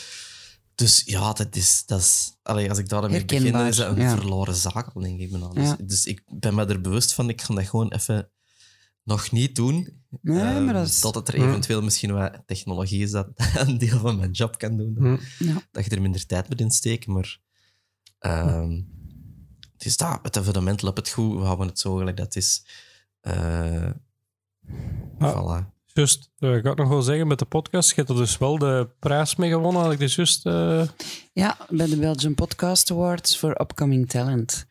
Dus 0.79 1.03
ja, 1.05 1.33
dat 1.33 1.57
is, 1.57 1.83
dat 1.87 2.01
is, 2.01 2.37
allee, 2.43 2.69
als 2.69 2.79
ik 2.79 2.89
daarmee 2.89 3.25
begin, 3.25 3.55
is 3.55 3.77
dat 3.77 3.97
een 3.97 4.03
ja. 4.03 4.17
verloren 4.17 4.55
zaak, 4.55 4.89
al, 4.95 5.01
denk 5.01 5.21
ik. 5.21 5.31
bijna. 5.31 5.49
Dus, 5.49 5.69
Ja. 5.69 5.77
dus 5.81 6.05
ik 6.05 6.23
ben 6.27 6.55
me 6.55 6.65
er 6.67 6.81
bewust 6.81 7.13
van, 7.13 7.29
ik 7.29 7.41
ga 7.43 7.55
dat 7.55 7.69
gewoon 7.69 7.93
even 7.93 8.31
nog 9.03 9.31
niet 9.31 9.55
doen. 9.57 10.03
Nee, 10.21 10.41
Ehm, 10.41 10.65
maar 10.65 10.75
dat 10.75 10.87
is... 10.87 11.01
Totdat 11.01 11.29
er 11.29 11.35
eventueel 11.35 11.83
misschien 11.83 12.13
wat 12.13 12.43
technologie 12.47 13.03
is 13.03 13.11
dat 13.11 13.29
een 13.67 13.79
deel 13.79 13.99
van 13.99 14.17
mijn 14.17 14.31
job 14.31 14.59
kan 14.59 14.77
doen. 14.77 14.95
Hm. 14.99 15.17
Ja. 15.45 15.63
Dat 15.71 15.85
je 15.85 15.91
er 15.91 16.01
minder 16.01 16.27
tijd 16.27 16.49
moet 16.49 16.61
insteken, 16.61 17.13
maar... 17.13 17.41
ehm 18.19 18.81
het 19.73 19.87
is 19.87 19.97
dat, 19.97 20.19
het 20.23 20.37
evenement 20.37 20.83
loopt 20.83 20.99
het 20.99 21.09
goed, 21.09 21.35
we 21.39 21.45
houden 21.45 21.67
het 21.67 21.79
zo 21.79 21.97
gelijk 21.97 22.17
dat 22.17 22.27
het 22.27 22.37
is. 22.37 22.65
Eh 23.21 23.91
Ah. 25.19 25.35
Voilà. 25.35 25.78
Juist, 25.99 26.31
eh, 26.39 26.57
ik 26.57 26.65
ga 26.65 26.75
nog 26.75 26.89
wel 26.89 27.03
zeggen, 27.03 27.27
met 27.27 27.39
de 27.39 27.45
podcast, 27.45 27.89
je 27.89 27.95
hebt 27.95 28.09
er 28.09 28.17
dus 28.17 28.39
wel 28.39 28.59
de 28.59 28.89
prijs 28.99 29.37
mee 29.37 29.51
gewonnen. 29.51 29.83
Had 29.83 29.93
ik 29.93 29.99
dus 29.99 30.15
juist... 30.15 30.47
eh, 30.47 30.83
Ja, 31.33 31.57
bij 31.69 31.87
de 31.87 31.97
Belgian 31.97 32.35
Podcast 32.35 32.91
Awards 32.91 33.37
for 33.37 33.61
Upcoming 33.61 34.09
Talent. 34.09 34.67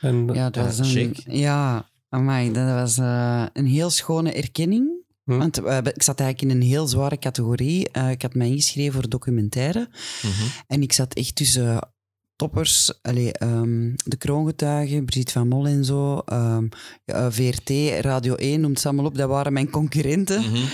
en, 0.00 0.26
Ja, 0.32 0.50
dat 0.50 0.54
Ja, 0.54 0.64
was 0.64 0.78
een... 0.78 0.84
chic. 0.84 1.22
Ja, 1.26 1.88
amai, 2.08 2.52
dat 2.52 2.68
was 2.68 2.98
eh, 2.98 3.44
een 3.52 3.66
heel 3.66 3.90
schone 3.90 4.32
erkenning. 4.32 5.02
Hm. 5.24 5.38
Want 5.38 5.56
ik 5.86 6.02
zat 6.02 6.20
eigenlijk 6.20 6.52
in 6.52 6.60
een 6.60 6.66
heel 6.68 6.86
zware 6.86 7.18
categorie. 7.18 7.90
Eh, 7.90 8.10
ik 8.10 8.22
had 8.22 8.34
mij 8.34 8.48
ingeschreven 8.48 8.92
voor 8.92 9.08
documentaire. 9.08 9.88
Mhm. 10.22 10.32
En 10.66 10.82
ik 10.82 10.92
zat 10.92 11.14
echt 11.14 11.34
tussen 11.36 11.88
toppers. 12.36 12.98
Allee, 13.02 13.32
ehm, 13.32 13.92
de 14.04 14.16
Kroongetuigen, 14.18 15.04
Brigitte 15.04 15.32
van 15.32 15.48
Mol 15.48 15.66
en 15.66 15.84
zo. 15.84 16.18
ehm, 16.18 16.66
ja, 17.04 17.30
VRT, 17.30 17.70
Radio 18.00 18.34
1, 18.34 18.60
noemt 18.60 18.80
ze 18.80 18.86
allemaal 18.88 19.06
op. 19.06 19.16
Dat 19.16 19.28
waren 19.28 19.52
mijn 19.52 19.70
concurrenten. 19.70 20.40
Mhm. 20.40 20.64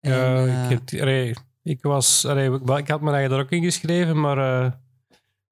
En, 0.00 0.12
eh, 0.12 0.70
ik, 0.70 0.80
heb, 0.90 1.00
allee, 1.00 1.34
ik 1.62 1.82
was... 1.82 2.24
Allee, 2.26 2.50
ik, 2.50 2.78
ik 2.78 2.88
had 2.88 3.00
me 3.00 3.12
eigen 3.12 3.32
er 3.36 3.42
ook 3.42 3.50
ingeschreven, 3.50 4.20
maar... 4.20 4.64
eh, 4.64 4.72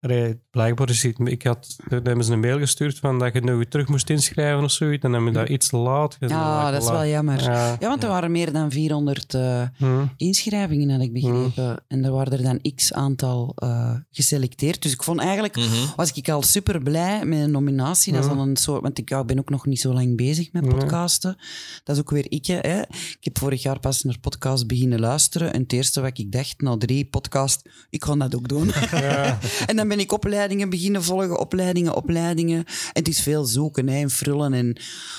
allee, 0.00 0.40
blijkbaar 0.50 0.88
is 0.90 1.02
het... 1.02 1.18
Ik 1.24 1.42
had... 1.42 1.76
Hebben 1.88 2.24
ze 2.24 2.32
een 2.32 2.40
mail 2.40 2.58
gestuurd 2.58 2.98
van 2.98 3.18
dat 3.18 3.32
je 3.32 3.40
nu 3.40 3.66
terug 3.66 3.88
moest 3.88 4.10
inschrijven 4.10 4.64
of 4.64 4.70
zoiets. 4.70 5.02
Dan 5.02 5.12
hebben 5.12 5.32
we 5.32 5.38
dat 5.38 5.48
iets 5.48 5.68
te 5.68 5.76
laat. 5.76 6.16
gedaan. 6.20 6.38
ja, 6.38 6.70
dat 6.70 6.82
is 6.82 6.88
wel 6.88 7.06
jammer. 7.06 7.42
Ja, 7.42 7.76
Ja. 7.80 7.88
want 7.88 8.02
er 8.02 8.08
waren 8.08 8.30
meer 8.30 8.52
dan 8.52 8.70
400 8.70 9.34
eh, 9.34 9.62
Hm. 9.76 10.04
inschrijvingen, 10.16 10.90
had 10.90 11.00
ik 11.00 11.12
begrepen. 11.12 11.82
En 11.88 12.04
er 12.04 12.10
waren 12.12 12.32
er 12.32 12.42
dan 12.42 12.72
x 12.74 12.92
aantal 12.92 13.52
eh, 13.56 13.94
geselecteerd. 14.10 14.82
Dus 14.82 14.92
ik 14.92 15.02
vond 15.02 15.20
eigenlijk... 15.20 15.56
Mhm. 15.56 15.68
was 15.96 16.12
ik 16.12 16.28
al 16.28 16.42
super 16.42 16.82
blij 16.82 17.24
met 17.24 17.38
een 17.40 17.50
nominatie. 17.50 18.12
Dat 18.12 18.24
is 18.24 18.30
al 18.30 18.38
een 18.38 18.56
soort, 18.56 18.82
want 18.82 18.98
ik 18.98 19.08
ja, 19.08 19.24
ben 19.24 19.38
ook 19.38 19.50
nog 19.50 19.66
niet 19.66 19.80
zo 19.80 19.92
lang 19.92 20.16
bezig 20.16 20.52
met 20.52 20.68
podcasten. 20.68 21.36
Dat 21.84 21.96
is 21.96 22.02
ook 22.02 22.10
weer 22.10 22.26
ik. 22.28 22.46
Hè. 22.46 22.80
Ik 22.80 23.18
heb 23.20 23.38
vorig 23.38 23.62
jaar 23.62 23.78
pas 23.80 24.02
naar 24.02 24.18
podcast 24.20 24.66
beginnen 24.66 25.00
luisteren. 25.00 25.52
En 25.52 25.62
het 25.62 25.72
eerste 25.72 26.00
wat 26.00 26.18
ik 26.18 26.32
dacht, 26.32 26.60
na 26.60 26.76
drie 26.76 27.04
podcasts, 27.04 27.62
ik 27.90 28.04
ga 28.04 28.14
dat 28.16 28.34
ook 28.34 28.48
doen. 28.48 28.70
Ja. 28.90 29.38
en 29.66 29.76
dan 29.76 29.88
ben 29.90 29.98
ik 30.00 30.12
opleidingen 30.12 30.70
beginnen 30.70 31.02
volgen, 31.02 31.38
opleidingen, 31.38 31.94
opleidingen. 31.96 32.56
En 32.64 32.64
het 32.92 33.08
is 33.08 33.20
veel 33.20 33.44
zoeken 33.44 33.88
hè, 33.88 34.00
en 34.00 34.10
frullen. 34.10 34.52
En 34.52 34.76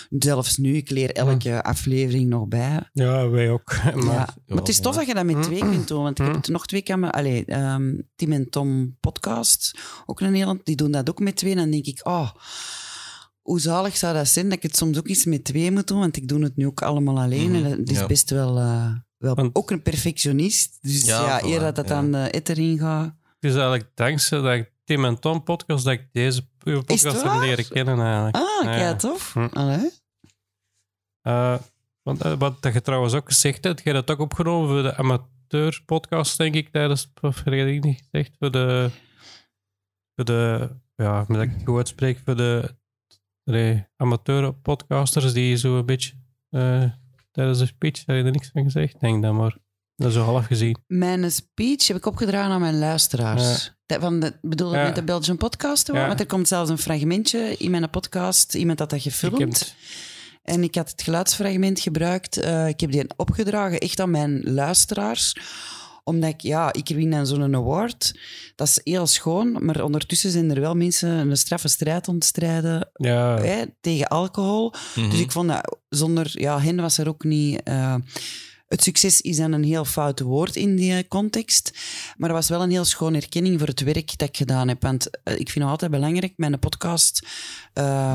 zelfs 0.10 0.58
nu, 0.58 0.76
ik 0.76 0.90
leer 0.90 1.12
elke 1.12 1.64
aflevering 1.64 2.30
nog 2.30 2.48
bij. 2.48 2.90
ja, 2.94 3.30
wij 3.30 3.50
ook. 3.50 3.74
Maar, 3.84 3.94
Ja. 4.06 4.28
Maar 4.48 4.58
het 4.58 4.70
is 4.70 4.80
tof 4.80 4.96
dat 4.96 5.06
je 5.08 5.14
dat 5.14 5.26
met 5.26 5.44
twee 5.44 5.60
kunt 5.60 5.88
doen. 5.88 6.04
Want 6.04 6.20
ik 6.20 6.26
heb 6.26 6.36
het 6.36 6.48
nog 6.48 6.66
twee 6.66 6.82
kamer. 6.82 7.12
Allee, 7.12 7.46
ehm, 7.46 7.94
Tim 8.16 8.32
en 8.32 8.50
Tom 8.50 8.98
podcast, 9.00 9.78
ook 10.06 10.22
in 10.22 10.32
Nederland, 10.32 10.66
die 10.66 10.76
doen 10.76 10.92
dat 10.92 11.10
ook 11.10 11.20
met 11.20 11.36
twee. 11.36 11.52
En 11.52 11.58
dan 11.58 11.72
denk 11.72 11.86
ik, 11.86 12.00
oh, 12.08 12.30
hoe 13.42 13.60
zalig 13.60 13.98
zou 13.98 14.14
dat 14.14 14.28
zijn 14.28 14.46
dat 14.46 14.58
ik 14.58 14.64
het 14.64 14.78
soms 14.78 14.98
ook 14.98 15.08
eens 15.08 15.26
met 15.26 15.44
twee 15.44 15.72
moet 15.72 15.88
doen. 15.88 16.00
Want 16.00 16.18
ik 16.18 16.28
doe 16.28 16.44
het 16.44 16.56
nu 16.56 16.66
ook 16.66 16.82
allemaal 16.82 17.20
alleen. 17.20 17.52
Mhm, 17.52 17.66
En 17.66 17.80
het 17.80 17.90
is 17.92 17.98
ja. 18.00 18.06
best 18.06 18.30
wel, 18.30 18.58
eh, 18.58 18.92
wel 19.18 19.36
Want- 19.36 19.56
ook 19.56 19.72
een 19.72 19.82
perfectionist. 19.82 20.78
Dus 20.82 21.06
Ja, 21.06 21.26
ja, 21.26 21.40
voilà, 21.42 21.46
eer 21.46 21.60
dat 21.60 21.76
dat 21.76 21.88
ja. 21.88 21.94
dan 22.02 22.12
de 22.12 22.18
etter 22.18 22.58
in 22.60 22.78
gaat. 22.80 23.14
Het 23.42 23.50
is 23.50 23.56
eigenlijk 23.56 23.90
dankzij 23.96 24.42
dat 24.42 24.54
ik 24.54 24.72
Tim 24.84 25.06
en 25.06 25.20
Tom 25.20 25.44
podcast, 25.44 25.84
dat 25.84 25.94
ik 25.94 26.08
deze 26.12 26.48
podcast 26.58 27.04
heb 27.24 27.42
leren 27.42 27.68
kennen 27.68 28.00
eigenlijk. 28.00 28.36
Ah, 28.36 28.78
Ja. 28.78 28.96
tof. 28.96 29.34
Hm. 29.34 29.48
Allee. 29.52 29.92
Eh, 31.22 31.58
want 32.02 32.22
eh, 32.22 32.34
wat 32.38 32.62
dat 32.62 32.74
je 32.74 32.82
trouwens 32.82 33.14
ook 33.14 33.26
gezegd 33.26 33.64
hebt, 33.64 33.84
hebt 33.84 34.08
dat 34.08 34.12
ook 34.12 34.20
opgenomen 34.24 34.70
voor 34.70 34.82
de 34.82 34.96
amateur 34.98 35.82
podcast, 35.86 36.38
denk 36.38 36.56
ik, 36.56 36.70
tijdens, 36.70 37.12
of 37.22 37.36
vergeet 37.36 37.76
ik 37.76 37.84
niet 37.84 38.02
gezegd, 38.12 38.36
voor 38.40 38.52
de, 38.52 38.90
voor 40.16 40.26
de, 40.26 40.70
ja, 40.96 41.26
moet 41.28 41.42
ik 41.42 41.50
het 41.52 41.62
goed 41.66 41.78
uitspreken, 41.78 42.24
voor 42.26 42.36
de, 42.36 42.76
allee, 43.44 43.86
amateur 43.96 44.54
podcasters 44.54 45.34
die 45.34 45.56
zo 45.56 45.78
een 45.78 45.86
beetje 45.86 46.14
eh, 46.50 46.84
tijdens 47.32 47.60
de 47.60 47.66
speech, 47.66 48.06
heb 48.06 48.16
je 48.16 48.24
er 48.24 48.32
niks 48.32 48.50
van 48.50 48.64
gezegd? 48.64 49.00
Denk 49.00 49.22
dan 49.22 49.36
maar. 49.36 49.58
Dat 50.02 50.10
is 50.10 50.16
zo 50.18 50.24
half 50.24 50.46
gezien. 50.46 50.78
Mijn 50.88 51.32
speech 51.32 51.88
heb 51.88 51.98
ik 51.98 52.06
opgedragen 52.06 52.52
aan 52.52 52.60
mijn 52.62 52.80
luisteraars. 52.80 53.72
Dat 53.86 54.02
Van 54.02 54.20
de, 54.20 54.34
bedoel 54.42 54.72
je 54.72 54.78
Ja. 54.78 54.84
met 54.84 54.96
de 54.96 55.04
Belgian 55.04 55.38
podcast? 55.38 55.88
hoor? 55.88 55.98
Ja. 55.98 56.08
Want 56.08 56.20
er 56.20 56.26
komt 56.26 56.48
zelfs 56.48 56.70
een 56.70 56.78
fragmentje 56.78 57.56
in 57.58 57.72
mijn 57.72 57.90
podcast. 57.90 58.56
Iemand 58.56 58.80
had 58.80 58.90
dat 58.90 59.00
Ik 59.06 59.12
gefilmd. 59.12 59.60
het- 59.60 59.76
En 60.44 60.64
ik 60.64 60.76
had 60.76 60.90
het 60.92 61.02
geluidsfragment 61.02 61.80
gebruikt. 61.80 62.38
Eh, 62.38 62.68
ik 62.68 62.80
heb 62.80 62.92
die 62.92 63.06
opgedragen 63.16 63.80
echt 63.80 64.00
aan 64.00 64.12
mijn 64.12 64.42
luisteraars. 64.54 65.36
Omdat 66.04 66.30
ik, 66.30 66.42
ja, 66.42 66.74
ik 66.74 66.88
win 66.88 67.12
dan 67.12 67.28
zo'n 67.28 67.56
award. 67.56 68.20
Dat 68.56 68.68
is 68.68 68.80
heel 68.84 69.08
schoon. 69.08 69.66
Maar 69.66 69.84
ondertussen 69.84 70.32
zijn 70.32 70.52
er 70.52 70.60
wel 70.62 70.76
mensen 70.76 71.10
een 71.10 71.38
straffe 71.38 71.68
strijd 71.68 72.08
aan 72.08 72.16
het 72.16 72.24
strijden 72.26 72.90
Ja, 72.94 73.38
hè, 73.42 73.64
tegen 73.82 74.08
alcohol. 74.08 74.74
Mhm. 74.96 75.10
Dus 75.10 75.20
ik 75.20 75.32
vond 75.32 75.48
dat 75.50 75.78
zonder 75.90 76.32
ja, 76.42 76.60
hen 76.60 76.76
was 76.82 76.98
er 76.98 77.08
ook 77.08 77.24
niet. 77.24 77.64
eh, 77.64 77.96
het 78.72 78.84
succes 78.84 79.22
is 79.22 79.38
dan 79.38 79.52
een 79.52 79.64
heel 79.64 79.86
fout 79.86 80.20
woord 80.20 80.56
in 80.56 80.76
die 80.76 81.08
context. 81.08 81.72
Maar 82.18 82.30
het 82.30 82.38
was 82.38 82.50
wel 82.50 82.62
een 82.64 82.72
heel 82.72 82.86
schoon 82.86 83.14
erkenning 83.16 83.60
voor 83.60 83.68
het 83.68 83.82
werk 83.84 84.18
dat 84.18 84.28
ik 84.28 84.38
gedaan 84.38 84.68
heb. 84.68 84.82
Want 84.82 85.10
eh, 85.24 85.34
ik 85.40 85.50
vind 85.50 85.64
het 85.64 85.74
altijd 85.74 85.92
belangrijk, 85.92 86.34
mijn 86.36 86.60
podcast, 86.60 87.28
eh, 87.74 88.14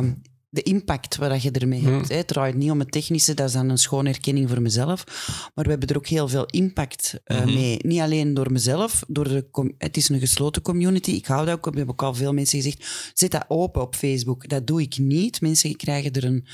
de 0.49 0.63
impact 0.63 1.17
waar 1.17 1.43
je 1.43 1.51
ermee 1.51 1.81
Hmm. 1.81 1.95
hebt. 1.95 2.09
Het 2.09 2.27
draait 2.27 2.55
niet 2.55 2.71
om 2.71 2.79
het 2.79 2.91
technische, 2.93 3.35
dat 3.35 3.47
is 3.47 3.53
dan 3.53 3.69
een 3.69 3.79
schoon 3.79 4.07
erkenning 4.07 4.49
voor 4.49 4.63
mezelf. 4.63 5.05
Maar 5.55 5.65
we 5.65 5.71
hebben 5.71 5.89
er 5.89 5.97
ook 5.97 6.07
heel 6.07 6.29
veel 6.29 6.47
impact 6.47 7.21
eh, 7.25 7.37
Mhm. 7.39 7.55
mee. 7.55 7.79
Niet 7.83 8.01
alleen 8.01 8.35
door 8.35 8.53
mezelf, 8.53 9.03
door 9.09 9.29
de 9.29 9.75
het 9.79 9.97
is 9.97 10.09
een 10.09 10.19
gesloten 10.21 10.63
community. 10.63 11.11
Ik 11.11 11.27
hou 11.27 11.47
dat 11.47 11.55
ook, 11.57 11.65
we 11.65 11.77
hebben 11.77 11.95
ook 11.95 12.03
al 12.03 12.15
veel 12.15 12.33
mensen 12.33 12.63
gezegd, 12.63 13.11
zet 13.15 13.31
dat 13.31 13.45
open 13.49 13.83
op 13.83 13.95
Facebook. 13.95 14.49
Dat 14.49 14.67
doe 14.67 14.81
ik 14.83 14.99
niet. 14.99 15.41
Mensen 15.41 15.77
krijgen 15.77 16.13
er 16.13 16.25
een, 16.25 16.47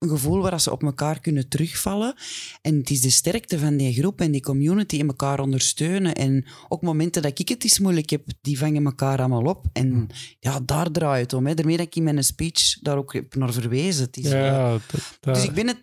een 0.00 0.08
gevoel 0.08 0.40
waar 0.42 0.60
ze 0.60 0.70
op 0.72 0.82
elkaar 0.82 1.20
kunnen 1.20 1.48
terugvallen. 1.48 2.14
En 2.62 2.76
het 2.78 2.90
is 2.90 3.00
de 3.00 3.10
sterkte 3.10 3.58
van 3.58 3.76
die 3.76 3.92
groep 3.92 4.20
en 4.20 4.30
die 4.30 4.40
community 4.40 4.98
en 5.00 5.06
elkaar 5.06 5.40
ondersteunen. 5.40 6.14
En 6.14 6.44
ook 6.68 6.82
momenten 6.82 7.22
dat 7.22 7.38
ik 7.38 7.48
het 7.48 7.64
eens 7.64 7.78
moeilijk 7.78 8.10
heb, 8.10 8.22
die 8.40 8.58
vangen 8.58 8.84
elkaar 8.84 9.18
allemaal 9.18 9.44
op. 9.44 9.64
En 9.72 10.06
ja, 10.38 10.60
daar 10.64 10.90
draait 10.90 11.22
het 11.22 11.32
om. 11.32 11.46
Hè. 11.46 11.54
Daarmee 11.54 11.76
dat 11.76 11.86
ik 11.86 11.96
in 11.96 12.02
mijn 12.02 12.24
speech 12.24 12.78
daar 12.80 12.96
ook 12.96 13.12
heb 13.12 13.34
naar 13.34 13.52
verwezen. 13.52 14.04
Het 14.04 14.16
is, 14.16 14.24
eh, 14.24 14.44
ja, 14.46 14.70
dat- 14.70 14.80
dat- 15.20 15.34
dus 15.34 15.44
ik 15.44 15.52
ben 15.52 15.66
het, 15.66 15.80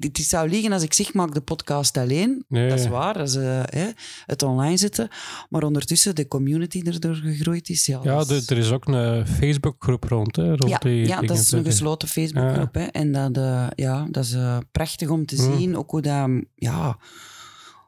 het 0.00 0.18
zou 0.26 0.48
liegen 0.48 0.72
als 0.72 0.82
ik 0.82 0.92
zeg, 0.92 1.12
maak 1.14 1.34
de 1.34 1.40
podcast 1.40 1.96
alleen. 1.96 2.44
Nee. 2.48 2.68
Dat 2.68 2.78
is 2.78 2.86
waar, 2.86 3.14
dat 3.18 3.28
is 3.28 3.34
eh, 3.34 3.60
hè, 3.64 3.86
het 4.26 4.42
online 4.42 4.76
zetten. 4.76 5.08
Maar 5.50 5.62
ondertussen 5.62 6.14
de 6.14 6.28
community 6.28 6.82
erdoor 6.84 7.14
gegroeid 7.14 7.68
is. 7.68 7.86
Ja, 7.86 8.00
ja, 8.02 8.24
is- 8.28 8.50
er 8.50 8.58
is 8.58 8.70
ook 8.70 8.86
een 8.86 9.26
Facebookgroep 9.26 10.04
rond, 10.04 10.36
hè, 10.36 10.46
rond 10.48 10.68
ja, 10.68 10.78
die 10.78 11.06
ja, 11.06 11.20
dat 11.20 11.38
is 11.38 11.52
een 11.52 11.64
gesloten 11.64 12.08
Facebookgroep. 12.08 12.74
hè. 12.74 12.82
En 12.84 13.12
dat, 13.12 13.34
eh, 13.54 13.66
ja, 13.74 14.06
dat 14.10 14.24
is 14.24 14.32
eh, 14.32 14.58
prachtig 14.72 15.08
om 15.08 15.26
te 15.26 15.36
Mm. 15.48 15.58
zien. 15.58 15.76
Ook 15.76 15.90
hoe, 15.90 16.00
dat, 16.02 16.30
ja, 16.54 16.98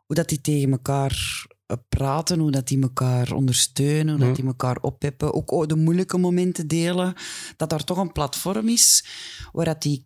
hoe 0.07 0.17
dat 0.17 0.29
die 0.29 0.41
tegen 0.41 0.71
elkaar 0.71 1.45
eh, 1.67 1.77
praten, 1.89 2.39
hoe 2.39 2.51
dat 2.51 2.69
die 2.69 2.83
elkaar 2.83 3.33
ondersteunen, 3.33 4.09
hoe 4.15 4.23
Mm. 4.23 4.27
dat 4.27 4.37
die 4.37 4.47
elkaar 4.47 4.77
oppeppen. 4.81 5.35
Ook 5.35 5.51
oh, 5.51 5.67
de 5.67 5.77
moeilijke 5.77 6.19
momenten 6.19 6.67
delen. 6.69 7.15
Dat 7.57 7.71
daar 7.71 7.85
toch 7.85 7.99
een 7.99 8.13
platform 8.13 8.69
is 8.69 9.05
waar 9.53 9.65
dat 9.65 9.83
die 9.83 10.05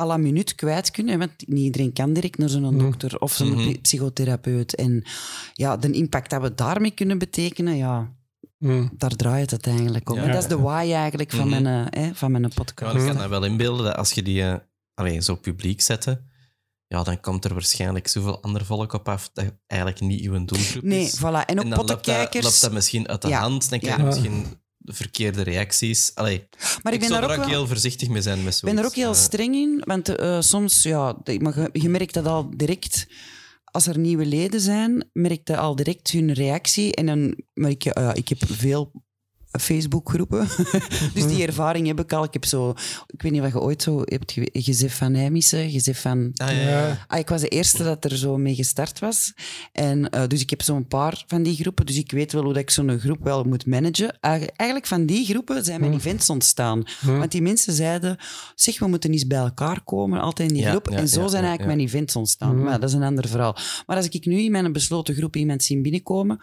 à 0.00 0.06
la 0.06 0.16
minuut 0.16 0.54
kwijt 0.54 0.90
kunnen. 0.90 1.18
Want 1.18 1.32
niet 1.46 1.58
iedereen 1.64 1.92
kan 1.92 2.12
direct 2.12 2.38
naar 2.38 2.48
zo'n 2.48 2.62
Mm. 2.72 2.78
dokter 2.78 3.18
of 3.18 3.32
zo'n 3.32 3.48
Mhm. 3.48 3.58
psy- 3.58 3.80
psychotherapeut. 3.80 4.74
En 4.74 5.02
ja, 5.52 5.76
de 5.76 5.90
impact 5.90 6.30
dat 6.30 6.42
we 6.42 6.54
daarmee 6.54 6.90
kunnen 6.90 7.18
betekenen, 7.18 7.76
ja, 7.76 8.12
Mm. 8.58 8.90
daar 8.96 9.10
draait 9.16 9.50
het 9.50 9.66
eigenlijk 9.66 10.10
om. 10.10 10.16
Ja. 10.16 10.22
En 10.22 10.32
dat 10.32 10.42
is 10.42 10.48
de 10.48 10.58
why 10.60 10.90
eigenlijk 10.92 11.30
van, 11.30 11.48
Mhm. 11.48 11.62
mijn, 11.62 11.86
eh, 11.86 12.02
hè, 12.02 12.14
van 12.14 12.30
mijn 12.30 12.48
podcast. 12.54 12.94
Ja, 12.94 13.00
ik 13.00 13.06
kan 13.06 13.16
me 13.16 13.28
wel 13.28 13.44
inbeelden 13.44 13.84
dat 13.84 13.96
als 13.96 14.12
je 14.12 14.22
die 14.22 14.42
eh, 14.94 15.04
allee, 15.04 15.22
zo 15.22 15.34
publiek 15.34 15.80
zette, 15.80 16.22
ja, 16.86 17.02
dan 17.02 17.20
komt 17.20 17.44
er 17.44 17.52
waarschijnlijk 17.52 18.08
zoveel 18.08 18.42
ander 18.42 18.64
volk 18.64 18.92
op 18.92 19.08
af 19.08 19.30
dat 19.32 19.44
eigenlijk 19.66 20.00
niet 20.00 20.20
uw 20.24 20.44
doelgroep 20.44 20.82
Nee, 20.82 21.04
is. 21.04 21.18
voilà. 21.18 21.20
En 21.22 21.30
ook 21.34 21.46
en 21.48 21.56
dan 21.56 21.68
loopt 21.68 21.76
dat, 21.88 21.96
pottenkijkers. 21.96 22.44
loopt 22.44 22.60
dat 22.60 22.72
misschien 22.72 23.08
uit 23.08 23.22
de 23.22 23.28
Ja. 23.28 23.40
hand. 23.40 23.70
Dan 23.70 23.78
krijg 23.78 23.96
Ja. 23.96 24.02
je 24.02 24.08
misschien 24.08 24.44
de 24.76 24.92
verkeerde 24.92 25.42
reacties. 25.42 26.14
Allee, 26.14 26.48
maar 26.82 26.92
ik 26.92 26.98
ben 27.00 27.08
zou 27.08 27.20
daar 27.20 27.30
er 27.30 27.36
ook, 27.36 27.42
wel, 27.44 27.54
heel 27.54 27.66
voorzichtig 27.66 28.08
mee 28.08 28.22
zijn 28.22 28.44
met 28.44 28.56
ik 28.56 28.62
ben 28.64 28.78
er 28.78 28.84
ook 28.84 28.94
heel 28.94 29.14
streng 29.14 29.54
in. 29.54 29.82
Want 29.84 30.08
eh, 30.08 30.40
soms, 30.40 30.82
ja, 30.82 31.16
maar 31.38 31.58
je, 31.60 31.68
je 31.72 31.88
merkt 31.88 32.14
dat 32.14 32.26
al 32.26 32.50
direct. 32.56 33.06
Als 33.64 33.86
er 33.86 33.98
nieuwe 33.98 34.26
leden 34.26 34.60
zijn, 34.60 35.10
merk 35.12 35.48
je 35.48 35.56
al 35.56 35.76
direct 35.76 36.10
hun 36.10 36.32
reactie. 36.32 36.94
En 36.94 37.06
dan 37.06 37.42
merk 37.54 37.82
je, 37.82 37.92
eh, 37.94 38.10
ik 38.14 38.28
heb 38.28 38.38
veel 38.46 38.92
Facebookgroepen. 39.60 40.48
dus 41.14 41.26
die 41.26 41.46
ervaring 41.46 41.86
heb 41.86 42.00
ik 42.00 42.12
al. 42.12 42.24
Ik 42.24 42.32
heb 42.32 42.44
zo, 42.44 42.74
ik 43.06 43.22
weet 43.22 43.32
niet 43.32 43.40
wat 43.40 43.52
je 43.52 43.60
ooit 43.60 43.82
zo 43.82 44.00
hebt 44.04 44.32
ge- 44.32 44.48
gezegd 44.52 44.94
van 44.96 45.12
Nijmissen, 45.12 45.70
gezegd 45.70 46.00
van 46.00 46.30
Ah, 46.36 46.62
ja. 46.62 47.04
Ah, 47.06 47.18
ik 47.18 47.28
was 47.28 47.40
de 47.40 47.48
eerste 47.48 47.82
dat 47.84 48.04
er 48.04 48.16
zo 48.16 48.36
mee 48.36 48.54
gestart 48.54 48.98
was. 48.98 49.32
En, 49.72 50.10
eh, 50.10 50.26
dus 50.26 50.40
ik 50.40 50.50
heb 50.50 50.62
zo'n 50.62 50.86
paar 50.86 51.24
van 51.26 51.42
die 51.42 51.56
groepen. 51.56 51.86
Dus 51.86 51.96
ik 51.96 52.10
weet 52.12 52.32
wel 52.32 52.42
hoe 52.42 52.52
dat 52.52 52.62
ik 52.62 52.70
zo'n 52.70 52.98
groep 52.98 53.22
wel 53.22 53.44
moet 53.44 53.66
managen. 53.66 54.20
Eigen- 54.20 54.52
Eigenlijk 54.56 54.88
van 54.90 55.06
die 55.06 55.24
groepen 55.26 55.64
zijn 55.64 55.80
mijn 55.80 55.92
Hm. 55.92 55.98
events 55.98 56.30
ontstaan. 56.30 56.82
Hm. 57.00 57.18
Want 57.18 57.32
die 57.32 57.42
mensen 57.42 57.72
zeiden, 57.72 58.16
zeg, 58.54 58.78
we 58.78 58.86
moeten 58.86 59.10
eens 59.12 59.26
bij 59.26 59.38
elkaar 59.38 59.84
komen, 59.84 60.20
altijd 60.20 60.48
in 60.48 60.54
die 60.54 60.64
Ja, 60.64 60.70
groep. 60.70 60.88
en 60.88 61.08
zo 61.08 61.26
zijn 61.28 61.44
eigenlijk 61.44 61.74
mijn 61.76 61.86
events 61.88 62.16
ontstaan. 62.16 62.62
Maar 62.62 62.80
dat 62.80 62.88
is 62.88 62.94
een 62.94 63.02
ander 63.02 63.28
verhaal. 63.28 63.56
Maar 63.86 63.96
als 63.96 64.08
ik 64.08 64.26
nu 64.26 64.40
in 64.40 64.50
mijn 64.52 64.72
besloten 64.72 65.14
groep 65.14 65.36
iemand 65.36 65.62
zie 65.62 65.80
binnenkomen... 65.80 66.40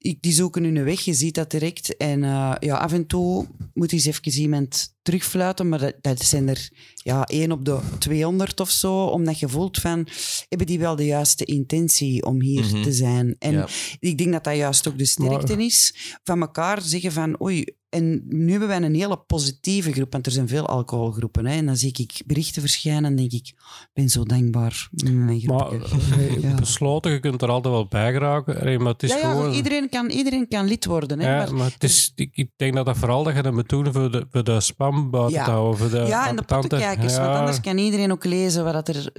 Ik, 0.00 0.22
die 0.22 0.32
zoeken 0.32 0.64
hun 0.64 0.84
weg, 0.84 1.00
je 1.00 1.14
ziet 1.14 1.34
dat 1.34 1.50
direct. 1.50 1.96
En 1.96 2.24
eh, 2.24 2.54
ja, 2.58 2.76
af 2.76 2.92
en 2.92 3.06
toe 3.06 3.46
moet 3.74 3.92
eens 3.92 4.04
even 4.04 4.32
iemand 4.40 4.96
terugfluiten, 5.02 5.68
maar 5.68 5.78
dat, 5.78 5.94
dat 6.00 6.22
zijn 6.24 6.48
er 6.48 6.68
ja, 6.94 7.24
één 7.24 7.52
op 7.52 7.64
de 7.64 7.78
200 7.98 8.60
of 8.60 8.70
zo, 8.70 9.04
omdat 9.04 9.38
je 9.38 9.48
voelt 9.48 9.78
van, 9.78 10.08
hebben 10.48 10.66
die 10.66 10.78
wel 10.78 10.96
de 10.96 11.04
juiste 11.04 11.44
intentie 11.44 12.24
om 12.24 12.40
hier 12.42 12.64
Mhm. 12.64 12.82
te 12.82 12.92
zijn? 12.92 13.36
En 13.38 13.52
Ja. 13.52 13.68
ik 13.98 14.18
denk 14.18 14.32
dat 14.32 14.44
dat 14.44 14.56
juist 14.56 14.88
ook 14.88 14.98
de 14.98 15.04
sterkte 15.06 15.64
is, 15.64 15.94
van 16.24 16.40
elkaar 16.40 16.82
zeggen 16.82 17.12
van, 17.12 17.42
oei, 17.42 17.64
en 17.90 18.22
nu 18.28 18.50
hebben 18.50 18.68
wij 18.68 18.82
een 18.82 18.94
hele 18.94 19.16
positieve 19.26 19.92
groep, 19.92 20.12
want 20.12 20.26
er 20.26 20.32
zijn 20.32 20.48
veel 20.48 20.66
alcoholgroepen. 20.66 21.46
Hè, 21.46 21.56
en 21.56 21.66
dan 21.66 21.76
zie 21.76 21.92
ik 21.96 22.22
berichten 22.26 22.60
verschijnen 22.62 23.04
en 23.04 23.16
denk 23.16 23.32
ik, 23.32 23.46
ik 23.48 23.54
ben 23.92 24.08
zo 24.08 24.22
dankbaar. 24.24 24.88
Mijn 25.04 25.42
Maar 25.44 25.72
eh, 25.72 26.42
Ja. 26.42 26.54
besloten, 26.54 27.12
je 27.12 27.20
kunt 27.20 27.42
er 27.42 27.48
altijd 27.48 27.74
wel 27.74 27.86
bij 27.86 28.12
geraken. 28.12 28.60
Allee, 28.60 28.78
Maar 28.78 28.92
het 28.92 29.02
is 29.02 29.10
ja, 29.10 29.16
ja, 29.16 29.30
gewoon... 29.30 29.52
iedereen, 29.52 29.88
kan, 29.88 30.10
iedereen 30.10 30.48
kan 30.48 30.66
lid 30.66 30.84
worden. 30.84 31.20
Hè, 31.20 31.30
Ja, 31.30 31.36
maar- 31.44 31.54
maar, 31.54 31.70
het 31.72 31.84
is, 31.84 32.12
ik, 32.14 32.30
ik 32.34 32.50
denk 32.56 32.74
dat 32.74 32.86
dat 32.86 32.96
vooral 32.96 33.22
dat 33.22 33.34
je 33.36 33.42
dat 33.42 33.52
moet 33.52 33.68
doen 33.68 33.92
voor 33.92 34.10
de, 34.12 34.26
voor 34.30 34.44
de 34.44 34.60
spam 34.60 35.10
buiten 35.10 35.38
Ja. 35.38 35.44
te 35.44 35.50
houden. 35.50 35.78
Voor 35.78 35.90
de 36.00 36.06
ja, 36.06 36.28
en 36.28 36.36
de 36.36 36.42
pottenkijkers, 36.42 37.16
want 37.16 37.28
Ja. 37.28 37.38
anders 37.38 37.60
kan 37.60 37.78
iedereen 37.78 38.12
ook 38.12 38.24
lezen 38.24 38.64
wat 38.64 38.72
dat 38.72 38.88
er... 38.88 39.10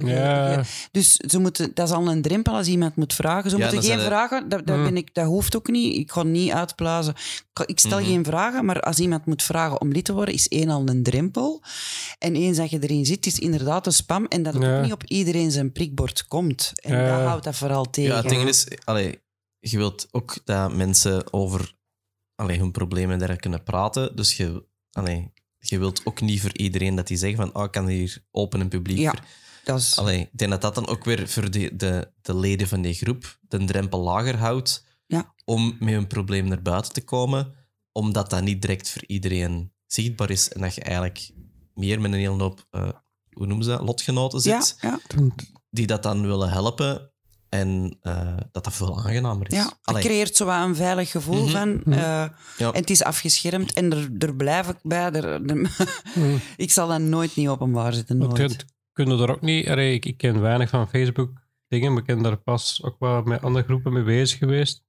dus 0.90 1.12
ze 1.16 1.38
moeten, 1.38 1.70
dat 1.74 1.88
is 1.88 1.94
al 1.94 2.08
een 2.10 2.22
drempel 2.22 2.54
als 2.54 2.66
iemand 2.66 2.96
moet 2.96 3.14
vragen. 3.14 3.50
Ze 3.50 3.56
Ja, 3.56 3.62
moeten 3.70 3.82
geen 3.90 4.00
vragen, 4.00 4.48
dat, 4.48 4.66
dat, 4.66 4.74
Hmm. 4.76 4.84
ben 4.84 4.96
ik, 4.96 5.14
dat 5.14 5.26
hoeft 5.26 5.56
ook 5.56 5.68
niet. 5.68 5.96
Ik 5.96 6.10
ga 6.12 6.22
niet 6.22 6.50
uitblazen. 6.50 7.14
Ik, 7.54 7.66
ik 7.68 7.78
stel 7.78 7.98
Mhm. 7.98 8.08
geen 8.08 8.24
vragen, 8.24 8.59
maar 8.62 8.80
als 8.80 8.98
iemand 8.98 9.26
moet 9.26 9.42
vragen 9.42 9.80
om 9.80 9.92
lid 9.92 10.04
te 10.04 10.12
worden, 10.12 10.34
is 10.34 10.48
één 10.48 10.68
al 10.68 10.88
een 10.88 11.02
drempel. 11.02 11.62
En 12.18 12.34
eens 12.34 12.56
dat 12.56 12.70
je 12.70 12.78
erin 12.82 13.06
zit, 13.06 13.26
is 13.26 13.38
inderdaad 13.38 13.86
een 13.86 13.92
spam. 13.92 14.26
En 14.26 14.42
dat 14.42 14.54
het 14.54 14.62
Ja. 14.62 14.76
ook 14.76 14.82
niet 14.82 14.92
op 14.92 15.04
iedereen 15.04 15.50
zijn 15.50 15.72
prikbord 15.72 16.26
komt. 16.26 16.72
En 16.74 16.96
Ja. 16.96 17.16
dat 17.18 17.26
houdt 17.26 17.44
dat 17.44 17.56
vooral 17.56 17.90
tegen. 17.90 18.10
Ja, 18.14 18.20
het 18.20 18.28
ding 18.28 18.48
is, 18.48 18.66
allee, 18.84 19.20
je 19.58 19.76
wilt 19.76 20.08
ook 20.10 20.38
dat 20.44 20.74
mensen 20.76 21.32
over 21.32 21.74
allee, 22.34 22.58
hun 22.58 22.70
problemen 22.70 23.18
daar 23.18 23.36
kunnen 23.36 23.62
praten. 23.62 24.16
Dus 24.16 24.36
je, 24.36 24.64
allee, 24.92 25.32
je 25.58 25.78
wilt 25.78 26.00
ook 26.04 26.20
niet 26.20 26.40
voor 26.40 26.56
iedereen 26.56 26.94
dat 26.94 27.06
die 27.06 27.16
zeggen 27.16 27.38
van 27.38 27.54
oh, 27.54 27.64
ik 27.64 27.70
kan 27.70 27.86
hier 27.86 28.24
open 28.30 28.60
en 28.60 28.68
publiek 28.68 28.98
Ja. 28.98 29.14
Dat 29.64 29.78
is, 29.78 29.96
Allee, 29.98 30.20
ik 30.20 30.28
denk 30.38 30.50
dat 30.50 30.60
dat 30.60 30.74
dan 30.74 30.86
ook 30.88 31.04
weer 31.04 31.28
voor 31.28 31.50
de, 31.50 31.76
de, 31.76 32.10
de 32.22 32.34
leden 32.36 32.68
van 32.68 32.82
die 32.82 32.94
groep 32.94 33.38
de 33.40 33.64
drempel 33.64 34.00
lager 34.00 34.36
houdt 34.36 34.84
Ja. 35.06 35.34
om 35.44 35.76
met 35.80 35.94
hun 35.94 36.06
probleem 36.06 36.48
naar 36.48 36.62
buiten 36.62 36.92
te 36.92 37.04
komen, 37.04 37.54
omdat 37.92 38.30
dat 38.30 38.42
niet 38.42 38.60
direct 38.62 38.90
voor 38.90 39.02
iedereen 39.06 39.72
zichtbaar 39.86 40.30
is 40.30 40.48
en 40.52 40.60
dat 40.60 40.74
je 40.74 40.80
eigenlijk 40.80 41.30
meer 41.74 42.00
met 42.00 42.12
een 42.12 42.18
hele 42.18 42.42
hoop, 42.42 42.66
eh, 42.70 42.88
hoe 43.30 43.46
noemen 43.46 43.64
ze 43.64 43.70
dat, 43.70 43.80
lotgenoten 43.80 44.40
ja, 44.50 44.60
zit, 44.62 44.76
ja, 44.80 44.98
die 45.70 45.86
dat 45.86 46.02
dan 46.02 46.22
willen 46.26 46.50
helpen 46.50 47.12
en 47.48 47.96
eh, 48.00 48.36
dat 48.52 48.64
dat 48.64 48.72
veel 48.74 48.96
aangenamer 48.98 49.46
is. 49.52 49.56
ja. 49.56 49.72
Het 49.82 49.98
creëert 49.98 50.36
zo 50.36 50.44
wat 50.44 50.64
een 50.64 50.76
veilig 50.76 51.10
gevoel 51.10 51.42
Mhm. 51.42 51.50
van... 51.50 51.70
Mhm. 51.84 51.92
eh, 51.92 51.98
ja. 52.58 52.72
En 52.72 52.80
het 52.80 52.90
is 52.90 53.02
afgeschermd 53.02 53.72
en 53.72 53.92
er, 53.92 54.10
er 54.18 54.36
blijf 54.36 54.68
ik 54.68 54.76
bij. 54.82 55.12
Er, 55.12 55.24
er- 55.24 55.76
Hm. 56.14 56.36
ik 56.56 56.70
zal 56.70 56.88
dat 56.88 57.00
nooit 57.00 57.36
niet 57.36 57.48
openbaar 57.48 57.92
zetten. 57.92 58.18
Want 58.18 58.38
Nooit. 58.38 58.64
kunnen 58.92 59.20
er 59.20 59.30
ook 59.30 59.40
niet... 59.40 59.68
allee, 59.68 59.94
ik, 59.94 60.04
ik 60.06 60.16
ken 60.16 60.40
weinig 60.40 60.68
van 60.70 60.88
Facebook 60.88 61.30
dingen, 61.68 61.90
maar 61.92 62.00
ik 62.00 62.06
ben 62.06 62.22
daar 62.22 62.36
pas 62.36 62.80
ook 62.84 62.96
wel 62.98 63.22
met 63.22 63.42
andere 63.42 63.64
groepen 63.64 63.92
mee 63.92 64.02
bezig 64.02 64.38
geweest. 64.38 64.84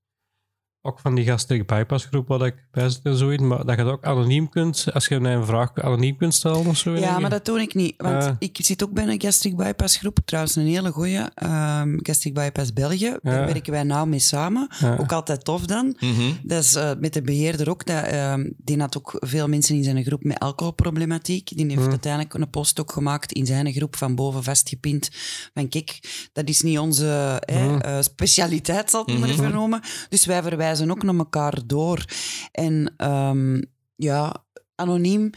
Ook 0.83 0.99
van 0.99 1.15
die 1.15 1.25
gastric 1.25 1.67
bypass 1.67 2.05
groep 2.05 2.27
wat 2.27 2.43
ik 2.45 2.55
bij 2.71 2.89
zit 2.89 2.99
en 3.03 3.15
zoiets, 3.17 3.43
maar 3.43 3.57
dat 3.65 3.75
je 3.77 3.83
het 3.83 3.91
ook 3.91 4.05
anoniem 4.05 4.49
kunt, 4.49 4.85
als 4.93 5.07
je 5.07 5.19
mij 5.19 5.33
een 5.35 5.45
vraag 5.45 5.75
anoniem 5.75 6.17
kunt 6.17 6.33
stellen 6.33 6.65
of 6.65 6.77
zo. 6.77 6.95
Ja, 6.97 7.19
maar 7.19 7.29
dat 7.29 7.45
doe 7.45 7.61
ik 7.61 7.73
niet. 7.73 7.93
Want 7.97 8.35
ik 8.39 8.57
zit 8.61 8.83
ook 8.83 8.91
bij 8.91 9.07
een 9.07 9.21
gastric 9.21 9.55
bypass 9.55 9.97
groep. 9.97 10.17
Trouwens, 10.25 10.55
een 10.55 10.65
hele 10.67 10.91
goeie. 10.91 11.19
ehm 11.33 11.97
gastric 11.97 12.33
bypass 12.33 12.73
België. 12.73 13.17
Daar 13.21 13.45
werken 13.45 13.71
wij 13.71 13.83
nauw 13.83 14.05
mee 14.05 14.19
samen. 14.19 14.67
Ja. 14.79 14.97
Ook 14.99 15.11
altijd 15.11 15.43
tof 15.45 15.65
dan. 15.65 15.95
Mhm. 15.99 16.31
Dat 16.43 16.63
is 16.63 16.75
eh, 16.75 16.91
met 16.99 17.13
de 17.13 17.21
beheerder 17.21 17.69
ook. 17.69 17.85
Dat, 17.85 18.03
ehm, 18.03 18.49
die 18.57 18.79
had 18.79 18.97
ook 18.97 19.11
veel 19.19 19.47
mensen 19.47 19.75
in 19.75 19.83
zijn 19.83 20.03
groep 20.03 20.23
met 20.23 20.39
alcoholproblematiek. 20.39 21.47
Die 21.55 21.65
heeft 21.65 21.79
Hmm. 21.81 21.89
uiteindelijk 21.89 22.33
een 22.33 22.49
post 22.49 22.79
ook 22.79 22.91
gemaakt 22.91 23.31
in 23.31 23.45
zijn 23.45 23.71
groep 23.73 23.95
van 23.95 24.15
boven 24.15 24.43
vastgepind. 24.43 25.09
Van 25.53 25.67
kijk, 25.69 25.99
dat 26.33 26.49
is 26.49 26.61
niet 26.61 26.79
onze 26.79 27.05
hè, 27.45 27.63
Hmm. 27.67 27.81
eh, 27.81 27.97
specialiteit, 28.01 28.89
zal 28.89 29.05
het 29.05 29.19
maar 29.19 29.29
Mhm. 29.29 29.39
even 29.39 29.51
noemen. 29.51 29.81
Dus 30.09 30.25
wij 30.25 30.41
verwijzen 30.41 30.69
ook 30.91 31.03
naar 31.03 31.15
elkaar 31.15 31.59
door. 31.65 32.05
En 32.51 32.93
ehm, 32.97 33.61
ja, 33.95 34.43
anoniem... 34.75 35.29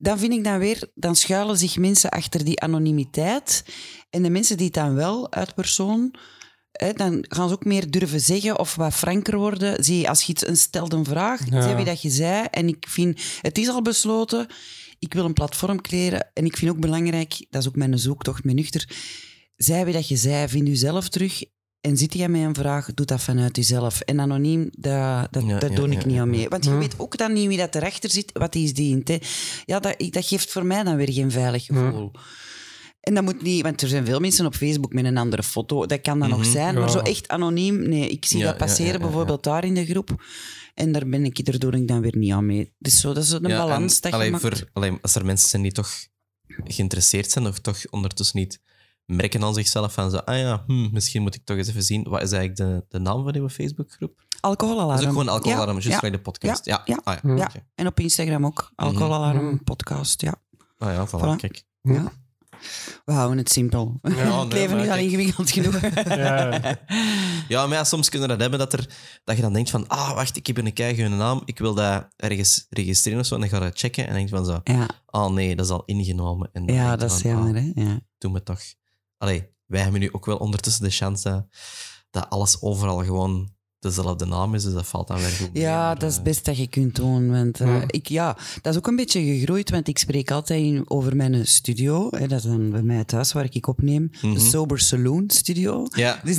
Dan 0.00 0.18
vind 0.18 0.32
ik 0.32 0.44
dan 0.44 0.58
weer, 0.58 0.90
dan 0.94 1.16
schuilen 1.16 1.58
zich 1.58 1.76
mensen 1.76 2.10
achter 2.10 2.44
die 2.44 2.60
anonimiteit. 2.60 3.64
En 4.10 4.22
de 4.22 4.30
mensen 4.30 4.56
die 4.56 4.66
het 4.66 4.74
dan 4.74 4.94
wel 4.94 5.32
uit 5.32 5.54
persoon 5.54 6.14
hè, 6.72 6.92
dan 6.92 7.24
gaan 7.28 7.48
ze 7.48 7.54
ook 7.54 7.64
meer 7.64 7.90
durven 7.90 8.20
zeggen 8.20 8.58
of 8.58 8.74
wat 8.74 8.94
franker 8.94 9.38
worden. 9.38 9.84
Zie 9.84 9.98
je, 9.98 10.08
als 10.08 10.22
je 10.22 10.32
iets 10.32 10.46
een 10.46 10.56
stelt 10.56 10.92
een 10.92 11.04
vraag, 11.04 11.50
Ja. 11.50 11.62
zeg 11.62 11.76
wie 11.76 11.84
dat 11.84 12.02
je 12.02 12.10
zei. 12.10 12.46
En 12.50 12.68
ik 12.68 12.86
vind, 12.88 13.20
het 13.42 13.58
is 13.58 13.68
al 13.68 13.82
besloten, 13.82 14.46
ik 14.98 15.14
wil 15.14 15.24
een 15.24 15.32
platform 15.32 15.80
creëren. 15.80 16.30
En 16.34 16.44
ik 16.44 16.56
vind 16.56 16.70
ook 16.70 16.80
belangrijk, 16.80 17.46
dat 17.50 17.62
is 17.62 17.68
ook 17.68 17.76
mijn 17.76 17.98
zoektocht, 17.98 18.44
mijn 18.44 18.56
nuchter. 18.56 18.88
Zij 19.56 19.84
wie 19.84 19.94
dat 19.94 20.08
je 20.08 20.16
zei, 20.16 20.48
vind 20.48 20.66
jezelf 20.66 21.08
terug. 21.08 21.42
En 21.80 21.96
zit 21.96 22.14
jij 22.14 22.28
met 22.28 22.40
een 22.42 22.54
vraag, 22.54 22.94
doe 22.94 23.06
dat 23.06 23.20
vanuit 23.22 23.56
jezelf. 23.56 24.00
En 24.00 24.20
anoniem, 24.20 24.68
dat, 24.70 25.32
dat, 25.32 25.42
Ja, 25.42 25.48
ja, 25.48 25.58
doe 25.58 25.88
ja, 25.90 25.98
ik 25.98 26.04
niet 26.04 26.14
ja, 26.14 26.20
aan 26.20 26.30
mee. 26.30 26.48
Want 26.48 26.64
je 26.64 26.70
Hm. 26.70 26.78
weet 26.78 26.94
ook 26.98 27.16
dan 27.16 27.32
niet 27.32 27.46
wie 27.48 27.56
dat 27.58 27.74
erachter 27.74 28.10
zit, 28.10 28.30
wat 28.32 28.52
die 28.52 28.64
is 28.64 28.74
dient. 28.74 29.08
Hè. 29.08 29.18
Ja, 29.64 29.80
dat, 29.80 29.94
ik- 29.96 30.12
dat 30.12 30.26
geeft 30.26 30.52
voor 30.52 30.66
mij 30.66 30.82
dan 30.82 30.96
weer 30.96 31.12
geen 31.12 31.30
veilig 31.30 31.64
gevoel. 31.64 32.10
En 33.00 33.14
dat 33.14 33.24
moet 33.24 33.42
niet, 33.42 33.62
want 33.62 33.82
er 33.82 33.88
zijn 33.88 34.04
veel 34.06 34.20
mensen 34.20 34.46
op 34.46 34.54
Facebook 34.54 34.92
met 34.92 35.04
een 35.04 35.16
andere 35.16 35.42
foto. 35.42 35.86
Dat 35.86 36.00
kan 36.00 36.18
dan 36.18 36.28
nog 36.28 36.40
Mhm. 36.40 36.50
zijn, 36.50 36.74
maar 36.74 36.90
zo 36.90 36.98
echt 36.98 37.28
anoniem. 37.28 37.88
Nee, 37.88 38.08
ik 38.08 38.24
zie 38.24 38.38
Ja, 38.38 38.44
dat 38.44 38.56
passeren 38.56 38.86
ja, 38.86 38.92
ja, 38.92 38.98
ja, 38.98 39.04
bijvoorbeeld 39.04 39.42
daar 39.44 39.64
in 39.64 39.74
de 39.74 39.86
groep. 39.86 40.24
En 40.74 40.92
daar 40.92 41.08
ben 41.08 41.24
ik, 41.24 41.44
daar 41.44 41.58
doe 41.58 41.72
ik 41.72 41.88
dan 41.88 42.00
weer 42.00 42.16
niet 42.16 42.32
aan 42.32 42.46
mee. 42.46 42.74
Dus 42.78 43.00
zo, 43.00 43.12
dat 43.12 43.22
is 43.24 43.30
een 43.30 43.48
Ja, 43.48 43.58
balans 43.58 43.94
en, 43.94 44.00
dat 44.00 44.10
je 44.10 44.16
allee, 44.16 44.30
maakt. 44.30 44.42
voor, 44.42 44.68
allee, 44.72 44.92
als 45.02 45.14
er 45.14 45.24
mensen 45.24 45.48
zijn 45.48 45.62
die 45.62 45.72
toch 45.72 45.90
geïnteresseerd 46.64 47.30
zijn, 47.30 47.46
of 47.46 47.58
toch 47.58 47.90
ondertussen 47.90 48.38
niet 48.38 48.60
merken 49.08 49.42
aan 49.44 49.54
zichzelf 49.54 49.92
van 49.92 50.10
zo, 50.10 50.16
ah 50.16 50.38
ja, 50.38 50.62
hm, 50.66 50.92
misschien 50.92 51.22
moet 51.22 51.34
ik 51.34 51.44
toch 51.44 51.56
eens 51.56 51.68
even 51.68 51.82
zien, 51.82 52.02
wat 52.08 52.22
is 52.22 52.32
eigenlijk 52.32 52.56
de, 52.70 52.84
de 52.88 52.98
naam 52.98 53.24
van 53.24 53.34
uw 53.34 53.48
Facebookgroep? 53.48 54.26
Alcoholalarm. 54.40 54.88
Dat 54.90 54.98
is 55.00 55.04
ook 55.04 55.10
gewoon 55.12 55.28
alcoholalarm, 55.28 55.76
Ja, 55.76 55.82
juist 55.82 55.94
ja. 55.94 56.00
bij 56.00 56.10
de 56.10 56.20
podcast. 56.20 56.64
Ja, 56.64 56.82
ja, 56.84 57.00
Ah, 57.04 57.36
ja. 57.36 57.50
En 57.74 57.86
op 57.86 58.00
Instagram 58.00 58.46
ook. 58.46 58.72
Alcoholalarm 58.74 59.44
Mhm. 59.46 59.62
podcast, 59.64 60.20
ja. 60.20 60.34
Ah 60.78 60.92
ja, 60.92 61.06
voilà, 61.08 61.10
Voilà. 61.10 61.36
kijk. 61.36 61.64
ja. 61.82 62.12
We 63.04 63.12
houden 63.12 63.38
het 63.38 63.50
simpel. 63.50 63.98
Ja, 64.02 64.40
het 64.42 64.52
leven 64.52 64.78
is 64.78 64.88
al 64.88 64.96
ingewikkeld 64.96 65.50
genoeg. 65.50 65.80
Ja. 66.04 66.78
Ja, 67.48 67.66
maar 67.66 67.76
ja, 67.76 67.84
soms 67.84 68.08
kunnen 68.08 68.28
we 68.28 68.34
dat 68.36 68.42
hebben 68.50 68.58
dat, 68.58 68.72
er, 68.72 68.88
dat 69.24 69.36
je 69.36 69.42
dan 69.42 69.52
denkt 69.52 69.70
van, 69.70 69.88
ah, 69.88 70.14
wacht, 70.14 70.36
ik 70.36 70.46
heb 70.46 70.58
een 70.58 70.72
keigoede 70.72 71.08
naam, 71.08 71.42
ik 71.44 71.58
wil 71.58 71.74
dat 71.74 72.06
ergens 72.16 72.66
registreren 72.68 73.20
of 73.20 73.26
zo, 73.26 73.34
en 73.34 73.40
dan 73.40 73.48
ga 73.48 73.56
je 73.56 73.62
dat 73.62 73.78
checken 73.78 74.06
en 74.06 74.14
denk 74.14 74.28
je 74.28 74.34
van 74.36 74.44
zo, 74.44 74.60
ja, 74.64 74.88
ah 75.06 75.30
nee, 75.32 75.56
dat 75.56 75.64
is 75.66 75.72
al 75.72 75.82
ingenomen. 75.84 76.48
En 76.52 76.66
dan 76.66 76.74
ja 76.76 76.96
dat 76.96 77.10
is 77.12 77.20
van, 77.20 77.30
jammer, 77.30 77.54
ah, 77.56 77.62
hè. 77.74 77.82
Ja. 77.82 78.00
doe 78.18 78.30
me 78.30 78.42
toch. 78.42 78.60
Allee, 79.18 79.46
wij 79.66 79.80
hebben 79.80 80.00
nu 80.00 80.12
ook 80.12 80.26
wel 80.26 80.36
ondertussen 80.36 80.84
de 80.84 80.90
chance 80.90 81.28
dat, 81.28 81.46
dat 82.10 82.30
alles 82.30 82.60
overal 82.62 83.04
gewoon 83.04 83.56
dezelfde 83.78 84.26
naam 84.26 84.54
is, 84.54 84.62
dus 84.62 84.72
dat 84.72 84.86
valt 84.86 85.08
dan 85.08 85.16
weer 85.18 85.28
goed 85.28 85.52
mee, 85.52 85.62
Ja, 85.62 85.94
dat 85.94 86.02
is 86.02 86.08
eh, 86.08 86.14
het 86.14 86.22
beste 86.24 86.42
dat 86.42 86.58
je 86.58 86.66
kunt 86.66 86.94
doen. 86.96 87.30
Want, 87.30 87.60
eh, 87.60 87.66
Ja. 87.66 87.84
ik, 87.86 88.08
ja, 88.08 88.36
dat 88.62 88.72
is 88.72 88.78
ook 88.78 88.86
een 88.86 88.96
beetje 88.96 89.20
gegroeid, 89.22 89.70
want 89.70 89.88
ik 89.88 89.98
spreek 89.98 90.30
altijd 90.30 90.62
in- 90.62 90.90
over 90.90 91.16
mijn 91.16 91.46
studio. 91.46 92.08
Hè, 92.10 92.26
dat 92.26 92.38
is 92.38 92.44
dan 92.44 92.70
bij 92.70 92.82
mij 92.82 93.04
thuis 93.04 93.32
waar 93.32 93.46
ik 93.50 93.66
opneem. 93.66 94.10
Mhm. 94.22 94.34
De 94.34 94.40
Sober 94.40 94.80
Saloon 94.80 95.24
Studio. 95.26 95.86
Ja, 95.90 96.20
Dus 96.24 96.38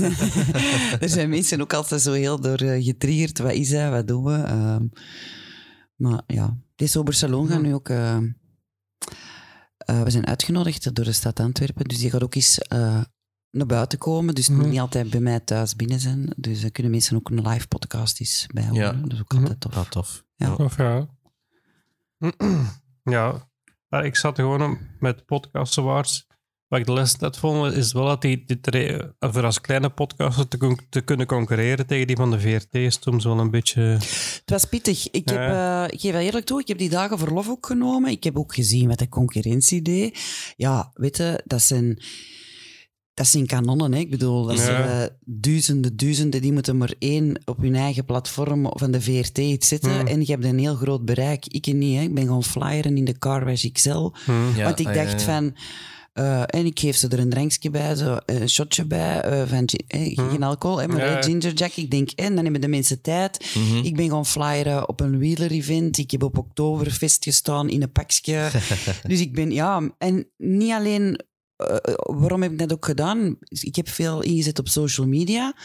er 1.00 1.10
zijn 1.10 1.30
mensen 1.30 1.62
ook 1.62 1.74
altijd 1.74 2.02
zo 2.02 2.12
heel 2.12 2.40
door 2.42 2.58
eh, 2.58 2.84
getriggerd. 2.84 3.38
Wat 3.40 3.52
is 3.54 3.70
dat? 3.70 3.90
Wat 3.92 4.08
doen 4.08 4.24
we? 4.24 4.34
Ehm, 4.36 4.86
maar 5.96 6.22
ja, 6.28 6.58
die 6.76 6.88
Sober 6.88 7.14
Salon 7.14 7.48
gaan 7.48 7.62
nu 7.62 7.74
ook... 7.74 7.90
eh, 7.90 8.18
eh, 9.90 10.02
we 10.04 10.10
zijn 10.10 10.26
uitgenodigd 10.28 10.96
door 10.96 11.06
de 11.06 11.12
stad 11.12 11.40
Antwerpen, 11.40 11.86
dus 11.88 11.98
die 11.98 12.10
gaat 12.10 12.24
ook 12.24 12.36
eens 12.36 12.58
eh, 12.60 13.02
naar 13.52 13.66
buiten 13.66 13.98
komen. 14.00 14.36
Dus 14.36 14.46
het 14.46 14.54
moet 14.56 14.64
Mhm. 14.64 14.72
niet 14.74 14.82
altijd 14.82 15.10
bij 15.10 15.20
mij 15.20 15.40
thuis 15.40 15.76
binnen 15.76 16.00
zijn. 16.00 16.34
Dus 16.38 16.62
dan 16.62 16.72
kunnen 16.72 16.92
mensen 16.92 17.16
ook 17.16 17.30
een 17.30 17.48
live 17.48 17.68
podcast 17.68 18.20
eens 18.20 18.48
bijhouden. 18.54 18.84
Ja. 18.84 18.92
Dat 19.02 19.12
is 19.14 19.20
ook 19.20 19.32
Mhm. 19.34 19.42
altijd 19.42 19.60
tof. 19.60 19.74
dat 19.74 19.92
tof. 19.92 20.24
Ja. 20.36 20.54
Of 20.54 20.78
ja. 20.78 21.08
ja. 23.04 23.48
Maar 23.88 24.06
ik 24.06 24.16
zat 24.16 24.36
gewoon 24.36 24.62
om- 24.64 24.80
met 25.00 25.26
podcast 25.26 25.78
Awards. 25.78 26.28
Wat 26.70 26.80
ik 26.80 26.86
de 26.86 26.94
les 26.94 27.16
net 27.16 27.38
vond, 27.38 27.74
is 27.74 27.94
wel 27.94 28.06
dat 28.06 28.22
die, 28.22 28.44
die 28.46 28.60
voor 29.20 29.44
als 29.44 29.62
kleine 29.62 29.90
podcaster 29.90 30.48
te, 30.48 30.76
te 30.90 31.02
kunnen 31.02 31.26
concurreren 31.26 31.86
tegen 31.88 32.08
die 32.08 32.16
van 32.16 32.32
de 32.32 32.40
VRT 32.40 32.74
is 32.74 32.98
soms 33.02 33.24
wel 33.24 33.40
een 33.40 33.52
beetje... 33.52 33.82
Het 33.82 34.42
was 34.46 34.66
pittig. 34.66 35.10
Ik, 35.12 35.30
heb, 35.30 35.38
Ja. 35.38 35.86
eh, 35.86 35.94
ik 35.94 36.00
geef 36.00 36.12
wel 36.12 36.22
eerlijk 36.22 36.46
toe, 36.46 36.60
ik 36.62 36.68
heb 36.68 36.78
die 36.78 36.90
dagen 36.90 37.18
verlof 37.18 37.50
ook 37.50 37.66
genomen. 37.66 38.12
Ik 38.12 38.24
heb 38.24 38.38
ook 38.38 38.54
gezien 38.54 38.88
wat 38.88 39.00
de 39.00 39.10
concurrentie 39.10 39.82
deed. 39.82 40.20
Ja, 40.56 40.92
weet 40.94 41.18
je, 41.18 41.42
dat 41.46 41.62
zijn... 41.62 42.02
Dat 43.14 43.28
zijn 43.28 43.46
kanonnen, 43.46 43.92
hè. 43.94 44.00
Ik 44.00 44.10
bedoel, 44.10 44.46
dat 44.46 44.58
Ja. 44.58 44.64
zijn 44.64 44.90
eh, 45.02 45.08
duizenden, 45.26 45.98
duizenden. 45.98 46.42
Die 46.42 46.54
moeten 46.54 46.78
maar 46.78 46.94
één 47.00 47.42
op 47.46 47.58
hun 47.62 47.76
eigen 47.76 48.06
platform 48.06 48.68
van 48.78 48.92
de 48.92 49.02
VRT 49.02 49.38
iets. 49.38 49.72
Hmm. 49.80 50.08
En 50.08 50.20
je 50.20 50.32
hebt 50.32 50.44
een 50.44 50.60
heel 50.60 50.76
groot 50.76 51.06
bereik. 51.06 51.46
Ik 51.48 51.66
niet, 51.74 51.98
hè. 51.98 52.04
Ik 52.04 52.14
ben 52.14 52.24
gewoon 52.24 52.44
flyeren 52.44 52.98
in 52.98 53.06
de 53.06 53.18
Car 53.18 53.54
XL. 53.72 54.10
Hm. 54.26 54.32
Ja, 54.56 54.64
Want 54.64 54.80
ik 54.80 54.88
ah, 54.88 54.96
ja, 54.96 55.04
dacht 55.04 55.22
ja. 55.22 55.26
van... 55.34 55.56
eh, 56.20 56.42
en 56.46 56.66
ik 56.66 56.80
geef 56.80 56.96
ze 56.96 57.08
er 57.08 57.20
een 57.20 57.30
drankje 57.30 57.70
bij, 57.70 57.96
zo, 57.96 58.18
een 58.26 58.50
shotje 58.50 58.86
bij, 58.86 59.22
eh, 59.22 59.48
van 59.48 59.66
eh, 59.66 60.18
geen 60.30 60.44
alcohol, 60.44 60.78
hè, 60.82 60.88
maar 60.88 60.98
Ja. 61.06 61.18
eh, 61.18 61.24
ginger 61.24 61.54
jack. 61.54 61.72
Ik 61.76 61.92
denk, 61.92 62.10
en 62.12 62.36
dan 62.36 62.44
hebben 62.44 62.62
de 62.62 62.68
mensen 62.68 63.02
tijd. 63.02 63.54
Mhm. 63.56 63.78
Ik 63.86 63.96
ben 63.96 64.10
gaan 64.10 64.26
flyeren 64.26 64.90
op 64.90 65.00
een 65.00 65.18
wieler-event. 65.18 65.98
Ik 65.98 66.12
heb 66.12 66.24
op 66.24 66.38
Oktoberfest 66.38 67.24
gestaan 67.24 67.70
in 67.70 67.82
een 67.82 67.92
pakje. 67.92 68.50
dus 69.08 69.20
ik 69.20 69.34
ben, 69.34 69.52
ja... 69.52 69.92
En 69.98 70.28
niet 70.38 70.72
alleen... 70.72 71.20
eh, 71.56 71.76
waarom 71.96 72.42
heb 72.42 72.52
ik 72.52 72.60
dat 72.60 72.74
ook 72.74 72.86
gedaan? 72.86 73.38
Ik 73.48 73.76
heb 73.76 73.90
veel 73.90 74.22
ingezet 74.22 74.60
op 74.60 74.68
social 74.68 75.08
media. 75.08 75.56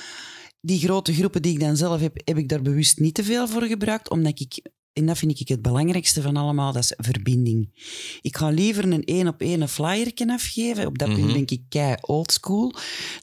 Die 0.60 0.78
grote 0.78 1.14
groepen 1.14 1.42
die 1.42 1.52
ik 1.52 1.60
dan 1.60 1.76
zelf 1.76 2.00
heb, 2.00 2.20
heb 2.24 2.38
ik 2.38 2.48
daar 2.48 2.62
bewust 2.62 2.98
niet 2.98 3.14
te 3.14 3.24
veel 3.24 3.48
voor 3.48 3.62
gebruikt, 3.62 4.10
omdat 4.10 4.40
ik... 4.40 4.72
En 4.94 5.06
dat 5.06 5.18
vind 5.18 5.40
ik 5.40 5.48
het 5.48 5.62
belangrijkste 5.62 6.22
van 6.22 6.36
allemaal, 6.36 6.72
dat 6.72 6.82
is 6.82 6.92
verbinding. 6.96 7.68
Ik 8.20 8.36
ga 8.36 8.48
liever 8.48 8.84
een 8.84 9.04
één 9.04 9.28
op 9.28 9.40
één 9.40 9.68
flyerken 9.68 10.30
afgeven. 10.30 10.86
Op 10.86 10.98
dat 10.98 11.08
punt 11.08 11.20
Mhm. 11.20 11.32
ben 11.32 11.42
ik 11.46 11.60
kei 11.68 11.94
oldschool. 12.00 12.74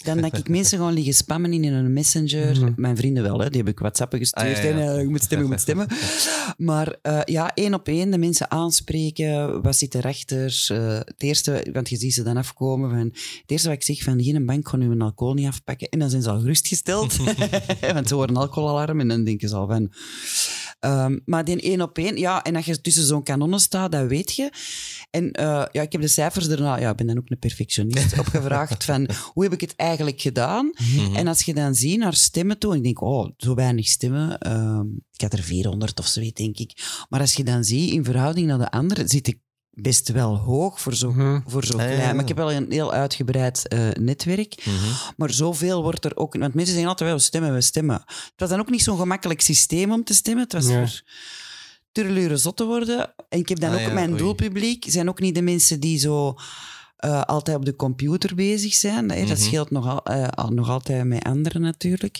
Dan 0.03 0.22
dat 0.22 0.38
ik 0.38 0.49
mensen 0.57 0.78
gewoon 0.78 0.93
liggen 0.93 1.13
spammen 1.13 1.53
in 1.53 1.63
een 1.74 1.93
messenger. 1.93 2.59
Mhm. 2.59 2.72
Mijn 2.76 2.97
vrienden 2.97 3.24
wel, 3.24 3.39
hè, 3.39 3.49
die 3.49 3.57
heb 3.59 3.69
ik 3.69 3.80
WhatsAppen 3.80 4.19
gestuurd. 4.19 4.57
Ah, 4.57 4.63
ja, 4.63 4.69
ja. 4.69 4.93
En, 4.93 5.01
je 5.01 5.07
moet 5.09 5.24
stemmen, 5.24 5.47
je 5.47 5.51
moet 5.53 5.61
stemmen. 5.61 5.88
Maar 6.57 6.95
eh, 7.01 7.19
ja, 7.26 7.53
één 7.53 7.74
op 7.74 7.88
één 7.88 8.11
de 8.11 8.17
mensen 8.17 8.51
aanspreken. 8.51 9.61
Wat 9.61 9.76
zit 9.76 9.95
erachter? 9.95 10.65
Eh 10.67 10.97
het 10.97 11.24
eerste, 11.24 11.67
want 11.74 11.89
je 11.89 11.97
ziet 11.97 12.13
ze 12.13 12.24
dan 12.24 12.38
afkomen. 12.38 12.89
Van, 12.89 12.99
het 12.99 13.43
eerste 13.45 13.67
wat 13.67 13.78
ik 13.78 13.84
zeg, 13.84 14.03
van 14.03 14.24
geen 14.24 14.45
bank 14.45 14.78
nu 14.78 14.91
een 14.91 15.01
alcohol 15.01 15.34
niet 15.34 15.47
afpakken. 15.47 15.89
En 15.89 15.99
dan 15.99 16.09
zijn 16.09 16.22
ze 16.22 16.30
al 16.30 16.39
gerustgesteld. 16.39 17.17
want 17.93 18.07
ze 18.07 18.13
horen 18.15 18.38
alcoholalarm 18.38 18.99
en 18.99 19.07
dan 19.07 19.24
denken 19.24 19.49
ze 19.49 19.55
al 19.55 19.67
van... 19.67 19.91
Ehm, 20.82 21.19
maar 21.25 21.43
die 21.43 21.61
één 21.61 21.82
op 21.82 21.97
één, 21.97 22.17
ja, 22.17 22.43
en 22.43 22.55
als 22.55 22.65
je 22.65 22.82
tussen 22.82 23.03
zo'n 23.03 23.23
kanonnen 23.23 23.59
staat, 23.59 23.91
dat 23.91 24.07
weet 24.07 24.36
je. 24.36 24.51
En 25.09 25.32
eh, 25.32 25.65
ja, 25.71 25.82
ik 25.82 25.91
heb 25.91 26.01
de 26.01 26.07
cijfers 26.07 26.47
daarna, 26.47 26.77
ja, 26.77 26.89
ik 26.89 26.95
ben 26.95 27.07
dan 27.07 27.17
ook 27.17 27.29
een 27.29 27.39
perfectionist, 27.39 28.19
opgevraagd 28.19 28.84
van 28.84 29.09
hoe 29.34 29.43
heb 29.43 29.53
ik 29.53 29.61
het 29.61 29.75
eigenlijk 29.75 30.21
gedaan? 30.21 30.71
Mhm. 30.77 31.15
En 31.15 31.27
als 31.27 31.43
je 31.43 31.53
dan 31.53 31.75
ziet 31.75 31.97
naar 31.97 32.13
stemmen 32.13 32.57
toe, 32.57 32.71
en 32.71 32.77
ik 32.77 32.84
denk, 32.84 33.01
oh, 33.01 33.29
zo 33.38 33.55
weinig 33.55 33.88
stemmen. 33.88 34.38
ehm, 34.39 34.86
ik 35.13 35.21
had 35.21 35.34
er 35.34 35.43
400 35.43 35.99
of 35.99 36.07
zoiets, 36.07 36.41
denk 36.41 36.57
ik. 36.57 37.03
Maar 37.09 37.19
als 37.19 37.34
je 37.34 37.43
dan 37.43 37.63
ziet, 37.63 37.91
in 37.91 38.03
verhouding 38.03 38.47
naar 38.47 38.57
de 38.57 38.71
anderen, 38.71 39.07
zit 39.07 39.27
ik 39.27 39.38
best 39.74 40.09
wel 40.11 40.38
hoog 40.38 40.82
voor 40.82 40.93
zo, 40.95 41.11
Mhm. 41.11 41.39
voor 41.45 41.65
zo 41.65 41.74
Ah, 41.74 41.80
ja, 41.80 41.86
klein. 41.86 42.01
ja. 42.01 42.11
Maar 42.13 42.22
ik 42.22 42.28
heb 42.28 42.38
wel 42.38 42.51
een 42.51 42.72
heel 42.72 42.93
uitgebreid 42.93 43.67
eh, 43.67 43.89
netwerk. 43.99 44.65
Mhm. 44.65 44.76
Maar 45.17 45.34
zoveel 45.34 45.82
wordt 45.84 46.05
er 46.05 46.15
ook... 46.17 46.34
Want 46.38 46.53
mensen 46.53 46.74
zeggen 46.74 46.89
altijd, 46.89 47.09
wel, 47.09 47.17
we 47.17 47.24
stemmen, 47.26 47.53
we 47.53 47.61
stemmen. 47.61 47.95
Het 48.05 48.34
was 48.36 48.49
dan 48.49 48.59
ook 48.59 48.69
niet 48.69 48.84
zo'n 48.84 48.97
gemakkelijk 48.97 49.41
systeem 49.41 49.91
om 49.91 50.03
te 50.03 50.13
stemmen. 50.13 50.43
Het 50.43 50.53
was 50.53 50.67
Ja. 50.67 50.88
voor 50.88 51.01
turluren 51.91 52.39
zot 52.39 52.57
te 52.57 52.65
worden. 52.65 53.13
En 53.30 53.39
ik 53.39 53.49
heb 53.49 53.59
dan 53.59 53.69
Ah, 53.69 53.76
ook 53.76 53.82
ja, 53.88 53.93
mijn 53.93 54.09
oei. 54.09 54.17
doelpubliek. 54.17 54.86
zijn 54.88 55.09
ook 55.09 55.19
niet 55.19 55.36
de 55.36 55.41
mensen 55.41 55.80
die 55.80 55.97
zo 55.99 56.36
eh, 56.97 57.22
altijd 57.22 57.57
op 57.57 57.65
de 57.65 57.76
computer 57.76 58.36
bezig 58.36 58.74
zijn. 58.74 59.11
Hè. 59.11 59.19
Dat 59.26 59.38
Mhm. 59.38 59.45
scheelt 59.47 59.72
nog, 59.72 59.88
al, 59.88 60.03
eh, 60.05 60.28
al- 60.28 60.49
nog 60.49 60.69
altijd 60.69 61.05
met 61.05 61.24
anderen 61.24 61.61
natuurlijk. 61.61 62.19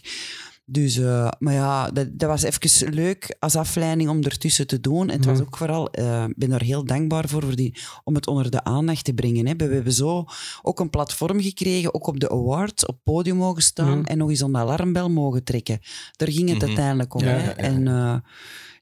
Dus, 0.66 0.98
eh, 0.98 1.28
maar 1.40 1.54
ja, 1.54 1.92
dat, 1.92 2.08
dat 2.20 2.30
was 2.30 2.44
even 2.44 2.94
leuk 2.94 3.36
als 3.40 3.56
afleiding 3.56 4.10
om 4.10 4.24
ertussen 4.24 4.68
te 4.68 4.80
doen. 4.80 5.10
En 5.10 5.16
het 5.16 5.26
was 5.26 5.38
Mhm. 5.38 5.46
ook 5.48 5.58
vooral, 5.58 5.90
eh, 5.92 6.24
ik 6.28 6.38
ben 6.38 6.50
daar 6.50 6.62
heel 6.62 6.86
dankbaar 6.86 7.28
voor, 7.30 7.42
voor 7.44 7.56
die, 7.56 7.78
om 8.04 8.16
het 8.16 8.28
onder 8.28 8.52
de 8.52 8.64
aandacht 8.64 9.04
te 9.04 9.14
brengen. 9.14 9.48
Hè. 9.48 9.56
We 9.56 9.64
hebben 9.74 9.94
zo 9.94 10.26
ook 10.62 10.80
een 10.80 10.90
platform 10.90 11.42
gekregen, 11.42 11.94
ook 11.94 12.08
op 12.08 12.20
de 12.20 12.30
awards, 12.30 12.86
op 12.86 12.98
podium 13.04 13.36
mogen 13.38 13.62
staan 13.64 13.98
Mhm. 13.98 14.06
en 14.08 14.18
nog 14.18 14.30
eens 14.30 14.40
de 14.40 14.54
alarmbel 14.58 15.10
mogen 15.10 15.44
trekken. 15.44 15.80
Daar 16.12 16.32
ging 16.32 16.50
het 16.50 16.58
Mhm. 16.58 16.66
uiteindelijk 16.68 17.14
om. 17.14 17.22
Ja, 17.24 17.28
hè. 17.28 17.38
ja, 17.38 17.44
ja. 17.46 17.56
En 17.56 17.88
eh, 17.88 18.16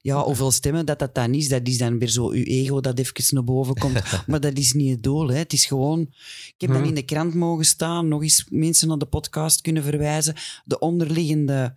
ja, 0.02 0.22
hoeveel 0.22 0.50
stemmen 0.50 0.86
dat 0.86 0.98
dat 0.98 1.14
dan 1.14 1.34
is, 1.34 1.48
dat 1.48 1.66
is 1.68 1.78
dan 1.78 1.98
weer 1.98 2.08
zo 2.08 2.28
uw 2.30 2.42
ego 2.44 2.80
dat 2.80 2.98
even 2.98 3.34
naar 3.34 3.44
boven 3.44 3.74
komt. 3.74 4.02
maar 4.26 4.40
dat 4.40 4.58
is 4.58 4.72
niet 4.72 4.90
het 4.90 5.02
doel. 5.02 5.28
Hè. 5.28 5.36
Het 5.36 5.52
is 5.52 5.64
gewoon, 5.64 6.00
ik 6.00 6.54
heb 6.56 6.70
dan 6.70 6.78
Mhm. 6.78 6.88
in 6.88 6.94
de 6.94 7.02
krant 7.02 7.34
mogen 7.34 7.64
staan, 7.64 8.08
nog 8.08 8.22
eens 8.22 8.46
mensen 8.50 8.88
naar 8.88 8.98
de 8.98 9.06
podcast 9.06 9.60
kunnen 9.60 9.82
verwijzen. 9.82 10.34
De 10.64 10.78
onderliggende 10.78 11.76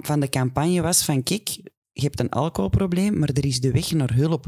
van 0.00 0.20
de 0.20 0.28
campagne 0.28 0.82
was 0.82 1.04
van, 1.04 1.22
kijk, 1.22 1.60
je 1.92 2.02
hebt 2.02 2.20
een 2.20 2.28
alcoholprobleem, 2.30 3.18
maar 3.18 3.28
er 3.34 3.44
is 3.46 3.60
de 3.60 3.70
weg 3.70 3.90
naar 3.92 4.14
hulp. 4.14 4.46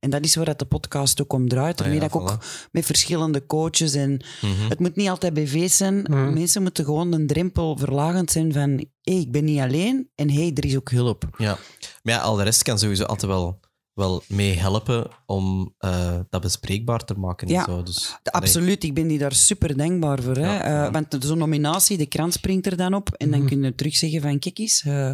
En 0.00 0.10
dat 0.10 0.24
is 0.24 0.34
waar 0.34 0.44
dat 0.44 0.58
de 0.58 0.64
podcast 0.64 1.22
ook 1.22 1.32
om 1.32 1.48
draait. 1.48 1.72
Ah 1.72 1.78
Daarmee 1.78 2.00
ja, 2.00 2.08
dat 2.08 2.14
ik 2.14 2.20
ook 2.20 2.44
met 2.72 2.84
verschillende 2.86 3.46
coaches 3.46 3.94
en 3.94 4.24
Mhm. 4.42 4.68
het 4.68 4.78
moet 4.80 4.96
niet 4.96 5.08
altijd 5.08 5.34
BV's 5.34 5.76
zijn. 5.76 5.94
Mhm. 6.02 6.32
Mensen 6.32 6.62
moeten 6.62 6.84
gewoon 6.84 7.12
een 7.12 7.26
drempel 7.26 7.76
verlagend 7.76 8.30
zijn 8.30 8.52
van 8.52 8.70
hé, 9.00 9.12
ik 9.12 9.32
ben 9.32 9.44
niet 9.44 9.60
alleen 9.60 10.08
en 10.14 10.30
hé, 10.30 10.50
er 10.54 10.64
is 10.64 10.76
ook 10.76 10.90
hulp. 10.90 11.24
Ja. 11.38 11.58
Maar 12.02 12.14
ja, 12.14 12.20
al 12.20 12.34
de 12.36 12.42
rest 12.42 12.62
kan 12.62 12.78
sowieso 12.78 13.04
altijd 13.04 13.30
wel, 13.32 13.60
wel 13.94 14.22
mee 14.28 14.54
helpen 14.58 15.08
om 15.26 15.74
eh, 15.78 16.18
dat 16.30 16.40
bespreekbaar 16.40 17.04
te 17.04 17.14
maken. 17.14 17.48
Ja. 17.48 17.66
En 17.66 17.72
zo. 17.72 17.82
Dus, 17.82 18.16
De- 18.22 18.32
Absoluut, 18.32 18.84
ik 18.84 18.94
ben 18.94 19.06
die 19.08 19.18
daar 19.18 19.32
super 19.34 19.76
dankbaar 19.76 20.22
voor. 20.22 20.36
Hè? 20.36 20.40
Ja, 20.54 20.62
Eh, 20.62 20.70
ja. 20.70 20.90
want 20.90 21.16
zo'n 21.20 21.38
nominatie, 21.38 21.96
de 21.96 22.06
krant 22.06 22.32
springt 22.32 22.66
er 22.66 22.76
dan 22.76 22.94
op 22.94 23.08
en 23.12 23.30
dan 23.30 23.38
Mhm. 23.38 23.48
kun 23.48 23.62
je 23.62 23.74
terug 23.74 23.96
zeggen 23.96 24.20
van 24.20 24.38
kijk 24.38 24.58
eens, 24.58 24.82
eh, 24.82 25.10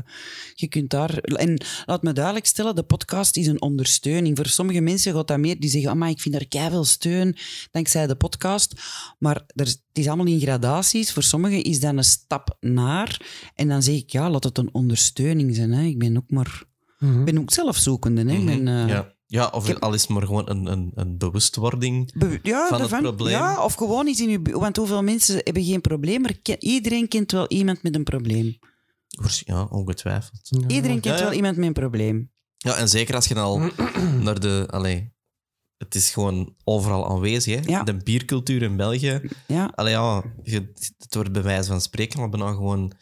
je 0.55 0.69
kunt 0.69 0.91
daar... 0.91 1.15
En 1.19 1.61
laat 1.87 2.03
me 2.03 2.13
duidelijk 2.13 2.47
stellen, 2.47 2.75
de 2.75 2.83
podcast 2.83 3.37
is 3.37 3.47
een 3.47 3.63
ondersteuning. 3.63 4.37
Voor 4.37 4.47
sommige 4.47 4.81
mensen 4.81 5.15
gaat 5.15 5.29
dat 5.29 5.39
meer, 5.39 5.61
die 5.61 5.71
zeggen, 5.71 5.99
maar 5.99 6.11
ik 6.11 6.21
vind 6.21 6.35
er 6.35 6.49
keiveel 6.49 6.85
steun 6.85 7.37
dankzij 7.71 8.07
de 8.07 8.15
podcast. 8.17 8.75
Maar 9.19 9.37
er, 9.55 9.67
het 9.67 9.81
is 9.93 10.07
allemaal 10.07 10.27
in 10.27 10.41
gradaties. 10.41 11.13
Voor 11.13 11.23
sommigen 11.23 11.63
is 11.63 11.81
dat 11.81 11.97
een 11.97 12.05
stap 12.05 12.57
naar. 12.61 13.21
En 13.55 13.69
dan 13.69 13.83
zeg 13.83 13.95
ik, 13.95 14.11
ja, 14.11 14.31
laat 14.31 14.45
het 14.45 14.59
een 14.59 14.75
ondersteuning 14.75 15.55
zijn. 15.55 15.73
Hè? 15.73 15.83
Ik 15.85 15.99
ben 15.99 16.17
ook 16.17 16.31
maar... 16.31 16.69
Mhm. 17.01 17.19
Ik 17.19 17.25
ben 17.25 17.39
ook 17.39 17.51
zelf 17.51 17.77
zoekende. 17.77 18.21
Hè? 18.33 18.37
Mhm. 18.39 18.47
ben, 18.47 18.69
eh, 18.69 18.89
ja. 18.89 19.15
ja, 19.27 19.47
of 19.47 19.67
heb- 19.67 19.79
al 19.83 19.95
is 19.95 20.01
het 20.01 20.11
maar 20.11 20.23
gewoon 20.27 20.49
een, 20.51 20.67
een, 20.67 20.91
een 20.95 21.19
bewustwording. 21.19 22.13
Be- 22.19 22.39
ja, 22.43 22.67
van 22.69 22.81
het 22.81 23.01
probleem. 23.01 23.31
Ja, 23.33 23.65
of 23.65 23.75
gewoon 23.75 24.07
iets 24.07 24.21
in 24.21 24.29
je... 24.29 24.41
Want 24.43 24.77
hoeveel 24.77 25.03
mensen 25.03 25.35
hebben 25.45 25.65
geen 25.65 25.81
probleem, 25.81 26.21
maar 26.21 26.35
iedereen 26.59 27.09
kent 27.09 27.33
wel 27.33 27.49
iemand 27.49 27.83
met 27.83 27.95
een 27.95 28.05
probleem. 28.05 28.59
Ja, 29.45 29.65
ongetwijfeld. 29.65 30.41
Ja. 30.43 30.59
Iedereen 30.69 31.01
kent 31.01 31.05
Ja, 31.05 31.17
ja. 31.17 31.23
wel 31.23 31.33
iemand 31.33 31.57
met 31.57 31.67
een 31.67 31.73
probleem. 31.73 32.31
Ja, 32.57 32.77
en 32.77 32.89
zeker 32.89 33.15
als 33.15 33.27
je 33.27 33.35
dan 33.35 33.45
al 33.45 33.59
naar 34.27 34.41
de... 34.41 34.67
Allee, 34.71 35.13
het 35.81 35.95
is 35.95 36.11
gewoon 36.11 36.55
overal 36.65 37.11
aanwezig. 37.11 37.55
Hè? 37.55 37.71
Ja. 37.71 37.83
De 37.83 37.97
biercultuur 37.97 38.63
in 38.63 38.77
België. 38.77 39.21
Ja, 39.47 39.73
Allee, 39.75 39.93
ja, 39.93 40.23
het 40.43 41.15
wordt 41.15 41.33
bij 41.33 41.43
wijze 41.43 41.69
van 41.69 41.81
spreken 41.81 42.21
al 42.21 42.29
bijna 42.29 42.51
gewoon 42.51 42.93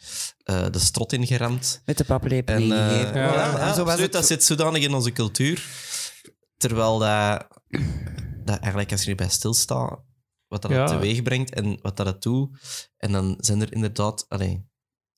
eh, 0.43 0.65
de 0.71 0.79
strot 0.79 1.13
ingeramd. 1.13 1.81
met 1.85 1.97
de 1.97 2.05
paplepel 2.05 2.55
En, 2.55 2.61
eh, 2.61 2.69
ja, 2.69 3.09
Voilà, 3.11 3.13
ja, 3.13 3.67
en 3.67 3.73
zo 3.73 3.83
was 3.83 3.93
absoluut, 3.93 3.99
het. 3.99 4.11
dat 4.11 4.25
zit 4.25 4.43
zodanig 4.43 4.83
in 4.83 4.93
onze 4.93 5.11
cultuur. 5.11 5.65
Terwijl 6.57 6.97
dat, 6.97 7.47
dat 8.43 8.57
eigenlijk, 8.59 8.91
als 8.91 9.03
je 9.03 9.09
erbij 9.09 9.29
stilstaat, 9.29 9.99
wat 10.47 10.61
dat 10.61 10.87
teweeg 10.87 11.21
brengt 11.21 11.53
en 11.53 11.79
wat 11.81 11.97
dat 11.97 12.05
het 12.05 12.21
doet. 12.21 12.57
En 12.97 13.11
dan 13.11 13.35
zijn 13.39 13.61
er 13.61 13.73
inderdaad... 13.73 14.25
Allee, 14.27 14.65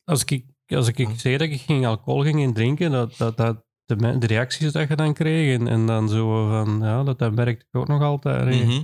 Als 0.03 0.23
ik, 0.23 0.45
als 0.67 0.87
ik 0.87 1.09
zei 1.17 1.37
dat 1.37 1.49
ik 1.49 1.61
geen 1.61 1.85
alcohol 1.85 2.23
ging 2.23 2.39
in 2.41 2.53
drinken, 2.53 2.91
dat, 2.91 3.17
dat, 3.17 3.37
dat 3.37 3.63
de, 3.97 4.27
reacties 4.27 4.71
dat 4.71 4.87
je 4.87 4.95
dan 4.95 5.13
kreeg, 5.13 5.59
en, 5.59 5.67
en 5.67 5.85
dan 5.85 6.09
zo 6.09 6.49
van, 6.49 6.79
ja, 6.81 7.03
dat, 7.03 7.19
dat 7.19 7.33
merkte 7.35 7.65
ik 7.69 7.75
ook 7.79 7.87
nog 7.87 8.01
altijd. 8.01 8.55
hè. 8.55 8.63
mhm. 8.65 8.81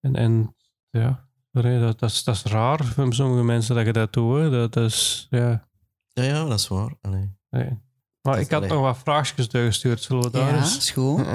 En, 0.00 0.16
en 0.16 0.54
ja, 0.90 1.28
dat, 1.50 1.98
dat, 1.98 2.10
is, 2.10 2.24
dat 2.24 2.34
is 2.34 2.42
raar 2.42 2.84
voor 2.84 3.14
sommige 3.14 3.42
mensen 3.44 3.74
dat 3.74 3.86
je 3.86 3.92
dat 3.92 4.12
doet. 4.12 4.50
Dat, 4.50 4.72
dat 4.72 4.84
is, 4.84 5.26
ja. 5.30 5.68
Ja, 6.08 6.22
ja, 6.22 6.44
dat 6.44 6.58
is 6.58 6.68
waar. 6.68 6.94
Allee. 7.00 7.36
nee. 7.50 7.84
Maar 8.22 8.34
Dat 8.34 8.44
ik 8.44 8.50
had 8.50 8.62
alleen- 8.62 8.74
nog 8.74 8.82
wat 8.84 8.98
vraagjes 8.98 9.48
doorgestuurd. 9.48 10.02
Zullen 10.02 10.22
we 10.22 10.30
daar 10.30 10.48
Ja, 10.54 10.56
eens... 10.58 10.76
is 10.76 10.90
goed. 10.90 11.26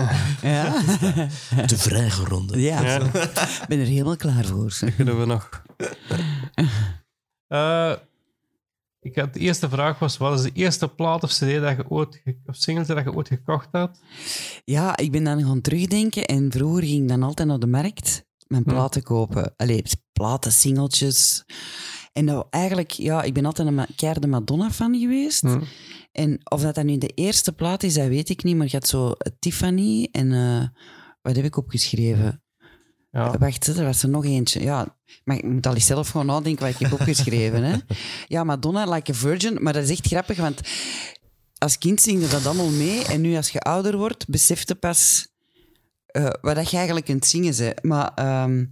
Ja. 0.42 0.74
De 1.66 1.78
vragenronde. 1.78 2.62
ja, 2.62 2.82
Ja. 2.82 3.00
ik 3.02 3.66
ben 3.68 3.80
er 3.80 3.86
helemaal 3.86 4.16
klaar 4.18 4.46
voor. 4.46 4.80
kunnen 4.96 5.20
we 5.20 5.26
nog. 5.26 5.50
Eh, 7.48 7.94
ik 9.02 9.16
had, 9.16 9.34
de 9.34 9.40
eerste 9.40 9.70
vraag 9.70 10.00
was: 10.00 10.18
wat 10.18 10.40
is 10.40 10.46
de 10.46 10.52
eerste 10.60 10.88
plaat 10.88 11.24
of 11.24 11.32
CD 11.32 11.40
dat 11.40 11.76
je 11.78 11.90
ooit, 11.90 12.22
of 12.46 12.56
single 12.56 12.86
dat 12.86 13.04
je 13.04 13.14
ooit 13.14 13.28
gekocht 13.28 13.68
had? 13.72 14.00
Ja, 14.66 14.98
ik 14.98 15.12
ben 15.12 15.24
dan 15.24 15.44
gaan 15.44 15.62
terugdenken 15.62 16.26
en 16.26 16.52
vroeger 16.52 16.84
ging 16.84 17.02
ik 17.02 17.08
dan 17.08 17.24
altijd 17.24 17.48
naar 17.48 17.60
de 17.60 17.68
markt 17.68 18.26
mijn 18.48 18.64
Hm. 18.64 18.70
platen 18.70 19.04
kopen. 19.04 19.54
Allee, 19.56 19.84
platen, 20.14 20.52
singeltjes. 20.52 21.44
En 22.14 22.26
dat, 22.26 22.48
eigenlijk, 22.50 22.92
ja, 22.92 23.22
ik 23.24 23.34
ben 23.34 23.46
altijd 23.46 23.68
een 23.68 23.86
keiharde 23.96 24.28
Madonna-fan 24.28 25.00
geweest. 25.00 25.42
Hm. 25.42 25.62
En 26.12 26.40
of 26.44 26.62
dat 26.62 26.76
dan 26.76 26.86
nu 26.86 26.98
de 26.98 27.08
eerste 27.08 27.52
plaat 27.54 27.84
is, 27.84 27.94
dat 27.94 28.08
weet 28.08 28.30
ik 28.30 28.44
niet. 28.44 28.56
Maar 28.56 28.66
je 28.66 28.72
had 28.78 28.88
zo 28.88 29.14
Tiffany 29.40 30.08
en... 30.12 30.32
eh, 30.32 30.68
wat 31.22 31.36
heb 31.36 31.46
ik 31.46 31.58
opgeschreven? 31.58 32.41
Ja. 33.12 33.38
Wacht, 33.38 33.68
er 33.68 33.84
was 33.86 34.04
er 34.04 34.10
nog 34.10 34.26
eentje. 34.26 34.62
Ja, 34.62 34.98
maar 35.24 35.38
ik 35.38 35.44
moet 35.44 35.68
al 35.68 35.74
eens 35.74 35.86
zelf 35.86 36.10
gewoon 36.10 36.26
nadenken 36.26 36.66
wat 36.66 36.74
ik 36.74 36.80
heb 36.80 37.00
opgeschreven. 37.00 37.64
hè. 37.64 37.78
Ja, 38.28 38.44
Madonna, 38.44 38.94
Like 38.94 39.12
a 39.12 39.16
Virgin. 39.16 39.58
Maar 39.64 39.74
dat 39.74 39.84
is 39.84 39.90
echt 39.90 40.08
grappig, 40.08 40.38
want 40.38 40.62
als 41.58 41.78
kind 41.78 42.02
zing 42.02 42.22
je 42.22 42.28
dat 42.28 42.46
allemaal 42.46 42.70
mee. 42.70 43.04
En 43.06 43.22
nu 43.22 43.36
als 43.36 43.50
je 43.50 43.60
ouder 43.60 43.98
wordt, 43.98 44.28
besef 44.28 44.68
je 44.68 44.76
pas 44.76 45.28
eh, 46.06 46.30
wat 46.42 46.70
je 46.70 46.78
eigenlijk 46.78 47.06
kunt 47.06 47.26
zingen. 47.26 47.76
Maar, 47.82 48.12
ehm, 48.14 48.66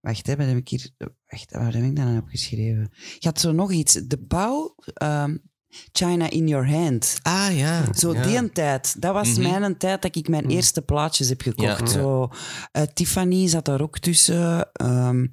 wacht, 0.00 0.26
hè, 0.26 0.36
wat 0.36 0.46
heb 0.46 0.56
ik 0.56 0.68
hier... 0.68 0.90
Wacht, 1.26 1.52
wat 1.52 1.72
heb 1.74 1.84
ik 1.84 1.96
dan 1.96 2.18
opgeschreven? 2.18 2.90
Je 3.18 3.28
had 3.28 3.40
zo 3.40 3.52
nog 3.52 3.72
iets. 3.72 3.92
De 3.92 4.18
bouw... 4.18 4.74
ehm, 4.94 5.36
China 5.92 6.30
in 6.30 6.48
your 6.48 6.70
hand. 6.70 7.18
Ah, 7.22 7.56
ja. 7.56 7.92
Zo 7.94 8.12
ja. 8.14 8.22
die 8.22 8.36
een 8.36 8.52
tijd. 8.52 9.00
Dat 9.02 9.12
was 9.12 9.28
Mhm. 9.38 9.60
mijn 9.60 9.76
tijd 9.76 10.02
dat 10.02 10.16
ik 10.16 10.28
mijn 10.28 10.46
eerste 10.50 10.82
plaatjes 10.82 11.28
heb 11.28 11.40
gekocht. 11.42 11.80
Ja. 11.80 11.86
Zo, 11.86 12.28
eh, 12.72 12.82
Tiffany 12.82 13.48
zat 13.48 13.64
daar 13.64 13.80
ook 13.80 13.98
tussen. 13.98 14.72
Ehm, 14.72 15.26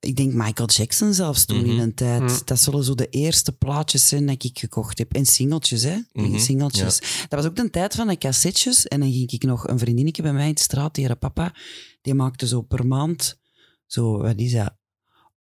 ik 0.00 0.16
denk 0.16 0.32
Michael 0.32 0.68
Jackson 0.68 1.14
zelfs 1.14 1.44
toen 1.44 1.60
Mhm. 1.60 1.70
in 1.70 1.78
een 1.78 1.94
tijd. 1.94 2.22
Mhm. 2.22 2.38
Dat 2.44 2.60
zullen 2.60 2.84
zo 2.84 2.94
de 2.94 3.08
eerste 3.08 3.52
plaatjes 3.52 4.08
zijn 4.08 4.26
dat 4.26 4.44
ik 4.44 4.58
gekocht 4.58 4.98
heb. 4.98 5.12
En 5.14 5.26
singeltjes, 5.26 5.82
hè. 5.82 5.96
Mhm, 6.12 6.38
Singeltjes. 6.38 6.98
Dat 7.28 7.40
was 7.40 7.44
ook 7.44 7.56
de 7.56 7.70
tijd 7.70 7.94
van 7.94 8.06
de 8.08 8.18
cassettes. 8.18 8.86
En 8.86 9.00
dan 9.00 9.12
ging 9.12 9.30
ik 9.30 9.42
nog 9.42 9.68
een 9.68 9.78
vriendinnetje 9.78 10.22
bij 10.22 10.32
mij 10.32 10.48
in 10.48 10.54
de 10.54 10.60
straat, 10.60 10.94
die 10.94 11.06
haar 11.06 11.16
papa, 11.16 11.54
die 12.02 12.14
maakte 12.14 12.46
zo 12.46 12.62
per 12.62 12.86
maand, 12.86 13.38
zo, 13.86 14.18
wat 14.22 14.36
is 14.38 14.52
dat? 14.52 14.74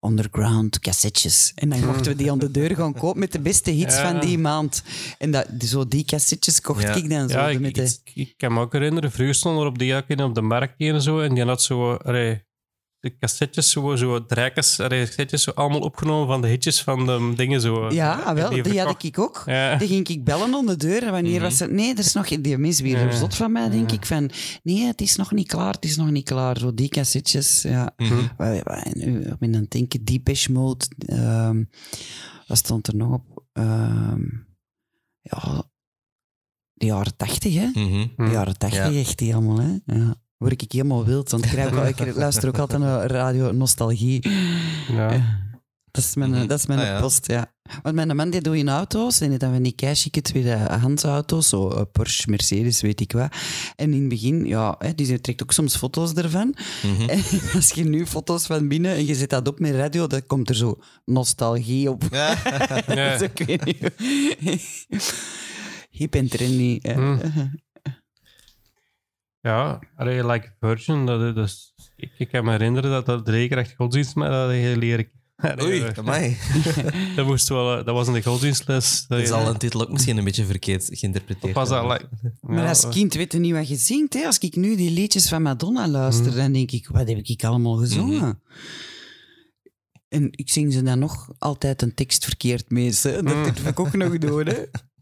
Underground 0.05 0.79
cassettes. 0.79 1.53
En 1.55 1.69
dan 1.69 1.85
mochten 1.85 2.05
we 2.13 2.17
die 2.17 2.31
aan 2.31 2.39
de 2.39 2.51
deur 2.51 2.75
gaan 2.77 2.95
kopen 2.95 3.21
met 3.21 3.33
de 3.33 3.41
beste 3.41 3.71
hits 3.71 3.97
Ja. 3.97 4.11
van 4.11 4.21
die 4.21 4.39
maand. 4.39 4.83
En 5.19 5.31
dat, 5.31 5.47
zo 5.65 5.89
die 5.89 6.05
cassettes 6.05 6.61
kocht 6.61 6.83
Ja. 6.83 6.95
ik 6.95 7.11
dan 7.11 7.29
zo. 7.29 7.39
Ja, 7.39 7.49
ik, 7.49 7.61
met 7.61 7.75
de, 7.75 7.83
ik, 8.05 8.11
ik 8.15 8.35
kan 8.37 8.53
me 8.53 8.61
ook 8.61 8.73
herinneren, 8.73 9.13
vroeger 9.13 9.35
stonden 9.35 9.63
er 9.63 9.69
op 9.69 9.79
die 9.79 9.87
jakken 9.89 10.21
op 10.21 10.35
de 10.35 10.41
markt 10.43 10.75
en 10.81 11.03
zo, 11.03 11.21
en 11.21 11.35
die 11.35 11.45
had 11.45 11.63
zo, 11.63 11.95
allee, 11.95 12.43
de 13.05 13.17
cassettes, 13.19 13.71
zo, 13.71 13.97
zo 13.97 14.25
cassettes 14.27 15.43
zo 15.43 15.51
allemaal 15.51 15.81
opgenomen 15.81 16.27
van 16.27 16.41
de 16.43 16.49
hitjes 16.49 16.83
van 16.83 17.07
de 17.07 17.33
dingen 17.37 17.61
zo. 17.61 17.91
ja, 17.93 18.27
En 18.27 18.35
wel, 18.35 18.51
die, 18.63 18.81
had 18.81 19.03
ik 19.03 19.19
ook. 19.19 19.43
Ja. 19.47 19.77
Die 19.77 19.89
ging 19.89 20.09
ik 20.09 20.25
bellen 20.25 20.55
aan 20.55 20.67
de 20.67 20.77
deur. 20.77 21.11
Wanneer 21.11 21.33
Mhm. 21.33 21.43
was 21.43 21.59
het? 21.59 21.71
Nee, 21.71 21.93
er 21.93 21.99
is 21.99 22.13
nog... 22.13 22.29
Die 22.29 22.59
mis 22.59 22.81
weer 22.81 22.99
Ja. 22.99 23.11
zot 23.11 23.35
van 23.35 23.53
mij, 23.53 23.69
denk 23.71 23.91
Ja. 23.91 23.97
ik. 23.97 24.07
Van, 24.07 24.31
nee, 24.63 24.87
het 24.87 25.01
is 25.01 25.17
nog 25.17 25.33
niet 25.33 25.49
klaar, 25.49 25.73
het 25.73 25.85
is 25.85 25.97
nog 25.97 26.11
niet 26.11 26.25
klaar. 26.25 26.59
Zo 26.59 26.75
die 26.75 26.89
cassettes, 26.89 27.63
ja. 27.63 27.93
Wat- 27.97 28.95
nu, 28.95 29.21
Ik 29.21 29.39
ben 29.39 29.55
aan 29.55 29.61
het 29.61 29.71
denken, 29.71 30.05
Deepish 30.05 30.47
Mode. 30.47 30.85
ehm, 30.99 31.65
wat 32.47 32.59
stond 32.59 32.87
er 32.87 32.97
nog 32.97 33.13
op? 33.13 33.45
Ehm, 33.53 34.23
ja, 35.21 35.63
de 36.73 36.87
jaren 36.87 37.17
tachtig, 37.17 37.55
hè? 37.55 37.67
Mhm. 37.67 38.07
De 38.17 38.31
jaren 38.33 38.59
tachtig, 38.59 38.93
Ja. 38.93 38.99
echt 38.99 39.21
helemaal, 39.21 39.59
hè? 39.59 39.77
Ja. 39.87 40.15
Word 40.45 40.63
ik 40.63 40.73
helemaal 40.73 41.05
wild, 41.05 41.31
want 41.31 41.45
ik, 41.45 41.51
krijg 41.51 41.73
ook- 41.73 42.07
ik 42.07 42.15
luister 42.17 42.49
ook 42.49 42.59
altijd 42.59 42.81
naar 42.81 43.07
radio 43.11 43.53
Nostalgie. 43.53 44.29
Ja. 44.89 45.43
Dat 45.91 46.05
is 46.05 46.15
mijn, 46.15 46.31
Mhm. 46.31 46.47
dat 46.47 46.59
is 46.59 46.67
mijn 46.67 46.79
Ah, 46.81 46.87
ja. 46.87 47.01
post, 47.01 47.27
ja. 47.27 47.53
Want 47.83 47.95
mijn 47.95 48.17
man 48.17 48.31
die 48.31 48.41
doet 48.41 48.55
in 48.55 48.69
auto's 48.69 49.21
en 49.21 49.29
die 49.29 49.39
dan 49.39 49.53
van 49.53 49.63
die 49.63 49.73
keichique 49.75 50.23
tweedehands 50.23 51.03
auto's, 51.05 51.49
zo 51.49 51.69
eh, 51.71 51.83
Porsche, 51.93 52.31
Mercedes, 52.31 52.81
weet 52.81 53.01
ik 53.01 53.13
wat. 53.13 53.37
En 53.77 53.93
in 53.93 54.01
het 54.01 54.09
begin, 54.09 54.45
ja, 54.47 54.75
hè, 54.79 54.95
die 54.95 55.21
trekt 55.21 55.43
ook 55.43 55.53
soms 55.53 55.77
foto's 55.77 56.13
ervan. 56.13 56.55
Mhm. 56.83 57.09
En 57.11 57.23
als 57.55 57.71
je 57.71 57.85
nu 57.85 58.07
foto's 58.07 58.47
van 58.47 58.69
binnen 58.69 58.95
en 58.95 59.07
je 59.07 59.15
zet 59.15 59.31
dat 59.31 59.49
op 59.49 59.59
met 59.59 59.75
radio, 59.75 60.07
dan 60.07 60.27
komt 60.27 60.49
er 60.49 60.57
zo 60.57 60.79
nostalgie 61.05 61.91
op. 61.91 62.03
Ja. 62.11 62.37
Ja. 62.87 63.17
Dus 63.19 63.29
ik 63.35 63.43
weet 63.47 63.65
niet. 63.65 63.91
Hip 65.91 66.15
en 66.15 66.29
trendy. 66.29 66.79
Mm. 66.97 67.21
Ja, 69.45 69.79
allee, 69.97 70.27
Like 70.27 70.53
Virgin, 70.61 71.07
dat, 71.07 71.35
dat 71.35 71.47
is, 71.47 71.75
ik, 71.97 72.11
ik 72.19 72.29
kan 72.29 72.45
me 72.45 72.51
herinneren 72.51 72.91
dat 72.91 73.07
dat 73.07 73.27
de 73.27 73.33
leerkracht 73.33 73.75
godsdienst 73.77 74.15
me 74.15 74.29
dat 74.29 74.51
je 74.51 74.75
leren 74.79 75.09
Oei, 75.63 75.81
dat- 75.81 75.99
amai. 75.99 76.37
dat, 77.17 77.27
moest 77.27 77.49
wel, 77.49 77.85
dat 77.85 77.95
was 77.95 78.07
in 78.07 78.13
de 78.13 78.23
godsdienstles. 78.23 79.05
Dat 79.09 79.19
is 79.21 79.31
al 79.31 79.49
een 79.49 79.57
titel 79.59 79.81
ook 79.83 79.93
misschien 79.93 80.17
een 80.17 80.25
beetje 80.25 80.45
verkeerd 80.45 80.89
geïnterpreteerd. 80.93 81.55
was 81.55 81.69
dat 81.69 81.83
like- 81.93 82.09
Maar 82.41 82.63
ja, 82.63 82.69
als 82.69 82.89
kind 82.89 83.15
weet 83.15 83.33
je 83.33 83.39
niet 83.39 83.53
wat 83.53 83.69
je 83.69 83.77
zingt. 83.77 84.15
Hè? 84.15 84.25
Als 84.27 84.39
ik 84.39 84.57
nu 84.57 84.77
die 84.77 84.91
liedjes 84.91 85.29
van 85.29 85.43
Madonna 85.43 85.89
luister, 85.89 86.27
Mhm. 86.27 86.37
dan 86.37 86.53
denk 86.53 86.71
ik, 86.71 86.89
wat 86.89 87.09
heb 87.09 87.19
ik 87.19 87.45
allemaal 87.45 87.77
gezongen? 87.77 88.19
Mhm. 88.21 88.33
En 90.09 90.29
ik 90.31 90.51
zing 90.51 90.73
ze 90.73 90.83
dan 90.83 90.99
nog 90.99 91.29
altijd 91.39 91.83
een 91.83 91.95
tekst 91.95 92.25
verkeerd 92.25 92.71
mee. 92.71 92.93
hè. 93.03 93.13
Dat 93.13 93.23
Mhm. 93.23 93.43
durf 93.43 93.67
ik 93.67 93.81
ook 93.81 93.93
nog 93.97 94.19
doen. 94.19 94.47
Hè? 94.47 94.63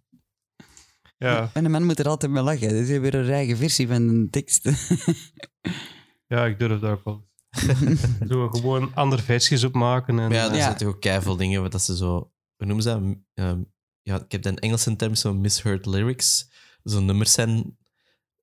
ja, 1.22 1.50
En 1.52 1.62
de 1.62 1.68
man 1.68 1.84
moet 1.84 1.98
er 1.98 2.08
altijd 2.08 2.32
mee 2.32 2.42
lachen. 2.42 2.68
Dus 2.68 2.86
je 2.86 2.92
hebt 2.92 3.04
weer 3.04 3.14
een 3.14 3.30
eigen 3.30 3.56
versie 3.56 3.88
van 3.88 4.08
een 4.08 4.30
tekst. 4.30 4.64
ja, 6.32 6.46
ik 6.46 6.58
durf 6.58 6.80
daar 6.80 6.92
ook 6.92 7.04
wel. 7.04 7.30
Zo 8.28 8.48
gewoon 8.48 8.94
andere 8.94 9.22
versies 9.22 9.64
op 9.64 9.74
maken. 9.74 10.18
En, 10.18 10.30
ja, 10.30 10.44
er 10.44 10.52
eh, 10.52 10.62
zijn 10.62 10.76
toch 10.76 10.88
ook 10.88 11.00
keiveel 11.00 11.36
dingen 11.36 11.62
wat 11.62 11.72
dat 11.72 11.82
ze 11.82 11.96
zo... 11.96 12.32
Hoe 12.56 12.66
noemen 12.66 12.82
ze 12.82 12.88
dat? 12.88 13.16
Ehm, 13.34 13.62
ja, 14.02 14.20
ik 14.20 14.32
heb 14.32 14.42
de 14.42 14.60
Engelse 14.60 14.96
term 14.96 15.14
zo 15.14 15.34
misheard 15.34 15.86
lyrics. 15.86 16.50
Zo'n 16.82 17.04
nummers 17.04 17.32
zijn 17.32 17.78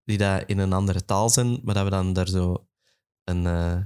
die 0.04 0.18
daar 0.18 0.44
in 0.46 0.58
een 0.58 0.74
andere 0.74 1.06
taal 1.06 1.30
zijn, 1.30 1.60
maar 1.64 1.74
dat 1.74 1.84
we 1.84 1.90
dan 1.90 2.14
daar 2.14 2.28
zo 2.28 2.68
een... 3.24 3.46
eh 3.46 3.78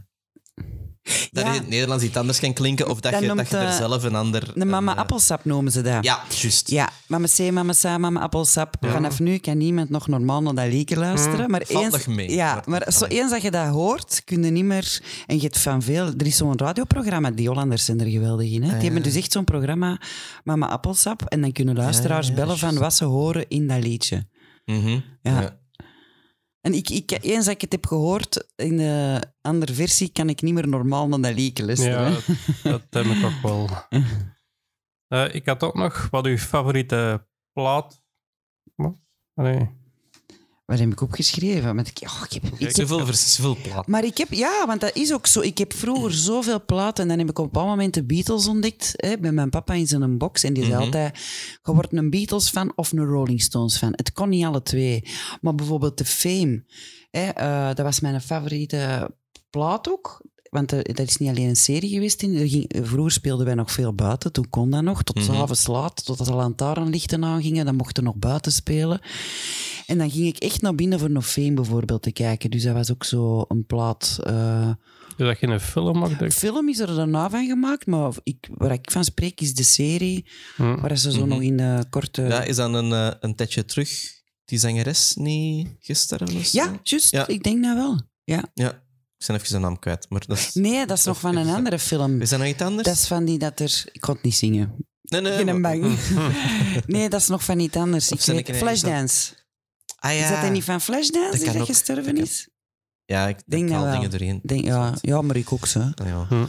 dat 1.32 1.44
Ja. 1.44 1.50
in 1.54 1.60
het 1.60 1.70
Nederlands 1.70 2.04
iets 2.04 2.18
anders 2.18 2.40
kan 2.40 2.54
klinken, 2.54 2.90
of 2.90 3.00
dat, 3.00 3.12
Dat 3.12 3.22
je, 3.22 3.34
dat 3.36 3.50
je 3.50 3.58
er 3.58 3.68
eh, 3.68 3.76
zelf 3.76 4.04
een 4.04 4.16
ander... 4.16 4.52
De 4.56 4.66
mama 4.66 4.92
een, 4.92 4.98
eh, 4.98 5.04
appelsap 5.04 5.46
noemen 5.46 5.72
ze 5.72 5.82
dat. 5.82 6.04
Ja, 6.04 6.20
juist. 6.42 6.70
Ja, 6.70 6.90
mama 7.08 7.28
C, 7.36 7.52
mama 7.52 7.74
sa, 7.74 7.98
mama 7.98 8.20
appelsap. 8.22 8.76
Ja. 8.82 8.92
Vanaf 8.92 9.20
nu 9.20 9.38
kan 9.38 9.58
niemand 9.58 9.90
nog 9.90 10.08
normaal 10.08 10.42
naar 10.42 10.54
dat 10.56 10.68
liedje 10.74 10.96
luisteren. 10.98 11.40
Mm, 11.46 11.52
maar 11.52 11.62
valt 11.66 11.94
eens, 11.94 12.06
mee. 12.06 12.32
Ja, 12.32 12.64
Maar- 12.66 12.92
zo 12.92 13.06
eens 13.06 13.32
dat 13.32 13.42
je 13.42 13.52
dat 13.52 13.68
hoort, 13.68 14.22
kun 14.26 14.44
je 14.44 14.52
niet 14.52 14.64
meer... 14.66 15.02
En 15.28 15.36
je 15.36 15.42
hebt 15.42 15.60
van 15.60 15.82
veel... 15.82 16.06
Er 16.18 16.26
is 16.26 16.38
zo'n 16.38 16.58
radioprogramma, 16.60 17.32
die 17.32 17.48
Hollanders 17.48 17.86
zijn 17.86 18.00
er 18.00 18.08
geweldig 18.10 18.52
in. 18.52 18.62
Hè? 18.64 18.68
Ah, 18.68 18.74
Die 18.74 18.84
hebben 18.84 19.04
dus 19.04 19.16
echt 19.16 19.32
zo'n 19.32 19.44
programma, 19.44 20.02
Mama 20.44 20.68
Appelsap. 20.70 21.22
En 21.28 21.42
dan 21.42 21.52
kunnen 21.52 21.76
luisteraars 21.76 22.28
ja, 22.28 22.34
bellen 22.34 22.58
van 22.58 22.78
wat 22.78 22.94
ze 22.94 23.06
horen 23.06 23.46
in 23.48 23.68
dat 23.68 23.84
liedje. 23.84 24.28
Mhm. 24.66 25.00
Ja. 25.22 25.62
En 26.66 26.74
ik, 26.74 26.90
ik, 26.90 27.12
eens 27.12 27.46
dat 27.46 27.54
ik 27.54 27.62
het 27.62 27.72
heb 27.72 27.86
gehoord 27.86 28.48
in 28.56 28.78
de 28.78 29.24
andere 29.42 29.74
versie, 29.74 30.12
kan 30.12 30.30
ik 30.30 30.42
niet 30.42 30.54
meer 30.54 30.68
normaal 30.68 31.08
naar 31.08 31.20
dat 31.20 31.34
liedje 31.34 31.66
luisteren. 31.66 32.12
ja, 32.12 32.20
dat, 32.64 32.86
dat 32.90 33.06
heb 33.06 33.16
ik 33.16 33.26
ook 33.26 33.42
wel. 33.42 33.70
Eh, 35.08 35.36
ik 35.36 35.46
had 35.46 35.64
ook 35.64 35.76
nog 35.76 36.08
wat 36.10 36.26
uw 36.26 36.38
favoriete 36.38 37.28
plaat 37.52 38.04
was. 38.76 38.92
Nee. 39.34 39.70
Wat 40.74 40.82
heb 40.82 40.92
ik 40.92 41.02
opgeschreven? 41.02 41.76
Want 41.76 41.88
ik, 41.88 41.98
oh, 42.04 42.22
ik 42.26 42.34
heb, 42.34 42.44
ik 42.54 42.60
heb 42.60 42.72
Zoveel, 42.76 43.06
vers- 43.06 43.36
zoveel 43.36 43.58
plaat. 43.62 43.88
Maar 43.88 44.04
ik 44.04 44.18
heb, 44.18 44.32
ja, 44.32 44.66
want 44.68 44.82
dat 44.82 44.96
is 44.96 45.14
ook 45.14 45.28
zo. 45.28 45.40
Ik 45.42 45.58
heb 45.58 45.74
vroeger 45.74 46.14
zoveel 46.14 46.66
platen 46.66 47.04
en 47.04 47.10
dan 47.10 47.18
heb 47.20 47.30
ik 47.30 47.40
op 47.40 47.46
een 47.46 47.52
bepaald 47.52 47.70
moment 47.70 47.94
de 47.94 48.04
Beatles 48.04 48.48
ontdekt. 48.48 48.94
Hè, 48.96 49.18
bij 49.18 49.32
mijn 49.32 49.50
papa 49.50 49.74
in 49.74 49.88
zijn 49.88 50.18
box. 50.18 50.44
En 50.44 50.54
die 50.54 50.64
zei 50.64 50.76
Mhm. 50.76 50.84
altijd: 50.86 51.18
Je 51.64 51.74
wordt 51.74 51.94
een 51.94 52.10
Beatles-fan 52.10 52.72
of 52.76 52.92
een 52.92 53.06
Rolling 53.06 53.42
Stones-fan. 53.42 53.94
Het 53.96 54.12
kon 54.12 54.30
niet 54.30 54.46
alle 54.46 54.62
twee. 54.62 55.04
Maar 55.42 55.56
bijvoorbeeld 55.56 55.98
de 55.98 56.06
Fame, 56.06 56.64
hè, 57.12 57.28
eh, 57.30 57.68
dat 57.68 57.86
was 57.86 58.00
mijn 58.00 58.22
favoriete 58.22 59.12
plaat 59.50 59.90
ook. 59.90 60.22
Want 60.54 60.74
eh, 60.74 60.96
dat 60.96 61.08
is 61.08 61.18
niet 61.18 61.30
alleen 61.30 61.48
een 61.50 61.56
serie 61.56 61.90
geweest. 61.90 62.22
In. 62.22 62.36
Er 62.36 62.48
ging, 62.50 62.76
vroeger 62.82 63.12
speelden 63.12 63.46
wij 63.46 63.56
nog 63.56 63.72
veel 63.72 63.94
buiten. 63.94 64.32
Toen 64.32 64.50
kon 64.50 64.70
dat 64.70 64.82
nog. 64.84 65.04
Tot 65.04 65.16
Mhm. 65.16 65.26
s'avonds 65.26 65.68
laat. 65.68 66.06
Totdat 66.06 66.28
de 66.28 66.34
lantaarnlichten 66.34 67.24
aangingen. 67.24 67.66
Dan 67.66 67.76
mochten 67.76 68.04
we 68.04 68.10
nog 68.10 68.18
buiten 68.20 68.52
spelen. 68.52 69.00
En 69.86 69.98
dan 69.98 70.12
ging 70.12 70.26
ik 70.28 70.38
echt 70.38 70.62
naar 70.62 70.76
binnen 70.76 71.00
voor 71.00 71.12
nog 71.12 71.28
Fame 71.28 71.54
bijvoorbeeld 71.54 72.02
te 72.02 72.12
kijken. 72.12 72.52
Dus 72.52 72.64
dat 72.64 72.74
was 72.74 72.92
ook 72.92 73.04
zo 73.04 73.46
een 73.48 73.66
plaat. 73.66 74.20
eh, 74.24 74.72
Dus 75.18 75.28
dat 75.28 75.40
je 75.40 75.48
een 75.48 75.60
film 75.60 76.18
de 76.18 76.32
film 76.32 76.70
is 76.70 76.80
er 76.80 76.96
daarna 76.96 77.30
van 77.30 77.46
gemaakt, 77.48 77.86
maar 77.86 78.14
ik, 78.24 78.48
waar 78.54 78.72
ik 78.72 78.92
van 78.92 79.04
spreek 79.04 79.42
is 79.42 79.54
de 79.54 79.64
serie. 79.64 80.26
Hm. 80.56 80.76
Waar 80.82 80.98
ze 80.98 81.12
zo 81.12 81.20
Mhm. 81.20 81.28
nog 81.30 81.42
in 81.42 81.58
de 81.58 81.86
korte. 81.90 82.22
Ja, 82.22 82.42
is 82.44 82.56
dan 82.56 82.74
een, 82.74 83.16
een 83.20 83.36
tijdje 83.36 83.66
terug 83.66 83.90
die 84.46 84.60
zangeres 84.60 85.14
niet 85.16 85.68
zo? 85.80 86.16
Ja, 86.52 86.80
juist. 86.84 87.12
Ja. 87.12 87.28
Ik 87.28 87.44
denk 87.44 87.64
dat 87.64 87.76
wel. 87.76 88.02
Ja. 88.24 88.44
Ja, 88.54 88.83
ik 89.24 89.30
ben 89.30 89.36
even 89.36 89.48
zijn 89.48 89.62
naam 89.62 89.80
kwijt. 89.80 90.06
Maar 90.10 90.24
dat 90.28 90.38
is... 90.38 90.54
Nee, 90.54 90.86
dat 90.86 90.98
is 90.98 91.04
nog 91.04 91.20
van 91.20 91.36
een 91.36 91.50
andere 91.50 91.80
film. 91.80 92.22
Is 92.22 92.30
dat 92.30 92.40
nog 92.40 92.48
iets 92.48 92.62
anders? 92.62 92.88
Dat 92.88 92.96
is 92.96 93.08
van 93.08 93.26
die 93.26 93.38
dat 93.38 93.60
er. 93.60 93.84
Ik 93.92 94.02
kon 94.02 94.14
het 94.14 94.24
niet 94.24 94.36
zingen. 94.36 94.76
Nee, 95.02 95.22
nee. 95.22 95.34
Geen 95.34 95.62
maar- 95.62 95.78
bang. 95.80 95.98
Nee, 96.86 97.10
dat 97.10 97.20
is 97.22 97.28
nog 97.28 97.44
van 97.44 97.60
iets 97.60 97.76
anders. 97.78 98.12
Of 98.12 98.18
Ik 98.18 98.24
zijn 98.24 98.36
weet, 98.38 98.48
ik 98.50 98.56
ineens 98.56 98.80
Flashdance. 98.82 99.34
Ah, 99.96 100.14
ja. 100.14 100.24
Is 100.24 100.30
dat 100.30 100.38
hij 100.38 100.50
niet 100.50 100.64
van 100.64 100.82
Flashdance 100.82 101.32
Dat 101.32 101.40
die 101.42 101.52
dat 101.52 101.62
ook. 101.62 101.66
gestorven 101.68 102.04
Dat 102.06 102.14
kan. 102.14 102.24
is? 102.24 102.50
Ja, 103.06 103.28
ik 103.28 103.38
Denk 103.46 103.70
dat 103.70 103.78
al 103.78 103.84
wel. 103.84 103.94
dingen 103.94 104.10
doorheen. 104.10 104.40
Denk, 104.44 104.64
ja, 104.66 104.94
ja, 105.02 105.22
maar 105.22 105.36
ik 105.36 105.52
ook 105.54 105.66
zo. 105.66 105.80
Ah, 105.80 106.08
ja. 106.08 106.26
Hm. 106.30 106.46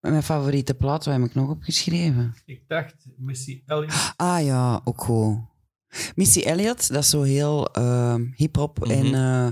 Mijn 0.00 0.22
favoriete 0.22 0.74
plaat, 0.74 1.04
waar 1.04 1.20
heb 1.20 1.28
ik 1.28 1.34
nog 1.34 1.48
opgeschreven? 1.50 2.34
Ik 2.44 2.62
dacht, 2.68 2.94
Missy 3.16 3.62
Elliott. 3.66 4.12
Ah 4.16 4.44
ja, 4.44 4.80
ook 4.84 5.00
goed. 5.00 5.36
Missy 6.14 6.40
Elliott, 6.40 6.88
dat 6.92 7.02
is 7.02 7.10
zo 7.10 7.22
heel 7.22 7.72
ehm, 7.72 8.24
hip-hop. 8.36 8.78
Mhm. 8.78 8.90
En 8.90 9.14
eh, 9.14 9.46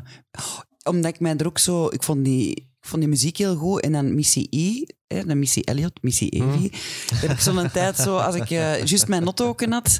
omdat 0.94 1.14
ik 1.14 1.20
mij 1.20 1.36
er 1.36 1.46
ook 1.46 1.58
zo. 1.58 1.86
Ik 1.86 2.02
vond 2.02 2.24
die, 2.24 2.50
ik 2.54 2.86
vond 2.88 3.00
die 3.02 3.10
muziek 3.10 3.36
heel 3.36 3.56
goed. 3.56 3.80
En 3.80 3.92
dan 3.92 4.14
Missy 4.14 4.46
E, 4.50 4.82
hè, 5.06 5.24
dan 5.24 5.38
Missy 5.38 5.60
Elliott, 5.60 6.02
Missy 6.02 6.24
Evie. 6.30 6.70
Daar 7.10 7.20
heb 7.20 7.30
ik 7.30 7.40
zo'n 7.40 7.70
tijd 7.72 7.96
zo, 7.96 8.16
als 8.16 8.34
ik 8.34 8.50
eh, 8.50 8.76
juist 8.84 9.08
mijn 9.08 9.24
nottoken 9.24 9.72
had. 9.72 9.98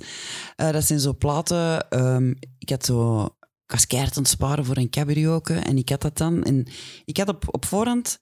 eh, 0.57 0.73
dat 0.73 0.85
zijn 0.85 1.01
zo 1.01 1.15
platen. 1.15 1.89
ehm, 1.91 2.31
ik 2.59 2.69
had 2.71 2.85
zo. 2.85 3.25
Ik 3.67 3.77
was 3.77 3.87
keihard 3.87 4.17
aan 4.17 4.23
het 4.23 4.33
sparen 4.33 4.65
voor 4.65 4.77
een 4.77 4.91
cabrioke. 4.91 5.55
En 5.55 5.77
ik 5.79 5.89
had 5.89 6.01
dat 6.01 6.19
dan. 6.19 6.43
En 6.43 6.67
ik 7.05 7.17
had 7.17 7.29
op, 7.29 7.45
op 7.55 7.65
voorhand 7.65 8.19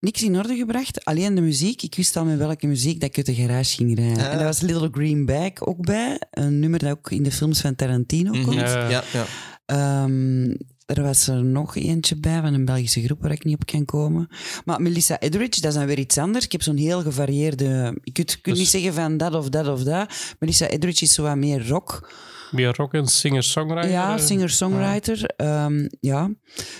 niks 0.00 0.22
in 0.22 0.36
orde 0.36 0.56
gebracht. 0.56 1.04
Alleen 1.04 1.34
de 1.34 1.40
muziek. 1.40 1.82
Ik 1.82 1.94
wist 1.94 2.16
al 2.16 2.24
met 2.24 2.38
welke 2.38 2.66
muziek 2.66 3.00
dat 3.00 3.08
ik 3.08 3.16
uit 3.16 3.26
de 3.26 3.34
garage 3.34 3.74
ging 3.76 3.96
rijden. 3.98 4.24
Ah. 4.24 4.30
En 4.32 4.36
daar 4.36 4.46
was 4.46 4.60
Little 4.60 4.88
Green 4.92 5.26
Bag 5.26 5.60
ook 5.60 5.84
bij. 5.86 6.20
Een 6.30 6.58
nummer 6.60 6.78
dat 6.78 6.90
ook 6.90 7.10
in 7.10 7.22
de 7.22 7.32
films 7.32 7.60
van 7.60 7.74
Tarantino 7.74 8.30
Mhm. 8.32 8.42
komt. 8.44 8.56
Ja. 8.56 8.88
ja, 8.88 9.02
ja. 9.12 9.24
Ehm, 9.66 10.54
er 10.86 11.02
was 11.02 11.28
er 11.28 11.44
nog 11.44 11.76
eentje 11.76 12.16
bij 12.16 12.40
van 12.40 12.54
een 12.54 12.64
Belgische 12.64 13.02
groep 13.02 13.22
waar 13.22 13.30
ik 13.32 13.44
niet 13.44 13.54
op 13.54 13.66
kan 13.66 13.84
komen. 13.84 14.28
Maar 14.64 14.82
Melissa 14.82 15.20
Etheridge, 15.20 15.60
dat 15.60 15.70
is 15.72 15.78
dan 15.78 15.86
weer 15.86 15.98
iets 15.98 16.18
anders. 16.18 16.44
Ik 16.44 16.52
heb 16.52 16.62
zo'n 16.62 16.76
heel 16.76 17.02
gevarieerde... 17.02 17.98
Ik 18.02 18.12
kunt, 18.12 18.38
Dus- 18.42 18.58
niet 18.58 18.68
zeggen 18.68 18.94
van 18.94 19.16
dat 19.16 19.34
of 19.34 19.48
dat 19.48 19.68
of 19.68 19.82
dat. 19.82 20.34
Melissa 20.38 20.66
Etheridge 20.68 21.04
is 21.04 21.14
zo 21.14 21.22
wat 21.22 21.36
meer 21.36 21.68
rock. 21.68 22.12
Meer 22.50 22.74
rock 22.76 22.94
en 22.94 23.06
singer-songwriter. 23.06 23.90
Ja, 23.90 24.16
eh. 24.16 24.24
singer-songwriter. 24.24 25.24
Ehm, 25.36 25.88
ja. 26.00 26.30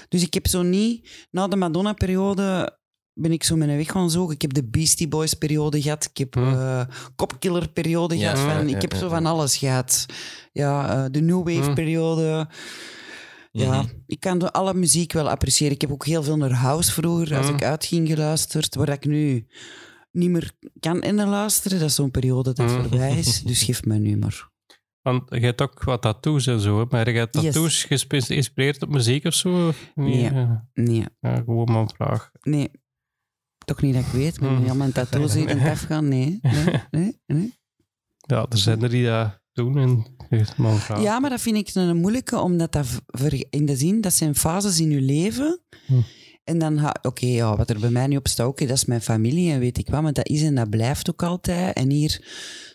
Dus 0.09 0.23
ik 0.23 0.35
heb 0.35 0.47
zo 0.47 0.63
niet... 0.63 1.27
Na 1.31 1.49
de 1.49 1.57
Madonna-periode 1.57 2.79
ben 3.15 3.33
ik 3.33 3.45
zo 3.45 3.57
mijn 3.57 3.77
weg 3.77 3.91
gaan 3.91 4.11
zoeken. 4.11 4.35
Ik 4.35 4.43
heb 4.43 4.53
de 4.55 4.65
Beastie 4.69 5.09
Boys-periode 5.09 5.83
gehad. 5.83 6.05
Ik 6.13 6.17
heb 6.17 6.35
Hm. 6.35 6.41
eh 6.43 6.81
Copkiller-periode 7.17 8.19
Ja, 8.19 8.31
gehad. 8.35 8.53
Van, 8.53 8.69
ja, 8.69 8.75
ik 8.77 8.83
heb 8.83 8.93
ja, 8.93 8.99
zo 8.99 9.05
ja. 9.05 9.11
van 9.11 9.27
alles 9.27 9.57
gehad. 9.57 10.07
Ja, 10.53 10.91
eh, 11.05 11.05
de 11.11 11.21
New 11.21 11.49
Wave-periode. 11.49 12.49
Ja, 13.59 13.83
Mhm. 13.83 13.89
ik 14.07 14.21
kan 14.21 14.53
alle 14.53 14.75
muziek 14.75 15.13
wel 15.13 15.31
appreciëren. 15.31 15.75
Ik 15.75 15.81
heb 15.81 15.91
ook 15.91 16.07
heel 16.07 16.23
veel 16.23 16.37
naar 16.37 16.53
house 16.53 16.93
vroeger, 16.93 17.37
als 17.37 17.47
Mhm. 17.47 17.55
ik 17.55 17.63
uitging, 17.65 18.09
geluisterd. 18.09 18.75
Waar 18.75 18.89
ik 18.89 19.05
nu 19.05 19.47
niet 20.13 20.31
meer 20.31 20.53
kan 20.81 21.03
in 21.03 21.15
luisteren. 21.29 21.79
Dat 21.79 21.89
is 21.89 21.95
zo'n 21.95 22.11
periode 22.11 22.53
dat 22.53 22.67
Mhm. 22.67 22.81
voorbij 22.81 23.19
is. 23.19 23.43
Dus 23.43 23.63
geef 23.63 23.85
mij 23.85 23.99
nu 23.99 24.17
maar. 24.17 24.49
Want 25.03 25.23
je 25.35 25.41
hebt 25.41 25.63
ook 25.63 25.83
wat 25.85 26.03
tattoos 26.03 26.47
en 26.47 26.61
zo, 26.61 26.79
hè, 26.79 26.85
maar 26.89 27.11
je 27.11 27.19
hebt 27.19 27.33
tattoos 27.33 27.85
geïnspireerd 27.89 28.83
op 28.83 28.89
muziek 28.89 29.25
of 29.25 29.35
zo? 29.35 29.73
Nee. 29.95 30.21
Ja. 30.23 30.69
Nee, 30.75 31.05
Ja, 31.21 31.35
gewoon 31.37 31.73
maar 31.73 31.81
een 31.83 31.91
vraag. 31.97 32.31
nee. 32.41 32.71
Toch 33.65 33.83
niet 33.83 33.95
dat 33.95 34.03
ik 34.05 34.13
weet. 34.13 34.41
Met 34.41 34.51
Mhm. 34.51 34.69
al 34.69 34.75
mijn 34.75 34.93
tattoos 34.93 35.35
hier 35.35 35.49
in 35.49 35.59
het 35.59 35.73
afgaan. 35.73 36.09
Nee, 36.09 36.39
nee, 36.43 36.81
nee. 36.91 37.21
nee. 37.27 37.55
Ja, 38.17 38.47
er 38.49 38.59
zijn 38.59 38.83
er 38.83 38.89
die 38.89 39.05
dat 39.07 39.41
doen. 39.57 40.07
Ja, 41.03 41.19
maar 41.19 41.31
dat 41.31 41.41
vind 41.41 41.57
ik 41.57 41.75
een 41.75 41.97
moeilijke, 41.97 42.39
omdat 42.39 42.73
dat 42.73 42.87
in 43.51 43.67
de 43.67 43.77
zin, 43.77 44.01
dat 44.01 44.13
zijn 44.13 44.35
fases 44.35 44.81
in 44.81 44.91
je 44.91 45.01
leven. 45.01 45.61
Hm. 45.87 45.93
En 46.45 46.59
dan, 46.59 46.79
ga- 46.79 46.97
oké, 47.03 47.27
ja, 47.27 47.57
wat 47.57 47.71
er 47.71 47.81
bij 47.81 47.91
mij 47.91 48.07
nu 48.07 48.17
op 48.17 48.29
staat, 48.29 48.59
dat 48.59 48.71
is 48.71 48.85
mijn 48.85 49.01
familie 49.01 49.53
en 49.53 49.59
weet 49.59 49.79
ik 49.79 49.89
wat, 49.91 50.03
maar 50.03 50.13
dat 50.13 50.29
is 50.29 50.43
en 50.43 50.55
dat 50.55 50.71
blijft 50.71 51.11
ook 51.11 51.23
altijd. 51.23 51.77
En 51.77 51.91
hier 51.91 52.25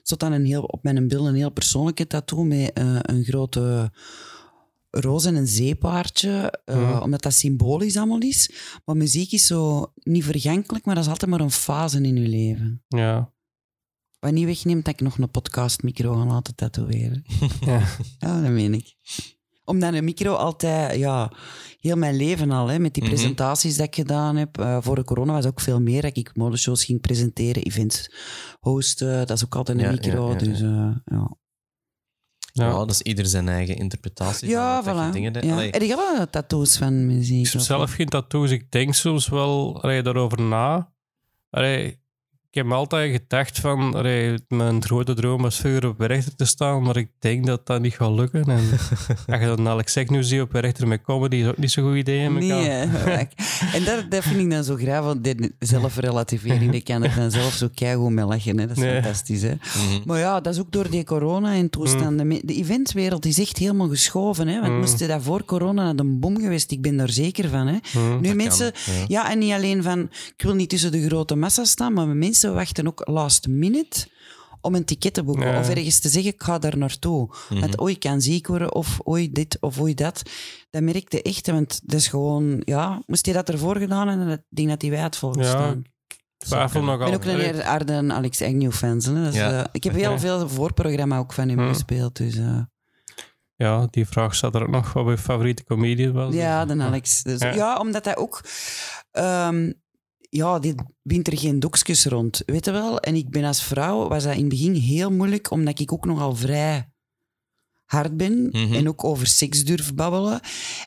zat 0.03 0.19
dan 0.19 0.31
een 0.31 0.45
heel, 0.45 0.61
op 0.63 0.83
mijn 0.83 1.07
bil 1.07 1.27
een 1.27 1.35
heel 1.35 1.51
persoonlijke 1.51 2.07
tattoo 2.07 2.43
met 2.43 2.73
eh, 2.73 2.95
een 3.01 3.23
grote 3.23 3.91
roos 4.89 5.25
en 5.25 5.35
een 5.35 5.47
zeepaardje, 5.47 6.59
eh, 6.65 6.95
Hm. 6.97 7.01
omdat 7.03 7.21
dat 7.21 7.33
symbolisch 7.33 7.97
allemaal 7.97 8.19
is. 8.19 8.51
Maar 8.85 8.97
muziek 8.97 9.31
is 9.31 9.45
zo 9.47 9.91
niet 9.95 10.23
vergankelijk, 10.23 10.85
maar 10.85 10.95
dat 10.95 11.03
is 11.03 11.09
altijd 11.09 11.31
maar 11.31 11.39
een 11.39 11.51
fase 11.51 12.01
in 12.01 12.15
je 12.15 12.27
leven. 12.27 12.83
Ja. 12.87 13.31
Wat 14.21 14.31
niet 14.31 14.45
wegneemt 14.45 14.85
dat 14.85 14.93
ik 14.93 15.01
nog 15.01 15.17
een 15.17 15.31
podcastmicro 15.31 16.13
ga 16.15 16.25
laten 16.25 16.55
tatoeëren. 16.55 17.23
ja. 17.65 17.81
Ja, 18.19 18.41
dat 18.41 18.51
meen 18.51 18.73
ik. 18.73 18.95
Omdat 19.65 19.93
een 19.93 20.03
micro 20.03 20.33
altijd, 20.33 20.97
ja, 20.99 21.31
heel 21.79 21.95
mijn 21.95 22.15
leven 22.15 22.51
al, 22.51 22.67
hè, 22.67 22.79
met 22.79 22.93
die 22.93 23.03
Mhm. 23.03 23.11
presentaties 23.11 23.77
dat 23.77 23.85
ik 23.87 23.95
gedaan 23.95 24.35
heb. 24.35 24.57
eh, 24.59 24.77
voor 24.81 24.95
de 24.95 25.03
corona 25.03 25.33
was 25.33 25.45
ook 25.45 25.59
veel 25.61 25.79
meer 25.81 26.01
dat 26.01 26.17
ik 26.17 26.35
modeshows 26.35 26.83
ging 26.83 27.01
presenteren, 27.01 27.63
events 27.63 28.11
hosten. 28.59 29.27
Dat 29.27 29.37
is 29.37 29.43
ook 29.45 29.55
altijd 29.55 29.77
een 29.77 29.83
Ja, 29.83 29.91
micro. 29.91 30.25
ja, 30.27 30.33
ja, 30.33 30.37
dus, 30.39 30.61
eh, 30.61 30.67
ja. 31.05 31.37
Ja. 32.53 32.65
Ja. 32.65 32.71
dat 32.71 32.89
is 32.91 33.01
ieder 33.01 33.25
zijn 33.25 33.47
eigen 33.49 33.75
interpretatie. 33.77 34.49
Ja, 34.49 34.83
van 34.83 35.09
voilà. 35.09 35.13
Dingen, 35.13 35.45
ja. 35.45 35.53
Allee, 35.53 35.69
Heb 35.69 35.81
je 35.81 35.95
wel 35.95 36.29
tattoos 36.29 36.77
van 36.77 37.05
muziek? 37.05 37.45
Ik 37.45 37.51
heb 37.51 37.61
zelf 37.61 37.91
geen 37.93 38.09
tattoos. 38.09 38.51
Ik 38.51 38.71
denk 38.71 38.93
soms 38.93 39.27
wel, 39.27 39.81
als 39.81 39.93
je 39.93 40.01
daarover 40.01 40.41
na, 40.41 40.93
allee, 41.49 42.00
ik 42.51 42.57
heb 42.57 42.65
me 42.65 42.73
altijd 42.73 43.11
gedacht 43.11 43.59
van, 43.59 43.95
allee, 43.95 44.35
mijn 44.47 44.83
grote 44.83 45.13
droom 45.13 45.41
was 45.41 45.55
vroeger 45.59 45.87
op 45.87 45.99
rechter 45.99 46.35
te 46.35 46.45
staan, 46.45 46.81
maar 46.83 46.97
ik 46.97 47.09
denk 47.19 47.45
dat 47.45 47.65
dat 47.67 47.81
niet 47.81 47.93
gaat 47.93 48.11
lukken. 48.11 48.43
En 48.45 48.69
als 49.27 49.39
je 49.39 49.45
dan 49.55 49.67
Alex 49.67 49.93
Zeg 49.93 50.09
nu 50.09 50.23
ziet 50.23 50.41
op 50.41 50.51
rechter 50.53 50.87
met 50.87 51.01
comedy, 51.01 51.35
is 51.35 51.47
ook 51.47 51.57
niet 51.57 51.71
zo'n 51.71 51.83
goed 51.87 51.95
idee. 51.95 52.19
in 52.23 52.33
Nee, 52.33 52.69
en 53.73 53.83
dat, 53.85 54.05
dat 54.11 54.23
vind 54.23 54.39
ik 54.39 54.49
dan 54.49 54.63
zo 54.63 54.75
graag, 54.75 55.03
want 55.03 55.23
die 55.23 55.51
zelfrelativering, 55.59 56.73
ik 56.73 56.83
kan 56.83 57.03
er 57.03 57.15
dan 57.15 57.31
zelf 57.31 57.53
zo 57.53 57.67
keigoed 57.75 58.09
mee 58.11 58.25
lachen. 58.25 58.59
Hè. 58.59 58.67
Dat 58.67 58.77
is 58.77 58.83
Nee. 58.83 58.93
fantastisch. 58.93 59.41
Hè. 59.41 59.53
Mhm. 59.53 60.01
Maar 60.05 60.19
ja, 60.19 60.41
dat 60.41 60.53
is 60.53 60.59
ook 60.59 60.71
door 60.71 60.89
die 60.89 61.03
corona 61.03 61.53
en 61.53 61.69
toestanden. 61.69 62.25
Mm. 62.27 62.39
De 62.43 62.53
eventwereld 62.55 63.25
is 63.25 63.39
echt 63.39 63.57
helemaal 63.57 63.87
geschoven. 63.89 64.47
Hè. 64.47 64.59
Want 64.59 64.73
Mm. 64.73 64.79
moest 64.79 64.99
je 64.99 65.07
dat 65.07 65.23
voor 65.23 65.45
corona 65.45 65.83
naar 65.83 66.05
een 66.05 66.19
bom 66.19 66.39
geweest, 66.39 66.71
ik 66.71 66.81
ben 66.81 66.97
daar 66.97 67.09
zeker 67.09 67.49
van. 67.49 67.67
Hè. 67.67 67.77
Hm. 67.91 68.19
Nu 68.21 68.27
Dat 68.27 68.35
mensen, 68.35 68.71
kan, 68.71 68.93
ja. 68.93 69.05
ja, 69.07 69.31
en 69.31 69.39
niet 69.39 69.51
alleen 69.53 69.83
van, 69.83 69.99
ik 70.37 70.43
wil 70.43 70.53
niet 70.55 70.69
tussen 70.69 70.91
de 70.91 71.05
grote 71.05 71.35
massa 71.35 71.63
staan, 71.63 71.93
maar 71.93 72.07
mensen 72.07 72.40
wachten 72.49 72.87
ook 72.87 73.01
last 73.07 73.47
minute 73.47 74.07
om 74.61 74.75
een 74.75 74.85
ticket 74.85 75.13
te 75.13 75.23
boeken. 75.23 75.47
Ja. 75.47 75.59
Of 75.59 75.69
ergens 75.69 75.99
te 75.99 76.09
zeggen, 76.09 76.33
ik 76.33 76.43
ga 76.43 76.59
daar 76.59 76.77
naartoe. 76.77 77.29
Mhm. 77.49 77.59
Want 77.59 77.81
oei, 77.81 77.93
ik 77.93 77.99
kan 77.99 78.21
ziek 78.21 78.47
worden, 78.47 78.73
of 78.73 78.99
oei, 79.07 79.31
dit, 79.31 79.57
of 79.59 79.79
oei, 79.79 79.93
dat. 79.93 80.21
Dat 80.69 80.81
merkte 80.81 81.21
echt, 81.21 81.47
want 81.47 81.79
dat 81.83 81.99
is 81.99 82.07
gewoon, 82.07 82.61
ja, 82.65 83.01
moest 83.05 83.25
hij 83.25 83.33
dat 83.35 83.49
ervoor 83.49 83.77
gedaan 83.77 84.09
en 84.09 84.27
ik 84.29 84.41
denk 84.49 84.69
dat 84.69 84.81
hij 84.81 84.91
wij 84.91 84.99
het 84.99 85.15
volgens 85.15 85.45
Ja, 85.47 85.51
staan. 85.51 85.83
Ik 86.07 86.47
twijfel 86.47 86.69
kunnen. 86.69 86.89
nogal. 86.99 87.13
Ik 87.13 87.19
ben 87.19 87.29
ook 87.33 87.39
een 87.39 87.43
heer 87.55 87.63
Arden 87.63 88.11
Alex 88.11 88.41
Agnew-fans. 88.41 89.05
hè. 89.05 89.13
Dat 89.23 89.33
is, 89.33 89.39
Ja. 89.39 89.59
eh, 89.59 89.65
ik 89.71 89.83
heb 89.83 89.93
heel 89.93 90.19
veel 90.19 90.49
voorprogramma 90.49 91.17
ook 91.17 91.33
van 91.33 91.49
hem 91.49 91.67
gespeeld, 91.67 92.15
dus... 92.17 92.35
eh, 92.37 92.59
Ja, 93.55 93.87
die 93.91 94.05
vraag 94.07 94.35
staat 94.35 94.55
er 94.55 94.61
ook 94.61 94.69
nog 94.69 94.93
wat 94.93 95.05
mijn 95.05 95.17
favoriete 95.17 95.63
comedian 95.63 96.11
was. 96.13 96.33
Ja, 96.33 96.65
de 96.65 96.81
Alex. 96.81 97.23
Dus, 97.23 97.39
ja. 97.39 97.53
Ja. 97.53 97.77
omdat 97.77 98.05
hij 98.05 98.17
ook... 98.17 98.41
ehm, 99.11 99.71
ja, 100.33 100.59
dit 100.59 100.75
wint 101.01 101.27
er 101.27 101.37
geen 101.37 101.59
doekjes 101.59 102.05
rond, 102.05 102.41
weet 102.45 102.65
je 102.65 102.71
wel? 102.71 102.99
En 102.99 103.15
ik 103.15 103.29
ben 103.29 103.43
als 103.43 103.63
vrouw, 103.63 104.07
was 104.07 104.23
dat 104.23 104.33
in 104.33 104.39
het 104.39 104.49
begin 104.49 104.73
heel 104.73 105.11
moeilijk, 105.11 105.51
omdat 105.51 105.79
ik 105.79 105.93
ook 105.93 106.05
nogal 106.05 106.35
vrij 106.35 106.89
hard 107.85 108.17
ben 108.17 108.49
Mhm. 108.51 108.73
en 108.73 108.87
ook 108.87 109.03
over 109.03 109.27
seks 109.27 109.63
durf 109.63 109.93
babbelen. 109.93 110.39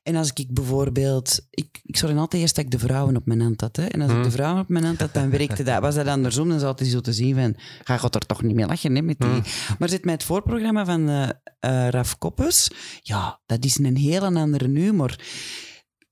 En 0.03 0.16
als 0.16 0.30
ik 0.34 0.47
bijvoorbeeld... 0.53 1.47
Ik, 1.51 1.80
ik 1.82 1.97
zorg 1.97 2.16
altijd 2.16 2.42
eerst 2.42 2.55
dat 2.55 2.64
ik 2.64 2.70
de 2.70 2.78
vrouwen 2.78 3.16
op 3.16 3.26
mijn 3.26 3.40
hand 3.40 3.61
had. 3.61 3.76
Hè? 3.76 3.84
En 3.86 4.01
als 4.01 4.11
ik 4.11 4.16
Mhm. 4.16 4.26
de 4.26 4.30
vrouwen 4.32 4.61
op 4.62 4.68
mijn 4.68 4.84
hand 4.84 5.01
had, 5.01 5.14
dan 5.14 5.30
werkte 5.30 5.62
dat. 5.62 5.80
Was 5.80 5.95
dat 5.95 6.07
andersom, 6.07 6.49
dan 6.49 6.59
zou 6.61 6.74
hij 6.76 6.86
zo 6.88 7.01
te 7.01 7.12
zien 7.12 7.34
van... 7.34 7.55
Ga 7.84 7.97
gaat 7.97 8.14
er 8.14 8.26
toch 8.26 8.42
niet 8.42 8.55
mee 8.55 8.66
lachen, 8.66 8.95
hè, 8.95 9.03
met 9.03 9.18
die... 9.20 9.28
Mhm. 9.28 9.42
Maar 9.78 9.88
zit 9.88 10.05
met 10.05 10.14
het 10.14 10.24
voorprogramma 10.24 10.84
van 10.84 11.09
eh, 11.09 11.88
Raf 11.88 12.18
Koppes, 12.18 12.70
ja, 13.03 13.40
dat 13.47 13.64
is 13.64 13.78
een 13.78 13.97
heel 13.97 14.22
andere 14.22 14.68
humor. 14.68 15.18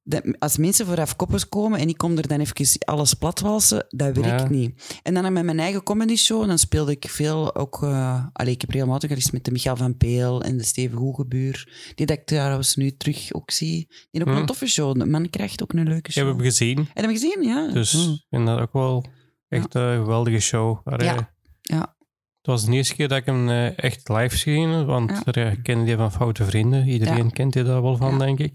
Dat- 0.04 0.38
als 0.38 0.56
mensen 0.56 0.86
voor 0.86 0.94
Raf 0.94 1.16
Koppes 1.16 1.48
komen 1.48 1.78
en 1.78 1.88
ik 1.88 1.96
kom 1.96 2.16
er 2.16 2.28
dan 2.28 2.40
even 2.40 2.78
alles 2.84 3.14
platwalsen, 3.14 3.86
dat 3.88 4.16
werkt 4.16 4.42
Ja. 4.42 4.48
niet. 4.48 4.98
En 5.02 5.14
dan 5.14 5.32
met 5.32 5.44
mijn 5.44 5.58
eigen 5.58 5.82
comedy 5.82 6.16
show, 6.16 6.46
dan 6.46 6.58
speelde 6.58 6.90
ik 6.92 7.04
veel 7.08 7.54
ook... 7.54 7.82
eh 7.82 8.24
allee, 8.32 8.52
ik 8.54 8.60
heb 8.60 8.70
regelmatig 8.70 9.10
eens 9.10 9.30
met 9.30 9.44
de 9.44 9.50
Michael 9.50 9.76
van 9.76 9.96
Peel 9.96 10.42
en 10.42 10.56
de 10.56 10.62
Steven 10.64 10.98
Goegebuur, 10.98 11.68
die 11.94 12.06
dat 12.06 12.16
ik 12.18 12.24
trouwens 12.26 12.76
nu 12.76 12.96
terug 12.96 13.32
ook 13.32 13.50
zie. 13.50 13.88
Die 14.10 14.20
ook 14.20 14.28
Hm. 14.28 14.36
een 14.36 14.46
toffe 14.46 14.66
show. 14.66 14.98
De 14.98 15.06
man 15.06 15.30
krijgt 15.30 15.62
ook 15.62 15.72
een 15.72 15.84
leuke 15.88 16.08
Ik 16.08 16.12
show. 16.12 16.26
heb 16.26 16.36
hem 16.36 16.44
gezien, 16.44 16.78
Heb 16.78 16.88
je 16.94 17.00
hem 17.02 17.10
gezien? 17.10 17.42
Ja. 17.42 17.68
dus 17.72 17.92
Hm. 17.92 18.10
ik 18.12 18.24
vind 18.30 18.46
dat 18.46 18.58
ook 18.60 18.72
wel 18.72 19.04
echt 19.48 19.74
een 19.74 19.96
geweldige 20.02 20.40
show. 20.40 20.80
Allee, 20.84 21.06
Ja. 21.06 21.34
Ja. 21.62 21.96
Het 22.36 22.50
was 22.50 22.64
de 22.64 22.72
eerste 22.72 22.94
keer 22.94 23.08
dat 23.08 23.18
ik 23.18 23.26
hem 23.26 23.48
eh, 23.48 23.78
echt 23.78 24.08
live 24.08 24.28
gezien 24.28 24.84
want 24.86 25.10
Ja. 25.24 25.42
ja. 25.42 25.50
ik 25.50 25.62
ken 25.62 25.84
die 25.84 25.96
van 25.96 26.12
Foute 26.12 26.44
Vrienden. 26.44 26.88
Iedereen 26.88 27.32
kent 27.32 27.52
die 27.52 27.62
daar 27.62 27.82
wel 27.82 27.96
van, 27.96 28.18
denk 28.18 28.38
ik. 28.38 28.54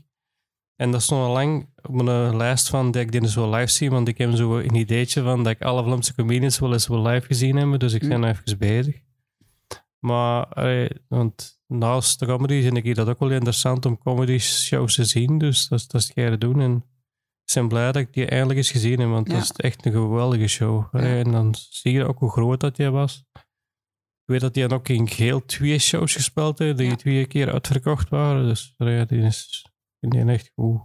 En 0.77 0.91
dat 0.91 1.01
stond 1.01 1.21
al 1.25 1.31
lang 1.33 1.69
op 1.81 2.01
mijn 2.01 2.37
lijst 2.37 2.69
van 2.69 2.91
dat 2.91 3.01
ik 3.01 3.11
die 3.11 3.21
eens 3.21 3.35
wil 3.35 3.49
live 3.49 3.71
zien, 3.71 3.89
want 3.91 4.07
ik 4.07 4.17
heb 4.17 4.35
zo 4.35 4.57
een 4.57 4.75
ideetje 4.75 5.21
van 5.23 5.43
dat 5.43 5.53
ik 5.53 5.61
alle 5.61 5.83
Vlaamse 5.83 6.13
comedians 6.15 6.59
wel 6.59 6.73
eens 6.73 6.87
wil 6.87 7.01
live 7.07 7.25
gezien 7.27 7.55
hebben, 7.55 7.79
dus 7.79 7.93
ik 7.93 8.07
ben 8.07 8.23
Hm. 8.23 8.29
even 8.29 8.57
bezig. 8.57 8.95
Maar, 9.99 10.45
allee, 10.45 10.89
want 11.07 11.59
naast 11.67 12.19
de 12.19 12.25
comedy 12.25 12.61
vind 12.61 12.77
ik 12.77 12.95
dat 12.95 13.07
ook 13.07 13.19
wel 13.19 13.31
interessant 13.31 13.85
om 13.85 13.97
comedy 13.97 14.37
shows 14.37 14.95
te 14.95 15.05
zien, 15.05 15.37
dus 15.37 15.67
dat 15.67 15.79
is, 15.79 15.87
dat 15.87 16.01
is 16.01 16.11
het 16.23 16.41
doen. 16.41 16.61
En 16.61 16.75
ik 17.45 17.53
ben 17.53 17.67
blij 17.67 17.85
dat 17.91 17.95
ik 18.01 18.13
die 18.13 18.25
eindelijk 18.25 18.57
eens 18.57 18.71
gezien 18.71 18.99
heb, 18.99 19.09
want 19.09 19.27
Ja. 19.27 19.33
dat 19.33 19.43
is 19.43 19.51
echt 19.51 19.85
een 19.85 19.91
geweldige 19.91 20.47
show. 20.47 20.85
Allee, 20.91 21.23
En 21.23 21.31
dan 21.31 21.55
zie 21.69 21.91
je 21.91 22.05
ook 22.07 22.19
hoe 22.19 22.31
groot 22.31 22.59
dat 22.59 22.75
die 22.75 22.89
was. 22.89 23.23
Ik 23.33 24.33
weet 24.33 24.41
dat 24.41 24.55
hij 24.55 24.69
ook 24.69 24.89
in 24.89 25.07
geheel 25.09 25.45
twee 25.45 25.79
shows 25.79 26.13
gespeeld 26.15 26.59
heeft, 26.59 26.77
die 26.77 26.87
Ja. 26.89 26.95
twee 26.95 27.25
keer 27.25 27.51
uitverkocht 27.51 28.09
waren. 28.09 28.47
Dus 28.47 28.73
ja, 28.77 29.05
die 29.05 29.19
is 29.21 29.65
die 29.99 30.25
echt 30.25 30.51
goed. 30.55 30.79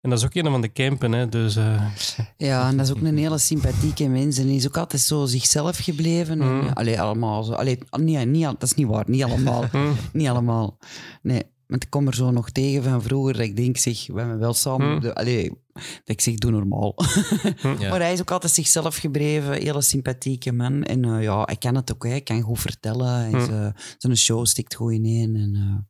En 0.00 0.10
dat 0.10 0.18
is 0.18 0.24
ook 0.24 0.34
een 0.34 0.44
van 0.50 0.60
de 0.60 0.72
campen, 0.72 1.12
hè. 1.12 1.28
Dus, 1.28 1.56
eh, 1.56 1.90
Ja, 2.36 2.68
en 2.68 2.76
dat 2.76 2.86
is 2.86 2.92
ook 2.92 3.00
een 3.02 3.18
hele 3.18 3.38
sympathieke 3.38 4.08
mens. 4.08 4.38
En 4.38 4.46
die 4.46 4.56
is 4.56 4.66
ook 4.66 4.76
altijd 4.76 5.02
zo 5.02 5.26
zichzelf 5.26 5.76
gebleven. 5.78 6.40
En, 6.40 6.48
Mm. 6.60 6.68
allee, 6.68 7.00
allemaal 7.00 7.42
zo. 7.42 7.52
Allee, 7.52 7.78
niet, 7.98 8.26
niet, 8.26 8.44
dat 8.44 8.62
is 8.62 8.74
niet 8.74 8.86
waar, 8.86 9.04
niet 9.08 9.22
allemaal. 9.24 9.64
hm, 9.64 9.92
niet 10.12 10.28
allemaal. 10.28 10.78
Nee, 11.22 11.42
want 11.66 11.82
ik 11.84 11.90
kom 11.90 12.06
er 12.06 12.14
zo 12.14 12.30
nog 12.30 12.50
tegen 12.50 12.82
van 12.82 13.02
vroeger 13.02 13.32
dat 13.32 13.42
ik 13.42 13.56
denk, 13.56 13.76
zeg, 13.76 14.06
we 14.06 14.18
hebben 14.20 14.38
wel 14.38 14.54
samen... 14.54 14.92
Mm. 14.94 15.00
de- 15.00 15.14
allee, 15.14 15.50
dat 15.72 15.82
ik 16.04 16.20
zeg, 16.20 16.34
doe 16.34 16.50
normaal. 16.50 16.94
Ja. 17.78 17.90
Maar 17.90 18.00
hij 18.00 18.12
is 18.12 18.20
ook 18.20 18.30
altijd 18.30 18.52
zichzelf 18.52 18.96
gebleven, 18.96 19.52
hele 19.52 19.82
sympathieke 19.82 20.52
man. 20.52 20.82
En 20.82 21.04
eh, 21.04 21.22
ja, 21.22 21.42
hij 21.42 21.56
kan 21.56 21.74
het 21.74 21.92
ook, 21.92 22.02
hè. 22.04 22.10
hij 22.10 22.20
kan 22.20 22.40
goed 22.40 22.58
vertellen. 22.60 23.24
En 23.24 23.30
Mm. 23.34 23.44
ze- 23.44 23.72
Zijn 23.98 24.16
show 24.16 24.46
stikt 24.46 24.74
goed 24.74 24.92
ineen. 24.92 25.36
En 25.36 25.88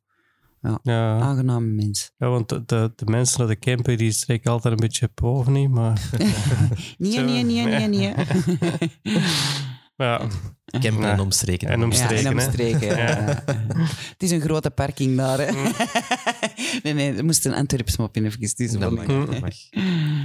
ja. 0.83 1.19
aangename 1.21 1.67
mens. 1.67 2.13
ja, 2.17 2.29
want 2.29 2.49
de, 2.49 2.63
de, 2.67 2.93
de 2.97 3.05
mensen 3.05 3.39
naar 3.39 3.49
de 3.49 3.59
campen, 3.59 3.97
die 3.99 4.13
streken 4.13 4.51
altijd 4.51 4.75
een 4.75 4.81
beetje 4.81 5.11
boven, 5.15 5.53
niet? 5.53 5.71
Maar, 5.71 6.01
Nee, 6.99 7.19
nee, 7.21 7.45
nee, 7.45 7.65
nee, 7.67 7.89
nee. 7.89 8.15
maar 9.97 10.07
ja, 10.09 10.21
Campen 10.81 11.03
Ja. 11.07 11.13
en 11.13 11.21
omstreken. 11.21 11.69
En 11.69 11.79
Ja, 11.79 11.85
omstreken, 11.85 12.17
en 12.17 12.25
hè. 12.37 12.45
omstreken. 12.45 12.87
ja. 12.87 12.97
Ja. 12.97 13.27
Ja. 13.27 13.43
Het 14.11 14.23
is 14.23 14.31
een 14.31 14.41
grote 14.41 14.71
parking 14.71 15.17
daar. 15.17 15.39
Hè. 15.39 15.53
Mm. 15.53 15.73
nee, 16.83 16.93
nee, 16.95 17.15
er 17.17 17.25
moest 17.25 17.47
een 17.47 17.55
Antwerps 17.55 17.97
mop 17.97 18.17
in 18.17 18.25
even 18.25 18.41
tussen. 18.55 18.81
Dat 18.81 18.91
mag, 18.93 19.07
dat 19.07 19.29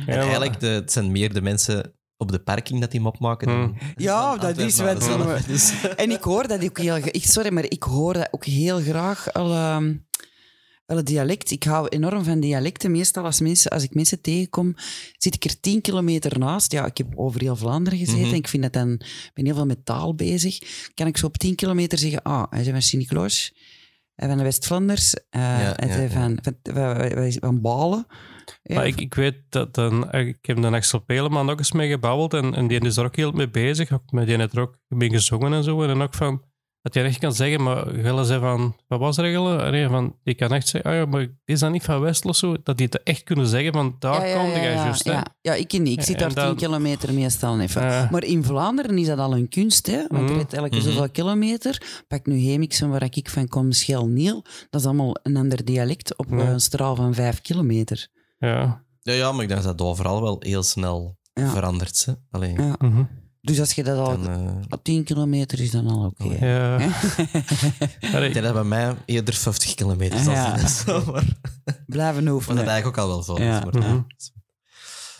En 0.05 0.17
eigenlijk, 0.17 0.59
de, 0.59 0.67
het 0.67 0.91
zijn 0.91 1.11
meer 1.11 1.33
de 1.33 1.41
mensen 1.41 1.93
op 2.17 2.31
de 2.31 2.39
parking 2.39 2.79
dat 2.81 2.91
die 2.91 3.01
mop 3.01 3.19
maken. 3.19 3.47
dan- 3.47 3.55
Hmm. 3.57 3.75
Ja, 3.95 4.37
dat 4.37 4.57
is 4.57 4.77
wat. 4.77 5.47
Dus- 5.47 5.73
En 5.95 6.11
ik 6.11 6.21
hoor 6.23 6.47
dat 6.47 6.63
ook 6.63 6.77
heel... 6.77 6.95
Ik, 6.95 7.25
sorry, 7.25 7.53
maar 7.53 7.63
ik 7.67 7.83
hoor 7.83 8.13
dat 8.13 8.27
ook 8.31 8.45
heel 8.45 8.79
graag. 8.79 9.33
Al, 9.33 9.51
ehm, 9.53 9.93
al 10.85 10.97
het 10.97 11.05
dialect. 11.05 11.51
Ik 11.51 11.63
hou 11.63 11.87
enorm 11.87 12.23
van 12.23 12.39
dialecten. 12.39 12.91
Meestal 12.91 13.23
als, 13.23 13.39
mensen, 13.39 13.71
als 13.71 13.83
ik 13.83 13.93
mensen 13.93 14.21
tegenkom, 14.21 14.73
zit 15.17 15.35
ik 15.35 15.43
er 15.43 15.59
tien 15.59 15.81
kilometer 15.81 16.39
naast. 16.39 16.71
Ja, 16.71 16.85
ik 16.85 16.97
heb 16.97 17.07
over 17.15 17.41
heel 17.41 17.55
Vlaanderen 17.55 17.99
gezeten. 17.99 18.21
Mhm. 18.21 18.29
en 18.29 18.35
Ik 18.35 18.47
vind 18.47 18.63
dat 18.63 18.73
dan... 18.73 19.01
Ben 19.33 19.45
heel 19.45 19.55
veel 19.55 19.65
met 19.65 19.85
taal 19.85 20.15
bezig. 20.15 20.57
Kan 20.93 21.07
ik 21.07 21.17
zo 21.17 21.25
op 21.25 21.37
tien 21.37 21.55
kilometer 21.55 21.97
zeggen... 21.97 22.21
Ah, 22.21 22.43
hij 22.49 22.61
is 22.61 22.69
van 22.69 22.81
Sint-Niklaas. 22.81 23.53
Hij 24.15 24.27
van 24.27 24.37
de 24.37 24.43
West-Vlaanders. 24.43 25.13
eh, 25.29 25.41
Ja, 25.41 25.75
van, 26.09 26.39
van, 26.43 27.35
van, 27.39 27.61
Balen. 27.61 28.05
Maar 28.63 28.87
ik, 28.87 28.99
ik 28.99 29.13
weet 29.13 29.35
dat 29.49 29.73
dan, 29.73 30.11
ik 30.11 30.37
heb 30.41 30.61
de 30.61 30.67
Axel 30.67 30.99
Peleman 30.99 31.49
ook 31.49 31.57
eens 31.57 31.71
mee 31.71 31.89
gebabbeld 31.89 32.33
en, 32.33 32.53
en 32.53 32.67
die 32.67 32.79
is 32.79 32.97
er 32.97 33.05
ook 33.05 33.15
heel 33.15 33.31
mee 33.31 33.49
bezig. 33.49 33.89
Met 34.09 34.27
die 34.27 34.37
heeft 34.37 34.53
er 34.53 34.59
ook 34.61 34.77
mee 34.87 35.09
gezongen 35.09 35.53
en 35.53 35.63
zo. 35.63 35.83
En 35.83 36.01
ook 36.01 36.13
van, 36.13 36.43
dat 36.85 36.93
je 36.93 37.01
echt 37.01 37.17
kan 37.19 37.33
zeggen, 37.33 37.63
maar 37.63 37.85
Gelle 37.87 38.23
zei 38.23 38.39
van, 38.39 38.75
wat 38.87 38.99
was 38.99 39.17
regelen? 39.17 39.71
Nee, 39.71 39.87
van, 39.87 40.15
die 40.23 40.35
kan 40.35 40.51
echt 40.53 40.67
zeggen, 40.67 40.91
ah 40.91 40.97
ja, 40.97 41.05
maar 41.05 41.27
is 41.45 41.59
dat 41.59 41.71
niet 41.71 41.83
van 41.83 41.99
Westel 41.99 42.29
of 42.29 42.35
zo? 42.35 42.55
Dat 42.63 42.77
die 42.77 42.85
het 42.91 43.03
echt 43.03 43.23
kunnen 43.23 43.47
zeggen, 43.47 43.73
van 43.73 43.95
daar 43.99 44.27
ja, 44.27 44.37
kom 44.37 44.49
ja, 44.49 44.57
ja, 44.57 44.73
juist. 44.73 45.03
ja. 45.03 45.25
ja, 45.41 45.53
ik 45.53 45.71
niet. 45.71 45.87
Ik 45.99 46.01
zit 46.05 46.19
daar 46.19 46.33
dan- 46.33 46.47
tien 46.47 46.55
kilometer 46.55 47.13
meestal 47.13 47.59
even. 47.59 47.81
Eh, 47.81 48.11
Maar 48.11 48.23
in 48.23 48.43
Vlaanderen 48.43 48.97
is 48.97 49.07
dat 49.07 49.17
al 49.19 49.33
een 49.35 49.49
kunst, 49.49 49.87
hè? 49.87 49.97
Want 50.07 50.21
Mhm. 50.23 50.23
er 50.29 50.35
rijdt 50.35 50.53
elke 50.53 50.75
Mhm. 50.75 50.85
zoveel 50.85 51.09
kilometer. 51.09 52.03
Pak 52.07 52.25
nu 52.25 52.39
Hemiksen, 52.39 52.89
waar 52.89 53.03
ik 53.03 53.29
van 53.29 53.47
kom, 53.47 53.71
Schel 53.71 54.07
Niel. 54.07 54.43
Dat 54.69 54.81
is 54.81 54.87
allemaal 54.87 55.15
een 55.23 55.37
ander 55.37 55.65
dialect 55.65 56.17
op 56.17 56.25
Ja. 56.29 56.37
een 56.37 56.59
straal 56.59 56.95
van 56.95 57.13
vijf 57.13 57.41
kilometer. 57.41 58.07
ja. 58.37 58.83
Ja, 59.01 59.13
ja, 59.13 59.31
maar 59.31 59.41
ik 59.43 59.49
denk 59.49 59.63
dat 59.63 59.77
dat 59.77 59.87
overal 59.87 60.21
wel 60.21 60.35
heel 60.39 60.63
snel 60.63 61.17
Ja. 61.33 61.49
verandert. 61.49 62.05
Hè? 62.05 62.13
Alleen, 62.31 62.61
Ja. 62.63 62.75
Mhm. 62.77 63.03
Dus 63.45 63.59
als 63.59 63.73
je 63.73 63.83
dat 63.83 63.97
al... 63.97 64.21
dan, 64.21 64.29
eh, 64.29 64.51
Op 64.69 64.83
10 64.83 65.03
kilometer 65.03 65.59
is 65.59 65.71
dan 65.71 65.87
al 65.87 66.05
oké. 66.05 66.33
hè? 66.33 66.55
Ja. 66.55 66.79
Ik 68.25 68.33
denk 68.33 68.45
dat 68.45 68.53
bij 68.53 68.63
mij 68.63 68.95
eerder 69.05 69.33
50 69.33 69.73
kilometer 69.73 70.19
zal 70.19 70.33
Ja. 70.33 70.57
zijn. 70.57 70.69
Zo, 70.69 71.11
maar, 71.11 71.23
Blijven 71.87 72.23
maar 72.23 72.33
oefenen. 72.33 72.57
dat 72.57 72.67
eigenlijk 72.67 72.97
ook 72.97 73.03
al 73.03 73.09
wel 73.09 73.23
zo. 73.23 73.43
Ja. 73.43 73.57
is, 73.57 73.63
maar- 73.63 73.83
Mhm. 73.83 74.01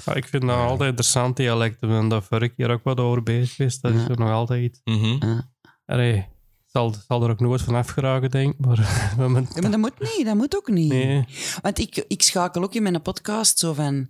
Ja, 0.06 0.14
ik 0.14 0.26
vind 0.28 0.44
dat 0.44 0.58
altijd 0.58 0.90
interessant 0.90 1.38
dialecten. 1.38 1.90
Ik 1.90 1.96
ben 2.00 2.08
daar 2.08 2.24
vorige 2.24 2.54
keer 2.56 2.70
ook 2.70 2.84
wat 2.84 3.00
over 3.00 3.24
bezig 3.24 3.56
geweest. 3.56 3.82
Dat 3.82 3.94
is 3.94 4.04
er 4.08 4.18
nog 4.20 4.30
altijd 4.30 4.64
iets. 4.64 4.80
Mhm. 4.84 5.40
Allee, 5.86 6.26
zal, 6.66 6.96
zal 7.08 7.24
er 7.24 7.30
ook 7.30 7.40
nooit 7.40 7.62
van 7.62 7.76
afgeraken, 7.76 8.32
denk 8.32 8.54
ik. 8.54 8.66
Maar, 8.66 8.80
Ja, 9.18 9.28
maar 9.28 9.44
dat 9.52 9.78
moet 9.78 10.00
niet, 10.00 10.26
dat 10.26 10.36
moet 10.36 10.56
ook 10.56 10.70
niet. 10.70 10.92
nee. 10.92 11.26
Want 11.62 11.80
ik, 11.80 12.04
ik 12.08 12.22
schakel 12.22 12.64
ook 12.64 12.74
in 12.74 12.84
mijn 12.84 13.02
podcast 13.02 13.60
zo 13.60 13.74
van... 13.74 14.08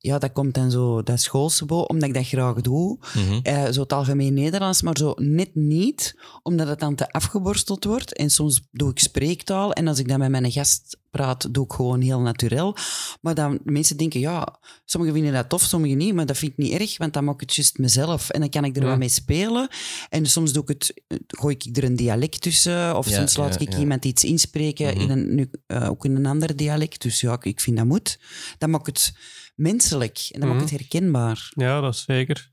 Ja, 0.00 0.18
dat 0.18 0.32
komt 0.32 0.54
dan 0.54 0.70
zo, 0.70 1.02
dat 1.02 1.20
schoolse 1.20 1.66
omdat 1.66 2.08
ik 2.08 2.14
dat 2.14 2.26
graag 2.26 2.60
doe. 2.60 2.98
Eh, 3.42 3.68
zo 3.70 3.80
het 3.80 3.92
algemeen 3.92 4.34
Nederlands, 4.34 4.82
maar 4.82 4.96
zo 4.96 5.12
net 5.16 5.54
niet, 5.54 6.14
omdat 6.42 6.68
het 6.68 6.80
dan 6.80 6.94
te 6.94 7.10
afgeborsteld 7.12 7.84
wordt. 7.84 8.14
En 8.14 8.30
soms 8.30 8.60
doe 8.70 8.90
ik 8.90 8.98
spreektaal. 8.98 9.72
En 9.72 9.88
als 9.88 9.98
ik 9.98 10.08
dan 10.08 10.18
met 10.18 10.30
mijn 10.30 10.50
gast 10.52 10.96
praat, 11.10 11.54
doe 11.54 11.64
ik 11.64 11.72
gewoon 11.72 12.00
heel 12.00 12.20
natuurlijk. 12.20 12.78
Maar 13.20 13.34
dan 13.34 13.58
mensen 13.64 13.96
denken, 13.96 14.20
ja, 14.20 14.58
sommigen 14.84 15.16
vinden 15.16 15.32
dat 15.34 15.48
tof, 15.48 15.62
sommigen 15.62 15.96
niet. 15.96 16.14
Maar 16.14 16.26
dat 16.26 16.36
vind 16.36 16.52
ik 16.52 16.58
niet 16.58 16.72
erg, 16.80 16.98
want 16.98 17.12
dan 17.12 17.24
maak 17.24 17.34
ik 17.34 17.40
het 17.40 17.54
juist 17.54 17.78
mezelf. 17.78 18.30
En 18.30 18.40
dan 18.40 18.48
kan 18.48 18.64
ik 18.64 18.76
er 18.76 18.82
Ja. 18.82 18.88
wat 18.88 18.98
mee 18.98 19.08
spelen. 19.08 19.68
En 20.08 20.26
soms 20.26 20.52
doe 20.52 20.62
ik 20.62 20.68
het, 20.68 21.02
gooi 21.26 21.56
ik 21.58 21.76
er 21.76 21.84
een 21.84 21.96
dialect 21.96 22.40
tussen. 22.40 22.96
Of 22.96 23.08
Ja, 23.08 23.16
soms 23.16 23.36
laat 23.36 23.54
ja, 23.54 23.60
ik 23.60 23.74
iemand 23.78 24.04
iets 24.04 24.24
inspreken, 24.24 24.86
Mhm. 24.94 25.00
in 25.00 25.10
een, 25.10 25.34
nu, 25.34 25.50
eh, 25.66 25.90
ook 25.90 26.04
in 26.04 26.16
een 26.16 26.26
ander 26.26 26.56
dialect. 26.56 27.02
Dus 27.02 27.20
ja, 27.20 27.32
ik- 27.32 27.44
ik 27.44 27.60
vind 27.60 27.76
dat 27.76 27.86
moet. 27.86 28.18
Dan 28.58 28.70
maak 28.70 28.80
ik 28.80 28.86
het 28.86 29.12
menselijk. 29.58 30.28
En 30.30 30.40
dan 30.40 30.48
maak 30.48 30.58
ik 30.58 30.64
Mhm. 30.64 30.72
het 30.74 30.80
herkenbaar. 30.80 31.50
Ja, 31.54 31.80
dat 31.80 31.94
is 31.94 32.02
zeker. 32.02 32.52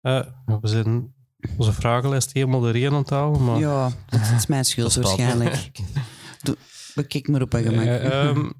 Eh, 0.00 0.26
we 0.60 0.68
zijn 0.68 1.14
onze 1.56 1.72
vragenlijst 1.72 2.32
helemaal 2.32 2.60
doorheen 2.60 2.86
aan 2.92 2.94
het 2.94 3.10
halen, 3.10 3.44
maar... 3.44 3.58
Ja, 3.58 3.90
dat 4.08 4.20
is 4.36 4.46
mijn 4.46 4.64
schuld 4.64 4.94
waarschijnlijk. 4.94 5.70
Bekijk 6.94 7.28
maar 7.28 7.42
op 7.42 7.52
een 7.52 7.62
gemak. 7.62 7.84
Eh, 7.84 8.28
ehm, 8.28 8.50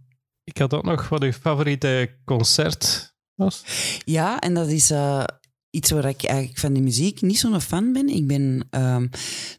ik 0.44 0.58
had 0.58 0.74
ook 0.74 0.84
nog 0.84 1.08
wat 1.08 1.22
uw 1.22 1.32
favoriete 1.32 2.18
concert 2.24 3.14
was. 3.34 3.64
Ja, 4.04 4.38
en 4.40 4.54
dat 4.54 4.68
is 4.68 4.90
eh, 4.90 5.24
iets 5.70 5.90
waar 5.90 6.04
ik 6.04 6.24
eigenlijk 6.24 6.58
van 6.58 6.72
die 6.72 6.82
muziek 6.82 7.20
niet 7.20 7.38
zo'n 7.38 7.60
fan 7.60 7.92
ben. 7.92 8.08
Ik 8.08 8.26
ben 8.26 8.66
ehm, 8.70 9.06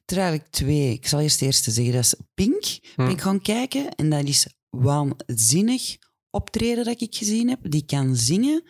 er 0.06 0.18
eigenlijk 0.18 0.50
twee. 0.50 0.94
Ik 0.94 1.08
zal 1.08 1.20
eerst 1.20 1.40
de 1.40 1.46
eerste 1.46 1.72
zeggen. 1.72 1.94
Dat 1.94 2.04
is 2.04 2.16
Pink. 2.34 2.66
Ben 2.96 3.06
Hm. 3.06 3.12
ik 3.12 3.22
gaan 3.22 3.42
kijken. 3.42 3.96
En 3.96 4.10
dat 4.10 4.24
is 4.24 4.48
waanzinnig 4.70 5.98
optreden 6.36 6.86
dat 6.86 7.02
ik 7.02 7.16
gezien 7.16 7.50
heb. 7.50 7.60
Die 7.64 7.86
kan 7.86 8.16
zingen. 8.16 8.64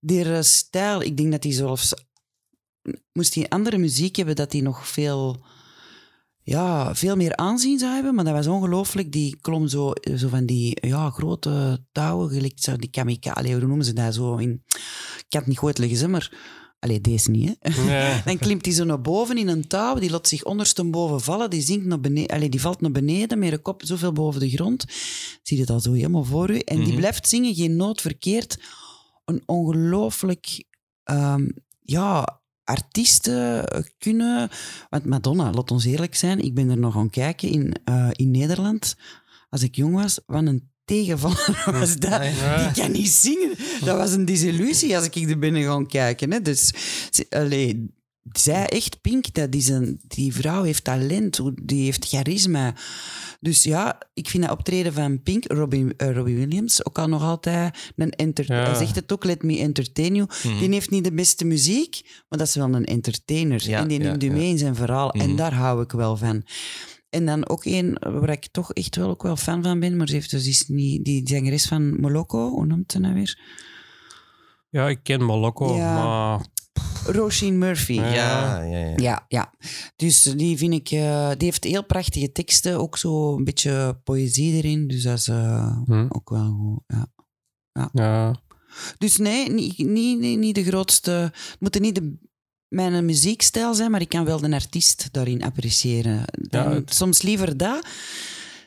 Die 0.00 0.42
stijl, 0.42 1.02
ik 1.02 1.16
denk 1.16 1.30
dat 1.30 1.42
hij 1.42 1.52
zelfs... 1.52 1.94
Moest 3.12 3.34
hij 3.34 3.48
andere 3.48 3.78
muziek 3.78 4.16
hebben, 4.16 4.36
dat 4.36 4.52
hij 4.52 4.60
nog 4.60 4.88
veel... 4.88 5.44
Ja, 6.44 6.94
veel 6.94 7.16
meer 7.16 7.36
aanzien 7.36 7.78
zou 7.78 7.94
hebben, 7.94 8.14
maar 8.14 8.24
dat 8.24 8.34
was 8.34 8.46
ongelooflijk. 8.46 9.12
Die 9.12 9.36
klom 9.40 9.68
zo, 9.68 9.92
zo 10.16 10.28
van 10.28 10.46
die 10.46 10.86
ja, 10.86 11.10
grote 11.10 11.84
touwen, 11.92 12.30
gelijk 12.30 12.52
zo 12.56 12.76
die 12.76 12.90
kamikaze, 12.90 13.52
hoe 13.52 13.66
noemen 13.66 13.84
ze 13.84 13.92
dat 13.92 14.14
zo? 14.14 14.36
In, 14.36 14.62
ik 15.16 15.26
kan 15.28 15.40
het 15.40 15.46
niet 15.48 15.58
goed 15.58 15.78
leggen, 15.78 16.10
maar... 16.10 16.60
Allee, 16.82 17.00
deze 17.00 17.30
niet, 17.30 17.56
hè. 17.60 17.82
Nee. 17.84 18.22
Dan 18.24 18.38
klimt 18.38 18.64
hij 18.64 18.74
zo 18.74 18.84
naar 18.84 19.00
boven 19.00 19.38
in 19.38 19.48
een 19.48 19.66
touw, 19.66 19.94
die 19.98 20.10
laat 20.10 20.28
zich 20.28 20.44
ondersteboven 20.44 21.20
vallen, 21.20 21.50
die 21.50 21.60
zinkt 21.62 21.86
naar 21.86 22.00
beneden, 22.00 22.36
allee, 22.36 22.48
die 22.48 22.60
valt 22.60 22.80
naar 22.80 22.90
beneden 22.90 23.38
met 23.38 23.50
de 23.50 23.58
kop 23.58 23.82
zoveel 23.84 24.12
boven 24.12 24.40
de 24.40 24.50
grond. 24.50 24.84
Zie 25.42 25.58
je 25.58 25.66
dat 25.66 25.82
zo 25.82 25.92
helemaal 25.92 26.24
voor 26.24 26.50
u? 26.50 26.58
En 26.58 26.76
die 26.76 26.86
Mhm. 26.86 26.96
blijft 26.96 27.28
zingen, 27.28 27.54
geen 27.54 27.76
noot 27.76 28.00
verkeerd. 28.00 28.58
Een 29.24 29.42
ongelooflijk, 29.46 30.64
ehm, 31.04 31.48
ja, 31.80 32.40
artiesten 32.64 33.64
kunnen... 33.98 34.50
Want 34.90 35.04
Madonna, 35.04 35.50
laat 35.52 35.70
ons 35.70 35.84
eerlijk 35.84 36.14
zijn, 36.14 36.38
ik 36.38 36.54
ben 36.54 36.70
er 36.70 36.78
nog 36.78 36.96
aan 36.96 37.10
kijken 37.10 37.48
in, 37.48 37.74
eh, 37.84 38.08
in 38.12 38.30
Nederland. 38.30 38.96
Als 39.48 39.62
ik 39.62 39.74
jong 39.76 39.94
was, 39.94 40.20
wat 40.26 40.46
een 40.46 40.70
tegenvaller 40.84 41.64
was 41.80 41.96
dat. 41.96 42.22
Die 42.22 42.82
kan 42.82 42.92
niet 42.92 43.08
zingen. 43.10 43.54
Dat 43.84 43.96
was 43.96 44.12
een 44.12 44.24
disillusie 44.24 44.96
als 44.96 45.04
ik 45.04 45.14
er 45.30 45.38
binnen 45.38 45.62
gaan 45.62 45.86
kijken. 45.86 46.32
Hè. 46.32 46.40
Dus, 46.42 46.72
allee, 47.30 47.90
zij 48.32 48.66
echt, 48.68 49.00
Pink, 49.00 49.34
dat 49.34 49.54
is 49.54 49.68
een, 49.68 50.00
die 50.06 50.34
vrouw 50.34 50.62
heeft 50.62 50.84
talent, 50.84 51.40
die 51.62 51.84
heeft 51.84 52.08
charisma. 52.08 52.74
Dus 53.40 53.62
ja, 53.62 53.98
ik 54.14 54.28
vind 54.28 54.42
dat 54.42 54.52
optreden 54.52 54.92
van 54.92 55.22
Pink, 55.22 55.44
Robbie, 55.52 55.94
eh, 55.96 56.14
Robbie 56.14 56.36
Williams, 56.36 56.86
ook 56.86 56.98
al 56.98 57.08
nog 57.08 57.22
altijd 57.22 57.92
een 57.96 58.10
enter 58.10 58.44
Ja. 58.48 58.64
Hij 58.64 58.74
zegt 58.74 58.94
het 58.94 59.12
ook, 59.12 59.24
let 59.24 59.42
me 59.42 59.58
entertain 59.58 60.14
you. 60.14 60.28
Mhm. 60.44 60.58
Die 60.58 60.68
heeft 60.68 60.90
niet 60.90 61.04
de 61.04 61.12
beste 61.12 61.44
muziek, 61.44 62.00
maar 62.28 62.38
dat 62.38 62.48
is 62.48 62.54
wel 62.54 62.74
een 62.74 62.84
entertainer. 62.84 63.68
Ja, 63.68 63.78
en 63.80 63.88
die 63.88 64.00
ja, 64.00 64.04
neemt 64.08 64.22
u 64.22 64.30
mee 64.30 64.48
in 64.48 64.58
zijn 64.58 64.74
verhaal. 64.74 65.10
En 65.12 65.26
Mhm. 65.28 65.36
daar 65.36 65.54
hou 65.54 65.82
ik 65.82 65.92
wel 65.92 66.16
van. 66.16 66.42
En 67.12 67.26
dan 67.26 67.48
ook 67.48 67.64
één 67.64 67.98
waar 68.00 68.30
ik 68.30 68.46
toch 68.50 68.72
echt 68.72 68.96
wel 68.96 69.08
ook 69.08 69.22
wel 69.22 69.36
fan 69.36 69.62
van 69.62 69.80
ben, 69.80 69.96
maar 69.96 70.08
ze 70.08 70.14
heeft 70.14 70.30
dus 70.30 70.46
is 70.46 70.66
niet, 70.68 71.04
die 71.04 71.28
zangeres 71.28 71.66
van 71.66 72.00
Moloko, 72.00 72.48
hoe 72.50 72.66
noemt 72.66 72.92
ze 72.92 72.98
nou 72.98 73.14
weer? 73.14 73.38
Ja, 74.70 74.88
ik 74.88 75.00
ken 75.02 75.24
Molokko, 75.24 75.74
Ja. 75.76 75.94
maar... 75.94 76.46
Roisin 77.06 77.58
Murphy. 77.58 77.92
Ja. 77.92 78.12
Ja, 78.12 78.62
ja, 78.62 78.78
ja. 78.78 78.92
Ja, 78.96 79.24
ja. 79.28 79.54
Dus 79.96 80.22
die 80.22 80.56
vind 80.56 80.72
ik... 80.74 80.90
eh, 80.90 81.28
die 81.28 81.44
heeft 81.48 81.64
heel 81.64 81.84
prachtige 81.84 82.32
teksten, 82.32 82.78
ook 82.78 82.98
zo 82.98 83.36
een 83.36 83.44
beetje 83.44 84.00
poëzie 84.04 84.52
erin. 84.52 84.86
Dus 84.88 85.02
dat 85.02 85.18
is 85.18 85.28
eh, 85.28 85.76
Hm. 85.84 86.06
ook 86.08 86.30
wel 86.30 86.52
goed, 86.52 86.82
ja. 86.86 87.10
Ja. 87.92 88.40
Dus 88.98 89.16
nee, 89.16 89.50
niet, 89.50 89.78
niet, 89.78 90.38
niet, 90.38 90.54
de 90.54 90.64
grootste... 90.64 91.10
Het 91.10 91.56
moet 91.58 91.74
er 91.74 91.80
niet 91.80 91.94
de, 91.94 92.18
mijn 92.72 93.04
muziekstijl 93.04 93.74
zijn, 93.74 93.90
maar 93.90 94.00
ik 94.00 94.08
kan 94.08 94.24
wel 94.24 94.40
de 94.40 94.52
artiest 94.54 95.08
daarin 95.12 95.42
appreciëren. 95.42 96.22
Dan, 96.48 96.62
Ja, 96.62 96.74
het- 96.74 96.94
Soms 96.94 97.22
liever 97.22 97.56
dat 97.56 97.86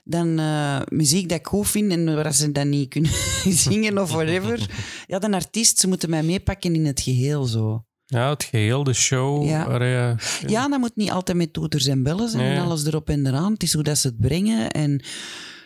dan 0.03 0.39
eh, 0.39 0.81
muziek 0.89 1.29
dat 1.29 1.39
ik 1.39 1.47
goed 1.47 1.67
vind 1.67 1.91
en 1.91 2.15
waar 2.15 2.33
ze 2.33 2.51
dan 2.51 2.69
niet 2.69 2.89
kunnen 2.89 3.11
zingen 3.67 3.97
of 3.97 4.11
whatever. 4.11 4.69
Ja, 5.07 5.19
de 5.19 5.31
artiest, 5.31 5.79
ze 5.79 5.87
moeten 5.87 6.09
mij 6.09 6.23
meepakken 6.23 6.75
in 6.75 6.85
het 6.85 7.01
geheel 7.01 7.43
zo. 7.45 7.85
ja, 8.05 8.29
het 8.29 8.43
geheel, 8.43 8.83
de 8.83 8.93
show. 8.93 9.45
Ja. 9.45 9.83
je- 9.83 10.15
Ja, 10.47 10.67
dat 10.67 10.79
moet 10.79 10.95
niet 10.95 11.11
altijd 11.11 11.37
met 11.37 11.53
toeters 11.53 11.85
en 11.85 12.03
bellen 12.03 12.29
zijn 12.29 12.43
Nee. 12.43 12.55
en 12.57 12.63
alles 12.63 12.85
erop 12.85 13.09
en 13.09 13.25
eraan. 13.25 13.53
Het 13.53 13.63
is 13.63 13.73
hoe 13.73 13.83
dat 13.83 13.97
ze 13.97 14.07
het 14.07 14.19
brengen 14.19 14.71
en 14.71 15.03